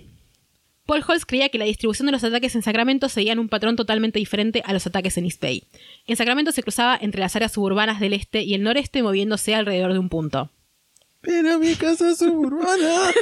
Paul 0.87 1.05
Holz 1.07 1.24
creía 1.24 1.49
que 1.49 1.59
la 1.59 1.64
distribución 1.64 2.07
de 2.07 2.12
los 2.12 2.24
ataques 2.24 2.55
en 2.57 2.62
Sacramento 2.62 3.09
seguían 3.09 3.39
un 3.39 3.49
patrón 3.49 3.76
totalmente 3.76 4.18
diferente 4.18 4.62
a 4.64 4.72
los 4.72 4.87
ataques 4.87 5.16
en 5.16 5.24
East 5.24 5.41
Bay. 5.41 5.64
En 6.07 6.16
Sacramento 6.16 6.51
se 6.51 6.62
cruzaba 6.62 6.99
entre 7.01 7.20
las 7.20 7.37
áreas 7.37 7.53
suburbanas 7.53 8.01
del 8.01 8.14
este 8.14 8.43
y 8.43 8.55
el 8.55 8.62
noreste 8.62 9.03
moviéndose 9.03 9.55
alrededor 9.55 9.93
de 9.93 10.01
un 10.01 10.09
punto. 10.09 10.51
Pero 11.20 11.61
mi 11.61 11.76
casa 11.76 12.11
es 12.11 12.18
suburbana. 12.18 13.12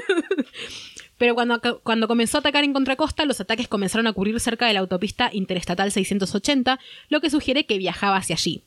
Pero 1.18 1.34
cuando, 1.34 1.60
cuando 1.82 2.08
comenzó 2.08 2.38
a 2.38 2.40
atacar 2.40 2.64
en 2.64 2.72
contracosta, 2.72 3.26
los 3.26 3.42
ataques 3.42 3.68
comenzaron 3.68 4.06
a 4.06 4.10
ocurrir 4.10 4.40
cerca 4.40 4.66
de 4.66 4.72
la 4.72 4.80
autopista 4.80 5.28
interestatal 5.30 5.92
680, 5.92 6.80
lo 7.10 7.20
que 7.20 7.28
sugiere 7.28 7.66
que 7.66 7.76
viajaba 7.76 8.16
hacia 8.16 8.36
allí. 8.36 8.64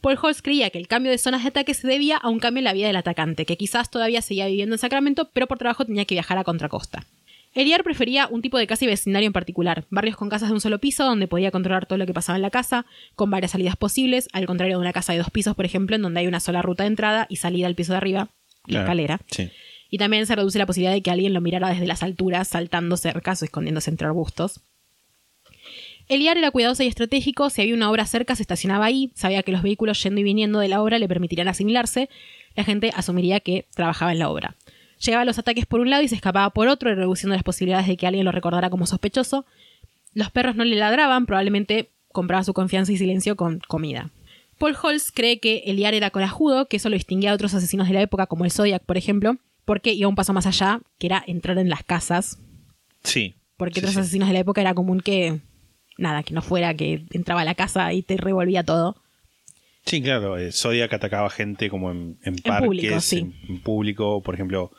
Paul 0.00 0.18
Holz 0.22 0.40
creía 0.40 0.70
que 0.70 0.78
el 0.78 0.86
cambio 0.86 1.10
de 1.10 1.18
zonas 1.18 1.42
de 1.42 1.48
ataque 1.48 1.74
se 1.74 1.88
debía 1.88 2.16
a 2.16 2.28
un 2.28 2.38
cambio 2.38 2.60
en 2.60 2.66
la 2.66 2.74
vida 2.74 2.86
del 2.86 2.94
atacante, 2.94 3.44
que 3.44 3.56
quizás 3.56 3.90
todavía 3.90 4.22
seguía 4.22 4.46
viviendo 4.46 4.76
en 4.76 4.78
Sacramento, 4.78 5.30
pero 5.32 5.48
por 5.48 5.58
trabajo 5.58 5.84
tenía 5.84 6.04
que 6.04 6.14
viajar 6.14 6.38
a 6.38 6.44
contracosta. 6.44 7.04
Eliar 7.56 7.82
prefería 7.82 8.28
un 8.30 8.42
tipo 8.42 8.58
de 8.58 8.66
casa 8.66 8.84
y 8.84 8.88
vecindario 8.88 9.26
en 9.28 9.32
particular, 9.32 9.86
barrios 9.88 10.14
con 10.16 10.28
casas 10.28 10.50
de 10.50 10.54
un 10.54 10.60
solo 10.60 10.78
piso 10.78 11.04
donde 11.04 11.26
podía 11.26 11.50
controlar 11.50 11.86
todo 11.86 11.96
lo 11.98 12.04
que 12.04 12.12
pasaba 12.12 12.36
en 12.36 12.42
la 12.42 12.50
casa, 12.50 12.84
con 13.14 13.30
varias 13.30 13.52
salidas 13.52 13.76
posibles, 13.76 14.28
al 14.34 14.44
contrario 14.44 14.76
de 14.76 14.82
una 14.82 14.92
casa 14.92 15.14
de 15.14 15.18
dos 15.20 15.30
pisos, 15.30 15.56
por 15.56 15.64
ejemplo, 15.64 15.96
en 15.96 16.02
donde 16.02 16.20
hay 16.20 16.26
una 16.26 16.38
sola 16.38 16.60
ruta 16.60 16.82
de 16.82 16.88
entrada 16.88 17.26
y 17.30 17.36
salida 17.36 17.66
al 17.66 17.74
piso 17.74 17.92
de 17.92 17.96
arriba, 17.96 18.28
la 18.66 18.68
Claro. 18.68 18.84
escalera. 18.84 19.20
Sí. 19.30 19.50
Y 19.88 19.96
también 19.96 20.26
se 20.26 20.36
reduce 20.36 20.58
la 20.58 20.66
posibilidad 20.66 20.92
de 20.92 21.00
que 21.00 21.10
alguien 21.10 21.32
lo 21.32 21.40
mirara 21.40 21.70
desde 21.70 21.86
las 21.86 22.02
alturas, 22.02 22.46
saltando 22.48 22.98
cercas 22.98 23.40
o 23.40 23.46
escondiéndose 23.46 23.88
entre 23.88 24.06
arbustos. 24.06 24.60
Eliar 26.08 26.36
era 26.36 26.50
cuidadoso 26.50 26.82
y 26.82 26.88
estratégico, 26.88 27.48
si 27.48 27.62
había 27.62 27.74
una 27.74 27.90
obra 27.90 28.04
cerca 28.04 28.36
se 28.36 28.42
estacionaba 28.42 28.84
ahí, 28.84 29.10
sabía 29.14 29.42
que 29.42 29.50
los 29.52 29.62
vehículos 29.62 30.02
yendo 30.02 30.20
y 30.20 30.24
viniendo 30.24 30.58
de 30.60 30.68
la 30.68 30.82
obra 30.82 30.98
le 30.98 31.08
permitirían 31.08 31.48
asimilarse, 31.48 32.10
la 32.54 32.64
gente 32.64 32.92
asumiría 32.94 33.40
que 33.40 33.66
trabajaba 33.74 34.12
en 34.12 34.18
la 34.20 34.28
obra. 34.28 34.56
Llegaba 34.98 35.22
a 35.22 35.24
los 35.26 35.38
ataques 35.38 35.66
por 35.66 35.80
un 35.80 35.90
lado 35.90 36.02
y 36.02 36.08
se 36.08 36.14
escapaba 36.14 36.48
por 36.50 36.68
otro, 36.68 36.94
reduciendo 36.94 37.34
las 37.34 37.42
posibilidades 37.44 37.86
de 37.86 37.96
que 37.96 38.06
alguien 38.06 38.24
lo 38.24 38.32
recordara 38.32 38.70
como 38.70 38.86
sospechoso. 38.86 39.44
Los 40.14 40.30
perros 40.30 40.56
no 40.56 40.64
le 40.64 40.76
ladraban, 40.76 41.26
probablemente 41.26 41.90
compraba 42.12 42.42
su 42.44 42.54
confianza 42.54 42.92
y 42.92 42.96
silencio 42.96 43.36
con 43.36 43.60
comida. 43.68 44.10
Paul 44.58 44.74
Holz 44.82 45.12
cree 45.12 45.38
que 45.38 45.64
Eliar 45.66 45.92
era 45.92 46.08
corajudo, 46.10 46.66
que 46.66 46.78
eso 46.78 46.88
lo 46.88 46.94
distinguía 46.94 47.28
de 47.30 47.34
otros 47.34 47.52
asesinos 47.52 47.88
de 47.88 47.94
la 47.94 48.00
época, 48.00 48.26
como 48.26 48.46
el 48.46 48.50
Zodiac, 48.50 48.82
por 48.84 48.96
ejemplo, 48.96 49.36
porque 49.66 49.92
iba 49.92 50.08
un 50.08 50.14
paso 50.14 50.32
más 50.32 50.46
allá, 50.46 50.80
que 50.98 51.08
era 51.08 51.22
entrar 51.26 51.58
en 51.58 51.68
las 51.68 51.82
casas, 51.84 52.38
Sí. 53.04 53.34
porque 53.58 53.74
Sí, 53.74 53.80
otros 53.80 53.94
sí. 53.94 54.00
asesinos 54.00 54.28
de 54.28 54.32
la 54.34 54.40
época 54.40 54.62
era 54.62 54.72
común 54.72 55.00
que, 55.00 55.40
nada, 55.98 56.22
que 56.22 56.32
no 56.32 56.40
fuera, 56.40 56.72
que 56.72 57.04
entraba 57.12 57.42
a 57.42 57.44
la 57.44 57.54
casa 57.54 57.92
y 57.92 58.00
te 58.02 58.16
revolvía 58.16 58.64
todo. 58.64 58.96
Sí, 59.84 60.00
claro. 60.00 60.38
eh, 60.38 60.50
Zodiac 60.52 60.90
atacaba 60.94 61.28
gente 61.28 61.68
como 61.68 61.90
en, 61.90 62.18
en 62.22 62.34
En 62.34 62.36
parques, 62.38 62.66
público, 62.66 63.00
sí. 63.00 63.18
en, 63.18 63.34
en 63.48 63.60
público. 63.60 64.22
Por 64.22 64.34
ejemplo, 64.34 64.72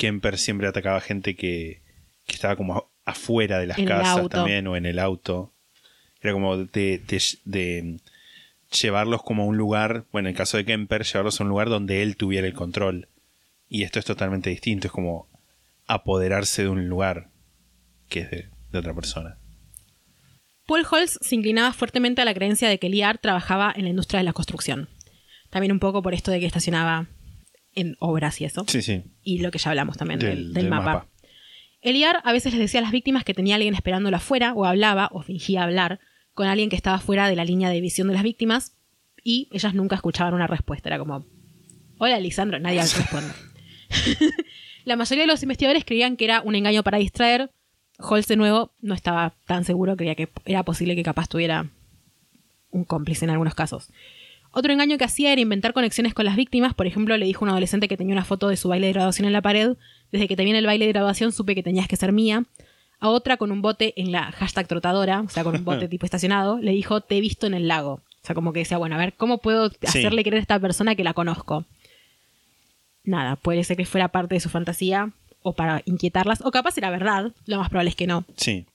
Kemper 0.00 0.38
siempre 0.38 0.66
atacaba 0.66 1.00
gente 1.00 1.36
que, 1.36 1.82
que 2.26 2.34
estaba 2.34 2.56
como 2.56 2.90
afuera 3.04 3.58
de 3.58 3.66
las 3.66 3.78
En 3.78 3.84
casas 3.86 4.28
también 4.30 4.66
o 4.66 4.76
en 4.76 4.86
el 4.86 4.98
auto. 4.98 5.52
Era 6.22 6.32
como 6.32 6.56
de, 6.56 6.98
de- 6.98 7.22
de 7.44 8.00
llevarlos 8.80 9.22
como 9.22 9.42
a 9.42 9.46
un 9.46 9.56
lugar, 9.56 10.04
bueno, 10.12 10.28
en 10.28 10.32
el 10.34 10.38
caso 10.38 10.56
de 10.56 10.64
Kemper, 10.64 11.04
llevarlos 11.04 11.40
a 11.40 11.44
un 11.44 11.50
lugar 11.50 11.68
donde 11.68 12.02
él 12.02 12.16
tuviera 12.16 12.46
el 12.46 12.54
control. 12.54 13.08
Y 13.68 13.82
esto 13.82 13.98
es 13.98 14.04
totalmente 14.04 14.48
distinto, 14.50 14.86
es 14.86 14.92
como 14.92 15.28
apoderarse 15.86 16.62
de 16.62 16.68
un 16.68 16.88
lugar 16.88 17.28
que 18.08 18.20
es 18.20 18.30
de, 18.30 18.48
de 18.72 18.78
otra 18.78 18.94
persona. 18.94 19.36
Paul 20.66 20.86
Holz 20.90 21.18
se 21.20 21.34
inclinaba 21.34 21.72
fuertemente 21.72 22.22
a 22.22 22.24
la 22.24 22.32
creencia 22.34 22.68
de 22.68 22.78
que 22.78 22.88
Liar 22.88 23.18
trabajaba 23.18 23.72
en 23.76 23.84
la 23.84 23.90
industria 23.90 24.18
de 24.18 24.24
la 24.24 24.32
construcción. 24.32 24.88
También 25.50 25.72
un 25.72 25.80
poco 25.80 26.00
por 26.02 26.14
esto 26.14 26.30
de 26.30 26.38
que 26.40 26.46
estacionaba 26.46 27.06
en 27.74 27.96
obras 28.00 28.40
y 28.40 28.44
eso. 28.44 28.64
Sí, 28.68 28.82
sí. 28.82 29.04
Y 29.22 29.38
lo 29.38 29.50
que 29.50 29.58
ya 29.58 29.70
hablamos 29.70 29.96
también 29.96 30.20
del, 30.20 30.28
Del- 30.30 30.44
del 30.46 30.54
del 30.54 30.70
mapa. 30.70 30.84
mapa. 30.94 31.06
Eliar 31.82 32.20
a 32.24 32.32
veces 32.32 32.52
les 32.52 32.60
decía 32.60 32.80
a 32.80 32.82
las 32.82 32.92
víctimas 32.92 33.24
que 33.24 33.32
tenía 33.32 33.54
alguien 33.54 33.74
esperándolo 33.74 34.16
afuera, 34.16 34.52
o 34.54 34.64
hablaba, 34.66 35.08
o 35.12 35.22
fingía 35.22 35.62
hablar, 35.62 35.98
con 36.34 36.46
alguien 36.46 36.68
que 36.68 36.76
estaba 36.76 36.98
fuera 36.98 37.28
de 37.28 37.36
la 37.36 37.44
línea 37.44 37.70
de 37.70 37.80
visión 37.80 38.08
de 38.08 38.14
las 38.14 38.22
víctimas, 38.22 38.76
y 39.24 39.48
ellas 39.52 39.74
nunca 39.74 39.96
escuchaban 39.96 40.34
una 40.34 40.46
respuesta. 40.46 40.88
Era 40.88 40.98
como, 40.98 41.24
hola 41.98 42.18
Lisandro, 42.20 42.58
nadie 42.58 42.80
responde. 42.96 43.32
la 44.84 44.96
mayoría 44.96 45.24
de 45.24 45.28
los 45.28 45.42
investigadores 45.42 45.84
creían 45.84 46.16
que 46.16 46.24
era 46.24 46.40
un 46.42 46.54
engaño 46.54 46.82
para 46.82 46.98
distraer. 46.98 47.50
Holz, 47.98 48.26
de 48.28 48.36
nuevo, 48.36 48.72
no 48.80 48.94
estaba 48.94 49.34
tan 49.46 49.64
seguro, 49.64 49.96
creía 49.96 50.14
que 50.14 50.28
era 50.46 50.62
posible 50.62 50.96
que 50.96 51.02
capaz 51.02 51.28
tuviera 51.28 51.68
un 52.70 52.84
cómplice 52.84 53.24
en 53.26 53.30
algunos 53.30 53.54
casos. 53.54 53.88
Otro 54.52 54.72
engaño 54.72 54.98
que 54.98 55.04
hacía 55.04 55.32
era 55.32 55.40
inventar 55.40 55.72
conexiones 55.72 56.12
con 56.12 56.24
las 56.24 56.36
víctimas. 56.36 56.74
Por 56.74 56.86
ejemplo, 56.86 57.16
le 57.16 57.26
dijo 57.26 57.44
a 57.44 57.46
un 57.46 57.50
adolescente 57.50 57.88
que 57.88 57.96
tenía 57.96 58.14
una 58.14 58.24
foto 58.24 58.48
de 58.48 58.56
su 58.56 58.68
baile 58.68 58.88
de 58.88 58.92
graduación 58.92 59.26
en 59.26 59.32
la 59.32 59.42
pared. 59.42 59.76
Desde 60.10 60.26
que 60.26 60.36
te 60.36 60.44
vi 60.44 60.50
en 60.50 60.56
el 60.56 60.66
baile 60.66 60.86
de 60.86 60.92
graduación 60.92 61.32
supe 61.32 61.54
que 61.54 61.62
tenías 61.62 61.86
que 61.86 61.96
ser 61.96 62.12
mía. 62.12 62.44
A 62.98 63.08
otra 63.08 63.36
con 63.36 63.52
un 63.52 63.62
bote 63.62 63.94
en 63.96 64.12
la 64.12 64.30
hashtag 64.32 64.66
trotadora, 64.66 65.22
o 65.22 65.28
sea, 65.28 65.44
con 65.44 65.56
un 65.56 65.64
bote 65.64 65.88
tipo 65.88 66.04
estacionado, 66.04 66.58
le 66.58 66.72
dijo 66.72 67.00
te 67.00 67.16
he 67.16 67.20
visto 67.20 67.46
en 67.46 67.54
el 67.54 67.68
lago. 67.68 68.00
O 68.22 68.26
sea, 68.26 68.34
como 68.34 68.52
que 68.52 68.60
decía, 68.60 68.76
bueno, 68.76 68.96
a 68.96 68.98
ver, 68.98 69.14
¿cómo 69.14 69.38
puedo 69.38 69.70
hacerle 69.82 70.22
creer 70.22 70.36
a 70.36 70.40
esta 70.40 70.60
persona 70.60 70.94
que 70.94 71.04
la 71.04 71.14
conozco? 71.14 71.64
Nada, 73.04 73.36
puede 73.36 73.64
ser 73.64 73.78
que 73.78 73.86
fuera 73.86 74.08
parte 74.08 74.34
de 74.34 74.40
su 74.40 74.50
fantasía 74.50 75.10
o 75.42 75.54
para 75.54 75.82
inquietarlas, 75.86 76.42
o 76.44 76.50
capaz 76.50 76.76
era 76.76 76.90
verdad, 76.90 77.32
lo 77.46 77.58
más 77.58 77.70
probable 77.70 77.90
es 77.90 77.96
que 77.96 78.06
no. 78.06 78.24
Sí. 78.36 78.66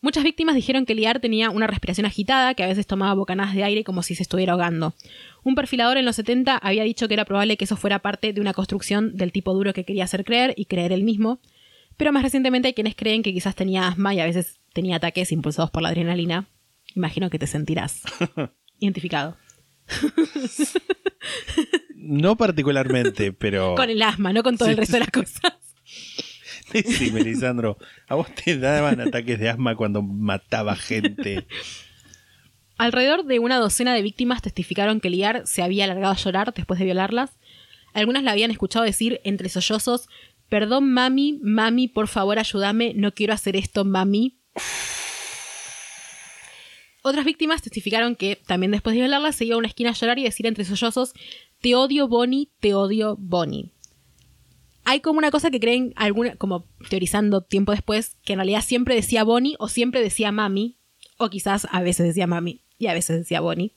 Muchas 0.00 0.22
víctimas 0.22 0.54
dijeron 0.54 0.86
que 0.86 0.94
Liar 0.94 1.18
tenía 1.18 1.50
una 1.50 1.66
respiración 1.66 2.06
agitada, 2.06 2.54
que 2.54 2.62
a 2.62 2.68
veces 2.68 2.86
tomaba 2.86 3.14
bocanadas 3.14 3.54
de 3.54 3.64
aire 3.64 3.82
como 3.82 4.02
si 4.04 4.14
se 4.14 4.22
estuviera 4.22 4.52
ahogando. 4.52 4.94
Un 5.42 5.56
perfilador 5.56 5.96
en 5.96 6.04
los 6.04 6.14
70 6.16 6.56
había 6.56 6.84
dicho 6.84 7.08
que 7.08 7.14
era 7.14 7.24
probable 7.24 7.56
que 7.56 7.64
eso 7.64 7.76
fuera 7.76 7.98
parte 7.98 8.32
de 8.32 8.40
una 8.40 8.54
construcción 8.54 9.16
del 9.16 9.32
tipo 9.32 9.52
duro 9.54 9.72
que 9.72 9.84
quería 9.84 10.04
hacer 10.04 10.24
creer 10.24 10.54
y 10.56 10.66
creer 10.66 10.92
él 10.92 11.02
mismo. 11.02 11.40
Pero 11.96 12.12
más 12.12 12.22
recientemente 12.22 12.68
hay 12.68 12.74
quienes 12.74 12.94
creen 12.94 13.24
que 13.24 13.32
quizás 13.32 13.56
tenía 13.56 13.88
asma 13.88 14.14
y 14.14 14.20
a 14.20 14.24
veces 14.24 14.60
tenía 14.72 14.96
ataques 14.96 15.32
impulsados 15.32 15.72
por 15.72 15.82
la 15.82 15.88
adrenalina. 15.88 16.46
Imagino 16.94 17.28
que 17.28 17.40
te 17.40 17.48
sentirás 17.48 18.02
identificado. 18.78 19.36
No 21.96 22.36
particularmente, 22.36 23.32
pero. 23.32 23.74
Con 23.74 23.90
el 23.90 24.00
asma, 24.02 24.32
no 24.32 24.44
con 24.44 24.56
todo 24.56 24.66
Sí, 24.66 24.72
el 24.72 24.78
resto 24.78 24.94
de 24.94 25.00
las 25.00 25.10
cosas. 25.10 25.54
Sí, 26.86 27.10
Melisandro, 27.12 27.78
a 28.08 28.14
vos 28.14 28.28
te 28.34 28.58
daban 28.58 29.00
ataques 29.00 29.38
de 29.38 29.48
asma 29.48 29.76
cuando 29.76 30.02
mataba 30.02 30.76
gente. 30.76 31.46
Alrededor 32.76 33.24
de 33.24 33.38
una 33.38 33.58
docena 33.58 33.94
de 33.94 34.02
víctimas 34.02 34.42
testificaron 34.42 35.00
que 35.00 35.10
Liar 35.10 35.46
se 35.46 35.62
había 35.62 35.84
alargado 35.84 36.12
a 36.12 36.16
llorar 36.16 36.54
después 36.54 36.78
de 36.78 36.84
violarlas. 36.84 37.38
Algunas 37.92 38.22
la 38.22 38.32
habían 38.32 38.50
escuchado 38.50 38.84
decir 38.84 39.20
entre 39.24 39.48
sollozos, 39.48 40.08
perdón 40.48 40.92
mami, 40.92 41.40
mami, 41.42 41.88
por 41.88 42.06
favor 42.06 42.38
ayúdame, 42.38 42.92
no 42.94 43.12
quiero 43.12 43.32
hacer 43.32 43.56
esto, 43.56 43.84
mami. 43.84 44.38
Otras 47.02 47.24
víctimas 47.24 47.62
testificaron 47.62 48.16
que 48.16 48.36
también 48.36 48.70
después 48.70 48.94
de 48.94 49.00
violarlas 49.00 49.36
se 49.36 49.44
iba 49.44 49.54
a 49.54 49.58
una 49.58 49.68
esquina 49.68 49.90
a 49.90 49.94
llorar 49.94 50.18
y 50.18 50.24
decir 50.24 50.46
entre 50.46 50.64
sollozos, 50.64 51.14
te 51.60 51.74
odio 51.74 52.06
Bonnie, 52.06 52.50
te 52.60 52.74
odio 52.74 53.16
Bonnie. 53.18 53.72
Hay 54.90 55.00
como 55.00 55.18
una 55.18 55.30
cosa 55.30 55.50
que 55.50 55.60
creen, 55.60 55.92
alguna, 55.96 56.36
como 56.36 56.66
teorizando 56.88 57.42
tiempo 57.42 57.72
después, 57.72 58.16
que 58.24 58.32
en 58.32 58.38
realidad 58.38 58.62
siempre 58.62 58.94
decía 58.94 59.22
Bonnie 59.22 59.54
o 59.58 59.68
siempre 59.68 60.00
decía 60.00 60.32
mami, 60.32 60.78
o 61.18 61.28
quizás 61.28 61.68
a 61.70 61.82
veces 61.82 62.06
decía 62.06 62.26
mami 62.26 62.62
y 62.78 62.86
a 62.86 62.94
veces 62.94 63.18
decía 63.18 63.42
Bonnie. 63.42 63.74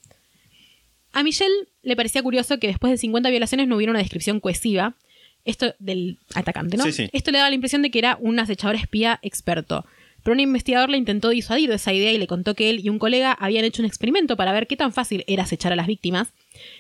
A 1.12 1.22
Michelle 1.24 1.68
le 1.82 1.98
parecía 1.98 2.24
curioso 2.24 2.60
que 2.60 2.68
después 2.68 2.92
de 2.92 2.98
50 2.98 3.30
violaciones 3.30 3.68
no 3.68 3.76
hubiera 3.76 3.92
una 3.92 4.00
descripción 4.00 4.40
cohesiva. 4.40 4.96
Esto 5.44 5.76
del 5.80 6.18
atacante, 6.34 6.78
¿no? 6.78 6.86
Sí, 6.86 6.94
sí. 6.94 7.10
Esto 7.12 7.32
le 7.32 7.40
daba 7.40 7.50
la 7.50 7.56
impresión 7.56 7.82
de 7.82 7.92
que 7.92 8.00
era 8.00 8.18
un 8.22 8.40
acechador 8.40 8.78
espía 8.78 9.20
experto. 9.22 9.86
Pero 10.24 10.34
un 10.34 10.40
investigador 10.40 10.90
le 10.90 10.98
intentó 10.98 11.30
disuadir 11.30 11.70
de 11.70 11.76
esa 11.76 11.94
idea 11.94 12.12
y 12.12 12.18
le 12.18 12.28
contó 12.28 12.56
que 12.56 12.70
él 12.70 12.80
y 12.84 12.90
un 12.90 13.00
colega 13.00 13.32
habían 13.34 13.66
hecho 13.66 13.82
un 13.82 13.86
experimento 13.88 14.38
para 14.38 14.52
ver 14.54 14.68
qué 14.68 14.76
tan 14.78 14.94
fácil 14.94 15.24
era 15.28 15.44
acechar 15.44 15.72
a 15.74 15.76
las 15.76 15.88
víctimas. 15.88 16.34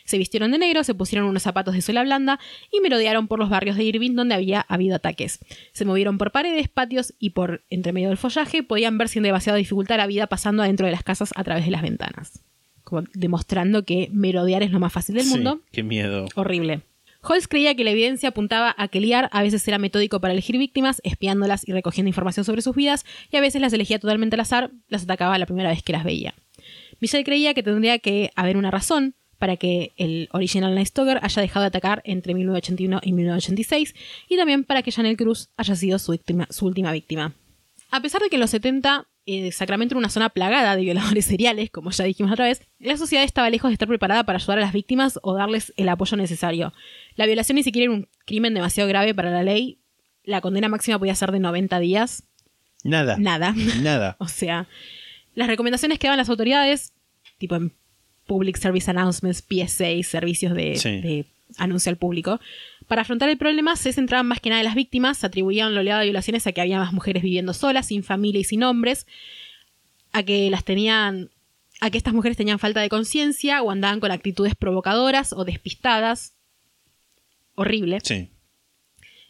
Se 0.05 0.18
vistieron 0.18 0.51
de 0.51 0.57
negro, 0.59 0.84
se 0.84 0.93
pusieron 0.93 1.27
unos 1.27 1.43
zapatos 1.43 1.73
de 1.73 1.81
suela 1.81 2.03
blanda 2.03 2.39
y 2.72 2.81
merodearon 2.81 3.27
por 3.27 3.39
los 3.39 3.49
barrios 3.49 3.77
de 3.77 3.84
Irving 3.84 4.15
donde 4.15 4.35
había 4.35 4.61
habido 4.61 4.95
ataques. 4.97 5.39
Se 5.72 5.85
movieron 5.85 6.18
por 6.18 6.31
paredes, 6.31 6.68
patios 6.69 7.13
y 7.19 7.31
por 7.31 7.63
entre 7.69 7.93
medio 7.93 8.09
del 8.09 8.18
follaje 8.18 8.63
podían 8.63 8.97
ver 8.97 9.07
sin 9.09 9.23
demasiada 9.23 9.57
dificultad 9.57 9.97
la 9.97 10.07
vida 10.07 10.27
pasando 10.27 10.61
adentro 10.63 10.85
de 10.85 10.91
las 10.91 11.03
casas 11.03 11.31
a 11.35 11.43
través 11.43 11.65
de 11.65 11.72
las 11.72 11.81
ventanas. 11.81 12.43
Como 12.84 13.03
demostrando 13.13 13.85
que 13.85 14.09
merodear 14.11 14.63
es 14.63 14.72
lo 14.72 14.80
más 14.80 14.91
fácil 14.91 15.15
del 15.15 15.23
Sí, 15.26 15.31
mundo. 15.35 15.61
qué 15.72 15.81
miedo. 15.84 16.26
Horrible. 16.35 16.81
Holmes 17.23 17.48
creía 17.48 17.76
que 17.76 17.84
la 17.84 17.91
evidencia 17.91 18.30
apuntaba 18.30 18.73
a 18.77 18.88
que 18.88 18.99
Liar 18.99 19.30
a 19.31 19.43
veces 19.43 19.68
era 19.68 19.77
metódico 19.77 20.19
para 20.19 20.34
elegir 20.34 20.57
víctimas, 20.57 21.02
espiándolas 21.03 21.68
y 21.68 21.72
recogiendo 21.72 22.10
información 22.10 22.45
sobre 22.45 22.61
sus 22.61 22.76
vidas, 22.76 23.06
y 23.31 23.38
a 23.38 23.41
veces 23.41 23.61
las 23.61 23.73
elegía 23.73 23.99
totalmente 23.99 24.35
al 24.35 24.39
azar, 24.39 24.72
las 24.88 25.03
atacaba 25.03 25.38
la 25.38 25.45
primera 25.45 25.69
vez 25.69 25.84
que 25.84 25.93
las 25.93 26.03
veía. 26.03 26.34
Michelle 26.99 27.23
creía 27.23 27.53
que 27.53 27.64
tendría 27.64 27.99
que 27.99 28.31
haber 28.35 28.57
una 28.57 28.72
razón 28.72 29.15
para 29.38 29.57
que 29.57 29.93
el 29.98 30.30
original 30.34 30.76
Night 30.76 30.89
Stalker 30.89 31.19
haya 31.22 31.41
dejado 31.41 31.64
de 31.64 31.68
atacar 31.68 32.02
entre 32.06 32.34
1981 32.34 33.02
y 33.03 33.14
1986, 33.14 33.95
y 34.27 34.38
también 34.38 34.64
para 34.64 34.81
que 34.81 34.91
Janelle 34.91 35.18
Cruz 35.18 35.49
haya 35.57 35.76
sido 35.76 35.99
su 35.99 36.19
última 36.61 36.91
víctima. 36.91 37.34
A 37.91 38.02
pesar 38.02 38.22
de 38.22 38.30
que 38.30 38.38
en 38.38 38.41
los 38.41 38.52
70 38.52 39.07
eh, 39.26 39.52
Sacramento 39.52 39.93
era 39.93 39.99
una 39.99 40.10
zona 40.10 40.30
plagada 40.30 40.76
de 40.76 40.81
violadores 40.81 41.26
seriales, 41.26 41.69
como 41.69 41.91
ya 41.91 42.06
dijimos 42.06 42.31
otra 42.31 42.45
vez, 42.45 42.61
la 42.80 42.98
sociedad 42.98 43.23
estaba 43.23 43.49
lejos 43.49 43.69
de 43.69 43.73
estar 43.73 43.88
preparada 43.88 44.23
para 44.23 44.38
ayudar 44.38 44.57
a 44.57 44.61
las 44.61 44.73
víctimas 44.73 45.19
o 45.22 45.35
darles 45.35 45.73
el 45.77 45.89
apoyo 45.89 46.18
necesario. 46.18 46.73
La 47.15 47.25
violación 47.25 47.55
ni 47.55 47.63
siquiera 47.63 47.85
era 47.91 47.93
un 47.93 48.07
crimen 48.25 48.53
demasiado 48.53 48.88
grave 48.88 49.13
para 49.13 49.31
la 49.31 49.43
ley. 49.43 49.77
La 50.23 50.41
condena 50.41 50.69
máxima 50.69 50.99
podía 50.99 51.15
ser 51.15 51.31
de 51.31 51.39
90 51.39 51.79
días. 51.79 52.23
Nada. 52.83 53.17
Nada. 53.17 53.53
Nada. 53.81 54.15
O 54.19 54.27
sea, 54.27 54.67
las 55.35 55.47
recomendaciones 55.47 55.99
que 55.99 56.07
daban 56.07 56.17
las 56.17 56.29
autoridades, 56.29 56.93
tipo 57.38 57.55
en 57.55 57.73
Public 58.27 58.57
Service 58.57 58.89
Announcements, 58.89 59.41
PSA, 59.47 60.03
servicios 60.03 60.53
de, 60.53 60.75
Sí. 60.77 60.89
de 61.01 61.25
anuncio 61.57 61.89
al 61.89 61.97
público, 61.97 62.39
para 62.88 63.01
afrontar 63.01 63.29
el 63.29 63.38
problema 63.38 63.75
se 63.75 63.93
centraban 63.93 64.25
más 64.27 64.39
que 64.39 64.49
nada 64.49 64.61
en 64.61 64.65
las 64.65 64.75
víctimas, 64.75 65.17
se 65.17 65.25
atribuían 65.25 65.73
la 65.73 65.81
oleada 65.81 65.99
de 65.99 66.05
violaciones 66.05 66.45
a 66.47 66.51
que 66.51 66.61
había 66.61 66.79
más 66.79 66.93
mujeres 66.93 67.23
viviendo 67.23 67.53
solas, 67.53 67.88
sin 67.88 68.03
familia 68.03 68.41
y 68.41 68.43
sin 68.45 68.63
hombres, 68.63 69.05
a 70.13 70.23
que 70.23 70.49
las 70.49 70.63
tenían 70.63 71.29
a 71.81 71.89
que 71.89 71.97
estas 71.97 72.13
mujeres 72.13 72.38
tenían 72.38 72.59
falta 72.59 72.79
de 72.79 72.89
conciencia 72.89 73.61
o 73.63 73.71
andaban 73.71 73.99
con 73.99 74.11
actitudes 74.11 74.53
provocadoras 74.55 75.33
o 75.33 75.45
despistadas. 75.45 76.33
Horrible. 77.61 77.99
Sí. 78.03 78.29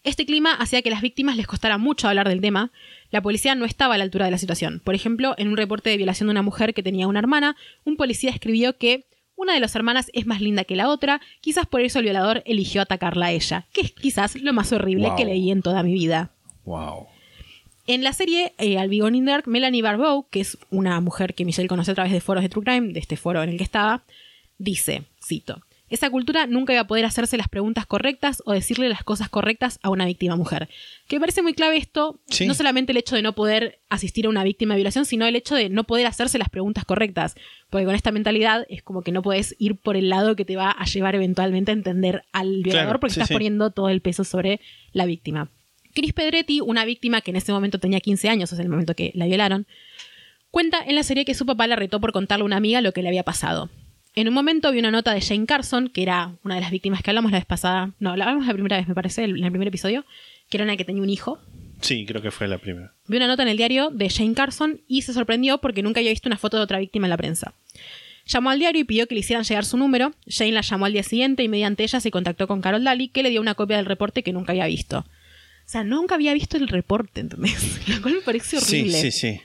Este 0.04 0.26
clima 0.26 0.54
hacía 0.56 0.82
que 0.82 0.90
a 0.90 0.94
las 0.94 1.02
víctimas 1.02 1.38
les 1.38 1.46
costara 1.46 1.78
mucho 1.78 2.08
hablar 2.08 2.28
del 2.28 2.42
tema. 2.42 2.72
La 3.12 3.22
policía 3.22 3.54
no 3.54 3.66
estaba 3.66 3.94
a 3.96 3.98
la 4.00 4.04
altura 4.04 4.26
de 4.26 4.32
la 4.32 4.40
situación. 4.40 4.82
Por 4.84 4.96
ejemplo, 4.96 5.36
en 5.38 5.48
un 5.50 5.58
reporte 5.58 5.92
de 5.92 5.98
violación 5.98 6.28
de 6.28 6.32
una 6.32 6.42
mujer 6.42 6.74
que 6.74 6.82
tenía 6.82 7.08
una 7.08 7.20
hermana, 7.20 7.56
un 7.86 7.98
policía 7.98 8.32
escribió 8.32 8.78
que 8.78 9.06
una 9.36 9.54
de 9.54 9.60
las 9.60 9.76
hermanas 9.76 10.10
es 10.14 10.26
más 10.26 10.42
linda 10.42 10.64
que 10.64 10.76
la 10.76 10.90
otra, 10.90 11.22
quizás 11.40 11.66
por 11.68 11.82
eso 11.82 12.00
el 12.00 12.06
violador 12.06 12.42
eligió 12.46 12.82
atacarla 12.82 13.28
a 13.28 13.32
ella, 13.32 13.68
que 13.74 13.82
es 13.82 13.92
quizás 13.92 14.36
lo 14.36 14.54
más 14.54 14.72
horrible 14.72 15.08
Wow. 15.08 15.16
que 15.18 15.26
leí 15.26 15.52
en 15.52 15.62
toda 15.62 15.84
mi 15.84 15.94
vida. 15.94 16.32
Wow. 16.66 17.08
En 17.88 18.04
la 18.04 18.14
serie 18.14 18.54
eh, 18.60 18.78
Al 18.78 18.90
Beyond 18.90 19.16
in 19.16 19.26
Dark, 19.26 19.48
Melanie 19.48 19.82
Barbeau, 19.82 20.28
que 20.30 20.42
es 20.42 20.58
una 20.70 21.00
mujer 21.02 21.34
que 21.34 21.46
Michelle 21.46 21.68
conoce 21.68 21.92
a 21.92 21.96
través 21.96 22.12
de 22.14 22.22
foros 22.22 22.44
de 22.44 22.50
True 22.50 22.64
Crime, 22.64 22.94
de 22.94 23.00
este 23.00 23.18
foro 23.18 23.42
en 23.44 23.50
el 23.50 23.58
que 23.58 23.64
estaba, 23.64 24.04
dice, 24.58 25.04
cito, 25.24 25.62
esa 25.92 26.10
cultura 26.10 26.48
nunca 26.48 26.74
iba 26.74 26.82
a 26.82 26.88
poder 26.88 27.06
hacerse 27.06 27.38
las 27.38 27.48
preguntas 27.48 27.86
correctas 27.86 28.42
o 28.46 28.54
decirle 28.54 28.90
las 28.90 29.04
cosas 29.04 29.30
correctas 29.30 29.78
a 29.84 29.90
una 29.90 30.06
víctima 30.06 30.36
mujer. 30.36 30.70
Que 31.08 31.18
me 31.18 31.20
parece 31.20 31.42
muy 31.44 31.54
clave 31.54 31.78
esto, 31.78 32.20
Sí. 32.30 32.48
no 32.48 32.54
solamente 32.54 32.92
el 32.94 32.98
hecho 32.98 33.16
de 33.16 33.22
no 33.22 33.34
poder 33.34 33.80
asistir 33.90 34.26
a 34.26 34.30
una 34.30 34.44
víctima 34.44 34.74
de 34.74 34.78
violación, 34.78 35.06
sino 35.06 35.26
el 35.28 35.36
hecho 35.36 35.54
de 35.56 35.70
no 35.70 35.84
poder 35.84 36.08
hacerse 36.08 36.38
las 36.40 36.50
preguntas 36.50 36.86
correctas. 36.86 37.36
Porque 37.70 37.86
con 37.86 37.94
esta 37.96 38.12
mentalidad 38.12 38.66
es 38.70 38.82
como 38.82 39.02
que 39.04 39.12
no 39.12 39.22
puedes 39.22 39.56
ir 39.60 39.76
por 39.76 39.96
el 39.98 40.10
lado 40.10 40.36
que 40.36 40.46
te 40.46 40.56
va 40.56 40.72
a 40.72 40.86
llevar 40.86 41.14
eventualmente 41.16 41.72
a 41.72 41.74
entender 41.74 42.24
al 42.32 42.64
violador 42.64 42.86
Claro, 42.88 43.00
porque 43.00 43.14
sí, 43.14 43.20
estás 43.20 43.28
sí. 43.28 43.34
poniendo 43.36 43.70
todo 43.72 43.90
el 43.90 44.02
peso 44.02 44.24
sobre 44.24 44.60
la 44.94 45.06
víctima. 45.06 45.50
Chris 45.94 46.14
Pedretti, 46.14 46.62
una 46.62 46.86
víctima 46.86 47.20
que 47.20 47.32
en 47.32 47.38
ese 47.38 47.52
momento 47.52 47.78
tenía 47.80 48.00
15 48.00 48.30
años, 48.30 48.54
es 48.54 48.60
el 48.60 48.70
momento 48.70 48.96
que 48.96 49.12
la 49.14 49.26
violaron, 49.26 49.68
cuenta 50.52 50.80
en 50.86 50.96
la 50.96 51.04
serie 51.04 51.26
que 51.26 51.34
su 51.34 51.46
papá 51.46 51.68
la 51.68 51.76
retó 51.76 52.00
por 52.00 52.12
contarle 52.14 52.44
a 52.44 52.46
una 52.46 52.56
amiga 52.58 52.80
lo 52.82 52.94
que 52.94 53.02
le 53.02 53.10
había 53.10 53.24
pasado. 53.24 53.70
En 54.14 54.28
un 54.28 54.34
momento 54.34 54.72
vi 54.72 54.80
una 54.80 54.92
nota 54.92 55.14
de 55.14 55.22
Jane 55.22 55.46
Carson, 55.46 55.88
que 55.88 56.04
era 56.04 56.36
una 56.44 56.56
de 56.56 56.62
las 56.62 56.72
víctimas 56.72 57.02
que 57.02 57.12
hablamos 57.12 57.32
la 57.32 57.38
vez 57.38 57.46
pasada, 57.46 57.94
no, 58.00 58.16
la 58.18 58.26
hablamos 58.26 58.46
la 58.46 58.54
primera 58.54 58.78
vez, 58.78 58.88
me 58.88 58.94
parece, 58.94 59.24
en 59.24 59.44
el 59.44 59.52
primer 59.52 59.70
episodio, 59.70 60.06
que 60.50 60.58
era 60.58 60.66
una 60.66 60.76
que 60.76 60.84
tenía 60.84 61.02
un 61.02 61.10
hijo. 61.10 61.40
Sí, 61.80 62.06
creo 62.06 62.22
que 62.22 62.30
fue 62.30 62.48
la 62.48 62.58
primera. 62.58 62.94
Vi 63.08 63.18
una 63.18 63.28
nota 63.28 63.44
en 63.44 63.50
el 63.50 63.58
diario 63.58 63.90
de 63.90 64.10
Jane 64.10 64.34
Carson 64.34 64.82
y 64.88 65.04
se 65.04 65.14
sorprendió 65.14 65.60
porque 65.60 65.82
nunca 65.82 66.02
había 66.02 66.12
visto 66.12 66.28
una 66.28 66.38
foto 66.38 66.58
de 66.58 66.64
otra 66.64 66.80
víctima 66.80 67.08
en 67.08 67.12
la 67.12 67.18
prensa. 67.18 67.54
Llamó 68.26 68.50
al 68.50 68.60
diario 68.60 68.82
y 68.82 68.84
pidió 68.84 69.08
que 69.08 69.16
le 69.16 69.22
hicieran 69.22 69.46
llegar 69.46 69.66
su 69.66 69.78
número. 69.78 70.14
Jane 70.28 70.52
la 70.52 70.62
llamó 70.62 70.86
al 70.86 70.94
día 70.94 71.04
siguiente 71.04 71.42
y 71.44 71.48
mediante 71.48 71.84
ella 71.84 72.00
se 72.00 72.12
contactó 72.12 72.48
con 72.48 72.62
Carol 72.62 72.84
Daly, 72.84 73.08
que 73.08 73.24
le 73.24 73.30
dio 73.30 73.42
una 73.42 73.56
copia 73.56 73.78
del 73.78 73.86
reporte 73.86 74.24
que 74.24 74.34
nunca 74.34 74.52
había 74.52 74.68
visto. 74.68 75.00
O 75.00 75.70
sea, 75.72 75.84
nunca 75.84 76.16
había 76.16 76.34
visto 76.34 76.58
el 76.58 76.68
reporte, 76.68 77.22
¿entendés? 77.22 77.88
Lo 77.88 78.02
cual 78.02 78.16
me 78.16 78.22
parece 78.22 78.58
horrible. 78.58 78.92
Sí, 78.92 79.12
sí, 79.12 79.32
sí. 79.32 79.42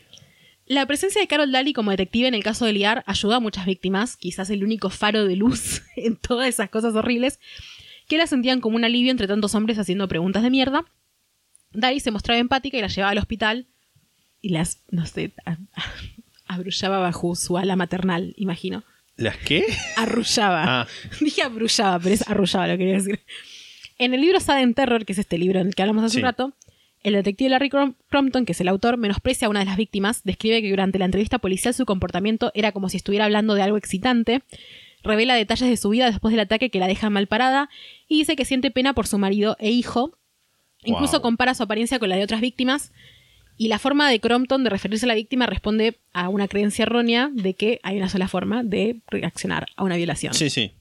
La 0.67 0.85
presencia 0.87 1.21
de 1.21 1.29
Carol 1.29 1.53
Daly 1.53 1.73
como 1.73 1.93
detective 1.93 2.27
en 2.29 2.35
el 2.35 2.43
caso 2.43 2.65
de 2.67 2.73
Liar 2.73 3.05
ayudó 3.07 3.35
a 3.37 3.41
muchas 3.41 3.67
víctimas, 3.67 4.17
quizás 4.17 4.51
el 4.51 4.65
único 4.65 4.91
faro 4.91 5.25
de 5.25 5.37
luz 5.37 5.83
en 5.97 6.17
todas 6.17 6.49
esas 6.49 6.71
cosas 6.71 6.95
horribles, 6.95 7.39
que 8.09 8.19
la 8.19 8.27
sentían 8.27 8.61
como 8.61 8.77
un 8.77 8.85
alivio 8.85 9.11
entre 9.11 9.29
tantos 9.29 9.55
hombres 9.55 9.79
haciendo 9.79 10.09
preguntas 10.09 10.43
de 10.43 10.51
mierda. 10.51 10.85
Daly 11.73 12.01
se 12.01 12.11
mostraba 12.11 12.39
empática 12.39 12.77
y 12.79 12.81
la 12.81 12.89
llevaba 12.89 13.11
al 13.13 13.19
hospital 13.19 13.67
y 14.41 14.51
las, 14.51 14.83
no 14.91 15.07
sé, 15.07 15.33
abrullaba 16.47 16.99
bajo 16.99 17.35
su 17.37 17.59
ala 17.59 17.77
maternal, 17.77 18.35
imagino. 18.37 18.85
¿Las 19.17 19.37
qué? 19.39 19.65
Arrullaba. 19.97 20.65
Ah. 20.83 20.87
Dije 21.21 21.43
abrullaba, 21.43 21.99
pero 21.99 22.15
es 22.15 22.29
arrullaba 22.29 22.67
lo 22.69 22.75
que 22.75 22.79
quería 22.79 22.95
decir. 22.95 23.21
En 23.99 24.15
el 24.15 24.21
libro 24.21 24.41
Sudden 24.41 24.75
Terror, 24.75 25.05
que 25.07 25.13
es 25.15 25.19
este 25.19 25.39
libro 25.39 25.59
en 25.61 25.69
el 25.69 25.75
que 25.75 25.83
hablamos 25.83 26.05
hace 26.05 26.15
Sí. 26.15 26.19
un 26.19 26.25
rato, 26.25 26.53
el 27.09 27.15
detective 27.15 27.51
Larry 27.51 27.69
Crom- 27.71 27.95
Crompton, 28.09 28.45
que 28.45 28.53
es 28.53 28.61
el 28.61 28.69
autor, 28.69 28.97
menosprecia 28.97 29.47
a 29.47 29.51
una 29.51 29.61
de 29.61 29.67
las 29.67 29.77
víctimas, 29.77 30.23
describe 30.25 30.61
que 30.63 30.71
durante 30.71 30.99
la 30.99 31.05
entrevista 31.05 31.39
policial 31.39 31.73
su 31.75 31.87
comportamiento 31.87 32.51
era 32.55 32.73
como 32.73 32.89
si 32.89 32.97
estuviera 32.97 33.25
hablando 33.25 33.55
de 33.55 33.63
algo 33.63 33.77
excitante, 33.77 34.43
revela 35.03 35.35
detalles 35.35 35.69
de 35.69 35.77
su 35.77 35.89
vida 35.91 36.07
después 36.11 36.33
del 36.33 36.41
ataque 36.41 36.71
que 36.71 36.79
la 36.81 36.89
dejan 36.89 37.13
mal 37.13 37.27
parada 37.29 37.69
y 38.09 38.19
dice 38.19 38.35
que 38.37 38.45
siente 38.45 38.71
pena 38.71 38.93
por 38.95 39.07
su 39.07 39.19
marido 39.19 39.57
e 39.61 39.71
hijo. 39.71 40.19
Incluso 40.85 41.15
Wow. 41.15 41.23
compara 41.23 41.55
su 41.55 41.63
apariencia 41.63 41.99
con 41.99 42.09
la 42.09 42.17
de 42.17 42.25
otras 42.25 42.41
víctimas 42.41 42.93
y 43.57 43.69
la 43.69 43.79
forma 43.79 44.11
de 44.11 44.21
Crompton 44.21 44.65
de 44.65 44.71
referirse 44.71 45.07
a 45.07 45.09
la 45.09 45.15
víctima 45.15 45.47
responde 45.47 45.99
a 46.13 46.29
una 46.29 46.47
creencia 46.49 46.83
errónea 46.83 47.31
de 47.33 47.55
que 47.55 47.81
hay 47.83 47.97
una 47.97 48.09
sola 48.09 48.29
forma 48.29 48.63
de 48.63 49.01
reaccionar 49.09 49.67
a 49.77 49.85
una 49.85 49.97
violación. 49.97 50.35
Sí, 50.35 50.51
sí. 50.51 50.73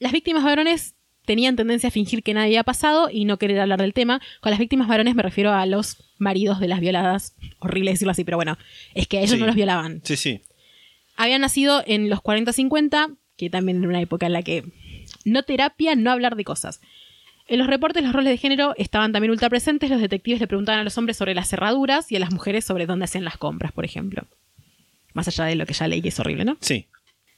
Las 0.00 0.12
víctimas 0.12 0.44
varones 0.44 0.94
tenían 1.24 1.56
tendencia 1.56 1.88
a 1.88 1.90
fingir 1.90 2.22
que 2.22 2.34
nadie 2.34 2.46
había 2.48 2.64
pasado 2.64 3.08
y 3.10 3.24
no 3.24 3.38
querer 3.38 3.60
hablar 3.60 3.80
del 3.80 3.92
tema. 3.94 4.20
Con 4.40 4.50
las 4.50 4.58
víctimas 4.58 4.88
varones 4.88 5.14
me 5.14 5.22
refiero 5.22 5.52
a 5.52 5.64
los 5.66 5.96
maridos 6.18 6.60
de 6.60 6.68
las 6.68 6.80
violadas. 6.80 7.34
Horrible 7.58 7.90
decirlo 7.92 8.12
así, 8.12 8.24
pero 8.24 8.36
bueno, 8.36 8.58
es 8.94 9.06
que 9.08 9.18
ellos 9.18 9.32
Sí. 9.32 9.38
no 9.38 9.46
los 9.46 9.54
violaban. 9.54 10.00
Sí, 10.04 10.16
sí. 10.16 10.42
Habían 11.16 11.40
nacido 11.42 11.82
en 11.86 12.10
los 12.10 12.20
40-50, 12.20 13.16
que 13.36 13.50
también 13.50 13.78
era 13.78 13.88
una 13.88 14.00
época 14.00 14.26
en 14.26 14.32
la 14.32 14.42
que 14.42 14.64
no 15.24 15.42
terapia, 15.42 15.94
no 15.94 16.10
hablar 16.10 16.36
de 16.36 16.44
cosas. 16.44 16.80
En 17.46 17.58
los 17.58 17.68
reportes 17.68 18.02
los 18.02 18.12
roles 18.12 18.30
de 18.30 18.38
género 18.38 18.74
estaban 18.78 19.12
también 19.12 19.30
ultra 19.30 19.50
presentes. 19.50 19.90
Los 19.90 20.00
detectives 20.00 20.40
le 20.40 20.46
preguntaban 20.46 20.80
a 20.80 20.84
los 20.84 20.96
hombres 20.96 21.16
sobre 21.16 21.34
las 21.34 21.48
cerraduras 21.48 22.10
y 22.10 22.16
a 22.16 22.18
las 22.18 22.32
mujeres 22.32 22.64
sobre 22.64 22.86
dónde 22.86 23.04
hacían 23.04 23.24
las 23.24 23.36
compras, 23.36 23.70
por 23.72 23.84
ejemplo. 23.84 24.24
Más 25.12 25.28
allá 25.28 25.44
de 25.44 25.54
lo 25.54 25.66
que 25.66 25.74
ya 25.74 25.86
leí 25.86 26.00
que 26.00 26.08
es 26.08 26.18
horrible, 26.18 26.44
¿no? 26.44 26.56
Sí. 26.60 26.86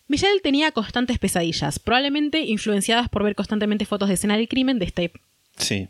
Michelle 0.08 0.40
tenía 0.40 0.70
constantes 0.72 1.18
pesadillas, 1.18 1.78
probablemente 1.78 2.40
influenciadas 2.40 3.08
por 3.08 3.24
ver 3.24 3.34
constantemente 3.34 3.86
fotos 3.86 4.08
de 4.08 4.14
escena 4.14 4.36
del 4.36 4.48
crimen, 4.48 4.78
de 4.78 4.84
este 4.86 5.12
Sí. 5.56 5.88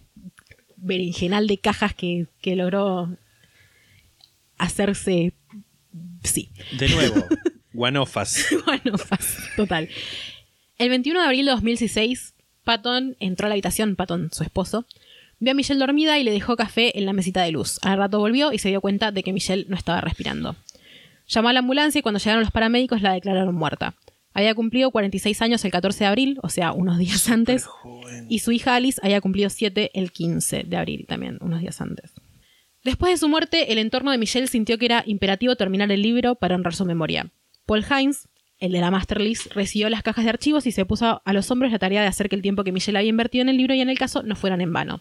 berenjenal 0.76 1.46
de 1.46 1.58
cajas 1.58 1.94
que, 1.94 2.26
que 2.40 2.56
logró 2.56 3.10
hacerse. 4.58 5.32
Sí. 6.22 6.50
De 6.78 6.88
nuevo, 6.88 7.24
guanofas. 7.72 8.46
fácil, 9.06 9.44
total. 9.56 9.88
El 10.78 10.88
21 10.90 11.20
de 11.20 11.26
abril 11.26 11.46
de 11.46 11.52
2016, 11.52 12.34
Patton 12.64 13.16
entró 13.20 13.46
a 13.46 13.48
la 13.48 13.54
habitación, 13.54 13.96
Patton, 13.96 14.30
su 14.32 14.42
esposo, 14.42 14.86
vio 15.38 15.52
a 15.52 15.54
Michelle 15.54 15.78
dormida 15.80 16.18
y 16.18 16.24
le 16.24 16.30
dejó 16.32 16.56
café 16.56 16.98
en 16.98 17.06
la 17.06 17.12
mesita 17.12 17.42
de 17.42 17.52
luz. 17.52 17.78
Al 17.82 17.98
rato 17.98 18.18
volvió 18.18 18.52
y 18.52 18.58
se 18.58 18.68
dio 18.68 18.80
cuenta 18.80 19.12
de 19.12 19.22
que 19.22 19.32
Michelle 19.32 19.66
no 19.68 19.76
estaba 19.76 20.00
respirando. 20.00 20.56
Llamó 21.26 21.48
a 21.48 21.52
la 21.52 21.60
ambulancia 21.60 21.98
y 21.98 22.02
cuando 22.02 22.18
llegaron 22.18 22.40
los 22.40 22.50
paramédicos 22.50 23.02
la 23.02 23.12
declararon 23.12 23.54
muerta. 23.54 23.94
Había 24.32 24.54
cumplido 24.54 24.90
46 24.90 25.40
años 25.40 25.64
el 25.64 25.70
14 25.70 26.04
de 26.04 26.08
abril, 26.08 26.38
o 26.42 26.50
sea, 26.50 26.72
unos 26.72 26.98
días 26.98 27.28
antes, 27.30 27.66
y 28.28 28.40
su 28.40 28.52
hija 28.52 28.74
Alice 28.74 29.00
había 29.02 29.20
cumplido 29.20 29.48
7 29.48 29.92
el 29.94 30.12
15 30.12 30.64
de 30.64 30.76
abril 30.76 31.06
también, 31.08 31.38
unos 31.40 31.60
días 31.60 31.80
antes. 31.80 32.12
Después 32.84 33.12
de 33.12 33.16
su 33.16 33.28
muerte, 33.28 33.72
el 33.72 33.78
entorno 33.78 34.12
de 34.12 34.18
Michelle 34.18 34.46
sintió 34.46 34.78
que 34.78 34.84
era 34.84 35.02
imperativo 35.06 35.56
terminar 35.56 35.90
el 35.90 36.02
libro 36.02 36.34
para 36.34 36.54
honrar 36.54 36.74
su 36.74 36.84
memoria. 36.84 37.32
Paul 37.64 37.84
Hines, 37.84 38.28
el 38.58 38.72
de 38.72 38.80
la 38.80 38.90
Master 38.90 39.20
List, 39.20 39.52
recibió 39.54 39.88
las 39.88 40.02
cajas 40.02 40.24
de 40.24 40.30
archivos 40.30 40.66
y 40.66 40.70
se 40.70 40.84
puso 40.84 41.22
a 41.24 41.32
los 41.32 41.50
hombros 41.50 41.72
la 41.72 41.78
tarea 41.78 42.02
de 42.02 42.06
hacer 42.06 42.28
que 42.28 42.36
el 42.36 42.42
tiempo 42.42 42.62
que 42.62 42.72
Michelle 42.72 42.98
había 42.98 43.10
invertido 43.10 43.42
en 43.42 43.48
el 43.48 43.56
libro 43.56 43.74
y 43.74 43.80
en 43.80 43.88
el 43.88 43.98
caso 43.98 44.22
no 44.22 44.36
fueran 44.36 44.60
en 44.60 44.72
vano. 44.72 45.00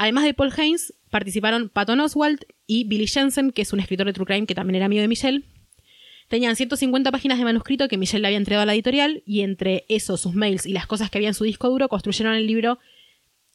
Además 0.00 0.24
de 0.24 0.32
Paul 0.32 0.50
Haynes, 0.56 0.94
participaron 1.10 1.68
Patton 1.68 2.00
Oswalt 2.00 2.44
y 2.66 2.84
Billy 2.84 3.06
Jensen, 3.06 3.50
que 3.50 3.60
es 3.60 3.74
un 3.74 3.80
escritor 3.80 4.06
de 4.06 4.14
True 4.14 4.24
Crime 4.24 4.46
que 4.46 4.54
también 4.54 4.76
era 4.76 4.86
amigo 4.86 5.02
de 5.02 5.08
Michelle. 5.08 5.42
Tenían 6.28 6.56
150 6.56 7.12
páginas 7.12 7.36
de 7.36 7.44
manuscrito 7.44 7.86
que 7.86 7.98
Michelle 7.98 8.22
le 8.22 8.28
había 8.28 8.38
entregado 8.38 8.62
a 8.62 8.64
la 8.66 8.72
editorial 8.72 9.22
y 9.26 9.42
entre 9.42 9.84
eso, 9.90 10.16
sus 10.16 10.34
mails 10.34 10.64
y 10.64 10.72
las 10.72 10.86
cosas 10.86 11.10
que 11.10 11.18
había 11.18 11.28
en 11.28 11.34
su 11.34 11.44
disco 11.44 11.68
duro, 11.68 11.88
construyeron 11.90 12.34
el 12.34 12.46
libro, 12.46 12.78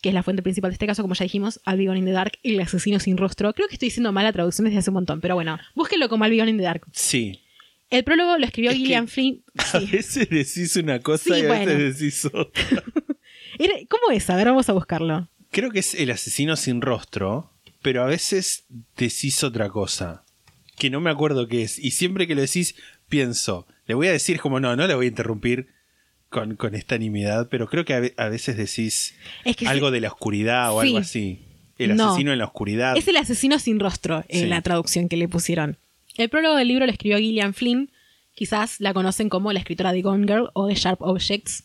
que 0.04 0.10
es 0.10 0.14
la 0.14 0.22
fuente 0.22 0.44
principal 0.44 0.70
de 0.70 0.74
este 0.74 0.86
caso, 0.86 1.02
como 1.02 1.16
ya 1.16 1.24
dijimos, 1.24 1.60
Albion 1.66 1.98
in 1.98 2.06
the 2.06 2.12
Dark, 2.12 2.34
El 2.44 2.60
asesino 2.62 3.00
sin 3.00 3.18
rostro. 3.18 3.52
Creo 3.54 3.68
que 3.68 3.74
estoy 3.74 3.88
diciendo 3.88 4.12
mala 4.12 4.32
traducción 4.32 4.66
desde 4.66 4.78
hace 4.78 4.92
un 4.92 4.96
montón, 4.96 5.22
pero 5.22 5.34
bueno, 5.34 5.58
búsquenlo 5.74 6.10
como 6.10 6.26
Albion 6.26 6.48
in 6.48 6.58
the 6.58 6.64
Dark. 6.64 6.86
Sí. 6.92 7.40
El 7.90 8.04
prólogo 8.04 8.38
lo 8.38 8.46
escribió 8.46 8.70
Es 8.70 8.78
Gillian 8.78 9.08
Flynn. 9.08 9.44
A 9.74 9.80
veces 9.80 10.30
decís 10.30 10.76
una 10.76 11.00
cosa 11.00 11.24
Sí, 11.34 11.42
y 11.42 11.46
a 11.46 11.48
bueno. 11.48 11.66
veces 11.66 11.98
decís 12.00 12.26
otra. 12.26 12.84
¿Cómo 13.90 14.12
es? 14.12 14.30
A 14.30 14.36
ver, 14.36 14.46
vamos 14.46 14.70
a 14.70 14.74
buscarlo. 14.74 15.28
Creo 15.56 15.72
que 15.72 15.80
es 15.80 15.94
el 15.96 16.12
asesino 16.12 16.56
sin 16.58 16.82
rostro, 16.82 17.50
pero 17.82 18.04
a 18.04 18.08
veces 18.08 18.66
decís 18.98 19.42
otra 19.44 19.70
cosa. 19.70 20.24
Que 20.78 20.90
no 20.90 21.00
me 21.00 21.10
acuerdo 21.10 21.48
qué 21.48 21.64
es. 21.64 21.80
Y 21.80 21.92
siempre 21.92 22.28
que 22.28 22.36
lo 22.36 22.42
decís, 22.42 22.76
pienso, 23.08 23.66
le 23.88 23.96
voy 23.96 24.08
a 24.08 24.12
decir 24.12 24.42
como 24.42 24.60
no, 24.60 24.76
no 24.76 24.86
le 24.86 24.96
voy 24.96 25.06
a 25.06 25.10
interrumpir 25.10 25.68
con, 26.30 26.58
con 26.58 26.76
esta 26.76 26.98
nimiedad, 26.98 27.48
pero 27.50 27.68
creo 27.70 27.86
que 27.86 27.94
a, 27.94 28.00
ve- 28.02 28.14
a 28.18 28.28
veces 28.28 28.58
decís 28.58 29.16
Es 29.46 29.56
que 29.56 29.68
algo 29.68 29.88
sí. 29.88 29.94
de 29.94 30.02
la 30.02 30.10
oscuridad 30.10 30.74
o 30.76 30.82
Sí. 30.82 30.88
algo 30.88 30.98
así. 31.00 31.40
El 31.78 31.96
No. 31.96 32.10
asesino 32.10 32.34
en 32.34 32.40
la 32.40 32.46
oscuridad. 32.46 32.98
Es 32.98 33.08
el 33.08 33.16
asesino 33.16 33.58
sin 33.60 33.80
rostro, 33.80 34.26
en 34.28 34.42
Sí. 34.42 34.48
la 34.48 34.62
traducción 34.62 35.08
que 35.08 35.16
le 35.16 35.30
pusieron. 35.30 35.78
El 36.18 36.28
prólogo 36.30 36.56
del 36.56 36.68
libro 36.68 36.86
lo 36.86 36.92
escribió 36.92 37.18
Gillian 37.18 37.54
Flynn. 37.54 37.90
Quizás 38.34 38.82
la 38.82 38.94
conocen 38.94 39.30
como 39.30 39.54
la 39.54 39.60
escritora 39.60 39.94
de 39.94 40.02
Gone 40.02 40.26
Girl 40.28 40.50
o 40.54 40.68
de 40.68 40.76
Sharp 40.76 41.02
Objects, 41.02 41.64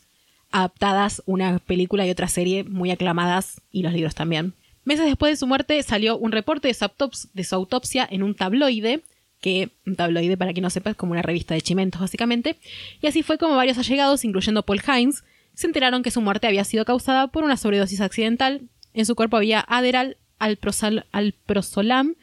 adaptadas 0.51 1.23
una 1.27 1.59
película 1.59 2.07
y 2.07 2.11
otra 2.11 2.29
serie 2.29 2.65
muy 2.65 2.91
aclamadas 2.91 3.61
y 3.71 3.83
los 3.83 3.93
libros 3.93 4.15
también. 4.15 4.55
Meses 4.85 5.07
después 5.07 5.33
de 5.33 5.37
su 5.37 5.47
muerte 5.47 5.83
salió 5.83 6.17
un 6.17 6.33
reporte 6.33 6.69
de 6.69 6.75
su, 6.75 6.85
autops- 6.85 7.29
de 7.33 7.45
su 7.45 7.55
autopsia 7.55 8.07
en 8.11 8.23
un 8.23 8.35
tabloide, 8.35 9.03
que 9.41 9.71
un 9.87 9.97
tabloide 9.97 10.37
para 10.37 10.53
quien 10.53 10.63
no 10.63 10.71
sepa 10.71 10.91
es 10.91 10.97
como 10.97 11.13
una 11.13 11.23
revista 11.23 11.55
de 11.55 11.61
chimentos 11.61 12.01
básicamente, 12.01 12.57
y 13.01 13.07
así 13.07 13.23
fue 13.23 13.39
como 13.39 13.57
varios 13.57 13.79
allegados, 13.79 14.25
incluyendo 14.25 14.63
Paul 14.65 14.81
Hines, 14.87 15.23
se 15.55 15.67
enteraron 15.67 16.03
que 16.03 16.11
su 16.11 16.21
muerte 16.21 16.47
había 16.47 16.65
sido 16.65 16.85
causada 16.85 17.29
por 17.29 17.45
una 17.45 17.57
sobredosis 17.57 18.01
accidental. 18.01 18.63
En 18.95 19.05
su 19.07 19.15
cuerpo 19.15 19.37
había 19.37 19.61
Aderal, 19.61 20.17
alprosal- 20.39 21.05
alprozolam 21.13 22.15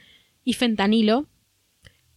y 0.44 0.54
fentanilo. 0.54 1.28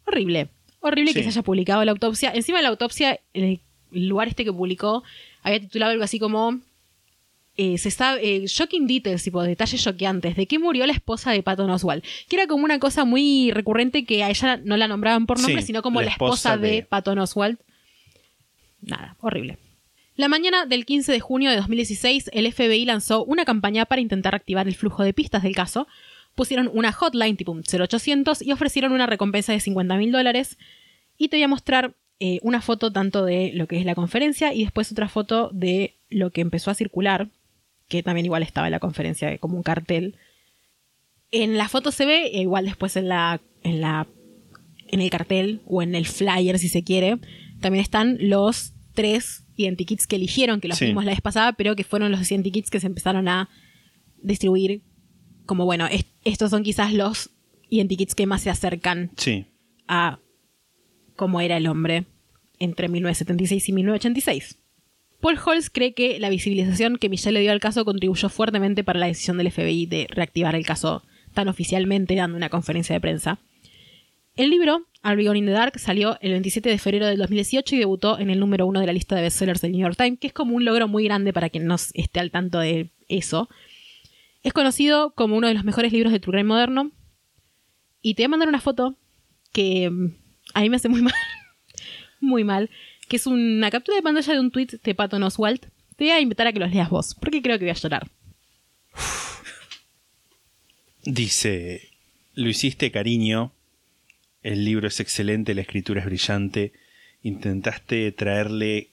Horrible. 0.06 0.48
Horrible 0.80 1.12
que 1.12 1.22
se 1.22 1.28
haya 1.28 1.42
publicado 1.42 1.84
la 1.84 1.92
autopsia. 1.92 2.32
Encima 2.34 2.58
de 2.58 2.62
la 2.62 2.68
autopsia, 2.70 3.20
el 3.34 3.60
lugar 3.90 4.28
este 4.28 4.44
que 4.44 4.52
publicó, 4.52 5.02
había 5.42 5.60
titulado 5.60 5.92
algo 5.92 6.04
así 6.04 6.18
como. 6.18 6.60
eh, 7.56 7.76
se 7.78 7.90
sabe, 7.90 8.20
eh, 8.36 8.46
shocking 8.46 8.86
details, 8.86 9.22
tipo 9.22 9.42
detalles 9.42 9.82
choqueantes, 9.82 10.34
de 10.36 10.46
qué 10.46 10.58
murió 10.58 10.86
la 10.86 10.92
esposa 10.94 11.30
de 11.32 11.42
Patton 11.42 11.68
Oswalt. 11.70 12.04
Que 12.28 12.36
era 12.36 12.46
como 12.46 12.64
una 12.64 12.78
cosa 12.78 13.04
muy 13.04 13.50
recurrente 13.52 14.04
que 14.04 14.22
a 14.24 14.30
ella 14.30 14.56
no 14.64 14.76
la 14.78 14.88
nombraban 14.88 15.26
por 15.26 15.38
nombre, 15.38 15.60
Sí, 15.60 15.66
sino 15.66 15.82
como 15.82 16.00
la 16.00 16.06
la 16.06 16.12
esposa, 16.12 16.56
de... 16.56 16.70
de- 16.70 16.82
Patton 16.84 17.18
Oswalt. 17.18 17.60
Nada, 18.80 19.16
horrible. 19.20 19.58
La 20.16 20.28
mañana 20.28 20.66
del 20.66 20.84
15 20.86 21.12
de 21.12 21.20
junio 21.20 21.50
de 21.50 21.56
2016, 21.56 22.30
el 22.32 22.50
FBI 22.52 22.84
lanzó 22.84 23.24
una 23.24 23.44
campaña 23.44 23.84
para 23.86 24.00
intentar 24.00 24.34
activar 24.34 24.68
el 24.68 24.74
flujo 24.74 25.02
de 25.02 25.12
pistas 25.14 25.42
del 25.42 25.54
caso. 25.54 25.86
Pusieron 26.34 26.70
una 26.72 26.92
hotline 26.92 27.36
tipo 27.36 27.52
un 27.52 27.62
0800 27.64 28.42
y 28.42 28.52
ofrecieron 28.52 28.92
una 28.92 29.06
recompensa 29.06 29.52
de 29.52 29.60
50 29.60 29.96
mil 29.96 30.12
dólares. 30.12 30.58
Y 31.18 31.28
te 31.28 31.36
voy 31.36 31.42
a 31.44 31.48
mostrar 31.48 31.94
eh, 32.20 32.38
una 32.42 32.60
foto 32.60 32.92
tanto 32.92 33.24
de 33.24 33.50
lo 33.54 33.66
que 33.66 33.78
es 33.78 33.84
la 33.84 33.94
conferencia 33.94 34.52
y 34.54 34.62
después 34.62 34.92
otra 34.92 35.08
foto 35.08 35.50
de 35.52 35.94
lo 36.10 36.30
que 36.30 36.40
empezó 36.42 36.70
a 36.70 36.74
circular, 36.74 37.28
que 37.88 38.02
también 38.02 38.26
igual 38.26 38.42
estaba 38.42 38.66
en 38.68 38.72
la 38.72 38.78
conferencia 38.80 39.36
como 39.38 39.56
un 39.56 39.62
cartel. 39.62 40.14
En 41.30 41.56
la 41.56 41.68
foto 41.68 41.92
se 41.92 42.06
ve, 42.06 42.26
e 42.26 42.40
igual 42.42 42.64
después 42.66 42.96
en 42.96 43.08
la, 43.08 43.40
en 43.62 43.80
la 43.80 44.06
en 44.92 45.00
el 45.00 45.08
cartel 45.10 45.60
o 45.66 45.82
en 45.82 45.94
el 45.94 46.04
flyer 46.06 46.58
si 46.58 46.68
se 46.68 46.82
quiere, 46.82 47.18
también 47.60 47.80
están 47.82 48.16
los 48.20 48.72
tres 48.92 49.44
identikits 49.56 50.08
que 50.08 50.16
eligieron, 50.16 50.60
que 50.60 50.66
los 50.66 50.78
Sí. 50.78 50.86
vimos 50.86 51.04
la 51.04 51.12
vez 51.12 51.20
pasada, 51.20 51.52
pero 51.52 51.76
que 51.76 51.84
fueron 51.84 52.10
los 52.10 52.28
identikits 52.30 52.70
que 52.70 52.80
se 52.80 52.88
empezaron 52.88 53.28
a 53.28 53.48
distribuir 54.20 54.82
como, 55.46 55.64
bueno, 55.64 55.86
est- 55.86 56.08
estos 56.24 56.50
son 56.50 56.64
quizás 56.64 56.92
los 56.92 57.30
identikits 57.68 58.16
que 58.16 58.26
más 58.26 58.42
se 58.42 58.50
acercan 58.50 59.10
Sí. 59.16 59.46
a 59.86 60.18
cómo 61.20 61.42
era 61.42 61.58
el 61.58 61.66
hombre 61.66 62.06
entre 62.58 62.88
1976 62.88 63.68
y 63.68 63.72
1986. 63.74 64.58
Paul 65.20 65.38
Holz 65.44 65.68
cree 65.68 65.92
que 65.92 66.18
la 66.18 66.30
visibilización 66.30 66.96
que 66.96 67.10
Michelle 67.10 67.34
le 67.34 67.40
dio 67.40 67.52
al 67.52 67.60
caso 67.60 67.84
contribuyó 67.84 68.30
fuertemente 68.30 68.84
para 68.84 68.98
la 68.98 69.04
decisión 69.04 69.36
del 69.36 69.52
FBI 69.52 69.84
de 69.84 70.06
reactivar 70.08 70.54
el 70.54 70.64
caso 70.64 71.02
tan 71.34 71.48
oficialmente 71.48 72.14
dando 72.14 72.38
una 72.38 72.48
conferencia 72.48 72.94
de 72.94 73.02
prensa. 73.02 73.38
El 74.34 74.48
libro, 74.48 74.86
Albion 75.02 75.36
in 75.36 75.44
the 75.44 75.50
Dark, 75.50 75.78
salió 75.78 76.16
el 76.22 76.30
27 76.30 76.70
de 76.70 76.78
febrero 76.78 77.04
del 77.04 77.18
2018 77.18 77.76
y 77.76 77.78
debutó 77.78 78.18
en 78.18 78.30
el 78.30 78.40
número 78.40 78.64
uno 78.66 78.80
de 78.80 78.86
la 78.86 78.94
lista 78.94 79.14
de 79.14 79.20
bestsellers 79.20 79.60
del 79.60 79.72
New 79.72 79.82
York 79.82 79.98
Times, 79.98 80.20
que 80.20 80.28
es 80.28 80.32
como 80.32 80.56
un 80.56 80.64
logro 80.64 80.88
muy 80.88 81.04
grande 81.04 81.34
para 81.34 81.50
quien 81.50 81.66
no 81.66 81.74
esté 81.74 82.18
al 82.18 82.30
tanto 82.30 82.60
de 82.60 82.92
eso. 83.08 83.50
Es 84.42 84.54
conocido 84.54 85.12
como 85.14 85.36
uno 85.36 85.48
de 85.48 85.54
los 85.54 85.64
mejores 85.64 85.92
libros 85.92 86.14
de 86.14 86.18
True 86.20 86.32
Crime 86.32 86.48
moderno. 86.48 86.92
Y 88.00 88.14
te 88.14 88.22
voy 88.22 88.24
a 88.24 88.28
mandar 88.30 88.48
una 88.48 88.62
foto 88.62 88.96
que 89.52 89.90
mm, 89.90 90.29
a 90.54 90.60
mí 90.60 90.70
me 90.70 90.76
hace 90.76 90.88
muy 90.88 91.02
mal. 91.02 91.14
muy 92.20 92.44
mal. 92.44 92.70
Que 93.08 93.16
es 93.16 93.26
una 93.26 93.70
captura 93.70 93.96
de 93.96 94.02
pantalla 94.02 94.32
de 94.32 94.40
un 94.40 94.50
tweet 94.50 94.78
de 94.82 94.94
Patton 94.94 95.22
Oswalt. 95.22 95.66
Te 95.96 96.04
voy 96.04 96.10
a 96.10 96.20
invitar 96.20 96.46
a 96.46 96.52
que 96.52 96.60
los 96.60 96.70
leas 96.70 96.90
vos, 96.90 97.14
porque 97.14 97.42
creo 97.42 97.58
que 97.58 97.64
voy 97.64 97.70
a 97.70 97.74
llorar. 97.74 98.10
Dice, 101.04 101.90
lo 102.34 102.48
hiciste 102.48 102.90
cariño, 102.90 103.52
el 104.42 104.64
libro 104.64 104.88
es 104.88 105.00
excelente, 105.00 105.54
la 105.54 105.62
escritura 105.62 106.00
es 106.00 106.06
brillante, 106.06 106.72
intentaste 107.22 108.12
traerle... 108.12 108.90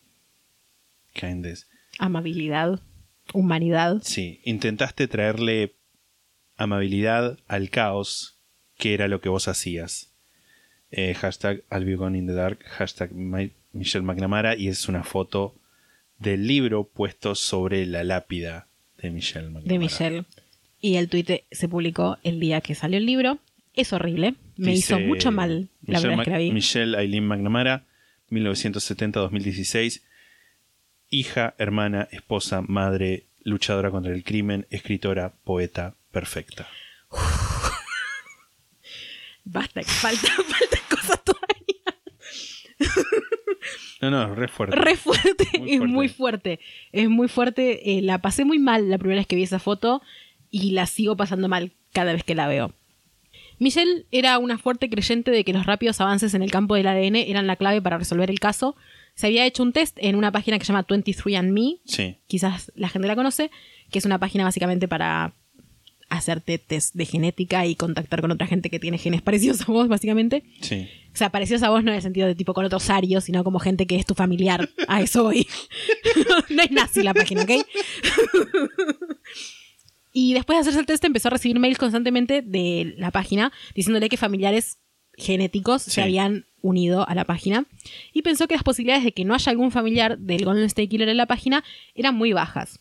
kindness. 1.14 1.68
Amabilidad, 2.00 2.82
humanidad. 3.34 4.02
Sí, 4.04 4.42
intentaste 4.44 5.08
traerle 5.08 5.76
amabilidad 6.56 7.40
al 7.48 7.70
caos, 7.70 8.40
que 8.78 8.94
era 8.94 9.08
lo 9.08 9.22
que 9.22 9.30
vos 9.30 9.48
hacías. 9.48 10.14
Eh, 10.92 11.14
hashtag 11.16 11.64
I'll 11.72 11.86
be 11.86 11.96
gone 11.96 12.18
in 12.18 12.28
the 12.28 12.34
dark, 12.34 12.64
hashtag 12.66 13.12
My- 13.12 13.52
Michelle 13.74 14.06
McNamara, 14.06 14.56
y 14.56 14.70
es 14.70 14.88
una 14.88 15.04
foto 15.04 15.54
del 16.20 16.48
libro 16.48 16.86
puesto 16.86 17.36
sobre 17.36 17.86
la 17.86 18.04
lápida 18.04 18.68
de 19.02 19.12
Michelle 19.12 19.48
McNamara. 19.50 19.68
de 19.74 19.80
Michelle. 19.80 20.24
Y 20.80 20.96
el 20.96 21.10
tweet 21.10 21.44
se 21.52 21.68
publicó 21.68 22.18
el 22.24 22.40
día 22.40 22.62
que 22.62 22.74
salió 22.76 22.98
el 22.98 23.06
libro. 23.06 23.40
Es 23.74 23.94
horrible. 23.94 24.36
Me 24.56 24.72
Dice, 24.72 24.96
hizo 24.96 25.00
mucho 25.00 25.32
mal 25.32 25.70
la 25.86 25.94
Michelle 26.00 26.08
verdad 26.10 26.24
que 26.24 26.32
la 26.32 26.38
vi. 26.40 26.52
Michelle 26.52 26.98
Eileen 26.98 27.28
McNamara, 27.28 27.84
1970-2016. 28.32 30.02
Hija, 31.10 31.54
hermana, 31.58 32.08
esposa, 32.12 32.62
madre, 32.62 33.26
luchadora 33.44 33.92
contra 33.92 34.14
el 34.14 34.24
crimen, 34.24 34.66
escritora, 34.70 35.34
poeta, 35.44 35.96
perfecta. 36.12 36.68
Basta, 39.50 39.82
que 39.82 39.90
falta, 39.90 40.28
falta 40.28 40.78
cosas 40.90 41.24
todavía. 41.24 43.08
No, 44.02 44.12
no, 44.12 44.36
re 44.36 44.48
fuerte. 44.48 44.76
Re 44.76 44.96
fuerte, 44.96 45.48
Muy 45.60 45.72
es 45.72 45.78
fuerte. 45.80 45.88
muy 45.94 46.10
fuerte. 46.10 46.60
Es 46.92 47.10
muy 47.10 47.28
fuerte. 47.28 47.98
Eh, 47.98 48.02
la 48.02 48.20
pasé 48.22 48.46
muy 48.46 48.60
mal 48.60 48.90
la 48.90 48.98
primera 48.98 49.20
vez 49.20 49.28
que 49.28 49.36
vi 49.36 49.44
esa 49.44 49.60
foto 49.60 50.02
y 50.52 50.72
la 50.72 50.86
sigo 50.86 51.16
pasando 51.18 51.48
mal 51.48 51.72
cada 51.94 52.14
vez 52.14 52.24
que 52.24 52.36
la 52.36 52.48
veo. 52.48 52.74
Michelle 53.60 54.06
era 54.12 54.38
una 54.38 54.60
fuerte 54.60 54.88
creyente 54.90 55.32
de 55.32 55.44
que 55.44 55.52
los 55.54 55.66
rápidos 55.66 56.00
avances 56.00 56.36
en 56.36 56.44
el 56.44 56.52
campo 56.52 56.76
del 56.76 56.86
ADN 56.88 57.16
eran 57.16 57.48
la 57.48 57.56
clave 57.56 57.82
para 57.82 57.98
resolver 57.98 58.30
el 58.30 58.40
caso. 58.40 58.76
Se 59.16 59.28
había 59.28 59.46
hecho 59.48 59.64
un 59.64 59.74
test 59.74 59.98
en 60.00 60.16
una 60.16 60.32
página 60.32 60.60
que 60.60 60.66
se 60.66 60.72
llama 60.74 60.86
23andMe, 60.86 61.80
Sí, 61.86 62.18
quizás 62.28 62.72
la 62.76 62.90
gente 62.90 63.08
la 63.08 63.16
conoce, 63.16 63.50
que 63.90 63.98
es 63.98 64.06
una 64.06 64.20
página 64.20 64.44
básicamente 64.44 64.88
para 64.88 65.34
hacerte 66.10 66.58
test 66.58 66.96
de 66.96 67.06
genética 67.06 67.66
y 67.66 67.76
contactar 67.76 68.22
con 68.22 68.32
otra 68.32 68.48
gente 68.48 68.70
que 68.70 68.80
tiene 68.80 68.98
genes 68.98 69.22
parecidos 69.24 69.62
a 69.62 69.66
vos, 69.72 69.88
básicamente. 69.88 70.44
sí. 70.62 70.88
O 71.14 71.18
sea, 71.18 71.32
parecidos 71.32 71.64
a 71.64 71.70
vos 71.72 71.84
no 71.84 71.90
en 71.90 71.96
el 71.96 72.02
sentido 72.04 72.28
de 72.28 72.36
tipo 72.36 72.54
con 72.54 72.64
otro 72.64 72.78
osario, 72.78 73.22
sino 73.22 73.44
como 73.44 73.58
gente 73.58 73.88
que 73.88 73.96
es 73.96 74.06
tu 74.06 74.14
familiar. 74.14 74.70
A 74.88 75.02
eso 75.02 75.24
voy. 75.24 75.48
no 76.52 76.62
es 76.62 76.70
nazi 76.70 77.02
la 77.02 77.16
página, 77.16 77.42
¿ok? 77.42 77.50
y 80.14 80.34
después 80.34 80.58
de 80.58 80.62
hacerse 80.62 80.80
el 80.80 80.86
test 80.86 81.04
empezó 81.06 81.28
a 81.28 81.32
recibir 81.32 81.60
mails 81.60 81.78
constantemente 81.78 82.42
de 82.42 82.94
la 82.98 83.12
página 83.12 83.52
diciéndole 83.76 84.10
que 84.10 84.18
familiares 84.18 84.78
genéticos 85.16 85.82
Sí. 85.84 85.92
se 85.92 86.02
habían 86.04 86.46
unido 86.62 87.08
a 87.08 87.16
la 87.16 87.26
página 87.26 87.66
y 88.14 88.22
pensó 88.22 88.48
que 88.48 88.54
las 88.56 88.64
posibilidades 88.64 89.04
de 89.04 89.12
que 89.12 89.26
no 89.26 89.34
haya 89.34 89.52
algún 89.52 89.72
familiar 89.72 90.18
del 90.20 90.46
Golden 90.46 90.66
State 90.66 90.90
Killer 90.90 91.10
en 91.10 91.18
la 91.18 91.26
página 91.26 91.64
eran 91.96 92.16
muy 92.16 92.34
bajas. 92.34 92.80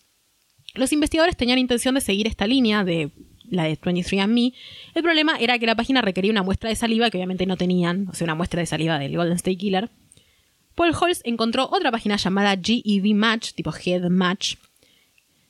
Los 0.77 0.93
investigadores 0.93 1.37
tenían 1.37 1.59
intención 1.59 1.95
de 1.95 2.01
seguir 2.01 2.27
esta 2.27 2.47
línea 2.47 2.85
de 2.85 3.11
la 3.51 3.65
de 3.65 3.79
23andMe. 3.79 4.53
El 4.95 5.03
problema 5.03 5.37
era 5.39 5.59
que 5.59 5.67
la 5.67 5.75
página 5.75 6.03
requería 6.03 6.31
una 6.31 6.43
muestra 6.43 6.69
de 6.69 6.77
saliva 6.77 7.11
que 7.11 7.19
obviamente 7.19 7.47
no 7.47 7.57
tenían, 7.57 8.09
o 8.09 8.15
sea, 8.15 8.25
una 8.25 8.35
muestra 8.35 8.61
de 8.61 8.67
saliva 8.67 8.99
del 8.99 9.17
Golden 9.17 9.37
State 9.37 9.57
Killer. 9.57 9.91
Paul 10.75 10.95
Holz 11.01 11.23
encontró 11.25 11.69
otra 11.71 11.91
página 11.91 12.17
llamada 12.17 12.57
GED 12.57 13.15
Match, 13.15 13.53
tipo 13.53 13.73
Head 13.73 14.11
Match. 14.11 14.57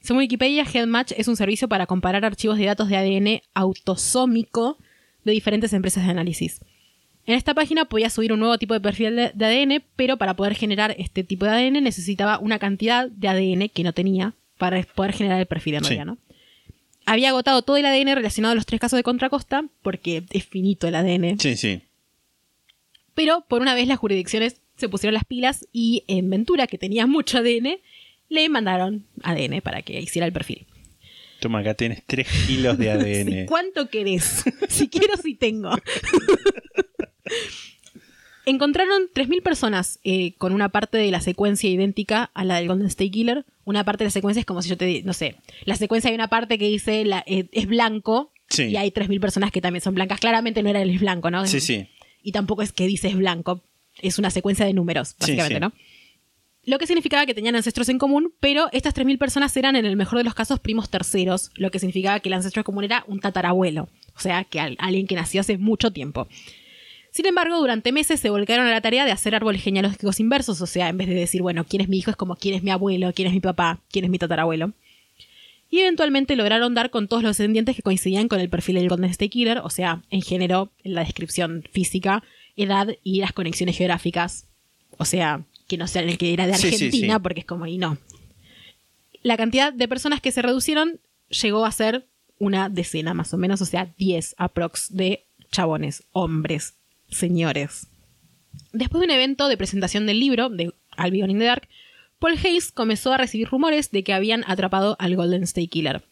Según 0.01 0.20
Wikipedia, 0.20 0.65
HeadMatch 0.65 1.12
es 1.16 1.27
un 1.27 1.35
servicio 1.35 1.66
para 1.69 1.86
comparar 1.86 2.24
archivos 2.24 2.59
de 2.59 2.66
datos 2.66 2.89
de 2.89 2.97
ADN 2.97 3.43
autosómico 3.55 4.78
de 5.24 5.32
diferentes 5.32 5.73
empresas 5.73 6.05
de 6.05 6.12
análisis. 6.12 6.61
En 7.27 7.35
esta 7.35 7.55
página 7.55 7.86
podía 7.86 8.09
subir 8.09 8.32
un 8.32 8.39
nuevo 8.39 8.57
tipo 8.57 8.73
de 8.73 8.81
perfil 8.81 9.16
de, 9.16 9.32
de 9.35 9.44
ADN, 9.44 9.82
pero 9.97 10.16
para 10.16 10.36
poder 10.36 10.55
generar 10.55 10.94
este 10.97 11.24
tipo 11.24 11.44
de 11.44 11.51
ADN 11.51 11.82
necesitaba 11.82 12.39
una 12.39 12.61
cantidad 12.61 13.09
de 13.11 13.27
ADN 13.27 13.69
que 13.69 13.82
no 13.82 13.93
tenía 13.93 14.35
para 14.59 14.83
poder 14.83 15.12
generar 15.12 15.41
el 15.41 15.47
perfil 15.47 15.74
en 15.74 15.85
Sí. 15.85 15.91
realidad, 15.91 16.07
¿no? 16.07 16.19
Había 17.05 17.28
agotado 17.28 17.62
todo 17.62 17.77
el 17.77 17.87
ADN 17.87 18.15
relacionado 18.16 18.53
a 18.53 18.55
los 18.57 18.66
tres 18.66 18.81
casos 18.81 18.97
de 18.97 19.03
Contracosta, 19.05 19.65
porque 19.83 20.24
es 20.31 20.45
finito 20.45 20.89
el 20.89 20.95
ADN. 20.97 21.39
Sí, 21.39 21.57
sí. 21.57 21.83
Pero 23.15 23.45
por 23.49 23.62
una 23.62 23.74
vez 23.74 23.87
las 23.87 23.99
jurisdicciones 23.99 24.61
se 24.77 24.89
pusieron 24.89 25.15
las 25.15 25.24
pilas 25.24 25.66
y 25.73 26.05
en 26.09 26.28
Ventura, 26.28 26.66
que 26.66 26.78
tenía 26.78 27.07
mucho 27.07 27.39
ADN, 27.39 27.78
le 28.28 28.49
mandaron 28.49 29.07
ADN 29.23 29.61
para 29.62 29.83
que 29.83 30.01
hiciera 30.01 30.27
el 30.27 30.33
perfil. 30.33 30.66
Toma, 31.41 31.61
acá 31.61 31.74
tienes 31.74 32.03
3 32.07 32.27
kilos 32.47 32.77
de 32.77 32.91
ADN. 32.91 33.47
¿Cuánto 33.47 33.89
querés? 33.89 34.43
si 34.69 34.89
quiero, 34.89 35.16
si 35.16 35.35
tengo. 35.35 35.70
Encontraron 38.47 39.02
3.000 39.12 39.43
personas 39.43 39.98
eh, 40.05 40.35
con 40.39 40.52
una 40.52 40.68
parte 40.70 40.97
de 40.98 41.10
la 41.10 41.20
secuencia 41.20 41.68
idéntica 41.68 42.31
a 42.32 42.44
la 42.44 42.56
del 42.56 42.68
Golden 42.68 42.86
State 42.86 43.10
Killer. 43.10 43.44
Una 43.64 43.85
parte 43.85 44.05
de 44.05 44.06
la 44.06 44.10
secuencia 44.12 44.40
es 44.40 44.47
como 44.47 44.62
si 44.62 44.68
yo 44.68 44.77
te... 44.77 45.02
No 45.02 45.12
sé, 45.12 45.35
la 45.64 45.74
secuencia 45.77 46.09
hay 46.10 46.14
una 46.14 46.28
parte 46.28 46.56
que 46.56 46.68
dice 46.68 47.05
la- 47.05 47.24
eh, 47.27 47.48
es 47.52 47.66
blanco 47.66 48.32
Sí. 48.48 48.62
y 48.68 48.77
hay 48.77 48.93
3.000 48.93 49.20
personas 49.20 49.51
que 49.51 49.60
también 49.60 49.82
son 49.82 49.94
blancas. 49.97 50.20
Claramente 50.20 50.62
no 50.62 50.68
era 50.70 50.81
el 50.81 50.97
blanco, 50.98 51.31
¿no? 51.32 51.44
Sí, 51.48 51.59
sí. 51.60 51.89
Y 52.23 52.31
tampoco 52.31 52.62
es 52.62 52.73
que 52.73 52.86
dice 52.86 53.09
es 53.09 53.16
blanco. 53.16 53.62
Es 54.01 54.18
una 54.20 54.31
secuencia 54.31 54.64
de 54.64 54.73
números, 54.73 55.16
básicamente, 55.18 55.55
sí. 55.56 55.60
¿no? 55.60 55.73
Lo 56.64 56.78
que 56.78 56.86
significaba 56.86 57.27
que 57.27 57.35
tenían 57.35 57.56
ancestros 57.56 57.89
en 57.89 57.98
común, 57.98 58.32
pero 58.39 58.68
estas 58.73 58.94
3.000 58.94 59.18
personas 59.18 59.56
eran 59.56 59.74
en 59.74 59.86
el 59.86 59.97
mejor 59.97 60.18
de 60.18 60.24
los 60.24 60.35
casos 60.35 60.60
primos 60.60 60.89
terceros, 60.90 61.51
lo 61.56 61.70
que 61.73 61.78
significaba 61.81 62.20
que 62.20 62.28
el 62.28 62.35
ancestro 62.35 62.62
común 62.62 62.85
era 62.85 63.05
un 63.09 63.18
tatarabuelo, 63.20 63.89
o 64.16 64.20
sea, 64.20 64.44
que 64.44 64.60
al- 64.60 64.77
alguien 64.81 65.06
que 65.09 65.14
nació 65.16 65.40
hace 65.40 65.59
mucho 65.59 65.93
tiempo. 65.93 66.28
Sin 67.16 67.24
embargo, 67.24 67.56
durante 67.59 67.93
meses 67.93 68.20
se 68.20 68.28
volcaron 68.28 68.66
a 68.66 68.70
la 68.70 68.82
tarea 68.82 69.06
de 69.06 69.10
hacer 69.10 69.34
árboles 69.34 69.62
genealógicos 69.62 70.20
inversos, 70.20 70.60
o 70.60 70.66
sea, 70.66 70.90
en 70.90 70.98
vez 70.98 71.09
de 71.09 71.14
decir, 71.14 71.40
bueno, 71.40 71.64
quién 71.64 71.80
es 71.80 71.88
mi 71.88 71.97
hijo, 71.97 72.10
es 72.10 72.16
como 72.16 72.36
quién 72.36 72.55
es 72.55 72.62
mi 72.62 72.70
abuelo, 72.70 73.10
quién 73.14 73.28
es 73.28 73.32
mi 73.32 73.40
papá, 73.40 73.80
quién 73.90 74.05
es 74.05 74.10
mi 74.10 74.18
tatarabuelo. 74.18 74.72
Y 75.70 75.78
eventualmente 75.80 76.36
lograron 76.36 76.74
dar 76.74 76.90
con 76.90 77.09
todos 77.09 77.22
los 77.22 77.38
descendientes 77.38 77.74
que 77.74 77.80
coincidían 77.80 78.28
con 78.28 78.38
el 78.38 78.51
perfil 78.51 78.74
del 78.74 78.90
Golden 78.90 79.09
State 79.09 79.30
Killer, 79.30 79.60
o 79.64 79.70
sea, 79.70 80.02
en 80.10 80.20
género, 80.20 80.70
en 80.84 80.93
la 80.93 81.05
descripción 81.05 81.64
física, 81.72 82.22
edad 82.55 82.88
y 83.02 83.20
las 83.20 83.32
conexiones 83.32 83.78
geográficas. 83.78 84.47
O 84.98 85.06
sea, 85.06 85.43
que 85.68 85.78
no 85.78 85.88
sea 85.88 86.02
el 86.02 86.18
que 86.18 86.34
era 86.34 86.47
de 86.47 86.52
Sí, 86.52 86.68
sí, 86.68 86.74
Argentina, 86.74 87.14
sí. 87.14 87.20
porque 87.22 87.40
es 87.40 87.47
como, 87.47 87.66
y 87.66 87.78
no. 87.78 87.97
La 89.22 89.38
cantidad 89.38 89.72
de 89.72 89.88
personas 89.88 90.20
que 90.20 90.32
se 90.32 90.43
reducieron 90.43 91.01
llegó 91.30 91.64
a 91.64 91.72
ser 91.72 92.05
una 92.38 92.68
decena 92.68 93.14
más 93.14 93.32
o 93.32 93.38
menos, 93.38 93.62
o 93.62 93.64
sea, 93.64 93.90
10 93.97 94.34
aprox 94.36 94.94
de 94.94 95.24
chabones, 95.51 96.02
hombres, 96.12 96.74
señores. 97.11 97.89
Después 98.73 99.01
de 99.01 99.07
un 99.07 99.11
evento 99.12 99.49
de 99.49 99.57
presentación 99.57 100.07
del 100.07 100.20
libro 100.20 100.49
de 100.49 100.73
Albion 100.97 101.31
in 101.31 101.39
the 101.39 101.45
Dark, 101.45 101.69
Paul 102.19 102.39
Hayes 102.43 102.73
comenzó 102.73 103.12
a 103.12 103.19
recibir 103.19 103.49
rumores 103.49 103.91
de 103.91 104.03
que 104.03 104.12
habían 104.15 104.45
atrapado 104.47 104.97
al 104.99 105.16
Golden 105.16 105.43
State 105.43 105.69
Killer. 105.69 106.03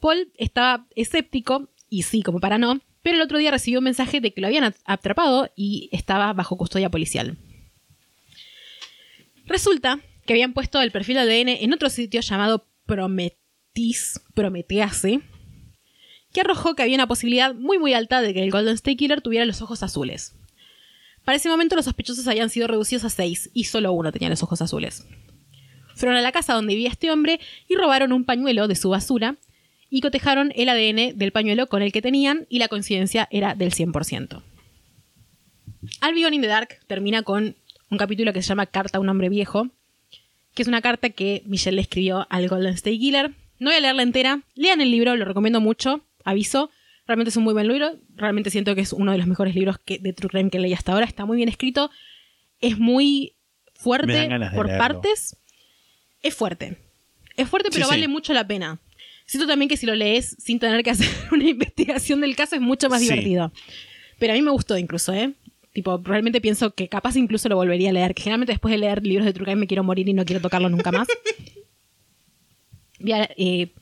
Paul 0.00 0.32
estaba 0.36 0.86
escéptico, 0.96 1.68
y 1.88 2.02
sí, 2.02 2.22
como 2.22 2.40
para 2.40 2.58
no, 2.58 2.80
pero 3.02 3.16
el 3.16 3.22
otro 3.22 3.38
día 3.38 3.50
recibió 3.50 3.78
un 3.78 3.84
mensaje 3.84 4.20
de 4.20 4.32
que 4.32 4.40
lo 4.40 4.46
habían 4.48 4.64
at- 4.64 4.76
atrapado 4.84 5.50
y 5.54 5.88
estaba 5.92 6.32
bajo 6.32 6.56
custodia 6.56 6.90
policial. 6.90 7.36
Resulta 9.46 10.00
que 10.26 10.32
habían 10.32 10.54
puesto 10.54 10.80
el 10.80 10.90
perfil 10.90 11.16
de 11.16 11.20
ADN 11.22 11.48
en 11.62 11.72
otro 11.72 11.90
sitio 11.90 12.20
llamado 12.20 12.66
Prometis, 12.86 14.20
Prometease, 14.34 15.20
que 16.34 16.40
arrojó 16.40 16.74
que 16.74 16.82
había 16.82 16.96
una 16.96 17.06
posibilidad 17.06 17.54
muy 17.54 17.78
muy 17.78 17.94
alta 17.94 18.20
de 18.20 18.34
que 18.34 18.42
el 18.42 18.50
Golden 18.50 18.74
State 18.74 18.96
Killer 18.96 19.22
tuviera 19.22 19.46
los 19.46 19.62
ojos 19.62 19.82
azules. 19.84 20.34
Para 21.24 21.36
ese 21.36 21.48
momento 21.48 21.76
los 21.76 21.86
sospechosos 21.86 22.26
habían 22.26 22.50
sido 22.50 22.66
reducidos 22.66 23.04
a 23.04 23.08
seis 23.08 23.50
y 23.54 23.64
solo 23.64 23.92
uno 23.92 24.10
tenía 24.12 24.28
los 24.28 24.42
ojos 24.42 24.60
azules. 24.60 25.06
Fueron 25.94 26.18
a 26.18 26.20
la 26.20 26.32
casa 26.32 26.52
donde 26.52 26.74
vivía 26.74 26.90
este 26.90 27.12
hombre 27.12 27.38
y 27.68 27.76
robaron 27.76 28.12
un 28.12 28.24
pañuelo 28.24 28.66
de 28.66 28.74
su 28.74 28.90
basura 28.90 29.36
y 29.88 30.00
cotejaron 30.00 30.52
el 30.56 30.68
ADN 30.68 31.16
del 31.16 31.30
pañuelo 31.30 31.68
con 31.68 31.82
el 31.82 31.92
que 31.92 32.02
tenían 32.02 32.46
y 32.50 32.58
la 32.58 32.66
coincidencia 32.66 33.28
era 33.30 33.54
del 33.54 33.72
100%. 33.72 34.42
Albion 36.00 36.34
in 36.34 36.42
the 36.42 36.48
Dark 36.48 36.80
termina 36.88 37.22
con 37.22 37.54
un 37.90 37.98
capítulo 37.98 38.32
que 38.32 38.42
se 38.42 38.48
llama 38.48 38.66
Carta 38.66 38.98
a 38.98 39.00
un 39.00 39.08
hombre 39.08 39.28
viejo, 39.28 39.68
que 40.52 40.62
es 40.62 40.68
una 40.68 40.82
carta 40.82 41.10
que 41.10 41.44
Michelle 41.46 41.76
le 41.76 41.82
escribió 41.82 42.26
al 42.28 42.48
Golden 42.48 42.74
State 42.74 42.98
Killer. 42.98 43.30
No 43.60 43.70
voy 43.70 43.76
a 43.76 43.80
leerla 43.80 44.02
entera, 44.02 44.42
lean 44.56 44.80
el 44.80 44.90
libro, 44.90 45.14
lo 45.14 45.24
recomiendo 45.24 45.60
mucho, 45.60 46.02
aviso. 46.24 46.70
Realmente 47.06 47.28
es 47.30 47.36
un 47.36 47.44
muy 47.44 47.52
buen 47.52 47.68
libro, 47.68 47.98
realmente 48.16 48.50
siento 48.50 48.74
que 48.74 48.80
es 48.80 48.92
uno 48.92 49.12
de 49.12 49.18
los 49.18 49.26
mejores 49.26 49.54
libros 49.54 49.76
que, 49.84 49.98
de 49.98 50.12
True 50.14 50.30
Crime 50.30 50.50
que 50.50 50.58
leí 50.58 50.72
hasta 50.72 50.92
ahora, 50.92 51.04
está 51.04 51.26
muy 51.26 51.36
bien 51.36 51.48
escrito, 51.50 51.90
es 52.60 52.78
muy 52.78 53.34
fuerte 53.74 54.26
por 54.54 54.66
leerlo. 54.66 54.78
partes, 54.78 55.36
es 56.22 56.34
fuerte, 56.34 56.78
es 57.36 57.46
fuerte 57.48 57.68
pero 57.70 57.84
Sí, 57.84 57.90
sí. 57.90 57.96
vale 57.96 58.08
mucho 58.08 58.32
la 58.32 58.46
pena. 58.46 58.80
Siento 59.26 59.46
también 59.46 59.68
que 59.68 59.76
si 59.76 59.84
lo 59.86 59.94
lees 59.94 60.34
sin 60.38 60.58
tener 60.58 60.82
que 60.82 60.90
hacer 60.92 61.08
una 61.32 61.44
investigación 61.48 62.20
del 62.22 62.34
caso 62.36 62.54
es 62.56 62.62
mucho 62.62 62.88
más 62.88 63.00
Sí. 63.00 63.08
divertido. 63.10 63.52
Pero 64.18 64.32
a 64.32 64.36
mí 64.36 64.42
me 64.42 64.50
gustó 64.50 64.78
incluso, 64.78 65.12
¿eh? 65.12 65.32
Tipo, 65.74 66.00
realmente 66.04 66.40
pienso 66.40 66.72
que 66.74 66.88
capaz 66.88 67.16
incluso 67.16 67.48
lo 67.48 67.56
volvería 67.56 67.90
a 67.90 67.92
leer. 67.92 68.14
Que 68.14 68.22
generalmente 68.22 68.52
después 68.52 68.70
de 68.72 68.78
leer 68.78 69.04
libros 69.04 69.26
de 69.26 69.32
True 69.32 69.44
Crime 69.44 69.60
me 69.60 69.66
quiero 69.66 69.82
morir 69.82 70.08
y 70.08 70.12
no 70.14 70.24
quiero 70.24 70.40
tocarlo 70.40 70.68
nunca 70.70 70.92
más. 70.92 71.08
Voy 73.00 73.12
a 73.12 73.28
eh, 73.36 73.72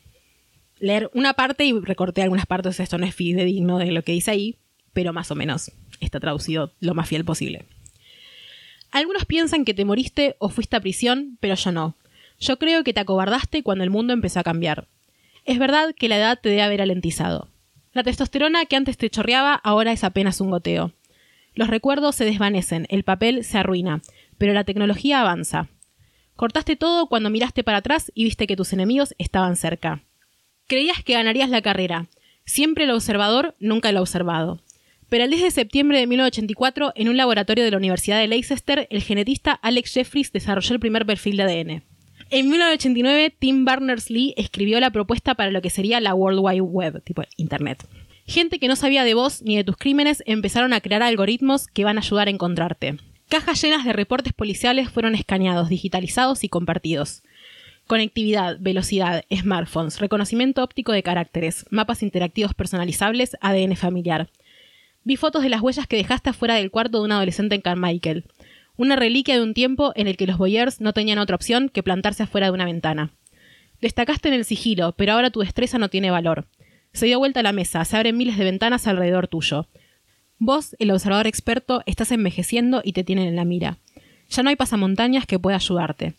leer 0.82 1.10
una 1.14 1.32
parte 1.34 1.64
y 1.64 1.72
recorté 1.72 2.22
algunas 2.22 2.44
partes. 2.44 2.80
Esto 2.80 2.98
no 2.98 3.06
es 3.06 3.14
fidedigno 3.14 3.78
de 3.78 3.92
lo 3.92 4.02
que 4.02 4.12
dice 4.12 4.32
ahí, 4.32 4.56
pero 4.92 5.12
más 5.12 5.30
o 5.30 5.34
menos 5.34 5.70
está 6.00 6.20
traducido 6.20 6.72
lo 6.80 6.94
más 6.94 7.08
fiel 7.08 7.24
posible. 7.24 7.64
Algunos 8.90 9.24
piensan 9.24 9.64
que 9.64 9.74
te 9.74 9.84
moriste 9.84 10.36
o 10.38 10.48
fuiste 10.48 10.76
a 10.76 10.80
prisión, 10.80 11.38
pero 11.40 11.54
yo 11.54 11.72
no. 11.72 11.96
Yo 12.38 12.58
creo 12.58 12.82
que 12.82 12.92
te 12.92 13.00
acobardaste 13.00 13.62
cuando 13.62 13.84
el 13.84 13.90
mundo 13.90 14.12
empezó 14.12 14.40
a 14.40 14.42
cambiar. 14.42 14.88
Es 15.44 15.58
verdad 15.58 15.94
que 15.96 16.08
la 16.08 16.18
edad 16.18 16.38
te 16.42 16.48
debe 16.48 16.62
haber 16.62 16.82
alentizado. 16.82 17.48
La 17.92 18.02
testosterona 18.02 18.66
que 18.66 18.76
antes 18.76 18.96
te 18.96 19.08
chorreaba 19.08 19.54
ahora 19.54 19.92
es 19.92 20.02
apenas 20.02 20.40
un 20.40 20.50
goteo. 20.50 20.92
Los 21.54 21.68
recuerdos 21.68 22.16
se 22.16 22.24
desvanecen, 22.24 22.86
el 22.90 23.04
papel 23.04 23.44
se 23.44 23.58
arruina, 23.58 24.02
pero 24.36 24.52
la 24.52 24.64
tecnología 24.64 25.20
avanza. 25.20 25.68
Cortaste 26.34 26.74
todo 26.74 27.06
cuando 27.06 27.30
miraste 27.30 27.62
para 27.62 27.78
atrás 27.78 28.10
y 28.14 28.24
viste 28.24 28.48
que 28.48 28.56
tus 28.56 28.72
enemigos 28.72 29.14
estaban 29.18 29.54
cerca. 29.54 30.02
Creías 30.72 31.04
que 31.04 31.12
ganarías 31.12 31.50
la 31.50 31.60
carrera. 31.60 32.06
Siempre 32.46 32.84
el 32.84 32.92
observador, 32.92 33.54
nunca 33.60 33.90
el 33.90 33.98
observado. 33.98 34.62
Pero 35.10 35.24
el 35.24 35.28
10 35.28 35.42
de 35.42 35.50
septiembre 35.50 35.98
de 35.98 36.06
1984, 36.06 36.94
en 36.96 37.10
un 37.10 37.18
laboratorio 37.18 37.62
de 37.62 37.70
la 37.70 37.76
Universidad 37.76 38.18
de 38.18 38.26
Leicester, 38.26 38.86
el 38.88 39.02
genetista 39.02 39.52
Alex 39.52 39.92
Jeffries 39.92 40.32
desarrolló 40.32 40.72
el 40.72 40.80
primer 40.80 41.04
perfil 41.04 41.36
de 41.36 41.42
ADN. 41.42 41.82
En 42.30 42.48
1989, 42.48 43.36
Tim 43.38 43.66
Berners-Lee 43.66 44.32
escribió 44.38 44.80
la 44.80 44.90
propuesta 44.90 45.34
para 45.34 45.50
lo 45.50 45.60
que 45.60 45.68
sería 45.68 46.00
la 46.00 46.14
World 46.14 46.40
Wide 46.40 46.62
Web, 46.62 47.02
tipo 47.04 47.22
Internet. 47.36 47.86
Gente 48.24 48.58
que 48.58 48.68
no 48.68 48.74
sabía 48.74 49.04
de 49.04 49.12
vos 49.12 49.42
ni 49.42 49.58
de 49.58 49.64
tus 49.64 49.76
crímenes 49.76 50.22
empezaron 50.24 50.72
a 50.72 50.80
crear 50.80 51.02
algoritmos 51.02 51.66
que 51.66 51.84
van 51.84 51.98
a 51.98 52.00
ayudar 52.00 52.28
a 52.28 52.30
encontrarte. 52.30 52.96
Cajas 53.28 53.62
llenas 53.62 53.84
de 53.84 53.92
reportes 53.92 54.32
policiales 54.32 54.88
fueron 54.88 55.14
escaneados, 55.14 55.68
digitalizados 55.68 56.44
y 56.44 56.48
compartidos. 56.48 57.22
Conectividad, 57.92 58.56
velocidad, 58.58 59.26
smartphones, 59.30 60.00
reconocimiento 60.00 60.64
óptico 60.64 60.92
de 60.92 61.02
caracteres, 61.02 61.66
mapas 61.68 62.02
interactivos 62.02 62.54
personalizables, 62.54 63.36
ADN 63.42 63.76
familiar. 63.76 64.30
Vi 65.04 65.16
fotos 65.16 65.42
de 65.42 65.50
las 65.50 65.60
huellas 65.60 65.86
que 65.86 65.98
dejaste 65.98 66.30
afuera 66.30 66.54
del 66.54 66.70
cuarto 66.70 66.96
de 66.96 67.04
un 67.04 67.12
adolescente 67.12 67.54
en 67.54 67.60
Carmichael. 67.60 68.24
Una 68.78 68.96
reliquia 68.96 69.34
de 69.34 69.42
un 69.42 69.52
tiempo 69.52 69.92
en 69.94 70.08
el 70.08 70.16
que 70.16 70.26
los 70.26 70.38
boyers 70.38 70.80
no 70.80 70.94
tenían 70.94 71.18
otra 71.18 71.36
opción 71.36 71.68
que 71.68 71.82
plantarse 71.82 72.22
afuera 72.22 72.46
de 72.46 72.52
una 72.52 72.64
ventana. 72.64 73.10
Destacaste 73.82 74.28
en 74.28 74.34
el 74.36 74.46
sigilo, 74.46 74.94
pero 74.96 75.12
ahora 75.12 75.28
tu 75.28 75.40
destreza 75.40 75.76
no 75.76 75.90
tiene 75.90 76.10
valor. 76.10 76.46
Se 76.94 77.04
dio 77.04 77.18
vuelta 77.18 77.42
la 77.42 77.52
mesa, 77.52 77.84
se 77.84 77.98
abren 77.98 78.16
miles 78.16 78.38
de 78.38 78.44
ventanas 78.44 78.86
alrededor 78.86 79.28
tuyo. 79.28 79.68
Vos, 80.38 80.76
el 80.78 80.92
observador 80.92 81.26
experto, 81.26 81.82
estás 81.84 82.10
envejeciendo 82.10 82.80
y 82.82 82.94
te 82.94 83.04
tienen 83.04 83.28
en 83.28 83.36
la 83.36 83.44
mira. 83.44 83.76
Ya 84.30 84.42
no 84.42 84.48
hay 84.48 84.56
pasamontañas 84.56 85.26
que 85.26 85.38
pueda 85.38 85.56
ayudarte. 85.56 86.14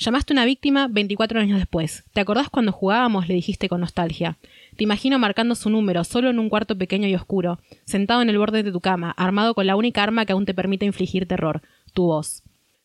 Llamaste 0.00 0.32
a 0.32 0.36
una 0.36 0.46
víctima 0.46 0.88
24 0.88 1.40
años 1.40 1.58
después. 1.58 2.04
¿Te 2.14 2.22
acordás 2.22 2.48
cuando 2.48 2.72
jugábamos? 2.72 3.28
le 3.28 3.34
dijiste 3.34 3.68
con 3.68 3.82
nostalgia. 3.82 4.38
Te 4.78 4.84
imagino 4.84 5.18
marcando 5.18 5.54
su 5.54 5.68
número, 5.68 6.04
solo 6.04 6.30
en 6.30 6.38
un 6.38 6.48
cuarto 6.48 6.78
pequeño 6.78 7.06
y 7.06 7.14
oscuro, 7.14 7.60
sentado 7.84 8.22
en 8.22 8.30
el 8.30 8.38
borde 8.38 8.62
de 8.62 8.72
tu 8.72 8.80
cama, 8.80 9.10
armado 9.10 9.54
con 9.54 9.66
la 9.66 9.76
única 9.76 10.02
arma 10.02 10.24
que 10.24 10.32
aún 10.32 10.46
te 10.46 10.54
permite 10.54 10.86
infligir 10.86 11.28
terror, 11.28 11.60
tu 11.92 12.04
voz. 12.04 12.42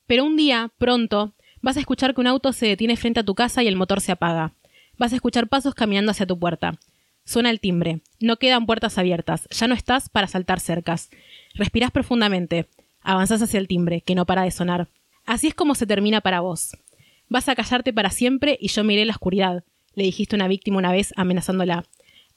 Pero 0.08 0.26
un 0.26 0.36
día, 0.36 0.74
pronto, 0.78 1.32
vas 1.62 1.78
a 1.78 1.80
escuchar 1.80 2.14
que 2.14 2.20
un 2.20 2.28
auto 2.28 2.52
se 2.52 2.68
detiene 2.68 2.98
frente 2.98 3.22
a 3.22 3.26
tu 3.26 3.34
casa 3.34 3.64
y 3.64 3.70
el 3.70 3.78
motor 3.78 4.02
se 4.02 4.12
apaga. 4.12 4.52
Vas 4.98 5.14
a 5.14 5.16
escuchar 5.16 5.48
pasos 5.48 5.74
caminando 5.74 6.12
hacia 6.12 6.28
tu 6.28 6.38
puerta. 6.38 6.78
Suena 7.24 7.50
el 7.50 7.62
timbre. 7.62 8.02
No 8.20 8.36
quedan 8.36 8.66
puertas 8.66 8.98
abiertas. 8.98 9.48
Ya 9.52 9.70
no 9.70 9.74
estás 9.74 10.10
para 10.10 10.28
saltar 10.28 10.60
cercas. 10.60 11.12
Respirás 11.54 11.92
profundamente. 11.92 12.68
Avanzás 13.00 13.42
hacia 13.42 13.62
el 13.62 13.70
timbre, 13.70 14.02
que 14.02 14.16
no 14.16 14.26
para 14.26 14.42
de 14.42 14.52
sonar. 14.52 14.90
Así 15.26 15.48
es 15.48 15.56
como 15.56 15.74
se 15.74 15.88
termina 15.88 16.22
para 16.22 16.42
vos. 16.42 16.78
Vas 17.30 17.50
a 17.50 17.56
callarte 17.56 17.92
para 17.94 18.10
siempre 18.10 18.58
y 18.60 18.68
yo 18.70 18.84
miré 18.84 19.06
la 19.06 19.14
oscuridad. 19.14 19.64
le 19.96 20.04
dijiste 20.04 20.36
a 20.36 20.38
una 20.38 20.48
víctima 20.48 20.78
una 20.78 20.92
vez 20.92 21.14
amenazándola. 21.16 21.86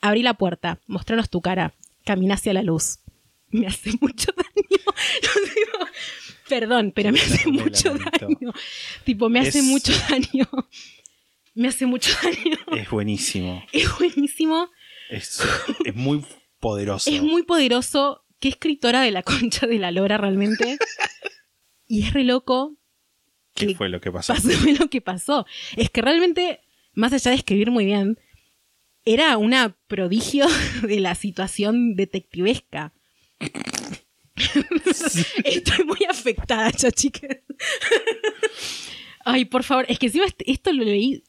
Abrí 0.00 0.22
la 0.22 0.34
puerta, 0.34 0.80
mostranos 0.86 1.28
tu 1.28 1.40
cara, 1.40 1.74
camina 2.04 2.34
hacia 2.34 2.52
la 2.52 2.62
luz. 2.62 3.00
Me 3.50 3.66
hace 3.66 3.90
mucho 4.00 4.30
daño. 4.36 4.78
Digo, 5.54 5.86
Perdón, 6.48 6.92
pero 6.94 7.12
me 7.12 7.20
hace 7.20 7.48
mucho 7.50 7.94
daño. 7.94 8.52
Tipo, 9.04 9.28
me 9.28 9.40
hace 9.40 9.58
Es- 9.58 9.64
mucho 9.64 9.92
daño. 10.08 10.48
Me 11.54 11.68
hace 11.68 11.86
mucho 11.86 12.10
daño. 12.22 12.56
Es 12.80 12.88
buenísimo. 12.90 13.62
Es 13.72 13.88
buenísimo. 13.98 14.70
Es, 15.10 15.40
es 15.84 15.94
muy 15.96 16.24
poderoso. 16.60 17.10
Es 17.10 17.20
muy 17.22 17.42
poderoso. 17.42 18.24
Qué 18.38 18.48
escritora 18.50 19.02
de 19.02 19.10
la 19.10 19.22
concha 19.24 19.66
de 19.66 19.78
la 19.78 19.90
lora 19.90 20.16
realmente. 20.18 20.78
y 21.88 22.04
es 22.04 22.12
re 22.12 22.22
loco 22.24 22.76
¿Qué 23.54 23.68
que 23.68 23.74
fue 23.74 23.88
lo 23.88 24.00
que 24.00 24.12
pasó? 24.12 24.34
pasó 24.34 24.48
lo 24.80 24.88
que 24.90 25.00
pasó. 25.00 25.46
Es 25.76 25.90
que 25.90 26.02
realmente, 26.02 26.60
más 26.94 27.12
allá 27.12 27.30
de 27.32 27.36
escribir 27.36 27.70
muy 27.70 27.84
bien, 27.84 28.18
era 29.04 29.36
una 29.38 29.76
prodigio 29.86 30.46
de 30.82 31.00
la 31.00 31.14
situación 31.14 31.94
detectivesca. 31.96 32.92
Estoy 35.44 35.84
muy 35.84 35.98
afectada, 36.08 36.70
ya, 36.70 36.90
chicas. 36.92 37.38
Ay, 39.24 39.44
por 39.44 39.64
favor, 39.64 39.84
es 39.88 39.98
que 39.98 40.06
encima 40.06 40.26
esto 40.46 40.72
lo 40.72 40.84
leí 40.84 41.24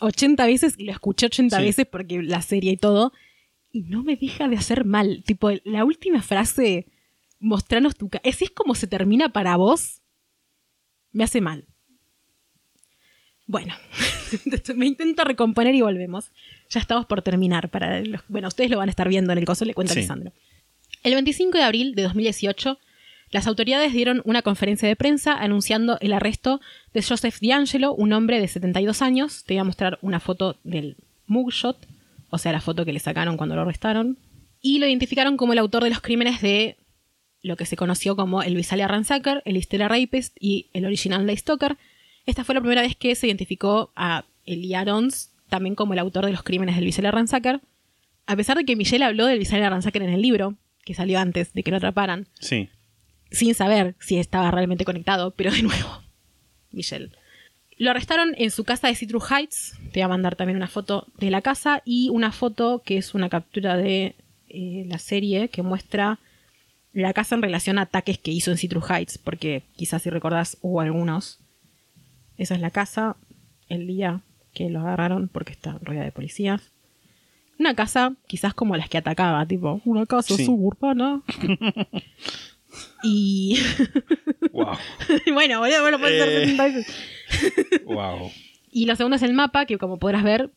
80 0.00 0.46
veces 0.46 0.74
y 0.78 0.84
lo 0.84 0.92
escuché 0.92 1.26
80 1.26 1.56
Sí. 1.58 1.62
veces 1.64 1.86
porque 1.90 2.22
la 2.22 2.42
serie 2.42 2.72
y 2.72 2.76
todo, 2.76 3.12
y 3.72 3.82
no 3.82 4.02
me 4.02 4.16
deja 4.16 4.48
de 4.48 4.56
hacer 4.56 4.84
mal. 4.84 5.22
Tipo, 5.26 5.50
la 5.64 5.84
última 5.84 6.22
frase, 6.22 6.86
mostranos 7.40 7.96
tu 7.96 8.08
cara. 8.08 8.22
Ese 8.24 8.44
es 8.44 8.50
como 8.50 8.74
se 8.74 8.86
termina 8.86 9.32
para 9.32 9.56
vos, 9.56 10.00
me 11.18 11.24
hace 11.24 11.40
mal. 11.40 11.64
Bueno, 13.46 13.74
me 14.76 14.86
intento 14.86 15.24
recomponer 15.24 15.74
y 15.74 15.80
volvemos. 15.82 16.30
Ya 16.70 16.80
estamos 16.80 17.06
por 17.06 17.22
terminar. 17.22 17.70
Para 17.70 18.00
los- 18.02 18.22
bueno, 18.28 18.48
ustedes 18.48 18.70
lo 18.70 18.78
van 18.78 18.88
a 18.88 18.90
estar 18.90 19.08
viendo 19.08 19.32
en 19.32 19.38
el 19.38 19.44
coso, 19.44 19.64
le 19.64 19.74
cuenta 19.74 19.94
Sí. 19.94 20.00
Lisandro. 20.00 20.32
El 21.02 21.14
25 21.14 21.58
de 21.58 21.64
abril 21.64 21.94
de 21.94 22.02
2018, 22.02 22.78
las 23.30 23.46
autoridades 23.46 23.92
dieron 23.92 24.22
una 24.24 24.42
conferencia 24.42 24.86
de 24.88 24.96
prensa 24.96 25.32
anunciando 25.34 25.98
el 26.00 26.12
arresto 26.12 26.60
de 26.94 27.02
Joseph 27.02 27.38
D'Angelo, 27.40 27.94
un 27.94 28.12
hombre 28.12 28.40
de 28.40 28.48
72 28.48 29.02
años. 29.02 29.44
Te 29.44 29.54
voy 29.54 29.60
a 29.60 29.64
mostrar 29.64 29.98
una 30.02 30.20
foto 30.20 30.56
del 30.64 30.96
mugshot, 31.26 31.86
o 32.30 32.38
sea, 32.38 32.52
la 32.52 32.60
foto 32.60 32.84
que 32.84 32.92
le 32.92 33.00
sacaron 33.00 33.36
cuando 33.36 33.54
lo 33.56 33.62
arrestaron. 33.62 34.18
Y 34.60 34.78
lo 34.78 34.86
identificaron 34.86 35.36
como 35.36 35.52
el 35.52 35.58
autor 35.58 35.84
de 35.84 35.90
los 35.90 36.00
crímenes 36.00 36.42
de 36.42 36.76
lo 37.42 37.56
que 37.56 37.66
se 37.66 37.76
conoció 37.76 38.16
como 38.16 38.42
el 38.42 38.54
Visalia 38.56 38.88
Ransacker, 38.88 39.42
el 39.44 39.56
Histera 39.56 39.88
Rapist 39.88 40.36
y 40.40 40.68
el 40.72 40.84
Original 40.86 41.26
Day 41.26 41.36
Stalker. 41.36 41.76
Esta 42.26 42.44
fue 42.44 42.54
la 42.54 42.60
primera 42.60 42.82
vez 42.82 42.96
que 42.96 43.14
se 43.14 43.26
identificó 43.26 43.92
a 43.96 44.24
Eli 44.44 44.74
Arons 44.74 45.32
también 45.48 45.74
como 45.74 45.92
el 45.94 45.98
autor 45.98 46.26
de 46.26 46.32
los 46.32 46.42
crímenes 46.42 46.74
del 46.76 46.84
Visalia 46.84 47.10
Ransacker. 47.10 47.60
A 48.26 48.36
pesar 48.36 48.56
de 48.58 48.64
que 48.64 48.76
Michelle 48.76 49.04
habló 49.04 49.26
del 49.26 49.38
Visalia 49.38 49.70
Ransacker 49.70 50.02
en 50.02 50.10
el 50.10 50.20
libro, 50.20 50.56
que 50.84 50.94
salió 50.94 51.18
antes 51.20 51.52
de 51.54 51.62
que 51.62 51.70
lo 51.70 51.78
atraparan, 51.78 52.26
Sí. 52.40 52.68
sin 53.30 53.54
saber 53.54 53.94
si 54.00 54.18
estaba 54.18 54.50
realmente 54.50 54.84
conectado, 54.84 55.30
pero 55.30 55.50
de 55.50 55.62
nuevo, 55.62 56.02
Michelle. 56.72 57.10
Lo 57.78 57.90
arrestaron 57.92 58.34
en 58.36 58.50
su 58.50 58.64
casa 58.64 58.88
de 58.88 58.96
Citrus 58.96 59.30
Heights. 59.30 59.74
Te 59.92 60.00
voy 60.00 60.02
a 60.02 60.08
mandar 60.08 60.34
también 60.34 60.56
una 60.56 60.66
foto 60.66 61.06
de 61.18 61.30
la 61.30 61.40
casa 61.42 61.80
y 61.84 62.08
una 62.10 62.32
foto 62.32 62.82
que 62.84 62.96
es 62.98 63.14
una 63.14 63.28
captura 63.28 63.76
de 63.76 64.16
eh, 64.48 64.84
la 64.88 64.98
serie 64.98 65.48
que 65.48 65.62
muestra 65.62 66.18
la 67.02 67.12
casa 67.12 67.34
en 67.34 67.42
relación 67.42 67.78
a 67.78 67.82
ataques 67.82 68.18
que 68.18 68.30
hizo 68.30 68.50
en 68.50 68.58
Citrus 68.58 68.90
Heights, 68.90 69.18
porque 69.18 69.62
quizás 69.76 70.02
si 70.02 70.10
recordás 70.10 70.56
hubo 70.60 70.80
algunos. 70.80 71.38
Esa 72.36 72.54
es 72.54 72.60
la 72.60 72.70
casa 72.70 73.16
el 73.68 73.86
día 73.86 74.20
que 74.54 74.70
lo 74.70 74.80
agarraron 74.80 75.28
porque 75.28 75.52
está 75.52 75.78
rodeada 75.82 76.04
de 76.06 76.12
policías. 76.12 76.72
Una 77.58 77.74
casa 77.74 78.14
quizás 78.28 78.54
como 78.54 78.76
las 78.76 78.88
que 78.88 78.98
atacaba, 78.98 79.44
tipo 79.46 79.80
una 79.84 80.06
casa 80.06 80.36
Sí. 80.36 80.44
suburbana. 80.44 81.22
y 83.02 83.56
Wow. 84.52 84.76
bueno, 85.32 85.60
boludo, 85.60 85.90
lo 85.90 85.98
podés 85.98 86.22
hacer 86.22 86.42
Eh. 86.42 86.46
70 86.46 86.64
veces. 86.64 86.96
wow. 87.84 88.30
Y 88.70 88.86
lo 88.86 88.96
segundo 88.96 89.16
es 89.16 89.22
el 89.22 89.32
mapa, 89.34 89.66
que 89.66 89.78
como 89.78 89.98
podrás 89.98 90.22
ver, 90.24 90.50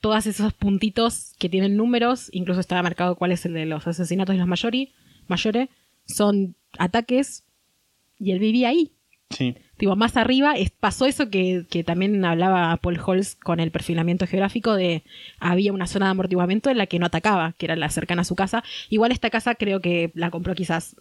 todos 0.00 0.26
esos 0.26 0.52
puntitos 0.52 1.32
que 1.38 1.48
tienen 1.48 1.76
números, 1.76 2.28
incluso 2.32 2.60
está 2.60 2.82
marcado 2.82 3.16
cuál 3.16 3.32
es 3.32 3.44
el 3.46 3.54
de 3.54 3.64
los 3.66 3.86
asesinatos 3.86 4.34
de 4.34 4.38
los 4.38 4.46
mayori, 4.48 4.92
mayores, 5.28 5.68
son 6.06 6.56
ataques 6.78 7.44
y 8.18 8.32
él 8.32 8.38
vivía 8.38 8.68
ahí. 8.68 8.92
Sí. 9.30 9.56
Tipo, 9.76 9.96
más 9.96 10.16
arriba 10.16 10.52
es- 10.54 10.70
pasó 10.70 11.06
eso 11.06 11.28
que, 11.30 11.66
que 11.68 11.82
también 11.82 12.24
hablaba 12.24 12.76
Paul 12.76 13.00
Holz 13.04 13.34
con 13.34 13.58
el 13.58 13.70
perfilamiento 13.72 14.26
geográfico 14.26 14.74
de 14.74 15.02
había 15.40 15.72
una 15.72 15.86
zona 15.88 16.06
de 16.06 16.10
amortiguamiento 16.12 16.70
en 16.70 16.78
la 16.78 16.86
que 16.86 16.98
no 17.00 17.06
atacaba, 17.06 17.54
que 17.58 17.66
era 17.66 17.74
la 17.74 17.88
cercana 17.90 18.22
a 18.22 18.24
su 18.24 18.36
casa. 18.36 18.62
Igual 18.90 19.10
esta 19.12 19.30
casa 19.30 19.54
creo 19.56 19.80
que 19.80 20.12
la 20.14 20.30
compró 20.30 20.54
quizás, 20.54 20.94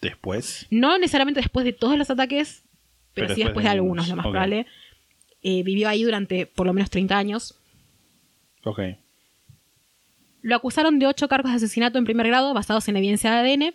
Después. 0.00 0.66
no 0.70 0.98
necesariamente 0.98 1.40
después 1.40 1.64
de 1.64 1.72
todos 1.72 1.98
los 1.98 2.10
ataques, 2.10 2.62
pero, 3.14 3.28
Pero 3.28 3.34
sí 3.34 3.40
después 3.40 3.46
después 3.46 3.64
de 3.64 3.68
de 3.68 3.72
algunos, 3.74 4.08
lo 4.08 4.16
más 4.16 4.24
probable. 4.26 4.66
Eh, 5.42 5.62
vivió 5.62 5.88
ahí 5.88 6.02
durante 6.04 6.46
por 6.46 6.66
lo 6.66 6.72
menos 6.74 6.90
30 6.90 7.16
años. 7.18 7.58
Ok. 8.64 8.80
Lo 10.42 10.54
acusaron 10.56 10.98
de 10.98 11.06
ocho 11.06 11.28
cargos 11.28 11.50
de 11.50 11.56
asesinato 11.56 11.98
en 11.98 12.04
primer 12.04 12.26
grado 12.28 12.52
basados 12.54 12.86
en 12.88 12.96
evidencia 12.96 13.30
de 13.32 13.38
ADN. 13.38 13.74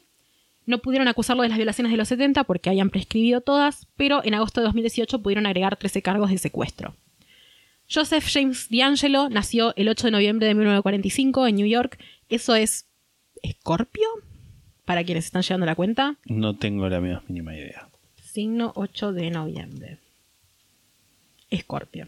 No 0.65 0.79
pudieron 0.79 1.07
acusarlo 1.07 1.43
de 1.43 1.49
las 1.49 1.57
violaciones 1.57 1.91
de 1.91 1.97
los 1.97 2.07
70 2.07 2.43
porque 2.43 2.69
habían 2.69 2.89
prescribido 2.89 3.41
todas, 3.41 3.88
pero 3.97 4.23
en 4.23 4.35
agosto 4.35 4.61
de 4.61 4.65
2018 4.65 5.21
pudieron 5.21 5.45
agregar 5.45 5.75
13 5.77 6.01
cargos 6.01 6.29
de 6.29 6.38
secuestro. 6.38 6.95
Joseph 7.93 8.25
James 8.31 8.69
D'Angelo 8.69 9.29
nació 9.29 9.73
el 9.75 9.89
8 9.89 10.07
de 10.07 10.11
noviembre 10.11 10.47
de 10.47 10.53
1945 10.53 11.47
en 11.47 11.55
New 11.55 11.67
York. 11.67 11.99
Eso 12.29 12.55
es 12.55 12.85
Escorpio, 13.41 14.07
para 14.85 15.03
quienes 15.03 15.25
están 15.25 15.41
llevando 15.41 15.65
la 15.65 15.75
cuenta. 15.75 16.15
No 16.25 16.55
tengo 16.55 16.88
la 16.88 17.01
más 17.01 17.27
mínima 17.27 17.55
idea. 17.55 17.89
Signo 18.21 18.71
8 18.75 19.11
de 19.13 19.29
noviembre. 19.29 19.97
Escorpio. 21.49 22.07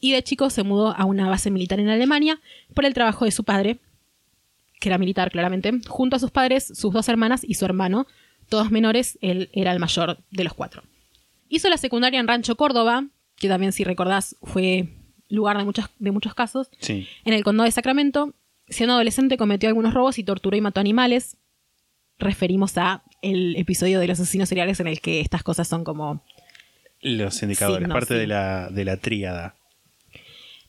Y 0.00 0.12
de 0.12 0.22
chico 0.22 0.50
se 0.50 0.64
mudó 0.64 0.96
a 0.96 1.04
una 1.04 1.28
base 1.28 1.50
militar 1.50 1.80
en 1.80 1.88
Alemania 1.88 2.40
por 2.74 2.84
el 2.84 2.94
trabajo 2.94 3.24
de 3.24 3.30
su 3.30 3.44
padre, 3.44 3.78
que 4.80 4.88
era 4.88 4.98
militar 4.98 5.30
claramente, 5.30 5.72
junto 5.88 6.16
a 6.16 6.18
sus 6.18 6.30
padres, 6.30 6.64
sus 6.74 6.92
dos 6.92 7.08
hermanas 7.08 7.42
y 7.44 7.54
su 7.54 7.64
hermano, 7.64 8.06
todos 8.48 8.70
menores, 8.70 9.18
él 9.22 9.48
era 9.52 9.72
el 9.72 9.78
mayor 9.80 10.18
de 10.30 10.44
los 10.44 10.54
cuatro. 10.54 10.82
Hizo 11.48 11.68
la 11.68 11.76
secundaria 11.78 12.20
en 12.20 12.28
Rancho 12.28 12.56
Córdoba, 12.56 13.06
que 13.36 13.48
también 13.48 13.72
si 13.72 13.84
recordás 13.84 14.36
fue 14.42 14.88
lugar 15.28 15.56
de 15.58 15.64
muchos, 15.64 15.86
de 15.98 16.10
muchos 16.10 16.34
casos, 16.34 16.68
Sí. 16.80 17.08
en 17.24 17.32
el 17.34 17.42
condado 17.44 17.64
de 17.66 17.72
Sacramento. 17.72 18.34
Siendo 18.68 18.94
adolescente 18.94 19.36
cometió 19.36 19.68
algunos 19.68 19.92
robos 19.94 20.18
y 20.18 20.24
torturó 20.24 20.56
y 20.56 20.60
mató 20.60 20.80
animales. 20.80 21.36
Referimos 22.18 22.76
a 22.78 23.02
el 23.22 23.56
episodio 23.56 24.00
de 24.00 24.06
los 24.06 24.20
asesinos 24.20 24.48
seriales 24.48 24.80
en 24.80 24.86
el 24.86 25.00
que 25.00 25.20
estas 25.20 25.42
cosas 25.42 25.66
son 25.68 25.84
como 25.84 26.22
Los 27.00 27.42
indicadores, 27.42 27.88
parte 27.88 28.14
sí. 28.14 28.20
de 28.20 28.26
la, 28.26 28.68
de 28.70 28.84
la 28.84 28.96
tríada. 28.98 29.56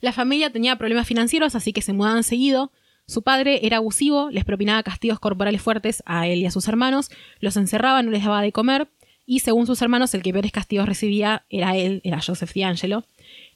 La 0.01 0.11
familia 0.11 0.49
tenía 0.51 0.75
problemas 0.77 1.07
financieros, 1.07 1.55
así 1.55 1.71
que 1.73 1.81
se 1.81 1.93
mudaban 1.93 2.23
seguido. 2.23 2.71
Su 3.07 3.21
padre 3.21 3.65
era 3.65 3.77
abusivo, 3.77 4.29
les 4.31 4.45
propinaba 4.45 4.81
castigos 4.83 5.19
corporales 5.19 5.61
fuertes 5.61 6.01
a 6.05 6.27
él 6.27 6.39
y 6.39 6.45
a 6.45 6.51
sus 6.51 6.67
hermanos, 6.67 7.11
los 7.39 7.55
encerraba, 7.57 8.01
no 8.01 8.11
les 8.11 8.23
daba 8.23 8.41
de 8.41 8.51
comer, 8.51 8.87
y 9.27 9.39
según 9.39 9.65
sus 9.67 9.81
hermanos, 9.81 10.13
el 10.13 10.21
que 10.21 10.31
peores 10.33 10.51
castigos 10.51 10.87
recibía 10.87 11.45
era 11.49 11.75
él, 11.75 12.01
era 12.03 12.21
Joseph 12.21 12.53
D'Angelo. 12.55 13.03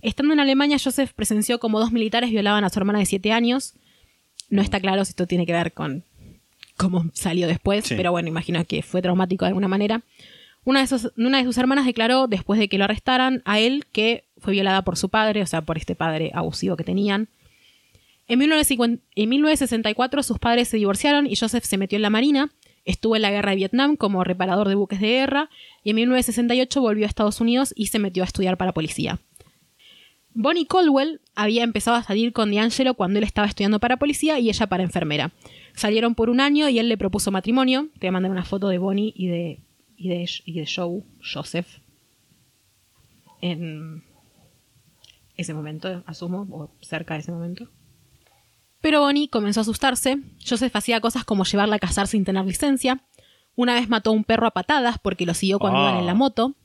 Estando 0.01 0.33
en 0.33 0.39
Alemania, 0.39 0.77
Joseph 0.83 1.13
presenció 1.13 1.59
como 1.59 1.79
dos 1.79 1.91
militares 1.91 2.31
violaban 2.31 2.63
a 2.63 2.69
su 2.69 2.79
hermana 2.79 2.99
de 2.99 3.05
7 3.05 3.31
años. 3.31 3.73
No 4.49 4.61
está 4.61 4.79
claro 4.79 5.05
si 5.05 5.11
esto 5.11 5.27
tiene 5.27 5.45
que 5.45 5.53
ver 5.53 5.73
con 5.73 6.03
cómo 6.77 7.05
salió 7.13 7.47
después, 7.47 7.85
Sí. 7.85 7.95
pero 7.95 8.11
bueno, 8.11 8.29
imagino 8.29 8.63
que 8.65 8.81
fue 8.81 9.01
traumático 9.01 9.45
de 9.45 9.49
alguna 9.49 9.67
manera. 9.67 10.01
Una 10.63 10.79
de, 10.81 10.87
sus, 10.87 11.11
una 11.17 11.37
de 11.39 11.43
sus 11.43 11.57
hermanas 11.57 11.85
declaró, 11.85 12.27
después 12.27 12.59
de 12.59 12.67
que 12.67 12.77
lo 12.77 12.85
arrestaran, 12.85 13.41
a 13.45 13.59
él 13.59 13.85
que 13.91 14.25
fue 14.37 14.53
violada 14.53 14.83
por 14.83 14.97
su 14.97 15.09
padre, 15.09 15.41
o 15.41 15.45
sea, 15.45 15.61
por 15.61 15.77
este 15.77 15.95
padre 15.95 16.31
abusivo 16.33 16.77
que 16.77 16.83
tenían. 16.83 17.29
En, 18.29 18.37
1950 18.39 19.03
en 19.15 19.29
1964 19.29 20.23
sus 20.23 20.39
padres 20.39 20.67
se 20.69 20.77
divorciaron 20.77 21.25
y 21.25 21.35
Joseph 21.35 21.65
se 21.65 21.77
metió 21.77 21.95
en 21.97 22.03
la 22.03 22.11
marina. 22.11 22.51
Estuvo 22.85 23.15
en 23.15 23.23
la 23.23 23.31
guerra 23.31 23.51
de 23.51 23.57
Vietnam 23.57 23.97
como 23.97 24.23
reparador 24.23 24.69
de 24.69 24.75
buques 24.75 25.01
de 25.01 25.07
guerra 25.07 25.49
y 25.83 25.89
en 25.89 25.97
1968 25.97 26.79
volvió 26.79 27.05
a 27.05 27.09
Estados 27.09 27.41
Unidos 27.41 27.73
y 27.75 27.87
se 27.87 27.99
metió 27.99 28.23
a 28.23 28.27
estudiar 28.27 28.57
para 28.57 28.73
policía. 28.73 29.19
Bonnie 30.35 30.67
Caldwell 30.67 31.21
había 31.35 31.63
empezado 31.63 31.97
a 31.97 32.03
salir 32.03 32.31
con 32.31 32.53
D'Angelo 32.53 32.93
cuando 32.93 33.17
él 33.17 33.25
estaba 33.25 33.47
estudiando 33.47 33.79
para 33.79 33.97
policía 33.97 34.39
y 34.39 34.49
ella 34.49 34.67
para 34.67 34.83
enfermera. 34.83 35.33
Salieron 35.73 36.13
por 36.13 36.29
un 36.29 36.39
año 36.39 36.69
y 36.69 36.77
él 36.77 36.87
le 36.87 36.97
propuso 36.97 37.31
matrimonio. 37.31 37.89
Te 37.93 38.01
voy 38.01 38.09
a 38.09 38.11
mandar 38.11 38.31
una 38.31 38.45
foto 38.45 38.69
de 38.69 38.77
Bonnie 38.77 39.11
y 39.15 39.27
de, 39.27 39.59
y 39.97 40.09
de, 40.09 40.29
y 40.45 40.53
de 40.53 40.67
Joe, 40.67 41.01
Joseph, 41.33 41.79
en 43.41 44.03
ese 45.35 45.53
momento, 45.53 46.03
asumo, 46.05 46.47
o 46.51 46.69
cerca 46.81 47.15
de 47.15 47.21
ese 47.21 47.31
momento. 47.31 47.69
Pero 48.81 49.01
Bonnie 49.01 49.27
comenzó 49.29 49.59
a 49.59 49.63
asustarse. 49.63 50.17
Joseph 50.47 50.75
hacía 50.75 51.01
cosas 51.01 51.25
como 51.25 51.43
llevarla 51.43 51.75
a 51.75 51.79
cazar 51.79 52.07
sin 52.07 52.23
tener 52.25 52.45
licencia. 52.45 53.01
Una 53.55 53.73
vez 53.73 53.89
mató 53.89 54.11
a 54.11 54.13
un 54.13 54.23
perro 54.23 54.47
a 54.47 54.51
patadas 54.51 54.97
porque 55.01 55.25
lo 55.25 55.33
siguió 55.33 55.59
cuando 55.59 55.79
Ah. 55.79 55.89
iban 55.89 55.97
en 55.99 56.05
la 56.05 56.13
moto. 56.13 56.55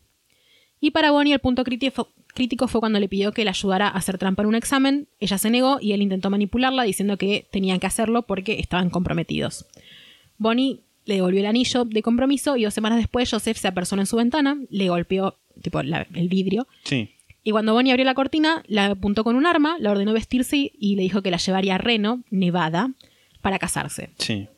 Y 0.80 0.90
para 0.92 1.10
Bonnie 1.10 1.32
el 1.32 1.40
punto 1.40 1.64
crítico, 1.64 2.68
fue 2.68 2.80
cuando 2.80 3.00
le 3.00 3.08
pidió 3.08 3.32
que 3.32 3.42
le 3.44 3.50
ayudara 3.50 3.88
a 3.88 3.92
hacer 3.92 4.18
trampa 4.18 4.42
en 4.42 4.48
un 4.48 4.54
examen. 4.54 5.08
Ella 5.18 5.38
se 5.38 5.50
negó 5.50 5.78
y 5.80 5.92
él 5.92 6.02
intentó 6.02 6.30
manipularla 6.30 6.82
diciendo 6.84 7.16
que 7.16 7.48
tenían 7.50 7.80
que 7.80 7.86
hacerlo 7.86 8.22
porque 8.22 8.60
estaban 8.60 8.90
comprometidos. 8.90 9.66
Bonnie 10.38 10.80
le 11.06 11.14
devolvió 11.16 11.40
el 11.40 11.46
anillo 11.46 11.84
de 11.84 12.02
compromiso 12.02 12.56
y 12.56 12.64
dos 12.64 12.74
semanas 12.74 12.98
después 12.98 13.30
Joseph 13.30 13.56
se 13.56 13.68
apersonó 13.68 14.02
en 14.02 14.06
su 14.06 14.16
ventana, 14.16 14.58
le 14.70 14.88
golpeó 14.88 15.36
tipo 15.62 15.82
la- 15.82 16.06
el 16.14 16.28
vidrio 16.28 16.66
Sí. 16.84 17.10
Y 17.44 17.50
cuando 17.50 17.74
Bonnie 17.74 17.92
abrió 17.92 18.06
la 18.06 18.14
cortina, 18.14 18.62
la 18.66 18.86
apuntó 18.86 19.22
con 19.22 19.36
un 19.36 19.44
arma, 19.44 19.76
la 19.78 19.90
ordenó 19.90 20.14
vestirse 20.14 20.72
y 20.76 20.96
le 20.96 21.02
dijo 21.02 21.22
que 21.22 21.30
la 21.30 21.36
llevaría 21.36 21.74
a 21.74 21.78
Reno, 21.78 22.22
Nevada, 22.30 22.90
para 23.42 23.58
casarse. 23.58 24.10
Sí. 24.18 24.48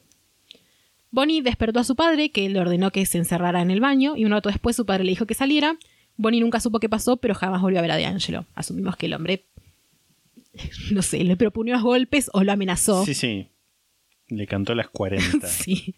Bonnie 1.10 1.42
despertó 1.42 1.80
a 1.80 1.84
su 1.84 1.96
padre, 1.96 2.30
que 2.30 2.48
le 2.48 2.60
ordenó 2.60 2.92
que 2.92 3.04
se 3.04 3.18
encerrara 3.18 3.60
en 3.60 3.72
el 3.72 3.80
baño, 3.80 4.16
y 4.16 4.24
un 4.24 4.30
rato 4.30 4.50
después 4.50 4.76
su 4.76 4.86
padre 4.86 5.02
le 5.02 5.10
dijo 5.10 5.26
que 5.26 5.34
saliera. 5.34 5.76
Bonnie 6.16 6.40
nunca 6.40 6.60
supo 6.60 6.78
qué 6.78 6.88
pasó, 6.88 7.16
pero 7.16 7.34
jamás 7.34 7.60
volvió 7.60 7.80
a 7.80 7.82
ver 7.82 7.90
a 7.90 7.98
D'Angelo. 7.98 8.46
Asumimos 8.54 8.96
que 8.96 9.06
el 9.06 9.14
hombre, 9.14 9.44
no 10.92 11.02
sé, 11.02 11.24
le 11.24 11.36
proponió 11.36 11.80
golpes 11.82 12.30
o 12.32 12.44
lo 12.44 12.52
amenazó. 12.52 13.04
Sí, 13.04 13.14
sí. 13.14 13.48
Le 14.28 14.46
cantó 14.46 14.74
las 14.76 14.88
40. 14.90 15.46
Sí. 15.48 15.94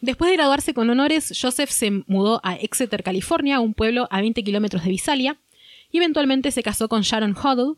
Después 0.00 0.30
de 0.30 0.36
graduarse 0.36 0.74
con 0.74 0.88
honores, 0.90 1.36
Joseph 1.40 1.70
se 1.70 1.90
mudó 2.06 2.40
a 2.44 2.54
Exeter, 2.54 3.02
California, 3.02 3.60
un 3.60 3.74
pueblo 3.74 4.06
a 4.10 4.20
20 4.20 4.44
kilómetros 4.44 4.84
de 4.84 4.90
Visalia, 4.90 5.38
y 5.90 5.98
eventualmente 5.98 6.50
se 6.50 6.62
casó 6.62 6.88
con 6.88 7.02
Sharon 7.02 7.32
Huddle. 7.36 7.74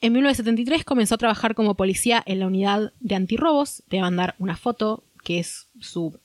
En 0.00 0.12
1973 0.12 0.84
comenzó 0.84 1.14
a 1.14 1.18
trabajar 1.18 1.54
como 1.54 1.74
policía 1.76 2.22
en 2.26 2.40
la 2.40 2.46
unidad 2.46 2.92
de 3.00 3.14
antirrobos. 3.14 3.82
Te 3.88 3.96
voy 3.96 4.00
a 4.00 4.02
mandar 4.10 4.34
una 4.38 4.56
foto 4.56 5.04
que 5.24 5.38
es 5.38 5.68
su 5.80 6.18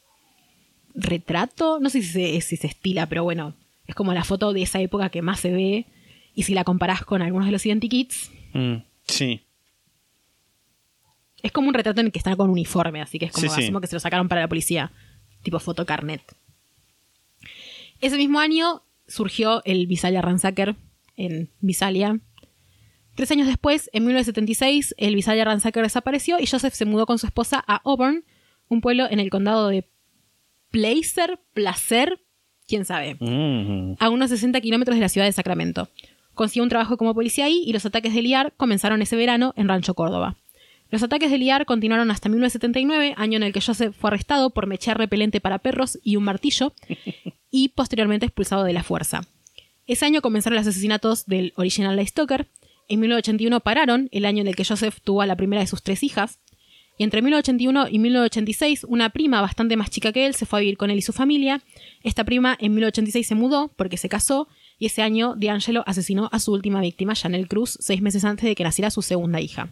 retrato. 0.95 1.79
No 1.79 1.89
sé 1.89 2.01
si 2.01 2.07
se, 2.09 2.41
si 2.41 2.57
se 2.57 2.67
estila, 2.67 3.07
pero 3.07 3.23
bueno, 3.23 3.53
es 3.85 3.93
como 3.95 4.13
la 4.13 4.23
foto 4.23 4.53
de 4.53 4.63
esa 4.63 4.79
época 4.81 5.09
que 5.09 5.21
más 5.21 5.39
se 5.39 5.51
ve. 5.51 5.85
Y 6.33 6.43
si 6.43 6.53
la 6.53 6.63
comparás 6.63 7.03
con 7.03 7.21
algunos 7.21 7.45
de 7.47 7.51
los 7.51 7.65
identikits, 7.65 8.31
Mm, 8.53 8.77
sí. 9.05 9.41
Es 11.43 11.51
como 11.51 11.67
un 11.67 11.73
retrato 11.75 11.99
en 11.99 12.07
el 12.07 12.11
que 12.11 12.17
están 12.17 12.35
con 12.35 12.49
uniforme, 12.49 13.01
así 13.01 13.19
que 13.19 13.25
es 13.25 13.31
como 13.31 13.47
Sí, 13.53 13.71
que 13.79 13.87
se 13.87 13.95
lo 13.95 13.99
sacaron 13.99 14.27
para 14.27 14.41
la 14.41 14.47
policía, 14.47 14.91
tipo 15.43 15.59
foto 15.59 15.85
carnet. 15.85 16.21
Ese 18.01 18.17
mismo 18.17 18.39
año 18.39 18.81
surgió 19.07 19.61
el 19.65 19.85
Visalia 19.85 20.21
Ransacker 20.21 20.75
en 21.17 21.49
Visalia. 21.59 22.19
Tres 23.15 23.31
años 23.31 23.47
después, 23.47 23.89
en 23.93 24.03
1976, 24.03 24.95
el 24.97 25.15
Visalia 25.15 25.43
Ransacker 25.43 25.83
desapareció 25.83 26.39
y 26.39 26.45
Joseph 26.45 26.73
se 26.73 26.85
mudó 26.85 27.05
con 27.05 27.17
su 27.17 27.25
esposa 27.25 27.63
a 27.67 27.77
Auburn, 27.83 28.23
un 28.69 28.81
pueblo 28.81 29.07
en 29.09 29.19
el 29.19 29.29
condado 29.29 29.69
de 29.69 29.89
Placer, 30.69 31.39
Placer, 31.53 32.19
quién 32.67 32.85
sabe, 32.85 33.15
Mm, 33.19 33.95
a 33.99 34.09
unos 34.09 34.29
60 34.29 34.61
kilómetros 34.61 34.95
de 34.95 35.01
la 35.01 35.09
ciudad 35.09 35.25
de 35.25 35.31
Sacramento. 35.31 35.89
Consiguió 36.35 36.63
un 36.63 36.69
trabajo 36.69 36.97
como 36.97 37.15
policía 37.15 37.45
ahí 37.45 37.63
y 37.65 37.73
los 37.73 37.85
ataques 37.85 38.13
de 38.13 38.21
Liar 38.21 38.53
comenzaron 38.55 39.01
ese 39.01 39.15
verano 39.15 39.53
en 39.57 39.67
Rancho 39.67 39.95
Córdoba. 39.95 40.37
Los 40.89 41.03
ataques 41.03 41.31
de 41.31 41.37
Liar 41.37 41.65
continuaron 41.65 42.11
hasta 42.11 42.29
1979, 42.29 43.15
año 43.17 43.37
en 43.37 43.43
el 43.43 43.51
que 43.51 43.61
Joseph 43.61 43.95
fue 43.99 44.09
arrestado 44.09 44.51
por 44.51 44.67
mechar 44.67 44.97
repelente 44.97 45.41
para 45.41 45.57
perros 45.57 45.99
y 46.03 46.15
un 46.15 46.23
martillo, 46.23 46.73
y 47.49 47.69
posteriormente 47.69 48.27
expulsado 48.27 48.63
de 48.63 48.73
la 48.73 48.83
fuerza. 48.83 49.21
Ese 49.87 50.05
año 50.05 50.21
comenzaron 50.21 50.57
los 50.57 50.67
asesinatos 50.67 51.25
del 51.25 51.53
original 51.55 51.95
Light 51.95 52.09
Stalker. 52.09 52.49
En 52.89 52.99
1981 52.99 53.61
pararon, 53.61 54.09
el 54.11 54.25
año 54.25 54.41
en 54.41 54.47
el 54.47 54.55
que 54.55 54.65
Joseph 54.65 54.99
tuvo 55.01 55.21
a 55.21 55.25
la 55.25 55.37
primera 55.37 55.61
de 55.61 55.67
sus 55.67 55.81
tres 55.81 56.03
hijas. 56.03 56.39
Y 56.97 57.03
entre 57.03 57.21
1981 57.21 57.87
y 57.89 57.99
1986, 57.99 58.85
una 58.89 59.11
prima 59.11 59.39
bastante 59.39 59.77
más 59.77 59.89
chica 59.89 60.11
que 60.11 60.25
él 60.25 60.33
se 60.33 60.45
fue 60.45 60.59
a 60.59 60.61
vivir 60.61 60.77
con 60.77 60.89
él 60.89 60.97
y 60.97 61.01
su 61.01 61.13
familia. 61.13 61.61
Esta 62.03 62.25
prima 62.25 62.57
en 62.59 62.73
1986 62.73 63.27
se 63.27 63.35
mudó 63.35 63.71
porque 63.77 63.97
se 63.97 64.09
casó 64.09 64.49
y 64.77 64.87
ese 64.87 65.03
año 65.03 65.35
D'Angelo 65.37 65.83
asesinó 65.85 66.27
a 66.31 66.39
su 66.39 66.51
última 66.51 66.81
víctima, 66.81 67.13
Chanel 67.13 67.47
Cruz, 67.47 67.77
seis 67.79 68.01
meses 68.01 68.25
antes 68.25 68.45
de 68.45 68.55
que 68.55 68.63
naciera 68.63 68.91
su 68.91 69.01
segunda 69.01 69.39
hija. 69.39 69.69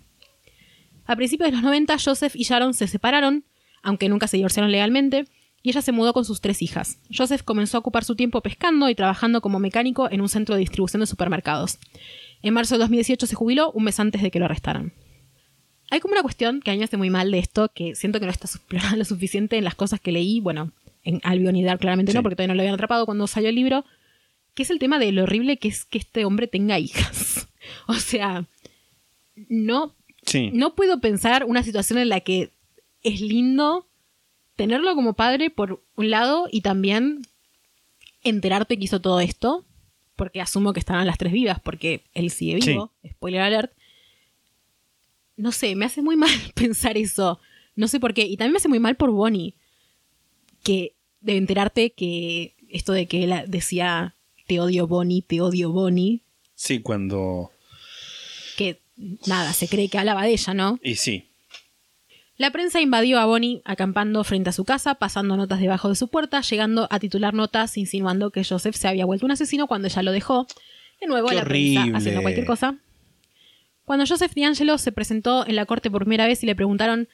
A 1.05 1.15
principios 1.15 1.49
de 1.49 1.55
los 1.55 1.63
90, 1.63 1.97
Joseph 2.03 2.35
y 2.35 2.43
Sharon 2.43 2.73
se 2.73 2.87
separaron, 2.87 3.43
aunque 3.83 4.07
nunca 4.07 4.27
se 4.27 4.37
divorciaron 4.37 4.71
legalmente, 4.71 5.25
y 5.65 5.69
ella 5.69 5.81
se 5.81 5.91
mudó 5.91 6.13
con 6.13 6.25
sus 6.25 6.41
tres 6.41 6.61
hijas. 6.61 6.99
Joseph 7.11 7.41
comenzó 7.41 7.77
a 7.77 7.79
ocupar 7.79 8.03
su 8.03 8.15
tiempo 8.15 8.41
pescando 8.41 8.87
y 8.87 8.93
trabajando 8.93 9.41
como 9.41 9.57
mecánico 9.57 10.07
en 10.11 10.21
un 10.21 10.29
centro 10.29 10.53
de 10.53 10.59
distribución 10.59 10.99
de 10.99 11.07
supermercados. 11.07 11.79
En 12.43 12.53
marzo 12.53 12.75
de 12.75 12.79
2018 12.81 13.25
se 13.25 13.33
jubiló, 13.33 13.71
un 13.71 13.85
mes 13.85 13.99
antes 13.99 14.21
de 14.21 14.29
que 14.29 14.37
lo 14.37 14.45
arrestaran. 14.45 14.93
Hay 15.89 16.01
como 16.01 16.11
una 16.11 16.21
cuestión 16.21 16.61
que 16.61 16.69
a 16.69 16.73
mí 16.73 16.77
me 16.77 16.83
hace 16.85 16.97
muy 16.97 17.09
mal 17.09 17.31
de 17.31 17.39
esto, 17.39 17.71
que 17.73 17.95
siento 17.95 18.19
que 18.19 18.27
no 18.27 18.31
está 18.31 18.45
explorada 18.53 18.95
lo 18.95 19.05
suficiente 19.05 19.57
en 19.57 19.63
las 19.63 19.73
cosas 19.73 19.99
que 19.99 20.11
leí, 20.11 20.39
bueno, 20.39 20.71
en 21.03 21.19
Albion 21.23 21.55
y 21.55 21.63
Dark 21.63 21.79
claramente 21.79 22.11
Sí. 22.11 22.15
no, 22.15 22.21
porque 22.21 22.35
todavía 22.35 22.49
no 22.53 22.57
lo 22.57 22.61
habían 22.61 22.75
atrapado 22.75 23.07
cuando 23.07 23.25
salió 23.25 23.49
el 23.49 23.55
libro, 23.55 23.85
que 24.53 24.61
es 24.61 24.69
el 24.69 24.77
tema 24.77 24.99
de 24.99 25.11
lo 25.13 25.23
horrible 25.23 25.57
que 25.57 25.69
es 25.69 25.85
que 25.85 25.97
este 25.97 26.25
hombre 26.25 26.45
tenga 26.45 26.77
hijas. 26.79 27.47
o 27.87 27.95
sea, 27.95 28.45
no 29.49 29.95
sí. 30.27 30.51
no 30.53 30.75
puedo 30.75 31.01
pensar 31.01 31.43
una 31.45 31.63
situación 31.63 31.97
en 31.97 32.09
la 32.09 32.19
que 32.19 32.51
es 33.01 33.19
lindo 33.19 33.87
tenerlo 34.55 34.95
como 34.95 35.13
padre 35.13 35.49
por 35.49 35.83
un 35.95 36.09
lado 36.09 36.47
y 36.51 36.61
también 36.61 37.21
enterarte 38.23 38.77
que 38.77 38.85
hizo 38.85 39.01
todo 39.01 39.19
esto, 39.19 39.65
porque 40.15 40.41
asumo 40.41 40.73
que 40.73 40.79
estaban 40.79 41.05
las 41.07 41.17
tres 41.17 41.33
vivas, 41.33 41.59
porque 41.59 42.03
él 42.13 42.31
sigue 42.31 42.55
vivo, 42.55 42.91
spoiler 43.07 43.41
alert. 43.41 43.73
No 45.37 45.51
sé, 45.51 45.75
me 45.75 45.85
hace 45.85 46.01
muy 46.01 46.15
mal 46.15 46.31
pensar 46.55 46.97
eso. 46.97 47.39
No 47.75 47.87
sé 47.87 47.99
por 47.99 48.13
qué. 48.13 48.23
Y 48.23 48.37
también 48.37 48.53
me 48.53 48.57
hace 48.57 48.69
muy 48.69 48.79
mal 48.79 48.95
por 48.95 49.11
Bonnie. 49.11 49.55
Que 50.63 50.95
de 51.19 51.37
enterarte 51.37 51.91
que 51.91 52.55
esto 52.69 52.93
de 52.93 53.07
que 53.07 53.25
él 53.25 53.33
decía 53.47 54.15
te 54.47 54.59
odio 54.59 54.87
Bonnie, 54.87 55.21
te 55.21 55.41
odio 55.41 55.71
Bonnie, 55.71 56.21
Sí, 56.53 56.79
cuando. 56.79 57.51
que 58.57 58.79
nada, 59.25 59.51
se 59.53 59.67
cree 59.67 59.89
que 59.89 59.97
hablaba 59.97 60.23
de 60.23 60.31
ella, 60.31 60.53
¿no? 60.53 60.79
Y 60.81 60.95
sí. 60.95 61.25
La 62.37 62.51
prensa 62.51 62.81
invadió 62.81 63.19
a 63.19 63.25
Bonnie 63.25 63.61
acampando 63.63 64.23
frente 64.25 64.49
a 64.49 64.53
su 64.53 64.65
casa, 64.65 64.95
pasando 64.95 65.37
notas 65.37 65.59
debajo 65.61 65.87
de 65.87 65.95
su 65.95 66.09
puerta, 66.09 66.41
llegando 66.41 66.87
a 66.91 66.99
titular 66.99 67.33
notas 67.33 67.77
insinuando 67.77 68.31
que 68.31 68.43
Joseph 68.43 68.75
se 68.75 68.89
había 68.89 69.05
vuelto 69.05 69.25
un 69.25 69.31
asesino 69.31 69.67
cuando 69.67 69.87
ella 69.87 70.03
lo 70.03 70.11
dejó. 70.11 70.45
De 70.99 71.07
nuevo, 71.07 71.29
Qué 71.29 71.35
la 71.35 71.45
prensa 71.45 71.85
haciendo 71.93 72.21
cualquier 72.21 72.45
cosa. 72.45 72.77
Cuando 73.85 74.05
Joseph 74.05 74.33
D'Angelo 74.35 74.77
se 74.77 74.91
presentó 74.91 75.47
en 75.47 75.55
la 75.55 75.65
corte 75.65 75.89
por 75.89 76.01
primera 76.01 76.27
vez 76.27 76.43
y 76.43 76.45
le 76.45 76.55
preguntaron, 76.55 77.07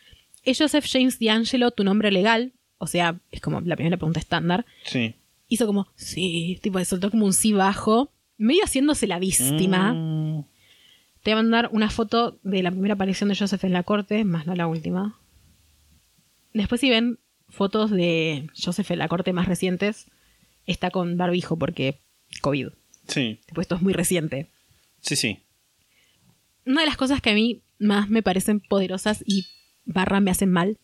¿es 0.44 0.58
Joseph 0.58 0.86
James 0.90 1.20
D'Angelo 1.20 1.70
tu 1.72 1.84
nombre 1.84 2.12
legal? 2.12 2.54
O 2.78 2.88
sea, 2.88 3.20
es 3.30 3.42
como 3.42 3.62
la 3.62 3.76
primera 3.76 3.98
pregunta 3.98 4.20
estándar. 4.20 4.66
Sí. 4.86 5.14
Hizo 5.50 5.68
como, 5.68 5.88
sí, 5.96 6.58
tipo, 6.64 6.84
soltó 6.84 7.12
como 7.12 7.26
un 7.26 7.34
sí 7.34 7.52
bajo, 7.52 8.12
medio 8.38 8.64
haciéndose 8.64 9.06
la 9.06 9.20
víctima. 9.20 9.94
Mm, 9.94 10.46
Te 11.24 11.32
voy 11.32 11.40
a 11.40 11.44
mandar 11.44 11.70
una 11.72 11.90
foto 11.90 12.40
de 12.44 12.64
la 12.64 12.72
primera 12.72 12.96
aparición 12.96 13.30
de 13.30 13.36
Joseph 13.36 13.64
en 13.64 13.74
la 13.74 13.84
corte, 13.84 14.24
más 14.24 14.48
no 14.48 14.56
la 14.56 14.68
última. 14.68 15.20
Después 16.54 16.82
si 16.82 16.90
ven 16.90 17.20
fotos 17.50 17.92
de 17.92 18.50
Joseph 18.60 18.90
en 18.92 19.00
la 19.00 19.08
corte 19.08 19.34
más 19.34 19.48
recientes, 19.48 20.08
está 20.66 20.90
con 20.90 21.18
barbijo 21.18 21.58
porque 21.58 22.00
COVID. 22.42 22.70
sí. 23.08 23.40
Tipo, 23.46 23.62
esto 23.62 23.76
es 23.76 23.82
muy 23.82 23.94
reciente. 23.94 24.48
Sí, 25.02 25.16
sí. 25.16 25.40
Una 26.66 26.82
de 26.82 26.88
las 26.88 26.98
cosas 26.98 27.22
que 27.22 27.32
a 27.32 27.34
mí 27.34 27.62
más 27.80 28.10
me 28.10 28.24
parecen 28.24 28.60
poderosas 28.60 29.24
y 29.26 29.48
barra 29.86 30.20
me 30.20 30.32
hacen 30.32 30.52
mal, 30.52 30.78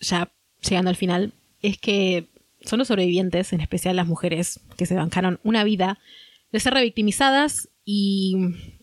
ya 0.00 0.30
llegando 0.62 0.90
al 0.90 0.96
final, 0.96 1.32
es 1.62 1.78
que 1.78 2.28
son 2.62 2.78
los 2.78 2.88
sobrevivientes, 2.88 3.52
en 3.52 3.60
especial 3.60 3.96
las 3.96 4.06
mujeres 4.06 4.60
que 4.76 4.86
se 4.86 4.94
bancaron 4.94 5.40
una 5.42 5.64
vida 5.64 5.98
de 6.52 6.60
ser 6.60 6.74
revictimizadas 6.74 7.69
y 7.84 8.36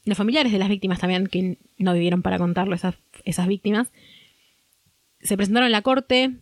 los 0.05 0.17
familiares 0.17 0.51
de 0.51 0.59
las 0.59 0.69
víctimas 0.69 0.99
también 0.99 1.27
que 1.27 1.57
no 1.77 1.93
vivieron 1.93 2.21
para 2.21 2.37
contarlo, 2.37 2.75
esas, 2.75 2.95
esas 3.25 3.47
víctimas, 3.47 3.89
se 5.21 5.35
presentaron 5.37 5.67
en 5.67 5.71
la 5.71 5.81
corte 5.81 6.33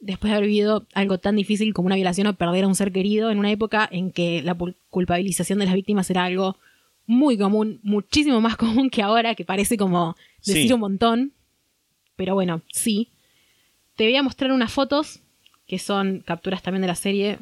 después 0.00 0.30
de 0.30 0.36
haber 0.36 0.48
vivido 0.48 0.86
algo 0.94 1.18
tan 1.18 1.36
difícil 1.36 1.72
como 1.74 1.86
una 1.86 1.96
violación 1.96 2.26
o 2.26 2.34
perder 2.36 2.64
a 2.64 2.68
un 2.68 2.74
ser 2.74 2.92
querido 2.92 3.30
en 3.30 3.38
una 3.38 3.50
época 3.50 3.88
en 3.90 4.12
que 4.12 4.42
la 4.42 4.54
culpabilización 4.90 5.58
de 5.58 5.66
las 5.66 5.74
víctimas 5.74 6.08
era 6.10 6.24
algo 6.24 6.56
muy 7.06 7.38
común, 7.38 7.80
muchísimo 7.82 8.40
más 8.40 8.56
común 8.58 8.90
que 8.90 9.02
ahora, 9.02 9.34
que 9.34 9.44
parece 9.44 9.76
como 9.76 10.16
decir 10.44 10.66
Sí. 10.68 10.72
un 10.72 10.80
montón. 10.80 11.32
Pero 12.16 12.34
bueno, 12.34 12.62
sí. 12.72 13.08
Te 13.96 14.04
voy 14.04 14.16
a 14.16 14.22
mostrar 14.22 14.52
unas 14.52 14.72
fotos 14.72 15.20
que 15.66 15.78
son 15.78 16.20
capturas 16.20 16.62
también 16.62 16.82
de 16.82 16.88
la 16.88 16.94
serie. 16.94 17.38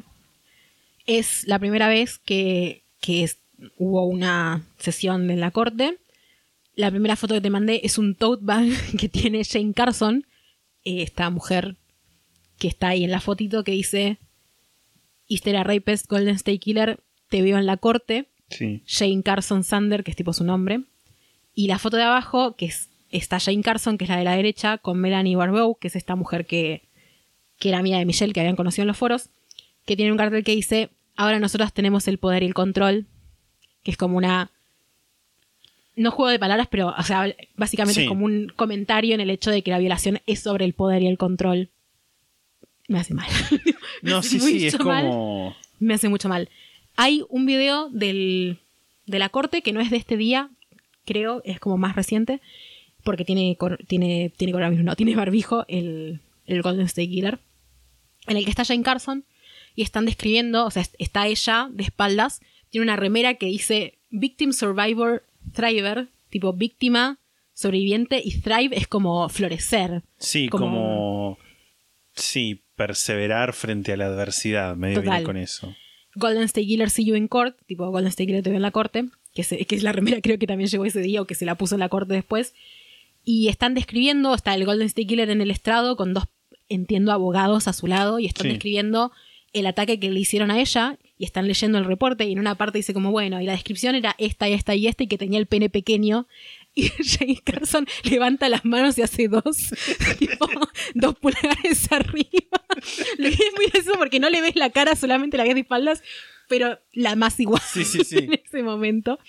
Es 1.05 1.45
la 1.47 1.59
primera 1.59 1.87
vez 1.87 2.17
que, 2.19 2.83
que 2.99 3.23
es- 3.23 3.39
hubo 3.77 4.05
una 4.05 4.63
sesión 4.77 5.29
en 5.29 5.39
la 5.39 5.51
corte. 5.51 5.97
La 6.75 6.91
primera 6.91 7.15
foto 7.15 7.35
que 7.35 7.41
te 7.41 7.49
mandé 7.49 7.81
es 7.83 7.97
un 7.97 8.15
tote 8.15 8.43
bag 8.43 8.67
que 8.99 9.09
tiene 9.09 9.43
Jane 9.43 9.73
Carson, 9.73 10.25
eh, 10.83 11.01
esta 11.01 11.29
mujer 11.29 11.77
que 12.57 12.67
está 12.67 12.89
ahí 12.89 13.03
en 13.03 13.11
la 13.11 13.19
fotito 13.19 13.63
que 13.63 13.73
dice 13.73 14.17
Easter 15.27 15.57
a 15.57 15.63
Rapist, 15.63 16.07
Golden 16.07 16.35
State 16.35 16.59
Killer, 16.59 16.99
te 17.29 17.41
veo 17.41 17.57
en 17.57 17.65
la 17.65 17.77
corte. 17.77 18.29
Sí. 18.49 18.83
Jane 18.85 19.23
Carson 19.23 19.63
Sander, 19.63 20.03
que 20.03 20.11
es 20.11 20.17
tipo 20.17 20.33
su 20.33 20.43
nombre. 20.43 20.83
Y 21.53 21.67
la 21.67 21.79
foto 21.79 21.97
de 21.97 22.03
abajo, 22.03 22.55
que 22.55 22.65
es, 22.65 22.89
está 23.09 23.39
Jane 23.39 23.61
Carson, 23.61 23.97
que 23.97 24.05
es 24.05 24.09
la 24.09 24.17
de 24.17 24.23
la 24.23 24.35
derecha, 24.35 24.77
con 24.77 24.99
Melanie 24.99 25.35
Barbeau, 25.35 25.77
que 25.79 25.87
es 25.87 25.95
esta 25.95 26.15
mujer 26.15 26.45
que, 26.45 26.87
que 27.57 27.69
era 27.69 27.79
amiga 27.79 27.97
de 27.97 28.05
Michelle, 28.05 28.33
que 28.33 28.41
habían 28.41 28.55
conocido 28.55 28.83
en 28.83 28.87
los 28.87 28.97
foros, 28.97 29.29
que 29.85 29.95
tiene 29.95 30.11
un 30.11 30.17
cartel 30.17 30.43
que 30.43 30.55
dice, 30.55 30.89
ahora 31.15 31.39
nosotros 31.39 31.73
tenemos 31.73 32.07
el 32.07 32.19
poder 32.19 32.43
y 32.43 32.47
el 32.47 32.53
control. 32.53 33.07
Que 33.85 33.91
es 33.91 33.97
como 33.97 34.17
una 34.17 34.51
no 35.95 36.11
juego 36.11 36.29
de 36.29 36.39
palabras, 36.39 36.67
pero 36.69 36.93
o 36.97 37.03
sea, 37.03 37.33
básicamente 37.55 38.01
Sí. 38.01 38.01
es 38.03 38.09
como 38.09 38.25
un 38.25 38.51
comentario 38.53 39.15
en 39.15 39.21
el 39.21 39.29
hecho 39.29 39.49
de 39.49 39.61
que 39.61 39.71
la 39.71 39.79
violación 39.79 40.19
es 40.25 40.41
sobre 40.41 40.65
el 40.65 40.73
poder 40.73 41.01
y 41.03 41.07
el 41.07 41.17
control. 41.17 41.69
Me 42.89 42.99
hace 42.99 43.13
mal. 43.13 43.27
No, 44.01 44.17
hace 44.17 44.39
sí, 44.39 44.59
sí, 44.59 44.67
es 44.67 44.77
mal. 44.83 45.05
como. 45.05 45.55
Me 45.79 45.93
hace 45.93 46.09
mucho 46.09 46.27
mal. 46.27 46.49
Hay 46.97 47.23
un 47.29 47.45
video 47.45 47.89
del, 47.91 48.59
de 49.05 49.19
la 49.19 49.29
corte 49.29 49.61
que 49.61 49.71
no 49.71 49.79
es 49.79 49.89
de 49.89 49.97
este 49.97 50.17
día, 50.17 50.49
creo, 51.05 51.41
es 51.45 51.59
como 51.59 51.77
más 51.77 51.95
reciente, 51.95 52.41
porque 53.03 53.23
tiene, 53.25 53.57
tiene, 53.87 54.31
tiene 54.35 54.51
coronavirus, 54.53 54.83
no, 54.85 54.95
tiene 54.95 55.15
barbijo 55.15 55.63
el, 55.69 56.19
el 56.45 56.61
Golden 56.61 56.85
State 56.87 57.09
Killer, 57.09 57.39
en 58.27 58.37
el 58.37 58.43
que 58.43 58.49
está 58.49 58.65
Jane 58.65 58.83
Carson 58.83 59.23
y 59.75 59.81
están 59.83 60.05
describiendo, 60.05 60.65
o 60.65 60.71
sea, 60.71 60.81
est- 60.81 60.95
está 60.99 61.25
ella 61.27 61.67
de 61.71 61.83
espaldas, 61.83 62.41
tiene 62.75 62.83
una 62.91 62.97
remera 62.97 63.35
que 63.35 63.45
dice 63.45 63.97
Victim 64.09 64.51
Survivor 64.51 65.23
Thriver, 65.53 66.09
tipo 66.29 66.51
víctima, 66.51 67.19
sobreviviente, 67.53 68.21
y 68.21 68.41
thrive 68.41 68.75
es 68.77 68.85
como 68.87 69.29
florecer. 69.29 70.03
Sí, 70.17 70.49
Como- 70.49 70.65
como. 70.65 71.37
Sí, 72.15 72.63
perseverar 72.75 73.53
frente 73.53 73.93
a 73.93 73.97
la 73.97 74.07
adversidad. 74.07 74.75
Medio 74.75 75.01
Total. 75.01 75.23
con 75.23 75.37
eso. 75.37 75.73
Golden 76.15 76.43
State 76.43 76.67
Killer 76.67 76.89
See 76.89 77.05
You 77.05 77.15
in 77.15 77.29
Court, 77.29 77.57
tipo 77.65 77.89
Golden 77.91 78.07
State 78.09 78.27
Killer 78.27 78.43
te 78.43 78.49
veo 78.49 78.57
en 78.57 78.61
la 78.61 78.71
corte, 78.71 79.05
que, 79.33 79.43
se- 79.43 79.63
que 79.65 79.75
es 79.75 79.83
la 79.83 79.93
remera 79.93 80.17
creo 80.21 80.37
que 80.37 80.47
también 80.47 80.69
llegó 80.69 80.83
ese 80.85 80.99
día 81.01 81.21
o 81.21 81.25
que 81.25 81.35
se 81.35 81.45
la 81.45 81.55
puso 81.55 81.75
en 81.75 81.79
la 81.79 81.87
corte 81.87 82.13
después. 82.13 82.53
Y 83.23 83.47
están 83.47 83.73
describiendo, 83.73 84.33
está 84.35 84.53
el 84.53 84.65
Golden 84.65 84.87
State 84.87 85.07
Killer 85.07 85.29
en 85.29 85.39
el 85.39 85.49
estrado 85.49 85.95
con 85.95 86.13
dos, 86.13 86.25
entiendo, 86.67 87.13
abogados 87.13 87.69
a 87.69 87.73
su 87.73 87.87
lado 87.87 88.19
y 88.19 88.25
están 88.25 88.43
Sí. 88.43 88.49
describiendo 88.49 89.13
el 89.53 89.65
ataque 89.67 89.97
que 89.99 90.11
le 90.11 90.19
hicieron 90.19 90.51
a 90.51 90.59
ella 90.59 90.97
y 91.17 91.25
están 91.25 91.47
leyendo 91.47 91.77
el 91.77 91.85
reporte 91.85 92.25
y 92.25 92.33
en 92.33 92.39
una 92.39 92.55
parte 92.55 92.77
dice 92.77 92.93
como, 92.93 93.11
bueno, 93.11 93.41
y 93.41 93.45
la 93.45 93.53
descripción 93.53 93.95
era 93.95 94.15
esta, 94.17 94.47
esta 94.47 94.75
y 94.75 94.87
esta 94.87 95.03
y 95.03 95.07
que 95.07 95.17
tenía 95.17 95.39
el 95.39 95.47
pene 95.47 95.69
pequeño. 95.69 96.27
Y 96.77 96.89
Jane 96.89 97.39
Carson 97.41 97.87
levanta 98.03 98.49
las 98.49 98.65
manos 98.65 98.97
y 98.97 99.01
hace 99.01 99.29
dos, 99.29 99.73
tipo, 100.19 100.45
dos 100.93 101.15
pulgares 101.15 101.89
arriba. 101.89 102.65
Lo 103.17 103.29
que 103.29 103.35
es 103.35 103.53
muy 103.55 103.67
gracioso 103.67 103.97
porque 103.97 104.19
no 104.19 104.29
le 104.29 104.41
ves 104.41 104.57
la 104.57 104.69
cara, 104.71 104.97
solamente 104.97 105.37
la 105.37 105.45
ves 105.45 105.53
de 105.53 105.61
espaldas, 105.61 106.03
pero 106.49 106.77
la 106.91 107.15
más 107.15 107.39
igual 107.39 107.61
Sí, 107.65 107.85
sí, 107.85 108.03
sí. 108.03 108.17
en 108.17 108.33
ese 108.33 108.61
momento. 108.61 109.19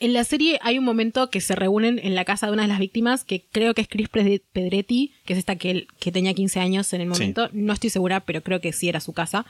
En 0.00 0.14
la 0.14 0.24
serie 0.24 0.58
hay 0.62 0.78
un 0.78 0.84
momento 0.84 1.28
que 1.28 1.42
se 1.42 1.54
reúnen 1.54 2.00
en 2.02 2.14
la 2.14 2.24
casa 2.24 2.46
de 2.46 2.52
una 2.54 2.62
de 2.62 2.68
las 2.68 2.78
víctimas, 2.78 3.24
que 3.24 3.44
creo 3.52 3.74
que 3.74 3.82
es 3.82 3.88
Chris 3.88 4.08
Pedretti, 4.08 5.12
que 5.26 5.34
es 5.34 5.38
esta 5.38 5.56
que, 5.56 5.86
que 6.00 6.10
tenía 6.12 6.32
15 6.32 6.60
años 6.60 6.94
en 6.94 7.02
el 7.02 7.08
momento. 7.08 7.50
No 7.52 7.74
estoy 7.74 7.90
segura, 7.90 8.20
pero 8.20 8.42
creo 8.42 8.62
que 8.62 8.72
sí 8.72 8.88
era 8.88 9.00
su 9.00 9.12
casa. 9.12 9.44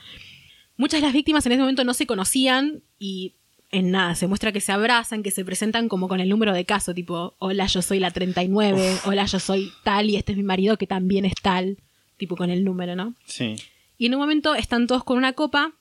Muchas 0.77 1.01
de 1.01 1.07
las 1.07 1.13
víctimas 1.13 1.45
en 1.45 1.53
ese 1.53 1.61
momento 1.61 1.83
no 1.83 1.93
se 1.93 2.07
conocían 2.07 2.83
y 2.99 3.35
en 3.73 3.89
nada, 3.89 4.13
se 4.13 4.27
muestra 4.27 4.51
que 4.51 4.61
se 4.61 4.71
abrazan, 4.71 5.23
que 5.23 5.31
se 5.31 5.43
presentan 5.43 5.89
como 5.89 6.07
con 6.07 6.19
el 6.19 6.29
número 6.29 6.53
de 6.53 6.63
caso, 6.63 6.93
tipo, 6.93 7.35
hola, 7.39 7.65
yo 7.65 7.81
soy 7.81 7.99
la 7.99 8.11
39, 8.11 8.99
hola, 9.05 9.25
yo 9.25 9.39
soy 9.39 9.71
tal 9.83 10.11
y 10.11 10.15
este 10.15 10.33
es 10.33 10.37
mi 10.37 10.43
marido 10.43 10.77
que 10.77 10.85
también 10.85 11.25
es 11.25 11.33
tal, 11.41 11.77
tipo 12.17 12.35
con 12.35 12.51
el 12.51 12.63
número, 12.63 12.95
¿no? 12.95 13.15
Sí. 13.25 13.55
Y 13.97 14.05
en 14.05 14.13
un 14.13 14.19
momento 14.21 14.53
están 14.53 14.85
todos 14.85 15.03
con 15.03 15.17
una 15.17 15.33
copa 15.33 15.73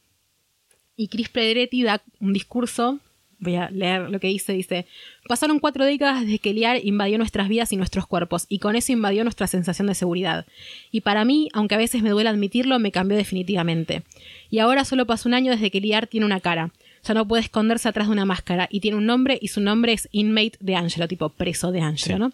y 0.96 1.08
Chris 1.08 1.28
Pedretti 1.28 1.82
da 1.82 2.02
un 2.20 2.32
discurso. 2.32 2.98
Voy 3.42 3.56
a 3.56 3.68
leer 3.70 4.08
lo 4.08 4.20
que 4.20 4.28
dice. 4.28 4.52
Dice, 4.52 4.86
pasaron 5.26 5.58
cuatro 5.58 5.84
décadas 5.84 6.20
desde 6.20 6.38
que 6.38 6.54
Liar 6.54 6.78
invadió 6.82 7.18
nuestras 7.18 7.48
vidas 7.48 7.72
y 7.72 7.76
nuestros 7.76 8.06
cuerpos, 8.06 8.46
y 8.48 8.60
con 8.60 8.76
eso 8.76 8.92
invadió 8.92 9.24
nuestra 9.24 9.48
sensación 9.48 9.88
de 9.88 9.96
seguridad. 9.96 10.46
Y 10.92 11.00
para 11.00 11.24
mí, 11.24 11.48
aunque 11.52 11.74
a 11.74 11.78
veces 11.78 12.02
me 12.02 12.10
duele 12.10 12.30
admitirlo, 12.30 12.78
me 12.78 12.92
cambió 12.92 13.16
definitivamente. 13.16 14.04
Y 14.48 14.60
ahora 14.60 14.84
solo 14.84 15.06
pasó 15.06 15.28
un 15.28 15.34
año 15.34 15.50
desde 15.50 15.72
que 15.72 15.80
Liar 15.80 16.06
tiene 16.06 16.24
una 16.24 16.38
cara. 16.38 16.70
Ya 17.04 17.14
no 17.14 17.26
puede 17.26 17.42
esconderse 17.42 17.88
atrás 17.88 18.06
de 18.06 18.12
una 18.12 18.24
máscara, 18.24 18.68
y 18.70 18.78
tiene 18.78 18.96
un 18.96 19.06
nombre, 19.06 19.36
y 19.42 19.48
su 19.48 19.60
nombre 19.60 19.92
es 19.92 20.08
Inmate 20.12 20.58
de 20.60 20.76
Angelo, 20.76 21.08
tipo 21.08 21.28
preso 21.30 21.72
de 21.72 21.80
Angelo, 21.80 22.14
Sí. 22.14 22.20
¿no? 22.20 22.32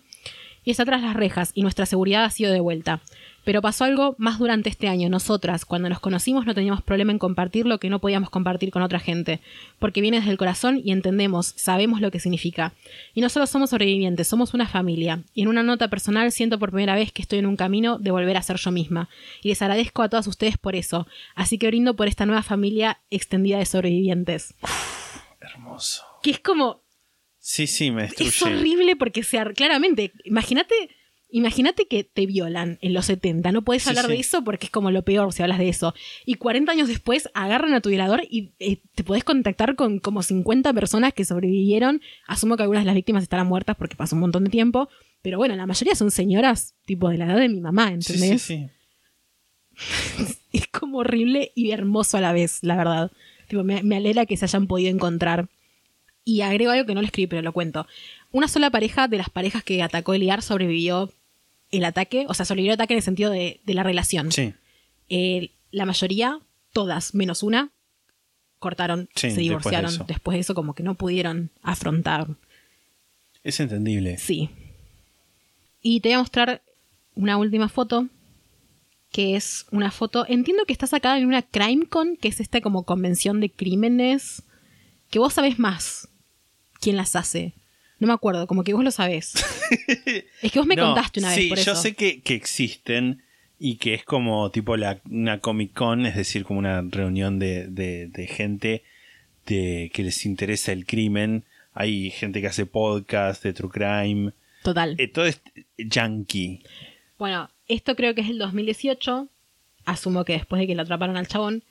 y 0.64 0.70
está 0.70 0.84
tras 0.84 1.00
las 1.00 1.14
rejas 1.14 1.52
y 1.54 1.62
nuestra 1.62 1.86
seguridad 1.86 2.24
ha 2.24 2.30
sido 2.30 2.52
de 2.52 2.60
vuelta. 2.60 3.00
Pero 3.48 3.62
pasó 3.62 3.84
algo 3.84 4.14
más 4.18 4.38
durante 4.38 4.68
este 4.68 4.88
año. 4.88 5.08
Nosotras, 5.08 5.64
cuando 5.64 5.88
nos 5.88 6.00
conocimos, 6.00 6.44
no 6.44 6.54
teníamos 6.54 6.82
problema 6.82 7.12
en 7.12 7.18
compartir 7.18 7.64
lo 7.64 7.80
que 7.80 7.88
no 7.88 7.98
podíamos 7.98 8.28
compartir 8.28 8.70
con 8.70 8.82
otra 8.82 9.00
gente, 9.00 9.40
porque 9.78 10.02
viene 10.02 10.18
desde 10.18 10.32
el 10.32 10.36
corazón 10.36 10.82
y 10.84 10.92
entendemos, 10.92 11.54
sabemos 11.56 12.02
lo 12.02 12.10
que 12.10 12.20
significa. 12.20 12.74
Y 13.14 13.22
no 13.22 13.30
solo 13.30 13.46
somos 13.46 13.70
sobrevivientes, 13.70 14.28
somos 14.28 14.52
una 14.52 14.68
familia. 14.68 15.22
Y 15.32 15.40
en 15.40 15.48
una 15.48 15.62
nota 15.62 15.88
personal 15.88 16.30
siento 16.30 16.58
por 16.58 16.72
primera 16.72 16.94
vez 16.94 17.10
que 17.10 17.22
estoy 17.22 17.38
en 17.38 17.46
un 17.46 17.56
camino 17.56 17.96
de 17.96 18.10
volver 18.10 18.36
a 18.36 18.42
ser 18.42 18.58
yo 18.58 18.70
misma. 18.70 19.08
Y 19.42 19.48
les 19.48 19.62
agradezco 19.62 20.02
a 20.02 20.10
todas 20.10 20.26
ustedes 20.26 20.58
por 20.58 20.76
eso. 20.76 21.06
Así 21.34 21.56
que 21.56 21.68
brindo 21.68 21.96
por 21.96 22.06
esta 22.06 22.26
nueva 22.26 22.42
familia 22.42 23.00
extendida 23.08 23.56
de 23.56 23.64
sobrevivientes. 23.64 24.56
Hermoso. 25.40 26.04
Que 26.22 26.32
es 26.32 26.40
como, 26.40 26.82
Sí, 27.38 27.66
sí, 27.66 27.90
me 27.90 28.02
destruye. 28.02 28.28
es 28.28 28.42
horrible 28.42 28.94
porque 28.94 29.22
sea 29.22 29.50
claramente, 29.54 30.12
imagínate, 30.24 30.74
imagínate 31.30 31.86
que 31.86 32.04
te 32.04 32.26
violan 32.26 32.78
en 32.80 32.94
los 32.94 33.06
70, 33.06 33.52
no 33.52 33.62
puedes 33.62 33.82
Sí, 33.82 33.90
hablar 33.90 34.06
sí. 34.06 34.12
de 34.12 34.18
eso 34.18 34.42
porque 34.44 34.66
es 34.66 34.70
como 34.72 34.90
lo 34.90 35.02
peor 35.02 35.32
si 35.32 35.42
hablas 35.42 35.58
de 35.58 35.68
eso. 35.68 35.94
Y 36.24 36.34
40 36.34 36.72
años 36.72 36.88
después 36.88 37.28
agarran 37.34 37.74
a 37.74 37.80
tu 37.80 37.90
violador 37.90 38.22
y 38.30 38.52
eh, 38.58 38.78
te 38.94 39.04
podés 39.04 39.24
contactar 39.24 39.74
con 39.76 39.98
como 39.98 40.22
50 40.22 40.72
personas 40.72 41.12
que 41.12 41.24
sobrevivieron. 41.24 42.00
Asumo 42.26 42.56
que 42.56 42.62
algunas 42.62 42.82
de 42.82 42.86
las 42.86 42.94
víctimas 42.94 43.22
estarán 43.22 43.46
muertas 43.46 43.76
porque 43.76 43.96
pasó 43.96 44.16
un 44.16 44.20
montón 44.20 44.44
de 44.44 44.50
tiempo, 44.50 44.88
pero 45.22 45.36
bueno, 45.38 45.54
la 45.56 45.66
mayoría 45.66 45.94
son 45.94 46.10
señoras 46.10 46.74
tipo 46.86 47.08
de 47.10 47.18
la 47.18 47.26
edad 47.26 47.36
de 47.38 47.48
mi 47.48 47.60
mamá, 47.60 47.88
Sí, 48.00 48.12
¿entendés? 48.14 48.42
sí, 48.42 48.56
sí. 48.56 48.66
es 50.52 50.66
como 50.68 50.98
horrible 50.98 51.52
y 51.54 51.70
hermoso 51.70 52.16
a 52.16 52.20
la 52.20 52.32
vez, 52.32 52.58
la 52.62 52.76
verdad. 52.76 53.10
Tipo, 53.48 53.64
me, 53.64 53.82
me 53.82 53.96
alegra 53.96 54.26
que 54.26 54.36
se 54.36 54.44
hayan 54.44 54.66
podido 54.66 54.90
encontrar. 54.90 55.48
Y 56.24 56.42
agrego 56.42 56.72
algo 56.72 56.84
que 56.86 56.94
no 56.94 57.00
lo 57.00 57.06
escribí, 57.06 57.26
pero 57.26 57.40
lo 57.42 57.52
cuento. 57.52 57.86
Una 58.32 58.48
sola 58.48 58.70
pareja 58.70 59.08
de 59.08 59.16
las 59.16 59.30
parejas 59.30 59.64
que 59.64 59.82
atacó 59.82 60.12
Eliar 60.12 60.42
sobrevivió 60.42 61.10
el 61.70 61.84
ataque, 61.84 62.26
o 62.28 62.34
sea, 62.34 62.44
sobrevivió 62.44 62.72
el 62.72 62.74
ataque 62.74 62.94
en 62.94 62.98
el 62.98 63.02
sentido 63.02 63.30
de, 63.30 63.60
de 63.64 63.74
la 63.74 63.82
relación. 63.82 64.32
Sí. 64.32 64.54
Eh, 65.08 65.50
la 65.70 65.86
mayoría, 65.86 66.40
todas, 66.72 67.14
menos 67.14 67.42
una, 67.42 67.70
cortaron, 68.58 69.08
Sí, 69.14 69.20
se 69.20 69.26
después 69.26 69.36
de 69.36 69.42
divorciaron. 69.42 70.06
Después 70.06 70.34
de 70.34 70.40
eso, 70.40 70.54
como 70.54 70.74
que 70.74 70.82
no 70.82 70.94
pudieron 70.94 71.50
afrontar. 71.62 72.28
Es 73.42 73.60
entendible. 73.60 74.18
Sí. 74.18 74.50
Y 75.80 76.00
te 76.00 76.08
voy 76.08 76.14
a 76.14 76.18
mostrar 76.18 76.62
una 77.14 77.36
última 77.36 77.68
foto, 77.68 78.08
que 79.10 79.36
es 79.36 79.66
una 79.70 79.90
foto, 79.90 80.26
entiendo 80.28 80.64
que 80.66 80.72
está 80.72 80.86
sacada 80.86 81.18
en 81.18 81.26
una 81.26 81.42
CrimeCon, 81.42 82.16
que 82.16 82.28
es 82.28 82.40
esta 82.40 82.60
como 82.60 82.84
convención 82.84 83.40
de 83.40 83.50
crímenes, 83.50 84.42
que 85.10 85.18
vos 85.18 85.34
sabés 85.34 85.58
más 85.58 86.08
quién 86.80 86.96
las 86.96 87.16
hace. 87.16 87.54
No 87.98 88.06
me 88.06 88.12
acuerdo, 88.12 88.46
como 88.46 88.62
que 88.64 88.74
vos 88.74 88.84
lo 88.84 88.90
sabés. 88.90 89.34
es 90.42 90.52
que 90.52 90.58
vos 90.58 90.66
me 90.66 90.76
No, 90.76 90.86
contaste 90.94 91.20
una 91.20 91.30
vez 91.30 91.38
sí, 91.38 91.48
por 91.48 91.58
yo 91.58 91.72
eso. 91.72 91.82
sé 91.82 91.94
que, 91.94 92.20
que 92.22 92.34
existen 92.34 93.22
y 93.58 93.76
que 93.76 93.94
es 93.94 94.04
como 94.04 94.50
tipo 94.50 94.76
la, 94.76 95.00
una 95.10 95.40
Comic 95.40 95.72
Con, 95.72 96.06
es 96.06 96.14
decir, 96.14 96.44
como 96.44 96.60
una 96.60 96.80
reunión 96.82 97.38
de, 97.38 97.66
de- 97.66 98.06
de 98.06 98.26
gente 98.28 98.84
de, 99.46 99.90
que 99.92 100.02
les 100.04 100.24
interesa 100.26 100.72
el 100.72 100.86
crimen. 100.86 101.44
Hay 101.74 102.10
gente 102.10 102.40
que 102.40 102.46
hace 102.48 102.66
podcast 102.66 103.42
de 103.42 103.52
True 103.52 103.70
Crime. 103.70 104.32
Total. 104.62 104.94
Eh, 104.98 105.08
todo 105.08 105.26
es 105.26 105.40
yankee. 105.76 106.62
Bueno, 107.18 107.50
esto 107.66 107.96
creo 107.96 108.14
que 108.14 108.20
es 108.20 108.28
el 108.30 108.38
2018. 108.38 109.28
Asumo 109.86 110.24
que 110.24 110.34
después 110.34 110.60
de 110.60 110.66
que 110.66 110.74
lo 110.74 110.82
atraparon 110.82 111.16
al 111.16 111.26
chabón. 111.28 111.62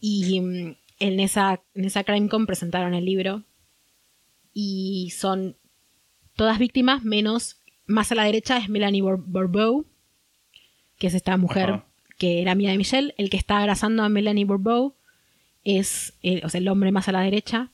Y 0.00 0.40
mm, 0.40 0.76
en 1.00 1.20
esa, 1.20 1.60
en 1.74 1.84
esa 1.84 2.04
CrimeCon 2.04 2.46
presentaron 2.46 2.94
el 2.94 3.04
libro. 3.04 3.44
Y 4.60 5.10
son 5.10 5.56
todas 6.34 6.58
víctimas, 6.58 7.04
menos 7.04 7.60
más 7.86 8.10
a 8.10 8.16
la 8.16 8.24
derecha 8.24 8.56
es 8.58 8.68
Melanie 8.68 9.02
Bourbeau, 9.02 9.86
que 10.98 11.06
es 11.06 11.14
esta 11.14 11.36
mujer 11.36 11.70
Ajá. 11.70 11.86
que 12.18 12.42
era 12.42 12.50
amiga 12.50 12.72
de 12.72 12.76
Michelle. 12.76 13.14
El 13.18 13.30
que 13.30 13.36
está 13.36 13.60
abrazando 13.60 14.02
a 14.02 14.08
Melanie 14.08 14.44
Bourbeau 14.44 14.96
es 15.62 16.14
el, 16.24 16.44
o 16.44 16.48
sea, 16.48 16.58
el 16.58 16.66
hombre 16.66 16.90
más 16.90 17.06
a 17.08 17.12
la 17.12 17.20
derecha. 17.20 17.70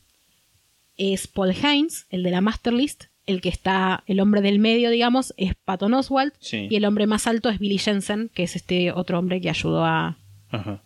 Es 0.99 1.27
Paul 1.27 1.55
Hines, 1.55 2.05
el 2.11 2.23
de 2.23 2.31
la 2.31 2.43
Masterlist. 2.43 3.05
El 3.25 3.41
que 3.41 3.49
está, 3.49 4.05
el 4.07 4.21
hombre 4.21 4.43
del 4.43 4.59
medio, 4.59 4.91
digamos, 4.91 5.33
es 5.39 5.55
Patton 5.55 5.95
Oswald. 5.95 6.35
Sí. 6.39 6.69
Y 6.71 6.77
el 6.77 6.85
hombre 6.85 7.07
más 7.07 7.27
alto 7.27 7.49
es 7.49 7.59
Billy 7.59 7.79
Jensen, 7.79 8.31
que 8.35 8.43
es 8.43 8.57
este 8.57 8.93
otro 8.93 9.19
hombre 9.19 9.41
que 9.41 9.49
ayudó 9.49 9.87
a, 9.87 10.19
Ajá. 10.51 10.83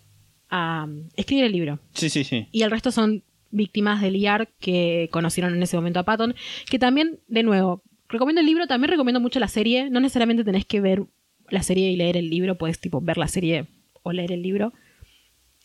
a 0.49 0.85
um, 0.87 1.09
escribir 1.16 1.47
el 1.47 1.51
libro. 1.51 1.81
Sí, 1.93 2.09
sí, 2.09 2.23
sí. 2.23 2.47
Y 2.53 2.62
el 2.62 2.70
resto 2.70 2.93
son 2.93 3.25
víctimas 3.51 4.01
del 4.01 4.16
IAR 4.16 4.49
que 4.61 5.09
conocieron 5.12 5.55
en 5.55 5.62
ese 5.62 5.77
momento 5.77 6.01
a 6.01 6.05
Patton. 6.05 6.35
Que 6.69 6.79
también, 6.79 7.19
de 7.29 7.43
nuevo, 7.43 7.83
recomiendo 8.09 8.41
el 8.41 8.47
libro, 8.47 8.66
también 8.66 8.91
recomiendo 8.91 9.20
mucho 9.20 9.41
la 9.41 9.49
serie. 9.49 9.91
No 9.91 10.01
necesariamente 10.01 10.45
tenés 10.45 10.65
que 10.65 10.81
ver 10.81 11.05
la 11.51 11.62
serie 11.62 11.91
y 11.91 11.97
leer 11.97 12.16
el 12.16 12.31
libro, 12.31 12.59
puedes 12.59 12.79
tipo 12.79 13.01
ver 13.01 13.19
la 13.19 13.29
serie 13.29 13.66
o 14.03 14.12
leer 14.12 14.33
el 14.33 14.43
libro. 14.43 14.73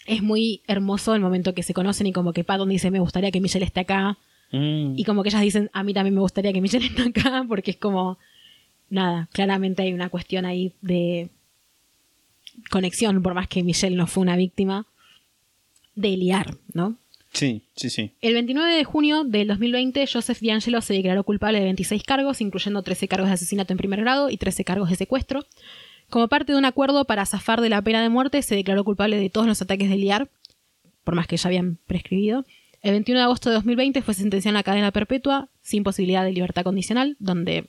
Es 0.06 0.22
muy 0.22 0.62
hermoso 0.68 1.16
el 1.16 1.22
momento 1.22 1.54
que 1.54 1.64
se 1.64 1.74
conocen 1.74 2.08
y 2.08 2.14
como 2.14 2.34
que 2.34 2.44
Patton 2.44 2.70
dice, 2.70 2.92
me 2.92 3.00
gustaría 3.00 3.32
que 3.32 3.42
Michelle 3.42 3.66
esté 3.66 3.82
acá. 3.82 4.18
Mm. 4.52 4.94
Y 4.98 5.04
como 5.04 5.24
que 5.24 5.30
ellas 5.30 5.42
dicen, 5.42 5.70
a 5.74 5.84
mí 5.84 5.94
también 5.94 6.14
me 6.14 6.22
gustaría 6.22 6.54
que 6.54 6.62
Michelle 6.62 6.86
esté 6.86 7.02
acá, 7.04 7.46
porque 7.48 7.72
es 7.72 7.78
como, 7.78 8.18
nada, 8.90 9.30
claramente 9.32 9.84
hay 9.84 9.94
una 9.94 10.10
cuestión 10.10 10.46
ahí 10.46 10.74
de 10.82 11.30
conexión, 12.70 13.22
por 13.24 13.34
más 13.34 13.48
que 13.48 13.64
Michelle 13.64 13.96
no 13.96 14.08
fue 14.08 14.22
una 14.22 14.36
víctima, 14.36 14.86
de 15.96 16.18
liar, 16.18 16.58
¿no? 16.74 16.98
Sí, 17.34 17.64
sí, 17.76 17.90
sí. 17.90 18.12
El 18.22 18.36
29 18.36 18.76
de 18.76 18.84
junio 18.84 19.24
del 19.24 19.48
2020, 19.48 20.06
Joseph 20.06 20.40
D'Angelo 20.40 20.82
se 20.82 20.94
declaró 20.94 21.24
culpable 21.24 21.60
de 21.60 21.66
26 21.66 22.04
cargos, 22.04 22.42
incluyendo 22.42 22.84
13 22.84 23.08
cargos 23.08 23.28
de 23.28 23.34
asesinato 23.34 23.74
en 23.74 23.78
primer 23.78 24.02
grado 24.02 24.30
y 24.30 24.38
13 24.38 24.64
cargos 24.64 24.90
de 24.90 24.96
secuestro. 24.96 25.44
Como 26.10 26.28
parte 26.28 26.52
de 26.52 26.60
un 26.60 26.66
acuerdo 26.66 27.06
para 27.06 27.26
zafar 27.26 27.60
de 27.60 27.70
la 27.70 27.82
pena 27.82 28.04
de 28.04 28.10
muerte, 28.10 28.42
se 28.44 28.56
declaró 28.56 28.84
culpable 28.84 29.18
de 29.18 29.32
todos 29.32 29.48
los 29.48 29.62
ataques 29.64 29.90
de 29.90 29.98
Liar, 29.98 30.30
por 31.04 31.16
más 31.16 31.26
que 31.26 31.38
ya 31.38 31.48
habían 31.48 31.80
prescribido. 31.88 32.46
El 32.84 32.92
21 32.92 33.20
de 33.20 33.24
agosto 33.24 33.50
de 33.50 33.56
2020 33.56 34.04
fue 34.04 34.14
sentenciado 34.14 34.56
a 34.56 34.60
una 34.60 34.64
cadena 34.64 34.92
perpetua 34.92 35.50
sin 35.62 35.84
posibilidad 35.84 36.24
de 36.24 36.34
libertad 36.34 36.64
condicional, 36.64 37.16
donde 37.18 37.66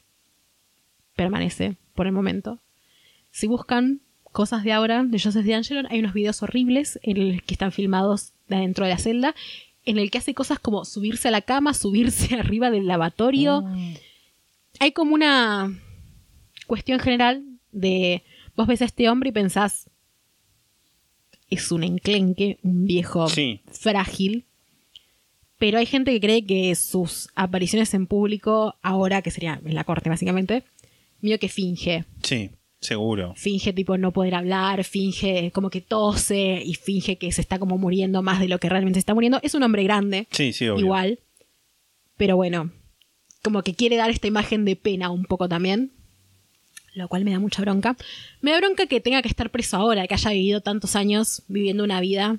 permanece 1.16 1.76
por 1.94 2.06
el 2.06 2.12
momento. 2.12 2.58
Si 3.30 3.46
buscan 3.46 4.00
cosas 4.24 4.62
de 4.62 4.72
ahora 4.72 5.04
de 5.04 5.18
Joseph 5.18 5.46
D'Angelo, 5.46 5.88
hay 5.88 6.00
unos 6.00 6.12
videos 6.12 6.42
horribles 6.42 6.98
en 7.02 7.16
el 7.16 7.42
que 7.44 7.54
están 7.54 7.72
filmados 7.72 8.32
de 8.54 8.60
adentro 8.62 8.84
de 8.84 8.90
la 8.92 8.98
celda, 8.98 9.34
en 9.84 9.98
el 9.98 10.10
que 10.10 10.18
hace 10.18 10.34
cosas 10.34 10.58
como 10.58 10.84
subirse 10.84 11.28
a 11.28 11.30
la 11.30 11.42
cama, 11.42 11.74
subirse 11.74 12.34
arriba 12.38 12.70
del 12.70 12.86
lavatorio. 12.86 13.64
Hay 14.80 14.92
como 14.92 15.14
una 15.14 15.78
cuestión 16.66 16.98
general 17.00 17.44
de 17.72 18.22
vos 18.56 18.66
ves 18.66 18.82
a 18.82 18.86
este 18.86 19.08
hombre 19.08 19.28
y 19.30 19.32
pensás 19.32 19.88
es 21.50 21.70
un 21.70 21.84
enclenque, 21.84 22.58
un 22.62 22.86
viejo 22.86 23.28
Sí. 23.28 23.60
frágil. 23.70 24.44
Pero 25.58 25.78
hay 25.78 25.86
gente 25.86 26.10
que 26.12 26.20
cree 26.20 26.44
que 26.44 26.74
sus 26.74 27.28
apariciones 27.36 27.94
en 27.94 28.06
público, 28.06 28.74
ahora 28.82 29.22
que 29.22 29.30
sería 29.30 29.60
en 29.64 29.74
la 29.74 29.84
corte 29.84 30.08
básicamente, 30.10 30.64
mío 31.20 31.38
que 31.38 31.48
finge. 31.48 32.04
Sí, 32.22 32.50
seguro. 32.84 33.32
Finge 33.36 33.72
tipo 33.72 33.98
no 33.98 34.12
poder 34.12 34.34
hablar, 34.34 34.84
finge 34.84 35.50
como 35.52 35.70
que 35.70 35.80
tose 35.80 36.62
y 36.64 36.74
finge 36.74 37.16
que 37.18 37.32
se 37.32 37.40
está 37.40 37.58
como 37.58 37.78
muriendo 37.78 38.22
más 38.22 38.38
de 38.40 38.48
lo 38.48 38.58
que 38.58 38.68
realmente 38.68 38.96
se 38.98 39.00
está 39.00 39.14
muriendo. 39.14 39.40
Es 39.42 39.54
un 39.54 39.62
hombre 39.62 39.82
grande, 39.82 40.28
Sí, 40.30 40.52
sí, 40.52 40.68
obvio. 40.68 40.84
igual. 40.84 41.18
Pero 42.16 42.36
bueno, 42.36 42.70
como 43.42 43.62
que 43.62 43.74
quiere 43.74 43.96
dar 43.96 44.10
esta 44.10 44.26
imagen 44.28 44.64
de 44.64 44.76
pena 44.76 45.10
un 45.10 45.24
poco 45.24 45.48
también. 45.48 45.90
Lo 46.94 47.08
cual 47.08 47.24
me 47.24 47.32
da 47.32 47.40
mucha 47.40 47.60
bronca. 47.60 47.96
Me 48.40 48.52
da 48.52 48.58
bronca 48.58 48.86
que 48.86 49.00
tenga 49.00 49.20
que 49.20 49.26
estar 49.28 49.50
preso 49.50 49.76
ahora, 49.76 50.06
que 50.06 50.14
haya 50.14 50.30
vivido 50.30 50.60
tantos 50.60 50.94
años 50.94 51.42
viviendo 51.48 51.82
una 51.82 52.00
vida 52.00 52.38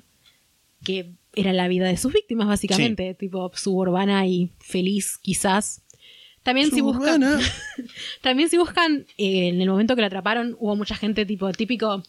que 0.82 1.12
era 1.34 1.52
la 1.52 1.68
vida 1.68 1.86
de 1.86 1.98
sus 1.98 2.12
víctimas, 2.14 2.48
básicamente. 2.48 3.12
Tipo 3.14 3.50
suburbana 3.54 4.26
y 4.26 4.52
feliz, 4.58 5.18
quizás. 5.20 5.82
También 6.46 6.70
si 6.70 6.80
buscan. 6.80 7.20
También 8.22 8.48
si 8.48 8.56
buscan, 8.56 9.04
eh, 9.18 9.48
en 9.48 9.60
el 9.60 9.68
momento 9.68 9.96
que 9.96 10.00
lo 10.00 10.06
atraparon, 10.06 10.56
hubo 10.60 10.76
mucha 10.76 10.94
gente 10.94 11.26
tipo 11.26 11.50
típico 11.50 12.04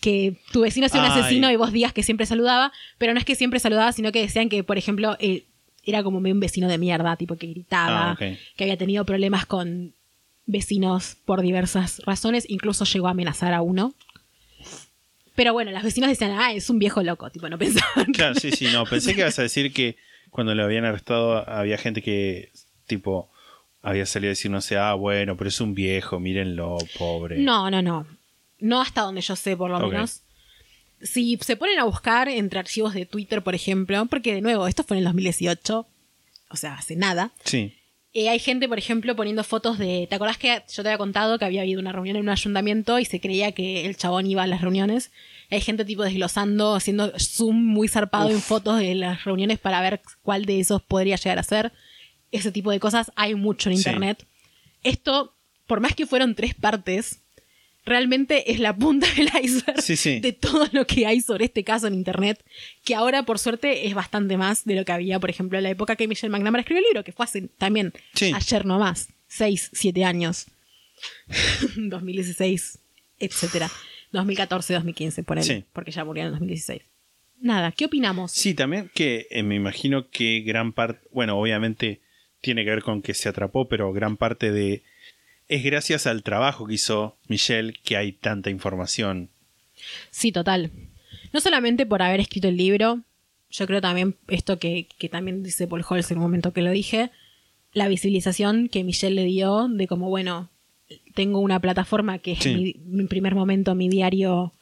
que 0.00 0.38
tu 0.52 0.62
vecino 0.62 0.88
sea 0.88 1.00
un 1.00 1.10
Ay. 1.10 1.20
asesino 1.20 1.50
y 1.50 1.56
vos 1.56 1.70
digas 1.70 1.92
que 1.92 2.02
siempre 2.02 2.24
saludaba, 2.24 2.72
pero 2.96 3.12
no 3.12 3.18
es 3.18 3.26
que 3.26 3.34
siempre 3.34 3.60
saludaba, 3.60 3.92
sino 3.92 4.10
que 4.10 4.22
decían 4.22 4.48
que, 4.48 4.64
por 4.64 4.78
ejemplo, 4.78 5.18
eh, 5.20 5.44
era 5.84 6.02
como 6.02 6.16
un 6.16 6.40
vecino 6.40 6.66
de 6.66 6.78
mierda, 6.78 7.16
tipo 7.16 7.36
que 7.36 7.46
gritaba, 7.48 8.12
Ah, 8.12 8.16
que 8.16 8.64
había 8.64 8.78
tenido 8.78 9.04
problemas 9.04 9.44
con 9.44 9.92
vecinos 10.46 11.18
por 11.26 11.42
diversas 11.42 12.00
razones, 12.06 12.46
incluso 12.48 12.86
llegó 12.86 13.08
a 13.08 13.10
amenazar 13.10 13.52
a 13.52 13.60
uno. 13.60 13.92
Pero 15.34 15.52
bueno, 15.52 15.72
las 15.72 15.82
vecinas 15.82 16.08
decían, 16.08 16.30
ah, 16.38 16.54
es 16.54 16.70
un 16.70 16.78
viejo 16.78 17.02
loco, 17.02 17.28
tipo, 17.28 17.50
no 17.50 17.58
pensaban. 17.64 18.12
Claro, 18.14 18.34
sí, 18.36 18.50
sí, 18.50 18.66
no. 18.72 18.86
Pensé 18.86 19.12
que 19.14 19.20
ibas 19.20 19.38
a 19.38 19.42
decir 19.42 19.74
que 19.74 19.96
cuando 20.30 20.54
lo 20.54 20.64
habían 20.64 20.86
arrestado 20.86 21.46
había 21.46 21.76
gente 21.76 22.00
que, 22.00 22.50
tipo, 22.86 23.30
había 23.84 24.06
salido 24.06 24.30
a 24.30 24.32
decir, 24.32 24.50
no 24.50 24.60
sé, 24.60 24.76
ah, 24.76 24.94
bueno, 24.94 25.36
pero 25.36 25.48
es 25.48 25.60
un 25.60 25.74
viejo, 25.74 26.18
mírenlo, 26.18 26.78
pobre. 26.98 27.38
No, 27.38 27.70
no, 27.70 27.82
no. 27.82 28.06
No 28.58 28.80
hasta 28.80 29.02
donde 29.02 29.20
yo 29.20 29.36
sé, 29.36 29.56
por 29.56 29.70
lo 29.70 29.78
menos. 29.88 30.22
Si 31.02 31.38
se 31.42 31.56
ponen 31.56 31.78
a 31.78 31.84
buscar 31.84 32.28
entre 32.28 32.58
archivos 32.58 32.94
de 32.94 33.04
Twitter, 33.04 33.42
por 33.42 33.54
ejemplo, 33.54 34.06
porque 34.06 34.32
de 34.34 34.40
nuevo, 34.40 34.66
esto 34.66 34.84
fue 34.84 34.96
en 34.96 35.00
el 35.00 35.04
2018, 35.04 35.86
o 36.50 36.56
sea, 36.56 36.74
hace 36.74 36.96
nada. 36.96 37.30
Sí, 37.44 37.74
Eh, 38.16 38.28
hay 38.28 38.38
gente, 38.38 38.68
por 38.68 38.78
ejemplo, 38.78 39.14
poniendo 39.16 39.42
fotos 39.42 39.76
de. 39.76 40.06
¿Te 40.08 40.14
acordás 40.14 40.38
que 40.38 40.62
yo 40.72 40.82
te 40.82 40.88
había 40.88 40.98
contado 40.98 41.36
que 41.36 41.44
había 41.44 41.62
habido 41.62 41.80
una 41.80 41.90
reunión 41.90 42.16
en 42.16 42.22
un 42.22 42.28
ayuntamiento 42.28 42.98
y 43.00 43.04
se 43.04 43.20
creía 43.20 43.50
que 43.52 43.86
el 43.86 43.96
chabón 43.96 44.26
iba 44.26 44.44
a 44.44 44.46
las 44.46 44.60
reuniones? 44.60 45.10
Hay 45.50 45.60
gente 45.60 45.84
tipo 45.84 46.04
desglosando, 46.04 46.76
haciendo 46.76 47.12
zoom 47.18 47.56
muy 47.56 47.88
zarpado 47.88 48.30
en 48.30 48.40
fotos 48.40 48.78
de 48.78 48.94
las 48.94 49.24
reuniones 49.24 49.58
para 49.58 49.80
ver 49.80 50.00
cuál 50.22 50.44
de 50.46 50.60
esos 50.60 50.80
podría 50.80 51.16
llegar 51.16 51.40
a 51.40 51.42
ser. 51.42 51.72
Ese 52.34 52.50
tipo 52.52 52.70
de 52.70 52.80
cosas 52.80 53.12
hay 53.16 53.34
mucho 53.34 53.70
en 53.70 53.76
Sí. 53.76 53.82
internet. 53.88 54.26
Esto, 54.82 55.34
por 55.66 55.80
más 55.80 55.94
que 55.94 56.06
fueron 56.06 56.34
tres 56.34 56.54
partes, 56.54 57.20
realmente 57.86 58.50
es 58.52 58.60
la 58.60 58.74
punta 58.76 59.06
del 59.16 59.28
iceberg 59.42 59.80
Sí, 59.82 59.96
sí. 59.96 60.18
de 60.20 60.32
todo 60.32 60.66
lo 60.72 60.86
que 60.86 61.06
hay 61.06 61.20
sobre 61.20 61.44
este 61.46 61.64
caso 61.64 61.86
en 61.86 61.94
internet, 61.94 62.42
que 62.84 62.94
ahora 62.94 63.22
por 63.24 63.38
suerte 63.38 63.86
es 63.86 63.94
bastante 63.94 64.36
más 64.36 64.64
de 64.64 64.74
lo 64.74 64.84
que 64.84 64.92
había, 64.92 65.20
por 65.20 65.30
ejemplo, 65.30 65.58
en 65.58 65.64
la 65.64 65.70
época 65.70 65.94
que 65.96 66.08
Michelle 66.08 66.30
McNamara 66.30 66.62
escribió 66.62 66.80
el 66.80 66.84
libro, 66.86 67.04
que 67.04 67.12
fue 67.12 67.24
hace 67.24 67.42
también 67.58 67.92
Sí. 68.14 68.32
ayer 68.34 68.64
nomás, 68.66 69.08
6, 69.28 69.70
7 69.72 70.04
años, 70.04 70.46
2016, 71.76 72.78
etcétera, 73.18 73.70
2014, 74.12 74.74
2015, 74.74 75.22
por 75.22 75.38
ahí, 75.38 75.44
Sí. 75.44 75.64
porque 75.72 75.90
ya 75.90 76.04
murió 76.04 76.22
en 76.22 76.26
el 76.28 76.32
2016. 76.32 76.82
Nada, 77.40 77.72
¿qué 77.72 77.84
opinamos? 77.86 78.32
Sí, 78.32 78.54
también 78.54 78.90
que 78.94 79.26
eh, 79.30 79.42
me 79.42 79.54
imagino 79.56 80.08
que 80.10 80.40
gran 80.40 80.72
parte, 80.72 81.06
bueno, 81.12 81.38
obviamente 81.38 82.00
tiene 82.44 82.64
que 82.64 82.70
ver 82.70 82.82
con 82.82 83.02
que 83.02 83.14
se 83.14 83.28
atrapó, 83.28 83.68
pero 83.68 83.92
gran 83.92 84.16
parte 84.16 84.52
de... 84.52 84.82
Es 85.48 85.64
gracias 85.64 86.06
al 86.06 86.22
trabajo 86.22 86.66
que 86.66 86.74
hizo 86.74 87.16
Michelle 87.26 87.74
que 87.82 87.96
hay 87.96 88.12
tanta 88.12 88.50
información. 88.50 89.30
Sí, 90.10 90.30
total. 90.30 90.70
No 91.32 91.40
solamente 91.40 91.84
por 91.86 92.02
haber 92.02 92.20
escrito 92.20 92.48
el 92.48 92.56
libro, 92.56 93.00
yo 93.50 93.66
creo 93.66 93.80
también 93.80 94.16
esto 94.28 94.58
que, 94.58 94.88
que 94.98 95.08
también 95.08 95.42
dice 95.42 95.66
Paul 95.66 95.84
Holz 95.88 96.10
en 96.10 96.18
un 96.18 96.22
momento 96.22 96.52
que 96.52 96.62
lo 96.62 96.70
dije, 96.70 97.10
la 97.72 97.88
visibilización 97.88 98.68
que 98.68 98.84
Michelle 98.84 99.14
le 99.14 99.24
dio 99.24 99.68
de 99.68 99.86
como, 99.86 100.08
bueno, 100.08 100.50
tengo 101.14 101.40
una 101.40 101.60
plataforma 101.60 102.18
que 102.18 102.32
es 102.32 102.46
mi 102.46 103.04
primer 103.04 103.34
momento, 103.34 103.74
mi 103.74 103.88
diario 103.88 104.52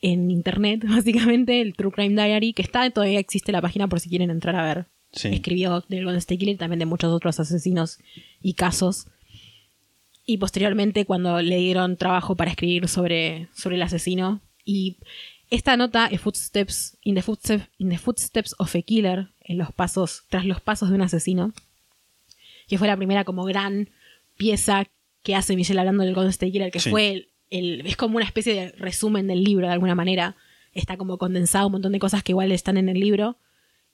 en 0.00 0.30
internet, 0.30 0.84
básicamente, 0.88 1.60
el 1.60 1.74
True 1.74 1.92
Crime 1.92 2.22
Diary, 2.22 2.52
que 2.52 2.62
está, 2.62 2.88
todavía 2.90 3.18
existe 3.18 3.52
la 3.52 3.62
página 3.62 3.88
por 3.88 4.00
si 4.00 4.08
quieren 4.08 4.30
entrar 4.30 4.56
a 4.56 4.64
ver. 4.64 4.86
Sí. 5.16 5.28
Escribió 5.28 5.82
del 5.88 6.04
Golden 6.04 6.18
State 6.18 6.38
Killer 6.38 6.54
y 6.54 6.58
también 6.58 6.78
de 6.78 6.86
muchos 6.86 7.12
otros 7.12 7.40
asesinos 7.40 7.98
y 8.40 8.52
casos. 8.54 9.08
Y 10.24 10.38
posteriormente, 10.38 11.04
cuando 11.06 11.40
le 11.42 11.56
dieron 11.56 11.96
trabajo 11.96 12.36
para 12.36 12.50
escribir 12.50 12.86
sobre, 12.88 13.48
sobre 13.54 13.76
el 13.76 13.82
asesino. 13.82 14.40
Y 14.64 14.96
esta 15.50 15.76
nota, 15.76 16.08
Footsteps, 16.18 16.98
in, 17.02 17.14
the 17.14 17.22
footsteps, 17.22 17.64
in 17.78 17.88
the 17.88 17.98
Footsteps 17.98 18.54
of 18.58 18.74
a 18.74 18.82
Killer, 18.82 19.28
en 19.40 19.58
los 19.58 19.72
pasos, 19.72 20.24
tras 20.28 20.44
los 20.44 20.60
pasos 20.60 20.88
de 20.90 20.96
un 20.96 21.02
asesino, 21.02 21.52
que 22.68 22.78
fue 22.78 22.88
la 22.88 22.96
primera 22.96 23.24
como 23.24 23.44
gran 23.44 23.88
pieza 24.36 24.84
que 25.22 25.34
hace 25.36 25.54
Michelle 25.56 25.78
hablando 25.80 26.04
del 26.04 26.14
Golden 26.14 26.30
State 26.30 26.52
Killer, 26.52 26.70
que 26.72 26.80
Sí. 26.80 26.90
fue 26.90 27.10
el, 27.12 27.28
el- 27.50 27.86
es 27.86 27.96
como 27.96 28.16
una 28.16 28.26
especie 28.26 28.54
de 28.54 28.68
resumen 28.72 29.28
del 29.28 29.44
libro 29.44 29.66
de 29.68 29.72
alguna 29.72 29.94
manera. 29.94 30.36
Está 30.72 30.96
como 30.96 31.16
condensado 31.16 31.66
un 31.68 31.72
montón 31.72 31.92
de 31.92 32.00
cosas 32.00 32.22
que 32.24 32.32
igual 32.32 32.50
están 32.52 32.76
en 32.76 32.88
el 32.88 32.98
libro 33.00 33.38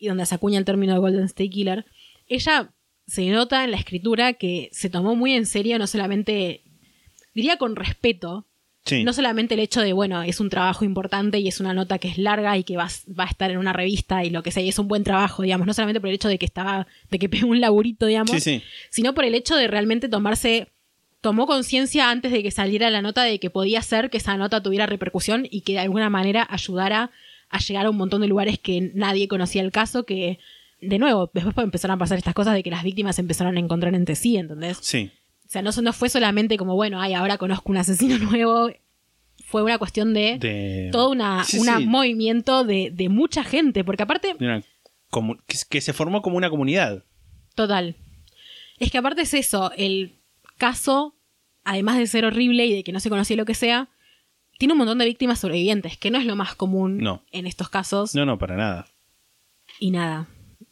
y 0.03 0.09
donde 0.09 0.27
se 0.27 0.35
acuña 0.35 0.59
el 0.59 0.65
término 0.65 0.93
de 0.95 0.99
Golden 0.99 1.25
State 1.25 1.49
Killer. 1.51 1.87
Ella 2.27 2.73
se 3.07 3.25
nota 3.31 3.63
en 3.63 3.71
la 3.71 3.77
escritura 3.77 4.33
que 4.33 4.69
se 4.73 4.91
tomó 4.91 5.15
muy 5.15 5.33
en 5.33 5.47
serio, 5.47 5.79
no 5.79 5.87
solamente, 5.87 6.63
diría 7.35 7.57
con 7.57 7.77
respeto, 7.77 8.47
Sí. 8.85 9.05
no 9.05 9.13
solamente 9.13 9.55
el 9.55 9.61
hecho 9.61 9.81
de, 9.81 9.93
bueno, 9.93 10.25
es 10.25 10.41
un 10.41 10.51
trabajo 10.51 10.85
importante 10.85 11.39
y 11.39 11.47
es 11.47 11.61
una 11.61 11.73
nota 11.73 11.99
que 11.99 12.09
es 12.09 12.19
larga 12.19 12.59
y 12.59 12.65
que 12.65 12.77
va, 12.77 12.89
va 13.17 13.25
a 13.25 13.29
estar 13.29 13.49
en 13.53 13.59
una 13.59 13.73
revista 13.73 14.25
y 14.25 14.31
lo 14.31 14.43
que 14.43 14.51
sea, 14.51 14.61
y 14.65 14.71
es 14.71 14.79
un 14.81 14.89
buen 14.89 15.05
trabajo, 15.05 15.45
digamos, 15.45 15.69
no 15.69 15.73
solamente 15.73 16.01
por 16.01 16.09
el 16.09 16.17
hecho 16.17 16.27
de 16.29 16.37
que 16.37 16.47
estaba, 16.47 16.89
de 17.09 17.19
que 17.21 17.29
pegó 17.29 17.47
un 17.47 17.61
laburito, 17.61 18.07
digamos, 18.07 18.33
Sí, 18.33 18.41
sí. 18.41 18.63
sino 18.91 19.15
por 19.15 19.25
el 19.25 19.37
hecho 19.37 19.55
de 19.55 19.69
realmente 19.69 20.09
tomarse, 20.09 20.67
tomó 21.21 21.47
conciencia 21.47 22.11
antes 22.11 22.33
de 22.33 22.43
que 22.43 22.51
saliera 22.51 22.91
la 22.91 23.03
nota 23.03 23.23
de 23.23 23.39
que 23.39 23.51
podía 23.51 23.83
ser 23.83 24.11
que 24.11 24.17
esa 24.17 24.37
nota 24.37 24.61
tuviera 24.61 24.87
repercusión 24.87 25.47
y 25.49 25.61
que 25.61 25.75
de 25.75 25.79
alguna 25.79 26.11
manera 26.11 26.45
ayudara 26.51 27.13
a 27.53 27.59
llegar 27.59 27.87
a 27.87 27.91
un 27.91 27.97
montón 27.97 28.23
de 28.23 28.27
lugares 28.27 28.59
que 28.59 28.91
nadie 28.95 29.29
conocía 29.29 29.63
el 29.63 29.71
caso, 29.71 30.05
que 30.05 30.39
de 30.81 30.99
nuevo, 30.99 31.31
después 31.33 31.57
empezaron 31.59 31.95
a 31.95 31.99
pasar 31.99 32.19
estas 32.19 32.35
cosas 32.35 32.55
de 32.55 32.63
que 32.65 32.71
las 32.71 32.83
víctimas 32.83 33.19
empezaron 33.21 33.57
a 33.57 33.61
encontrar 33.61 33.95
entre 33.95 34.17
sí, 34.17 34.37
¿entendés? 34.37 34.79
Sí. 34.81 35.13
O 35.47 35.51
sea, 35.53 35.63
no, 35.63 35.71
no 35.71 35.93
fue 35.93 36.09
solamente 36.09 36.57
como, 36.57 36.75
bueno, 36.75 37.01
ay, 37.01 37.15
ahora 37.15 37.39
conozco 37.39 37.71
un 37.71 37.77
asesino 37.77 38.19
nuevo. 38.31 38.71
Fue 39.45 39.63
una 39.63 39.79
cuestión 39.79 40.15
de, 40.15 40.39
De... 40.39 40.89
todo 40.93 41.13
Sí, 41.45 41.59
sí. 41.61 41.87
movimiento 41.87 42.65
de, 42.65 42.91
de 42.91 43.09
mucha 43.11 43.45
gente, 43.45 43.85
porque 43.85 44.03
aparte, 44.03 44.35
una 44.41 44.63
que, 45.47 45.59
que 45.69 45.81
se 45.83 45.93
formó 45.93 46.23
como 46.23 46.37
una 46.39 46.51
comunidad. 46.51 47.05
total. 47.55 47.97
Es 48.79 48.91
que 48.91 48.99
aparte 48.99 49.23
es 49.23 49.35
eso, 49.35 49.71
el 49.77 50.17
caso, 50.57 51.15
además 51.65 51.99
de 51.99 52.07
ser 52.07 52.25
horrible 52.25 52.67
y 52.67 52.73
de 52.75 52.83
que 52.83 52.93
no 52.93 52.99
se 52.99 53.11
conocía 53.11 53.37
lo 53.37 53.45
que 53.45 53.55
sea, 53.55 53.91
tiene 54.59 54.73
un 54.73 54.79
montón 54.79 54.99
de 54.99 55.05
víctimas 55.07 55.41
sobrevivientes, 55.41 55.97
que 55.99 56.11
no 56.11 56.19
es 56.19 56.25
lo 56.27 56.37
más 56.37 56.55
común 56.55 56.99
No. 56.99 57.23
en 57.33 57.47
estos 57.47 57.69
casos. 57.69 58.15
No, 58.15 58.25
no, 58.27 58.39
para 58.39 58.57
nada. 58.57 58.87
Y 59.81 59.91
nada. 59.91 60.29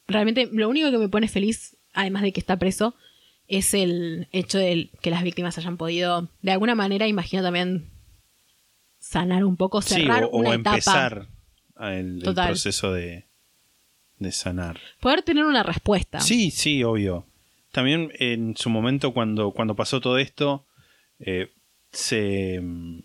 Realmente 0.07 0.49
lo 0.53 0.69
único 0.69 0.91
que 0.91 0.99
me 0.99 1.09
pone 1.09 1.29
feliz, 1.29 1.77
además 1.93 2.23
de 2.23 2.33
que 2.33 2.41
está 2.41 2.59
preso, 2.59 2.95
es 3.49 3.75
el 3.75 4.29
hecho 4.33 4.59
de 4.59 4.91
que 5.01 5.11
las 5.11 5.23
víctimas 5.25 5.59
hayan 5.59 5.77
podido, 5.77 6.29
de 6.43 6.53
alguna 6.53 6.75
manera, 6.75 7.07
imagino 7.09 7.43
también 7.43 7.91
sanar 8.99 9.45
un 9.45 9.57
poco, 9.57 9.83
Sí, 9.83 9.95
cerrar 9.95 10.25
o, 10.25 10.29
o 10.29 10.39
una 10.39 10.55
etapa. 10.55 10.71
empezar 10.77 11.27
el, 11.81 12.21
proceso 12.23 12.93
de, 12.93 13.25
de 14.19 14.33
sanar. 14.33 14.79
Poder 15.01 15.23
tener 15.23 15.45
una 15.45 15.63
respuesta. 15.63 16.21
Sí, 16.21 16.51
sí, 16.51 16.85
obvio. 16.85 17.27
También 17.73 18.13
en 18.19 18.57
su 18.57 18.69
momento 18.71 19.13
cuando, 19.13 19.53
cuando 19.53 19.75
pasó 19.75 20.01
todo 20.01 20.19
esto, 20.19 20.67
eh, 21.19 21.53
se 21.93 22.61
mm, 22.61 22.99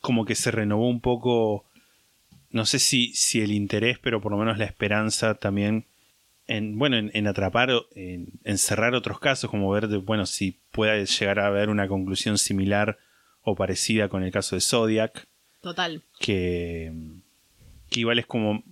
como 0.00 0.24
que 0.24 0.34
se 0.34 0.50
renovó 0.50 0.88
un 0.88 1.00
poco, 1.00 1.64
no 2.50 2.66
sé 2.66 2.78
si, 2.78 3.12
si 3.14 3.40
el 3.40 3.52
interés, 3.52 3.98
pero 3.98 4.20
por 4.20 4.32
lo 4.32 4.38
menos 4.38 4.58
la 4.58 4.64
esperanza 4.64 5.34
también 5.34 5.84
en, 6.46 6.78
bueno, 6.78 6.96
en, 6.96 7.10
en 7.14 7.26
atrapar, 7.28 7.70
en, 7.94 8.28
en 8.44 8.58
cerrar 8.58 8.94
otros 8.94 9.20
casos, 9.20 9.50
como 9.50 9.70
ver, 9.70 9.86
de, 9.88 9.98
bueno, 9.98 10.26
si 10.26 10.58
puede 10.72 11.06
llegar 11.06 11.38
a 11.38 11.46
haber 11.46 11.68
una 11.68 11.86
conclusión 11.86 12.38
similar 12.38 12.98
o 13.42 13.54
parecida 13.54 14.08
con 14.08 14.22
el 14.24 14.32
caso 14.32 14.56
de 14.56 14.60
Zodiac, 14.60 15.26
Total. 15.60 16.02
que, 16.18 16.92
que 17.88 18.00
igual 18.00 18.18
es 18.18 18.26
como 18.26 18.64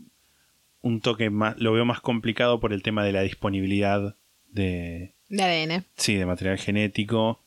un 0.83 1.01
toque 1.01 1.31
más, 1.31 1.57
lo 1.59 1.73
veo 1.73 1.85
más 1.85 2.01
complicado 2.01 2.59
por 2.61 2.73
el 2.73 2.83
tema 2.83 3.05
de 3.05 3.13
la 3.13 3.23
disponibilidad 3.23 4.17
de, 4.51 5.13
De 5.29 5.43
ADN. 5.43 5.85
sí, 5.97 6.15
de 6.17 6.27
material 6.27 6.59
genético, 6.59 7.41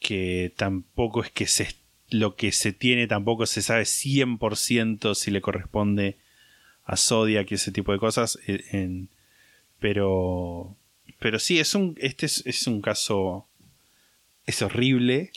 que 0.00 0.52
tampoco 0.56 1.22
es 1.22 1.30
que 1.30 1.46
se, 1.46 1.68
lo 2.10 2.36
que 2.36 2.52
se 2.52 2.72
tiene 2.72 3.06
tampoco 3.06 3.46
se 3.46 3.62
sabe 3.62 3.82
100% 3.84 5.14
si 5.14 5.30
le 5.30 5.40
corresponde 5.40 6.16
a 6.84 6.96
Zodiac 6.96 7.50
y 7.50 7.54
ese 7.56 7.70
tipo 7.72 7.92
de 7.92 7.98
cosas, 7.98 8.38
eh, 8.46 8.64
en- 8.72 9.08
pero, 9.78 10.76
pero 11.18 11.38
sí, 11.38 11.58
es 11.60 11.74
un, 11.74 11.96
este 12.00 12.26
es, 12.26 12.42
es 12.46 12.66
un 12.66 12.80
caso, 12.80 13.46
es 14.46 14.62
horrible, 14.62 15.30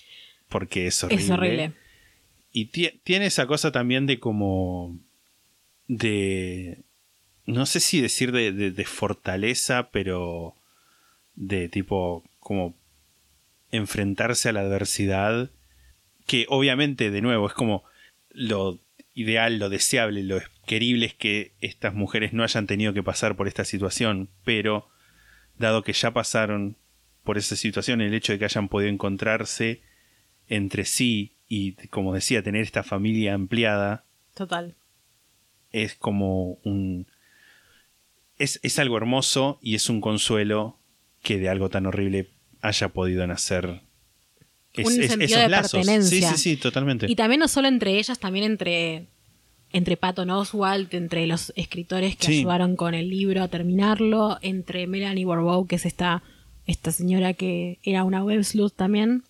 porque 0.49 0.87
es 0.87 1.03
horrible. 1.03 1.23
Es 1.25 1.29
horrible. 1.29 1.71
Y 2.53 2.67
tie- 2.71 2.99
tiene 3.03 3.25
esa 3.27 3.47
cosa 3.47 3.71
también 3.71 4.05
de 4.07 4.19
como. 4.19 4.97
de. 5.87 6.79
No 7.45 7.65
sé 7.65 7.79
si 7.79 8.01
decir 8.01 8.31
de, 8.31 8.51
de- 8.51 8.71
de 8.71 8.85
fortaleza, 8.85 9.89
pero. 9.91 10.55
de 11.35 11.69
tipo. 11.69 12.23
como. 12.39 12.75
enfrentarse 13.71 14.49
a 14.49 14.53
la 14.53 14.61
adversidad. 14.61 15.49
Que 16.31 16.45
obviamente, 16.47 17.11
de 17.11 17.21
nuevo, 17.21 17.45
es 17.45 17.53
como. 17.53 17.83
lo 18.29 18.79
ideal, 19.13 19.59
lo 19.59 19.67
deseable, 19.67 20.23
lo 20.23 20.39
querible 20.65 21.07
es 21.07 21.13
que 21.13 21.55
estas 21.59 21.93
mujeres 21.93 22.31
no 22.31 22.43
hayan 22.43 22.67
tenido 22.67 22.93
que 22.93 23.03
pasar 23.03 23.35
por 23.35 23.49
esta 23.49 23.65
situación, 23.65 24.29
pero. 24.45 24.87
dado 25.57 25.83
que 25.83 25.91
ya 25.91 26.13
pasaron 26.13 26.77
por 27.25 27.37
esa 27.37 27.57
situación, 27.57 27.99
el 27.99 28.13
hecho 28.13 28.31
de 28.31 28.39
que 28.39 28.45
hayan 28.45 28.69
podido 28.69 28.89
encontrarse 28.89 29.81
entre 30.47 30.85
sí 30.85 31.35
y, 31.49 31.73
como 31.87 32.13
decía, 32.13 32.41
tener 32.41 32.61
esta 32.61 32.83
familia 32.83 33.33
ampliada 33.33 34.05
Total. 34.33 34.77
es 35.73 35.95
como 35.95 36.59
un... 36.63 37.07
Es, 38.37 38.61
es 38.63 38.79
algo 38.79 38.95
hermoso 38.95 39.59
y 39.61 39.75
es 39.75 39.89
un 39.89 39.99
consuelo 39.99 40.79
que 41.21 41.39
de 41.39 41.49
algo 41.49 41.67
tan 41.67 41.87
horrible 41.87 42.29
haya 42.61 42.87
podido 42.87 43.27
nacer 43.27 43.81
es- 44.73 44.87
Un 44.87 45.01
es- 45.01 45.11
sentido 45.11 45.39
de 45.39 45.49
pertenencia. 45.49 46.29
Sí, 46.31 46.37
sí, 46.37 46.49
sí, 46.55 46.57
totalmente. 46.57 47.05
Y 47.09 47.15
también 47.15 47.39
no 47.39 47.47
solo 47.47 47.67
entre 47.67 47.97
ellas, 47.97 48.19
también 48.19 48.45
entre, 48.45 49.05
entre 49.73 49.97
Patton 49.97 50.29
Oswalt, 50.29 50.93
entre 50.93 51.27
los 51.27 51.51
escritores 51.55 52.15
que 52.15 52.25
Sí. 52.27 52.39
ayudaron 52.39 52.75
con 52.75 52.93
el 52.93 53.09
libro 53.09 53.43
a 53.43 53.47
terminarlo, 53.47 54.37
entre 54.41 54.87
Melanie 54.87 55.25
Warbow, 55.25 55.67
que 55.67 55.75
es 55.77 55.85
esta, 55.85 56.23
esta 56.67 56.91
señora 56.91 57.33
que 57.33 57.79
era 57.83 58.03
una 58.03 58.23
web 58.23 58.43
sleuth 58.43 58.73
también. 58.73 59.23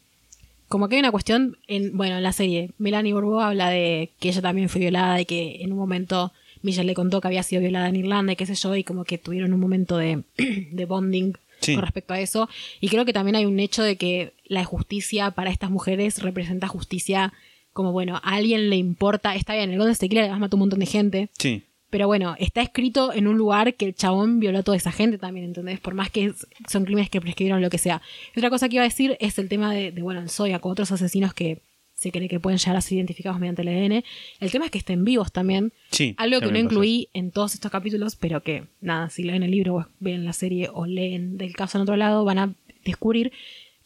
Como 0.68 0.88
que 0.88 0.96
hay 0.96 1.00
una 1.02 1.12
cuestión, 1.12 1.58
en, 1.68 1.98
bueno, 1.98 2.16
en 2.18 2.24
la 2.24 2.32
serie, 2.34 2.72
Melanie 2.78 3.14
Warbow 3.14 3.40
habla 3.42 3.70
de 3.70 4.12
que 4.20 4.30
ella 4.30 4.42
también 4.42 4.70
fue 4.70 4.80
violada 4.80 5.20
y 5.20 5.26
que 5.26 5.58
en 5.62 5.72
un 5.74 5.78
momento 5.78 6.32
Michelle 6.64 6.86
le 6.88 6.94
contó 6.94 7.20
que 7.20 7.28
había 7.28 7.44
sido 7.44 7.62
violada 7.62 7.90
en 7.90 7.96
Irlanda 7.98 8.34
y 8.34 8.36
qué 8.36 8.46
sé 8.46 8.56
yo, 8.56 8.76
y 8.76 8.84
como 8.84 9.04
que 9.04 9.18
tuvieron 9.18 9.52
un 9.54 9.60
momento 9.60 9.98
de, 9.98 10.24
de 10.72 10.86
bonding 10.86 11.34
Sí. 11.62 11.76
con 11.76 11.84
respecto 11.84 12.14
a 12.14 12.20
eso. 12.20 12.50
Y 12.80 12.90
creo 12.90 13.06
que 13.06 13.14
también 13.14 13.36
hay 13.36 13.46
un 13.46 13.60
hecho 13.60 13.84
de 13.84 13.96
que 13.96 14.34
la 14.46 14.64
justicia 14.66 15.32
para 15.32 15.50
estas 15.52 15.70
mujeres 15.70 16.22
representa 16.22 16.68
justicia 16.68 17.34
como, 17.74 17.92
bueno, 17.92 18.18
a 18.18 18.36
alguien 18.36 18.70
le 18.70 18.76
importa, 18.76 19.36
está 19.36 19.54
bien, 19.54 19.70
el 19.72 19.78
Golden 19.78 19.94
State 19.94 20.10
Killer 20.10 20.24
además 20.24 20.42
mató 20.42 20.58
un 20.58 20.62
montón 20.62 20.80
de 20.80 20.86
gente, 20.86 21.30
Sí, 21.38 21.64
pero 21.92 22.08
bueno, 22.08 22.36
está 22.40 22.62
escrito 22.62 23.14
en 23.14 23.28
un 23.28 23.38
lugar 23.38 23.76
que 23.76 23.86
el 23.86 23.94
chabón 23.94 24.40
violó 24.40 24.60
a 24.60 24.64
toda 24.64 24.78
esa 24.78 24.94
gente 24.94 25.18
también, 25.18 25.46
¿entendés? 25.48 25.80
Por 25.82 25.94
más 25.94 26.10
que 26.10 26.34
son 26.70 26.86
crímenes 26.86 27.10
que 27.10 27.20
prescribieron 27.20 27.62
lo 27.62 27.70
que 27.70 27.78
sea. 27.78 28.02
Y 28.34 28.40
otra 28.40 28.50
cosa 28.50 28.70
que 28.70 28.76
iba 28.76 28.84
a 28.84 28.88
decir 28.88 29.18
es 29.20 29.38
el 29.38 29.50
tema 29.50 29.74
de, 29.74 29.92
de 29.92 30.02
bueno, 30.02 30.22
en 30.22 30.30
Zodiac, 30.30 30.62
con 30.62 30.72
otros 30.72 30.90
asesinos 30.94 31.34
que 31.34 31.60
se 32.02 32.12
cree 32.12 32.28
que 32.28 32.40
pueden 32.40 32.58
llegar 32.58 32.76
a 32.76 32.82
ser 32.82 32.98
identificados 32.98 33.40
mediante 33.40 33.62
el 33.62 33.68
ADN. 33.68 34.04
El 34.40 34.52
tema 34.52 34.66
es 34.66 34.72
que 34.72 34.80
estén 34.80 35.06
vivos 35.06 35.32
también. 35.32 35.72
sí. 35.92 36.16
Algo 36.18 36.40
que 36.40 36.46
no 36.48 36.52
pasa 36.54 36.60
incluí 36.64 37.10
en 37.14 37.30
todos 37.32 37.54
estos 37.54 37.70
capítulos, 37.72 38.16
pero 38.16 38.42
que, 38.42 38.64
nada, 38.82 39.10
si 39.12 39.22
leen 39.24 39.44
el 39.44 39.52
libro 39.52 39.76
o 39.76 39.86
ven 40.00 40.26
la 40.26 40.34
serie 40.34 40.70
o 40.74 40.88
leen 40.88 41.38
del 41.38 41.54
caso 41.56 41.78
en 41.78 41.84
otro 41.84 41.96
lado, 41.98 42.26
van 42.26 42.40
a 42.40 42.54
descubrir 42.84 43.32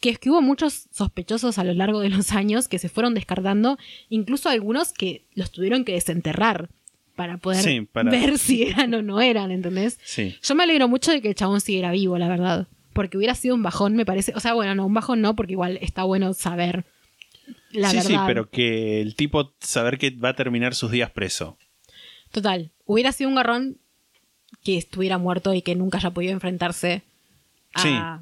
que 0.00 0.10
es 0.10 0.18
que 0.18 0.30
hubo 0.30 0.40
muchos 0.40 0.86
sospechosos 0.92 1.58
a 1.58 1.64
lo 1.64 1.74
largo 1.74 2.00
de 2.00 2.08
los 2.10 2.32
años 2.32 2.68
que 2.68 2.78
se 2.78 2.88
fueron 2.88 3.12
descartando, 3.14 3.78
incluso 4.08 4.48
algunos 4.48 4.92
que 4.92 5.22
los 5.34 5.50
tuvieron 5.50 5.84
que 5.84 5.92
desenterrar 5.92 6.68
para 7.16 7.36
poder 7.38 7.62
Sí, 7.62 7.80
para- 7.92 8.10
ver 8.10 8.38
si 8.38 8.62
eran 8.62 8.92
o 8.94 9.02
no 9.02 9.20
eran, 9.20 9.50
¿entendés? 9.50 9.98
Sí. 10.04 10.36
Yo 10.42 10.54
me 10.54 10.64
alegro 10.64 10.88
mucho 10.88 11.12
de 11.12 11.20
que 11.22 11.28
el 11.28 11.34
chabón 11.34 11.60
siguiera 11.60 11.90
vivo, 11.92 12.16
la 12.18 12.28
verdad. 12.28 12.66
Porque 12.92 13.18
hubiera 13.18 13.34
sido 13.34 13.54
un 13.54 13.62
bajón, 13.62 13.94
me 13.94 14.06
parece. 14.06 14.32
O 14.34 14.40
sea, 14.40 14.54
bueno, 14.54 14.74
no, 14.74 14.86
un 14.86 14.94
bajón 14.94 15.20
no, 15.20 15.36
porque 15.36 15.52
igual 15.52 15.78
está 15.82 16.04
bueno 16.04 16.32
saber 16.32 16.84
la 17.76 17.90
sí, 17.90 17.96
verdad. 17.96 18.08
sí, 18.10 18.16
pero 18.26 18.50
que 18.50 19.00
el 19.00 19.14
tipo 19.14 19.52
saber 19.60 19.98
que 19.98 20.10
va 20.10 20.30
a 20.30 20.34
terminar 20.36 20.74
sus 20.74 20.90
días 20.90 21.10
preso. 21.10 21.56
Total, 22.32 22.70
hubiera 22.84 23.12
sido 23.12 23.28
un 23.30 23.36
garrón 23.36 23.78
que 24.64 24.76
estuviera 24.76 25.18
muerto 25.18 25.54
y 25.54 25.62
que 25.62 25.74
nunca 25.76 25.98
haya 25.98 26.10
podido 26.10 26.32
enfrentarse 26.32 27.02
a, 27.74 27.82
Sí, 27.82 27.88
a 27.92 28.14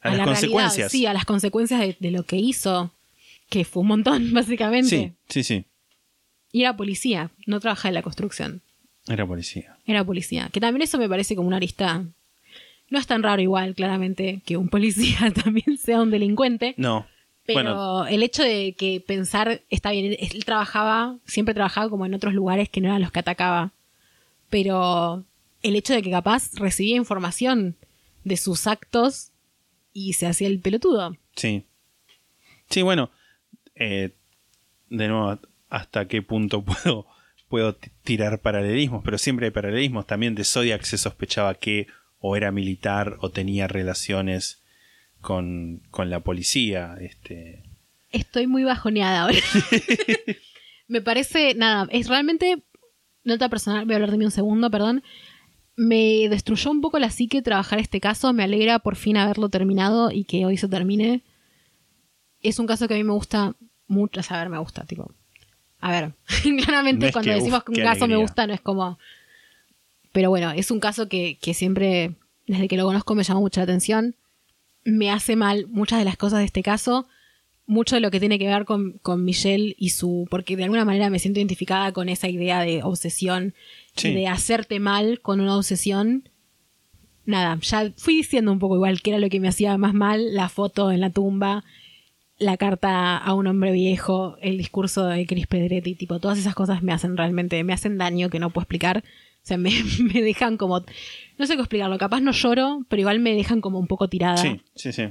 A 0.00 0.08
las 0.10 0.18
la 0.18 0.24
consecuencias. 0.24 0.74
realidad. 0.76 0.88
Sí, 0.90 1.06
a 1.06 1.12
las 1.12 1.24
consecuencias 1.24 1.80
de, 1.80 1.96
de 1.98 2.10
lo 2.10 2.22
que 2.22 2.36
hizo, 2.36 2.92
que 3.48 3.64
fue 3.64 3.82
un 3.82 3.88
montón, 3.88 4.32
básicamente. 4.32 4.88
sí, 4.88 5.12
sí, 5.28 5.42
sí. 5.42 5.64
Y 6.52 6.62
era 6.62 6.76
policía, 6.76 7.30
no 7.46 7.60
trabajaba 7.60 7.90
en 7.90 7.94
la 7.96 8.02
construcción, 8.02 8.62
Era 9.08 9.26
policía. 9.26 9.76
era 9.86 10.04
policía. 10.04 10.48
Que 10.52 10.60
también 10.60 10.82
eso 10.82 10.96
me 10.98 11.08
parece 11.08 11.34
como 11.36 11.48
una 11.48 11.56
arista. 11.58 12.04
No 12.88 12.98
es 13.00 13.06
tan 13.08 13.22
raro 13.24 13.42
igual, 13.42 13.74
claramente, 13.74 14.40
que 14.46 14.56
un 14.56 14.68
policía 14.68 15.18
también 15.44 15.76
sea 15.76 16.00
un 16.00 16.10
delincuente. 16.10 16.74
No. 16.78 17.06
Pero 17.46 17.62
Bueno, 17.62 18.06
el 18.06 18.22
hecho 18.22 18.42
de 18.42 18.74
que 18.76 19.02
pensar, 19.06 19.62
está 19.70 19.90
bien, 19.92 20.16
él 20.18 20.44
trabajaba, 20.44 21.18
siempre 21.26 21.54
trabajaba 21.54 21.88
como 21.88 22.04
en 22.06 22.14
otros 22.14 22.34
lugares 22.34 22.68
que 22.68 22.80
no 22.80 22.88
eran 22.88 23.02
los 23.02 23.12
que 23.12 23.20
atacaba. 23.20 23.72
Pero 24.50 25.24
el 25.62 25.76
hecho 25.76 25.94
de 25.94 26.02
que 26.02 26.10
capaz 26.10 26.52
recibía 26.54 26.96
información 26.96 27.76
de 28.24 28.36
sus 28.36 28.66
actos 28.66 29.32
y 29.92 30.14
se 30.14 30.26
hacía 30.26 30.48
el 30.48 30.60
pelotudo. 30.60 31.16
sí. 31.34 31.64
Sí, 32.68 32.82
bueno. 32.82 33.10
eh, 33.76 34.10
de 34.90 35.08
nuevo, 35.08 35.38
hasta 35.68 36.08
qué 36.08 36.22
punto 36.22 36.64
puedo, 36.64 37.06
puedo 37.48 37.76
tirar 38.02 38.40
paralelismos, 38.40 39.02
pero 39.04 39.18
siempre 39.18 39.46
hay 39.46 39.52
paralelismos. 39.52 40.06
También 40.06 40.34
de 40.34 40.44
Zodiac 40.44 40.82
se 40.82 40.98
sospechaba 40.98 41.54
que 41.54 41.86
o 42.18 42.36
era 42.36 42.50
militar 42.50 43.18
o 43.20 43.30
tenía 43.30 43.68
relaciones 43.68 44.62
con, 45.26 45.82
con 45.90 46.08
la 46.08 46.20
policía. 46.20 46.96
Este, 47.00 47.64
Estoy 48.12 48.46
muy 48.46 48.62
bajoneada 48.62 49.22
ahora. 49.22 49.38
Me 50.88 51.00
parece, 51.00 51.56
nada, 51.56 51.88
es 51.90 52.06
realmente, 52.06 52.62
nota 53.24 53.48
personal, 53.48 53.86
voy 53.86 53.94
a 53.94 53.96
hablar 53.96 54.12
de 54.12 54.18
mí 54.18 54.24
un 54.24 54.30
segundo, 54.30 54.70
perdón. 54.70 55.02
Me 55.74 56.28
destruyó 56.28 56.70
un 56.70 56.80
poco 56.80 57.00
la 57.00 57.10
psique 57.10 57.42
trabajar 57.42 57.80
este 57.80 58.00
caso, 58.00 58.32
me 58.32 58.44
alegra 58.44 58.78
por 58.78 58.94
fin 58.94 59.16
haberlo 59.16 59.48
terminado 59.48 60.12
y 60.12 60.22
que 60.26 60.46
hoy 60.46 60.58
se 60.58 60.68
termine. 60.68 61.24
Es 62.40 62.60
un 62.60 62.68
caso 62.68 62.86
que 62.86 62.94
a 62.94 62.96
mí 62.96 63.02
me 63.02 63.12
gusta 63.12 63.56
mucho, 63.88 64.20
o 64.20 64.22
sea, 64.22 64.36
a 64.36 64.40
ver, 64.42 64.48
me 64.48 64.58
gusta, 64.58 64.84
tipo. 64.84 65.12
A 65.80 65.90
ver, 65.90 66.12
claramente 66.64 67.06
No 67.06 67.12
cuando 67.12 67.32
que, 67.32 67.34
decimos 67.34 67.58
uf, 67.58 67.64
que 67.64 67.80
un 67.80 67.84
caso 67.84 68.06
me 68.06 68.16
gusta 68.16 68.46
no 68.46 68.54
es 68.54 68.60
como... 68.60 68.96
Pero 70.12 70.30
bueno, 70.30 70.52
es 70.52 70.70
un 70.70 70.78
caso 70.78 71.08
que, 71.08 71.36
que 71.42 71.52
siempre, 71.52 72.14
desde 72.46 72.68
que 72.68 72.76
lo 72.76 72.84
conozco, 72.84 73.16
me 73.16 73.24
llamó 73.24 73.40
mucho 73.40 73.58
la 73.58 73.64
atención. 73.64 74.14
Me 74.86 75.10
hace 75.10 75.36
mal 75.36 75.66
muchas 75.68 75.98
de 75.98 76.04
las 76.06 76.16
cosas 76.16 76.38
de 76.38 76.46
este 76.46 76.62
caso 76.62 77.06
mucho 77.68 77.96
de 77.96 78.00
lo 78.00 78.12
que 78.12 78.20
tiene 78.20 78.38
que 78.38 78.46
ver 78.46 78.64
con, 78.64 78.98
con 79.02 79.24
Michelle 79.24 79.74
y 79.76 79.90
su. 79.90 80.28
porque 80.30 80.56
de 80.56 80.62
alguna 80.62 80.84
manera 80.84 81.10
me 81.10 81.18
siento 81.18 81.40
identificada 81.40 81.90
con 81.92 82.08
esa 82.08 82.28
idea 82.28 82.60
de 82.60 82.82
obsesión 82.84 83.54
Sí. 83.96 84.12
de 84.14 84.28
hacerte 84.28 84.78
mal 84.78 85.20
con 85.20 85.40
una 85.40 85.56
obsesión. 85.56 86.28
Nada, 87.24 87.58
ya 87.60 87.92
fui 87.96 88.14
diciendo 88.18 88.52
un 88.52 88.60
poco 88.60 88.76
igual 88.76 89.02
que 89.02 89.10
era 89.10 89.18
lo 89.18 89.28
que 89.28 89.40
me 89.40 89.48
hacía 89.48 89.76
más 89.78 89.94
mal, 89.94 90.32
la 90.32 90.48
foto 90.48 90.92
en 90.92 91.00
la 91.00 91.10
tumba, 91.10 91.64
la 92.38 92.56
carta 92.56 93.16
a 93.16 93.34
un 93.34 93.48
hombre 93.48 93.72
viejo, 93.72 94.36
el 94.40 94.58
discurso 94.58 95.06
de 95.06 95.26
Chris 95.26 95.48
Pedretti, 95.48 95.96
tipo, 95.96 96.20
todas 96.20 96.38
esas 96.38 96.54
cosas 96.54 96.84
me 96.84 96.92
hacen 96.92 97.16
realmente, 97.16 97.64
me 97.64 97.72
hacen 97.72 97.98
daño 97.98 98.30
que 98.30 98.38
no 98.38 98.50
puedo 98.50 98.62
explicar. 98.62 99.02
O 99.46 99.48
sea, 99.48 99.58
me, 99.58 99.70
me 100.12 100.22
dejan 100.22 100.56
como, 100.56 100.80
no 101.38 101.46
sé 101.46 101.52
cómo 101.54 101.62
explicarlo, 101.62 101.98
capaz 101.98 102.20
no 102.20 102.32
lloro, 102.32 102.84
pero 102.88 102.98
igual 103.00 103.20
me 103.20 103.32
dejan 103.36 103.60
como 103.60 103.78
un 103.78 103.86
poco 103.86 104.08
tirada. 104.08 104.38
sí, 104.38 104.60
sí, 104.74 104.92
sí. 104.92 105.04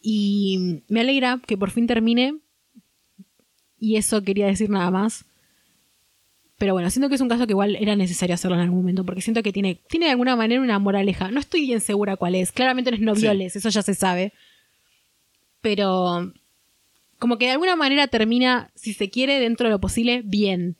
Y 0.00 0.84
me 0.88 1.00
alegra 1.00 1.40
que 1.44 1.58
por 1.58 1.72
fin 1.72 1.88
termine. 1.88 2.36
Y 3.80 3.96
eso 3.96 4.22
quería 4.22 4.46
decir 4.46 4.70
nada 4.70 4.92
más. 4.92 5.24
Pero 6.56 6.72
bueno, 6.72 6.88
siento 6.90 7.08
que 7.08 7.16
es 7.16 7.20
un 7.20 7.28
caso 7.28 7.48
que 7.48 7.52
igual 7.52 7.74
era 7.74 7.96
necesario 7.96 8.34
hacerlo 8.34 8.54
en 8.56 8.62
algún 8.62 8.78
momento, 8.78 9.04
porque 9.04 9.22
siento 9.22 9.42
que 9.42 9.52
tiene, 9.52 9.80
tiene 9.88 10.06
de 10.06 10.12
alguna 10.12 10.36
manera 10.36 10.60
una 10.60 10.78
moraleja. 10.78 11.32
No 11.32 11.40
estoy 11.40 11.62
bien 11.62 11.80
segura 11.80 12.16
cuál 12.16 12.36
es. 12.36 12.52
Claramente 12.52 12.90
no 12.92 12.96
es 12.96 13.02
no 13.02 13.14
Sí. 13.16 13.22
violes, 13.22 13.56
eso 13.56 13.68
ya 13.70 13.82
se 13.82 13.94
sabe. 13.96 14.32
Pero 15.60 16.32
como 17.18 17.38
que 17.38 17.46
de 17.46 17.52
alguna 17.52 17.74
manera 17.76 18.06
termina, 18.06 18.70
si 18.76 18.92
se 18.92 19.10
quiere, 19.10 19.40
dentro 19.40 19.66
de 19.66 19.72
lo 19.72 19.80
posible, 19.80 20.22
bien. 20.24 20.76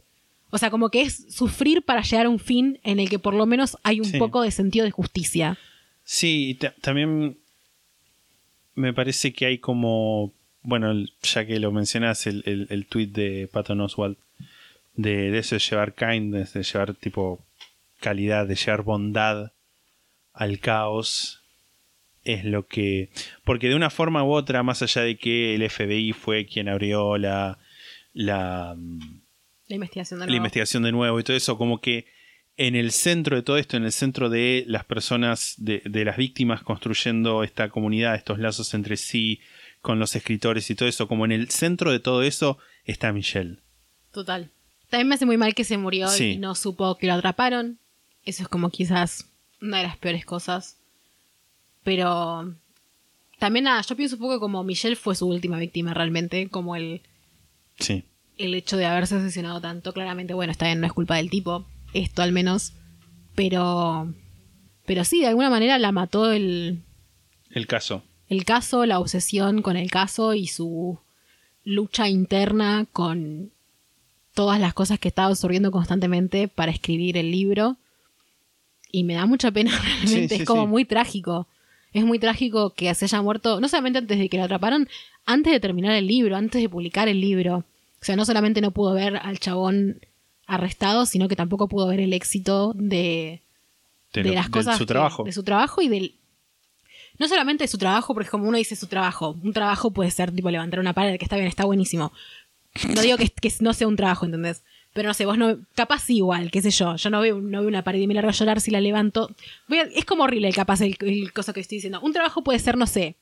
O 0.51 0.59
sea, 0.59 0.71
como 0.71 0.91
que 0.91 1.03
es 1.03 1.27
sufrir 1.35 1.83
para 1.83 2.03
llegar 2.03 2.27
a 2.27 2.31
un 2.31 2.39
fin 2.39 2.79
en 2.83 3.01
el 3.01 3.09
que 3.11 3.19
por 3.19 3.35
lo 3.35 3.45
menos 3.47 3.77
hay 3.83 4.01
un 4.01 4.07
Sí. 4.07 4.19
poco 4.19 4.43
de 4.43 4.51
sentido 4.51 4.85
de 4.85 4.91
justicia. 4.91 5.59
Sí, 6.05 6.59
también 6.81 7.37
me 8.75 8.93
parece 8.95 9.33
que 9.33 9.47
hay 9.47 9.59
como, 9.59 10.33
bueno, 10.63 10.93
ya 11.23 11.47
que 11.47 11.59
lo 11.61 11.71
mencionas, 11.73 12.27
el, 12.27 12.43
el, 12.47 12.67
el 12.71 12.87
tweet 12.87 13.09
de 13.09 13.49
Patton 13.53 13.81
Oswald, 13.83 14.17
de, 14.95 15.31
de 15.31 15.39
eso 15.39 15.55
de 15.57 15.61
llevar 15.61 15.95
kindness, 15.95 16.55
de 16.55 16.63
llevar 16.63 16.95
tipo 16.95 17.45
calidad, 18.01 18.47
de 18.47 18.55
llevar 18.57 18.83
bondad 18.83 19.53
al 20.33 20.61
caos, 20.61 21.41
es 22.25 22.45
lo 22.45 22.67
que... 22.67 23.11
Porque 23.45 23.69
de 23.69 23.75
una 23.75 23.91
forma 23.91 24.23
u 24.25 24.31
otra, 24.33 24.63
más 24.63 24.83
allá 24.83 25.03
de 25.03 25.17
que 25.19 25.55
el 25.55 25.69
FBI 25.69 26.13
fue 26.13 26.47
quien 26.47 26.69
abrió 26.69 27.19
la, 27.19 27.59
la, 28.13 28.75
mm, 28.77 29.21
La 29.69 29.75
investigación 29.77 30.19
de 30.21 30.27
la 30.27 30.27
nuevo. 30.27 30.37
investigación 30.39 30.83
de 30.83 30.93
nuevo 30.93 31.21
y 31.21 31.25
todo 31.25 31.37
eso, 31.37 31.57
como 31.59 31.81
que 31.81 32.07
en 32.57 32.75
el 32.75 32.91
centro 32.91 33.37
de 33.37 33.43
todo 33.43 33.57
esto, 33.59 33.77
en 33.77 33.85
el 33.85 33.93
centro 33.93 34.29
de 34.31 34.65
las 34.67 34.85
personas, 34.85 35.55
de, 35.59 35.81
de 35.85 36.05
las 36.05 36.17
víctimas 36.17 36.63
construyendo 36.63 37.45
esta 37.45 37.69
comunidad, 37.69 38.15
estos 38.17 38.39
lazos 38.39 38.75
entre 38.75 38.97
sí, 38.97 39.41
con 39.81 39.99
los 40.01 40.17
escritores 40.17 40.69
y 40.71 40.75
todo 40.75 40.89
eso, 40.89 41.07
como 41.07 41.25
en 41.25 41.31
el 41.33 41.51
centro 41.51 41.93
de 41.93 42.01
todo 42.01 42.23
eso 42.25 42.59
está 42.85 43.13
Michelle. 43.13 43.59
Total. 44.11 44.51
También 44.91 45.07
me 45.09 45.15
hace 45.15 45.27
muy 45.27 45.37
mal 45.37 45.55
que 45.55 45.65
se 45.65 45.77
murió 45.77 46.09
Sí. 46.09 46.33
y 46.33 46.39
no 46.39 46.55
supo 46.55 46.97
que 46.97 47.07
lo 47.07 47.13
atraparon. 47.13 47.79
Eso 48.25 48.43
es 48.43 48.49
como 48.49 48.71
quizás 48.71 49.31
una 49.61 49.77
de 49.79 49.83
las 49.85 49.97
peores 49.99 50.25
cosas. 50.25 50.79
Pero 51.85 52.55
también 53.39 53.65
nada, 53.67 53.83
yo 53.83 53.97
pienso 53.97 54.17
un 54.17 54.23
poco 54.23 54.41
como 54.41 54.65
Michelle 54.65 54.97
fue 54.97 55.15
su 55.15 55.27
última 55.29 55.59
víctima 55.59 55.95
realmente, 55.95 56.49
como 56.49 56.75
el, 56.75 57.03
Sí, 57.79 58.03
el 58.39 58.55
hecho 58.55 58.77
de 58.77 58.87
haberse 58.87 59.17
asesinado 59.17 59.61
tanto. 59.61 59.93
Claramente, 59.93 60.35
bueno, 60.35 60.53
está 60.53 60.67
bien, 60.67 60.81
no 60.81 60.87
es 60.87 60.93
culpa 60.93 61.17
del 61.17 61.31
tipo, 61.31 61.67
esto 61.93 62.23
al 62.23 62.33
menos. 62.33 62.73
Pero, 63.35 64.13
pero 64.87 65.05
sí, 65.05 65.21
de 65.21 65.27
alguna 65.29 65.51
manera 65.51 65.79
la 65.79 65.93
mató 65.93 66.33
el, 66.33 66.83
el 67.51 67.67
caso. 67.67 68.03
el 68.29 68.45
caso, 68.45 68.87
la 68.87 68.99
obsesión 68.99 69.63
con 69.63 69.77
el 69.77 69.91
caso 69.91 70.35
y 70.35 70.47
su 70.47 70.99
lucha 71.65 72.09
interna 72.09 72.87
con 72.93 73.53
todas 74.35 74.61
las 74.61 74.73
cosas 74.73 74.99
que 74.99 75.09
estaba 75.09 75.29
absorbiendo 75.29 75.71
constantemente 75.71 76.49
para 76.49 76.73
escribir 76.73 77.17
el 77.17 77.31
libro. 77.31 77.77
Y 78.91 79.05
me 79.05 79.15
da 79.15 79.27
mucha 79.27 79.51
pena 79.51 79.71
realmente, 79.83 80.37
sí, 80.37 80.43
es 80.43 80.47
como 80.47 80.63
sí. 80.63 80.69
muy 80.69 80.85
trágico. 80.85 81.47
Es 81.93 82.05
muy 82.05 82.19
trágico 82.19 82.71
que 82.71 82.95
se 82.95 83.07
haya 83.07 83.23
muerto, 83.23 83.61
no 83.61 83.69
solamente 83.69 83.99
antes 83.99 84.19
de 84.19 84.29
que 84.29 84.37
lo 84.37 84.45
atraparon, 84.45 84.89
antes 85.25 85.53
de 85.53 85.61
terminar 85.61 85.95
el 85.95 86.07
libro, 86.07 86.37
antes 86.37 86.61
de 86.61 86.69
publicar 86.69 87.09
el 87.09 87.21
libro. 87.21 87.65
O 88.01 88.05
sea, 88.05 88.17
no 88.17 88.25
solamente 88.25 88.61
no 88.61 88.71
pudo 88.71 88.95
ver 88.95 89.17
al 89.17 89.39
chabón 89.39 90.01
arrestado, 90.47 91.05
sino 91.07 91.29
que 91.29 91.37
tampoco 91.37 91.69
pudo 91.69 91.89
ver 91.89 92.01
el 92.01 92.13
éxito 92.13 92.73
de, 92.75 93.43
De, 94.15 94.23
de 94.23 94.29
lo- 94.31 94.35
las 94.37 94.47
de 94.47 94.51
cosas 94.53 94.79
su 94.79 94.85
que- 94.85 94.89
trabajo. 94.89 95.25
de 95.25 95.33
su 95.33 95.43
trabajo 95.43 95.83
y 95.83 95.89
del 95.89 96.15
no 97.19 97.27
solamente 97.29 97.65
de 97.65 97.69
su 97.69 97.79
trabajo 97.79 98.15
porque 98.15 98.31
como 98.31 98.49
uno 98.49 98.57
dice 98.57 98.77
su 98.77 98.87
trabajo 98.87 99.37
un 99.43 99.53
trabajo 99.53 99.91
puede 99.91 100.11
ser 100.13 100.31
tipo 100.31 100.51
levantar 100.51 100.79
una 100.79 100.93
pared 100.93 101.19
que 101.19 101.25
está 101.25 101.35
bien 101.37 101.49
está 101.49 101.65
buenísimo 101.65 102.13
no 102.95 103.03
digo 103.03 103.17
que, 103.19 103.29
que 103.29 103.53
no 103.61 103.75
sea 103.75 103.89
un 103.89 103.97
trabajo 103.97 104.25
¿entendés? 104.25 104.63
pero 104.93 105.09
no 105.09 105.15
sé 105.15 105.27
vos 105.27 105.37
no 105.37 105.59
capaz 105.75 106.09
igual 106.11 106.53
qué 106.53 106.63
sé 106.63 106.71
yo 106.71 106.95
yo 106.95 107.11
no 107.11 107.21
veo 107.21 107.41
no 107.41 107.59
veo 107.61 107.69
una 107.69 107.83
pared 107.83 107.99
y 108.01 108.07
me 108.07 108.15
largo 108.15 108.31
a 108.31 108.33
llorar 108.33 108.61
si 108.61 108.71
la 108.71 108.81
levanto 108.81 109.35
Voy 109.67 109.79
a- 109.81 109.83
es 109.95 110.05
como 110.05 110.23
horrible 110.23 110.53
capaz 110.53 110.81
el, 110.81 110.97
el 111.01 111.33
cosa 111.33 111.53
que 111.53 111.59
estoy 111.61 111.79
diciendo 111.79 112.01
un 112.01 112.13
trabajo 112.13 112.43
puede 112.45 112.61
ser 112.61 112.77
no 112.79 112.87
sé 112.87 113.17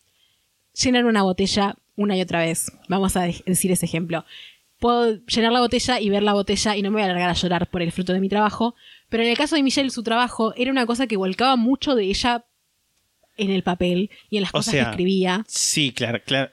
llenar 0.75 1.07
una 1.07 1.23
botella 1.23 1.75
una 1.97 2.17
y 2.19 2.21
otra 2.21 2.41
vez 2.41 2.71
vamos 2.89 3.17
a 3.17 3.23
de- 3.23 3.43
decir 3.47 3.73
ese 3.73 3.87
ejemplo 3.87 4.27
puedo 4.79 5.17
llenar 5.27 5.53
la 5.53 5.61
botella 5.61 6.01
y 6.01 6.11
ver 6.11 6.23
la 6.23 6.33
botella 6.35 6.77
y 6.77 6.83
no 6.83 6.91
me 6.91 6.97
voy 6.97 7.03
a 7.03 7.09
largar 7.09 7.31
a 7.31 7.35
llorar 7.35 7.69
por 7.71 7.83
el 7.83 7.93
fruto 7.93 8.13
de 8.13 8.21
mi 8.21 8.29
trabajo. 8.29 8.75
Pero 9.09 9.23
en 9.23 9.31
el 9.31 9.37
caso 9.37 9.57
de 9.57 9.63
Michelle, 9.63 9.91
su 9.91 10.03
trabajo 10.03 10.53
era 10.57 10.71
una 10.71 10.87
cosa 10.87 11.07
que 11.07 11.17
volcaba 11.17 11.57
mucho 11.57 11.95
de 11.95 12.05
ella 12.05 12.45
en 13.37 13.51
el 13.51 13.63
papel 13.63 14.11
y 14.31 14.37
en 14.39 14.43
las 14.43 14.51
O 14.51 14.59
cosas 14.59 14.73
sea, 14.73 14.85
que 14.85 14.91
escribía. 14.91 15.45
Sí, 15.47 15.93
claro, 15.93 16.21
claro. 16.25 16.51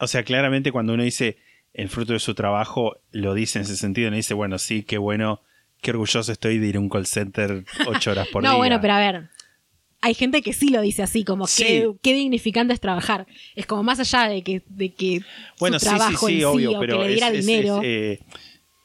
O 0.00 0.06
sea, 0.06 0.22
claramente 0.22 0.70
cuando 0.72 0.94
uno 0.94 1.02
dice 1.02 1.38
el 1.72 1.88
fruto 1.88 2.12
de 2.12 2.18
su 2.18 2.34
trabajo, 2.34 2.96
lo 3.12 3.34
dice 3.34 3.58
en 3.58 3.64
ese 3.64 3.76
sentido, 3.76 4.10
no 4.10 4.16
dice, 4.16 4.34
bueno, 4.34 4.58
sí, 4.58 4.82
qué 4.82 4.98
bueno, 4.98 5.42
qué 5.80 5.90
orgulloso 5.92 6.32
estoy 6.32 6.58
de 6.58 6.66
ir 6.66 6.76
a 6.76 6.80
un 6.80 6.88
call 6.88 7.06
center 7.06 7.64
ocho 7.86 8.10
horas 8.10 8.28
por 8.28 8.42
no, 8.44 8.50
día. 8.50 8.58
bueno, 8.58 8.80
pero 8.80 8.94
a 8.94 8.98
ver. 8.98 9.28
Hay 10.00 10.14
gente 10.14 10.42
que 10.42 10.52
sí 10.52 10.68
lo 10.70 10.80
dice 10.80 11.02
así, 11.02 11.24
como 11.24 11.46
Sí. 11.48 11.64
qué, 11.64 11.92
qué 12.02 12.14
dignificante 12.14 12.72
es 12.72 12.80
trabajar. 12.80 13.26
Es 13.56 13.66
como 13.66 13.82
más 13.82 13.98
allá 13.98 14.28
de 14.28 14.42
que, 14.42 14.62
de 14.68 14.92
que 14.94 15.22
Bueno, 15.58 15.78
su 15.80 15.86
sí, 15.86 15.90
sí, 15.90 15.96
trabajo 15.96 16.26
sí, 16.28 16.38
en 16.38 16.44
obvio, 16.44 16.76
o 16.76 16.80
pero 16.80 16.98
que 16.98 17.04
le 17.04 17.10
diera 17.12 17.28
es- 17.30 17.34
es- 17.38 17.46
dinero. 17.46 17.78
es, 17.78 17.84
eh, 17.84 18.20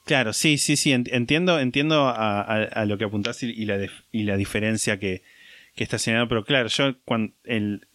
claro, 0.05 0.33
sí, 0.33 0.57
sí, 0.57 0.75
sí, 0.75 0.89
ent- 0.91 1.09
entiendo, 1.11 1.59
entiendo 1.59 2.07
a, 2.07 2.41
a- 2.41 2.63
a 2.63 2.85
lo 2.85 2.97
que 2.97 3.03
apuntás 3.05 3.43
y, 3.43 3.51
y 3.51 3.65
la, 3.65 3.77
y 4.11 4.23
la 4.23 4.37
diferencia 4.37 4.97
que, 4.99 5.21
que 5.75 5.83
está 5.83 5.99
señalando, 5.99 6.29
pero 6.29 6.45
claro, 6.45 6.67
yo 6.69 6.95
cuando, 7.05 7.33
el, 7.43 7.87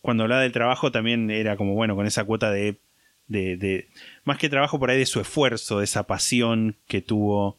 cuando 0.00 0.22
hablaba 0.22 0.40
del 0.42 0.52
trabajo 0.52 0.90
también 0.90 1.30
era 1.30 1.56
como, 1.58 1.74
bueno, 1.74 1.96
con 1.96 2.06
esa 2.06 2.24
cuota 2.24 2.50
de, 2.50 2.78
de, 3.26 3.58
de- 3.58 3.88
más 4.24 4.38
que 4.38 4.48
trabajo 4.48 4.78
por 4.78 4.90
ahí 4.90 4.98
de 4.98 5.04
su 5.06 5.20
esfuerzo, 5.20 5.80
de 5.80 5.84
esa 5.84 6.06
pasión 6.06 6.76
que 6.86 7.02
tuvo. 7.02 7.58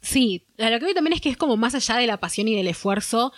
Sí, 0.00 0.46
a 0.58 0.70
lo 0.70 0.78
que 0.78 0.86
veo 0.86 0.94
también 0.94 1.12
es 1.14 1.20
que 1.20 1.28
es 1.28 1.36
como 1.36 1.56
más 1.56 1.74
allá 1.74 1.96
de 1.98 2.06
la 2.06 2.16
pasión 2.18 2.48
y 2.48 2.56
del 2.56 2.66
esfuerzo, 2.68 3.32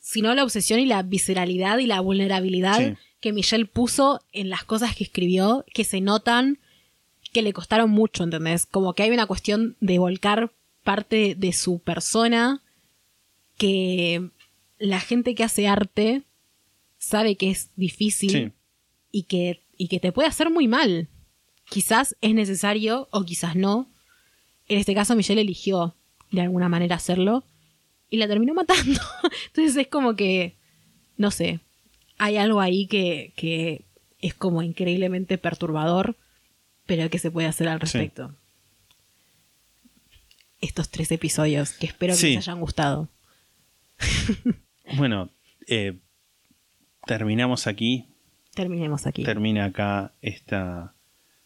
sino 0.00 0.34
la 0.34 0.42
obsesión 0.44 0.80
y 0.80 0.86
la 0.86 1.02
visceralidad 1.02 1.78
y 1.78 1.86
la 1.86 2.00
vulnerabilidad 2.00 2.78
Sí. 2.78 2.94
que 3.20 3.32
Michelle 3.32 3.66
puso 3.66 4.20
en 4.32 4.48
las 4.50 4.64
cosas 4.64 4.96
que 4.96 5.04
escribió, 5.04 5.64
que 5.72 5.84
se 5.84 6.00
notan, 6.00 6.58
que 7.32 7.42
le 7.42 7.52
costaron 7.52 7.90
mucho, 7.90 8.24
¿entendés? 8.24 8.66
Como 8.66 8.94
que 8.94 9.02
hay 9.04 9.10
una 9.10 9.26
cuestión 9.26 9.76
de 9.80 9.98
volcar 9.98 10.52
parte 10.82 11.34
de 11.36 11.52
su 11.52 11.78
persona 11.80 12.62
que 13.58 14.30
la 14.78 15.00
gente 15.00 15.34
que 15.34 15.44
hace 15.44 15.68
arte 15.68 16.22
sabe 16.98 17.36
que 17.36 17.50
es 17.50 17.70
difícil 17.76 18.30
Sí. 18.30 18.52
y, 19.12 19.22
que, 19.24 19.62
y 19.76 19.88
que 19.88 20.00
te 20.00 20.12
puede 20.12 20.28
hacer 20.28 20.50
muy 20.50 20.66
mal. 20.68 21.08
Quizás 21.68 22.16
es 22.20 22.34
necesario 22.34 23.08
o 23.12 23.24
quizás 23.24 23.54
no. 23.56 23.88
En 24.68 24.78
este 24.78 24.94
caso 24.94 25.14
Michelle 25.14 25.40
eligió 25.42 25.94
de 26.32 26.40
alguna 26.40 26.68
manera 26.68 26.96
hacerlo 26.96 27.44
y 28.10 28.16
la 28.18 28.28
terminó 28.28 28.52
matando. 28.54 29.00
Entonces 29.46 29.76
es 29.76 29.88
como 29.88 30.16
que, 30.16 30.56
no 31.16 31.30
sé, 31.30 31.60
hay 32.18 32.36
algo 32.36 32.60
ahí 32.60 32.86
que, 32.86 33.32
que 33.36 33.84
es 34.18 34.34
como 34.34 34.62
increíblemente 34.62 35.38
perturbador, 35.38 36.16
pero 36.86 37.08
que 37.08 37.18
se 37.18 37.30
puede 37.30 37.46
hacer 37.48 37.68
al 37.68 37.78
Sí. 37.78 37.80
respecto. 37.98 38.34
Estos 40.60 40.90
tres 40.90 41.10
episodios 41.12 41.72
que 41.72 41.86
espero 41.86 42.12
que 42.12 42.18
Sí. 42.18 42.28
les 42.34 42.48
hayan 42.48 42.60
gustado. 42.60 43.08
Bueno, 44.96 45.30
eh, 45.66 45.98
terminamos 47.06 47.66
aquí, 47.66 48.06
Terminemos 48.54 49.06
aquí. 49.06 49.22
termina 49.24 49.66
acá 49.66 50.12
esta, 50.20 50.94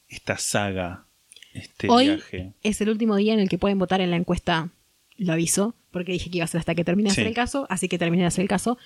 esta 0.09 0.39
saga, 0.39 1.05
este 1.53 1.89
Hoy 1.89 2.07
viaje. 2.09 2.53
es 2.63 2.81
el 2.81 2.89
último 2.89 3.17
día 3.17 3.35
en 3.35 3.41
el 3.41 3.49
que 3.49 3.59
pueden 3.59 3.79
votar 3.79 4.01
en 4.01 4.11
la 4.11 4.17
encuesta. 4.17 4.71
Lo 5.17 5.33
aviso, 5.33 5.75
porque 5.91 6.13
dije 6.13 6.31
que 6.31 6.39
iba 6.39 6.45
a 6.45 6.49
ser 6.49 6.59
hasta 6.59 6.75
que 6.75 6.85
termine 6.85 7.09
de 7.09 7.13
hacer 7.13 7.27
el 7.27 7.35
caso, 7.35 7.67
así 7.71 7.89
que 7.89 7.99
terminé 7.99 8.23
de 8.25 8.29
hacer 8.29 8.43
el 8.43 8.49
caso. 8.49 8.79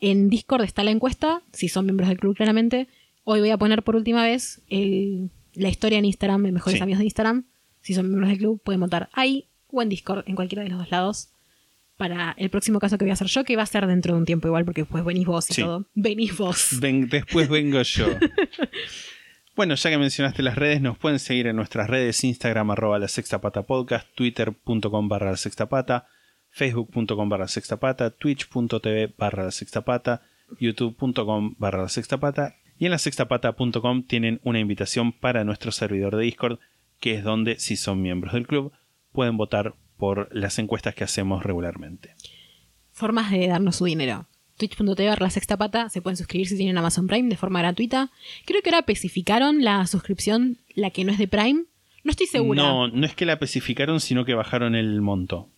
En 0.00 0.28
Discord 0.28 0.62
está 0.64 0.84
la 0.84 0.90
encuesta, 0.90 1.42
si 1.52 1.68
son 1.68 1.86
miembros 1.86 2.08
del 2.08 2.18
club 2.18 2.36
claramente. 2.36 2.88
Hoy 3.24 3.40
voy 3.40 3.50
a 3.50 3.58
poner 3.58 3.82
por 3.82 3.96
última 3.96 4.22
vez 4.24 4.60
el- 4.68 5.30
la 5.54 5.68
historia 5.68 5.98
en 5.98 6.04
Instagram, 6.04 6.42
de 6.42 6.52
mejores 6.52 6.78
Sí. 6.78 6.82
amigos 6.82 6.98
de 6.98 7.04
Instagram. 7.06 7.44
Si 7.80 7.94
son 7.94 8.06
miembros 8.08 8.28
del 8.28 8.38
club, 8.38 8.60
pueden 8.62 8.80
votar 8.80 9.08
ahí 9.12 9.46
o 9.68 9.82
en 9.82 9.88
Discord, 9.88 10.24
en 10.26 10.34
cualquiera 10.36 10.62
de 10.62 10.68
los 10.70 10.78
dos 10.78 10.90
lados. 10.90 11.28
Para 11.96 12.34
el 12.38 12.50
próximo 12.50 12.80
caso 12.80 12.98
que 12.98 13.04
voy 13.04 13.10
a 13.10 13.14
hacer 13.14 13.28
yo, 13.28 13.44
que 13.44 13.54
va 13.56 13.62
a 13.62 13.66
ser 13.66 13.86
dentro 13.86 14.14
de 14.14 14.18
un 14.20 14.24
tiempo 14.26 14.48
igual, 14.48 14.64
porque 14.64 14.82
después 14.82 15.04
venís 15.04 15.26
vos 15.26 15.48
y 15.50 15.54
Sí. 15.54 15.62
todo. 15.62 15.86
Venís 15.94 16.36
vos. 16.36 16.78
Ven- 16.80 17.08
después 17.08 17.48
vengo 17.48 17.80
yo. 17.82 18.06
Bueno, 19.56 19.76
ya 19.76 19.90
que 19.90 19.98
mencionaste 19.98 20.42
las 20.42 20.56
redes, 20.56 20.80
nos 20.80 20.98
pueden 20.98 21.20
seguir 21.20 21.46
en 21.46 21.54
nuestras 21.54 21.88
redes, 21.88 22.24
Instagram 22.24 22.72
arroba 22.72 22.98
la 22.98 23.06
sexta 23.06 23.40
pata 23.40 23.62
podcast, 23.62 24.08
twitter.com 24.16 25.08
barra 25.08 25.30
la 25.30 25.36
sexta 25.36 25.68
pata, 25.68 26.08
facebook.com 26.50 27.28
barra 27.28 27.44
la 27.44 27.48
sexta 27.48 27.76
pata, 27.76 28.10
twitch.tv 28.10 29.14
barra 29.16 29.44
la 29.44 29.50
sexta 29.52 29.82
pata, 29.82 30.22
youtube.com 30.58 31.54
barra 31.56 31.82
la 31.82 31.88
sexta 31.88 32.18
pata 32.18 32.56
y 32.78 32.86
en 32.86 32.90
la 32.90 32.98
sextapata.com 32.98 34.02
tienen 34.02 34.40
una 34.42 34.58
invitación 34.58 35.12
para 35.12 35.44
nuestro 35.44 35.70
servidor 35.70 36.16
de 36.16 36.24
Discord, 36.24 36.58
que 36.98 37.14
es 37.14 37.22
donde, 37.22 37.60
si 37.60 37.76
son 37.76 38.02
miembros 38.02 38.34
del 38.34 38.48
club, 38.48 38.72
pueden 39.12 39.36
votar 39.36 39.76
por 39.96 40.28
las 40.32 40.58
encuestas 40.58 40.96
que 40.96 41.04
hacemos 41.04 41.44
regularmente. 41.44 42.14
formas 42.90 43.30
de 43.30 43.46
darnos 43.46 43.76
su 43.76 43.84
dinero. 43.84 44.26
Twitch.tv 44.56 45.08
barra 45.08 45.26
la 45.26 45.30
sexta 45.30 45.56
pata, 45.56 45.88
se 45.88 46.00
pueden 46.00 46.16
suscribir 46.16 46.46
si 46.46 46.56
tienen 46.56 46.78
Amazon 46.78 47.06
Prime 47.06 47.28
de 47.28 47.36
forma 47.36 47.60
gratuita. 47.60 48.10
Creo 48.44 48.62
que 48.62 48.70
ahora 48.70 48.80
especificaron 48.80 49.64
la 49.64 49.86
suscripción, 49.86 50.58
la 50.74 50.90
que 50.90 51.04
no 51.04 51.12
es 51.12 51.18
de 51.18 51.28
Prime, 51.28 51.64
No 52.04 52.10
estoy 52.10 52.26
segura. 52.26 52.62
No, 52.62 52.88
no 52.88 53.06
es 53.06 53.14
que 53.14 53.24
la 53.24 53.32
especificaron, 53.34 54.00
sino 54.00 54.24
que 54.24 54.34
bajaron 54.34 54.74
el 54.74 55.00
monto. 55.00 55.48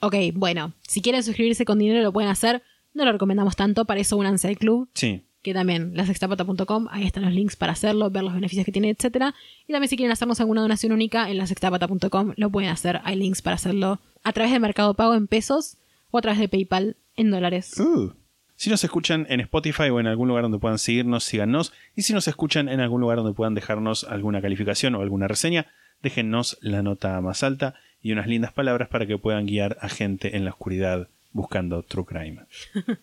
Ok, 0.00 0.14
bueno, 0.34 0.72
si 0.86 1.00
quieren 1.02 1.22
suscribirse 1.22 1.64
con 1.64 1.78
dinero 1.78 2.02
lo 2.02 2.12
pueden 2.12 2.30
hacer. 2.30 2.62
No 2.94 3.04
lo 3.04 3.12
recomendamos 3.12 3.56
tanto, 3.56 3.84
para 3.84 4.00
eso 4.00 4.16
únanse 4.16 4.48
al 4.48 4.56
club, 4.56 4.88
Sí, 4.94 5.22
que 5.42 5.52
también 5.52 5.92
lasextapata.com, 5.94 6.88
ahí 6.90 7.04
están 7.04 7.24
los 7.24 7.32
links 7.32 7.54
para 7.56 7.72
hacerlo, 7.72 8.10
ver 8.10 8.24
los 8.24 8.34
beneficios 8.34 8.64
que 8.64 8.72
tiene, 8.72 8.90
etcétera. 8.90 9.34
Y 9.68 9.72
también 9.72 9.88
si 9.88 9.96
quieren 9.96 10.12
hacernos 10.12 10.40
alguna 10.40 10.62
donación 10.62 10.92
única 10.92 11.30
en 11.30 11.38
lasextapata.com 11.38 12.32
lo 12.36 12.50
pueden 12.50 12.70
hacer, 12.70 13.00
hay 13.04 13.16
links 13.16 13.42
para 13.42 13.56
hacerlo 13.56 14.00
a 14.24 14.32
través 14.32 14.52
de 14.52 14.58
Mercado 14.60 14.94
Pago 14.94 15.14
en 15.14 15.26
pesos 15.26 15.76
o 16.10 16.18
a 16.18 16.22
través 16.22 16.40
de 16.40 16.48
PayPal 16.48 16.96
en 17.16 17.30
dólares. 17.30 17.78
Uh. 17.78 18.12
Si 18.56 18.70
nos 18.70 18.82
escuchan 18.82 19.26
en 19.28 19.40
Spotify 19.40 19.90
o 19.90 20.00
en 20.00 20.06
algún 20.06 20.28
lugar 20.28 20.42
donde 20.42 20.58
puedan 20.58 20.78
seguirnos, 20.78 21.24
síganos. 21.24 21.72
Y 21.94 22.02
si 22.02 22.12
nos 22.12 22.26
escuchan 22.26 22.68
en 22.68 22.80
algún 22.80 23.02
lugar 23.02 23.18
donde 23.18 23.34
puedan 23.34 23.54
dejarnos 23.54 24.04
alguna 24.04 24.40
calificación 24.40 24.94
o 24.94 25.02
alguna 25.02 25.28
reseña, 25.28 25.66
déjennos 26.02 26.58
la 26.62 26.82
nota 26.82 27.20
más 27.20 27.42
alta 27.42 27.74
y 28.00 28.12
unas 28.12 28.26
lindas 28.26 28.52
palabras 28.52 28.88
para 28.88 29.06
que 29.06 29.18
puedan 29.18 29.46
guiar 29.46 29.76
a 29.80 29.88
gente 29.88 30.36
en 30.36 30.44
la 30.44 30.50
oscuridad 30.50 31.08
buscando 31.32 31.82
True 31.82 32.06
Crime. 32.06 32.46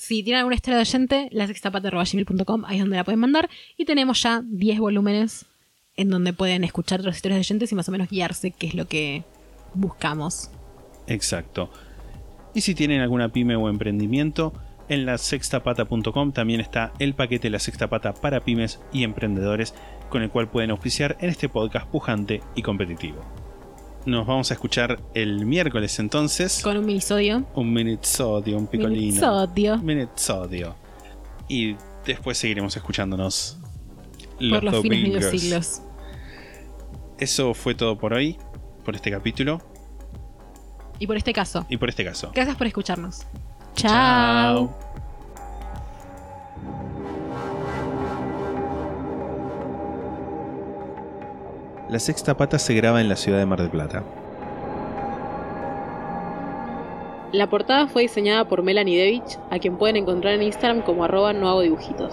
Si 0.00 0.22
tienen 0.22 0.38
alguna 0.38 0.54
historia 0.54 0.76
de 0.76 0.82
oyente, 0.82 1.28
lasextapata.gmail.com, 1.30 2.64
ahí 2.64 2.76
es 2.76 2.82
donde 2.82 2.96
la 2.96 3.04
pueden 3.04 3.20
mandar. 3.20 3.50
Y 3.76 3.84
tenemos 3.84 4.22
ya 4.22 4.42
10 4.46 4.78
volúmenes 4.78 5.44
en 5.94 6.08
donde 6.08 6.32
pueden 6.32 6.64
escuchar 6.64 7.00
otras 7.00 7.16
historias 7.16 7.36
de 7.36 7.40
oyentes 7.40 7.70
y 7.70 7.74
más 7.74 7.86
o 7.86 7.92
menos 7.92 8.08
guiarse 8.08 8.50
qué 8.50 8.68
es 8.68 8.74
lo 8.74 8.88
que 8.88 9.24
buscamos. 9.74 10.50
Exacto. 11.06 11.70
Y 12.54 12.62
si 12.62 12.74
tienen 12.74 13.00
alguna 13.00 13.28
pyme 13.30 13.56
o 13.56 13.68
emprendimiento, 13.68 14.52
en 14.88 15.06
la 15.06 15.18
sextapata.com 15.18 16.32
también 16.32 16.60
está 16.60 16.92
el 16.98 17.14
paquete 17.14 17.48
La 17.48 17.60
Sexta 17.60 17.88
Pata 17.88 18.12
para 18.12 18.40
pymes 18.40 18.80
y 18.92 19.04
emprendedores, 19.04 19.72
con 20.08 20.22
el 20.22 20.30
cual 20.30 20.50
pueden 20.50 20.72
auspiciar 20.72 21.16
en 21.20 21.30
este 21.30 21.48
podcast 21.48 21.86
pujante 21.88 22.42
y 22.56 22.62
competitivo. 22.62 23.20
Nos 24.04 24.26
vamos 24.26 24.50
a 24.50 24.54
escuchar 24.54 24.98
el 25.14 25.46
miércoles 25.46 25.98
entonces. 26.00 26.60
Con 26.62 26.76
un 26.76 26.86
minisodio. 26.86 27.46
Un 27.54 27.72
minitsodio, 27.72 28.56
un 28.56 28.66
picolino. 28.66 28.96
Minisodio. 28.98 29.78
Minitsodio. 29.78 30.74
Y 31.48 31.76
después 32.04 32.38
seguiremos 32.38 32.76
escuchándonos 32.76 33.58
Por 34.38 34.64
los 34.64 34.82
fines 34.82 35.02
de 35.02 35.08
los 35.08 35.22
domingos. 35.22 35.24
siglos. 35.30 35.82
Eso 37.18 37.54
fue 37.54 37.76
todo 37.76 37.96
por 37.96 38.14
hoy, 38.14 38.38
por 38.84 38.96
este 38.96 39.10
capítulo 39.12 39.60
Y 41.00 41.06
por 41.08 41.16
este 41.16 41.32
caso. 41.32 41.66
y 41.68 41.76
por 41.78 41.88
este 41.88 42.04
caso. 42.04 42.30
Gracias 42.32 42.56
por 42.56 42.68
escucharnos. 42.68 43.26
Chao. 43.74 44.70
La 51.88 51.98
Sexta 51.98 52.36
Pata 52.36 52.58
se 52.58 52.74
graba 52.74 53.00
en 53.00 53.08
la 53.08 53.16
ciudad 53.16 53.38
de 53.38 53.46
Mar 53.46 53.60
del 53.60 53.70
Plata. 53.70 54.04
La 57.32 57.48
portada 57.48 57.86
fue 57.88 58.02
diseñada 58.02 58.46
por 58.46 58.62
Melanie 58.62 58.98
Devich, 58.98 59.38
a 59.50 59.58
quien 59.58 59.76
pueden 59.76 59.96
encontrar 59.96 60.34
en 60.34 60.42
Instagram 60.42 60.82
como 60.82 61.04
arroba 61.04 61.32
no 61.32 61.48
hago 61.48 61.62
dibujitos. 61.62 62.12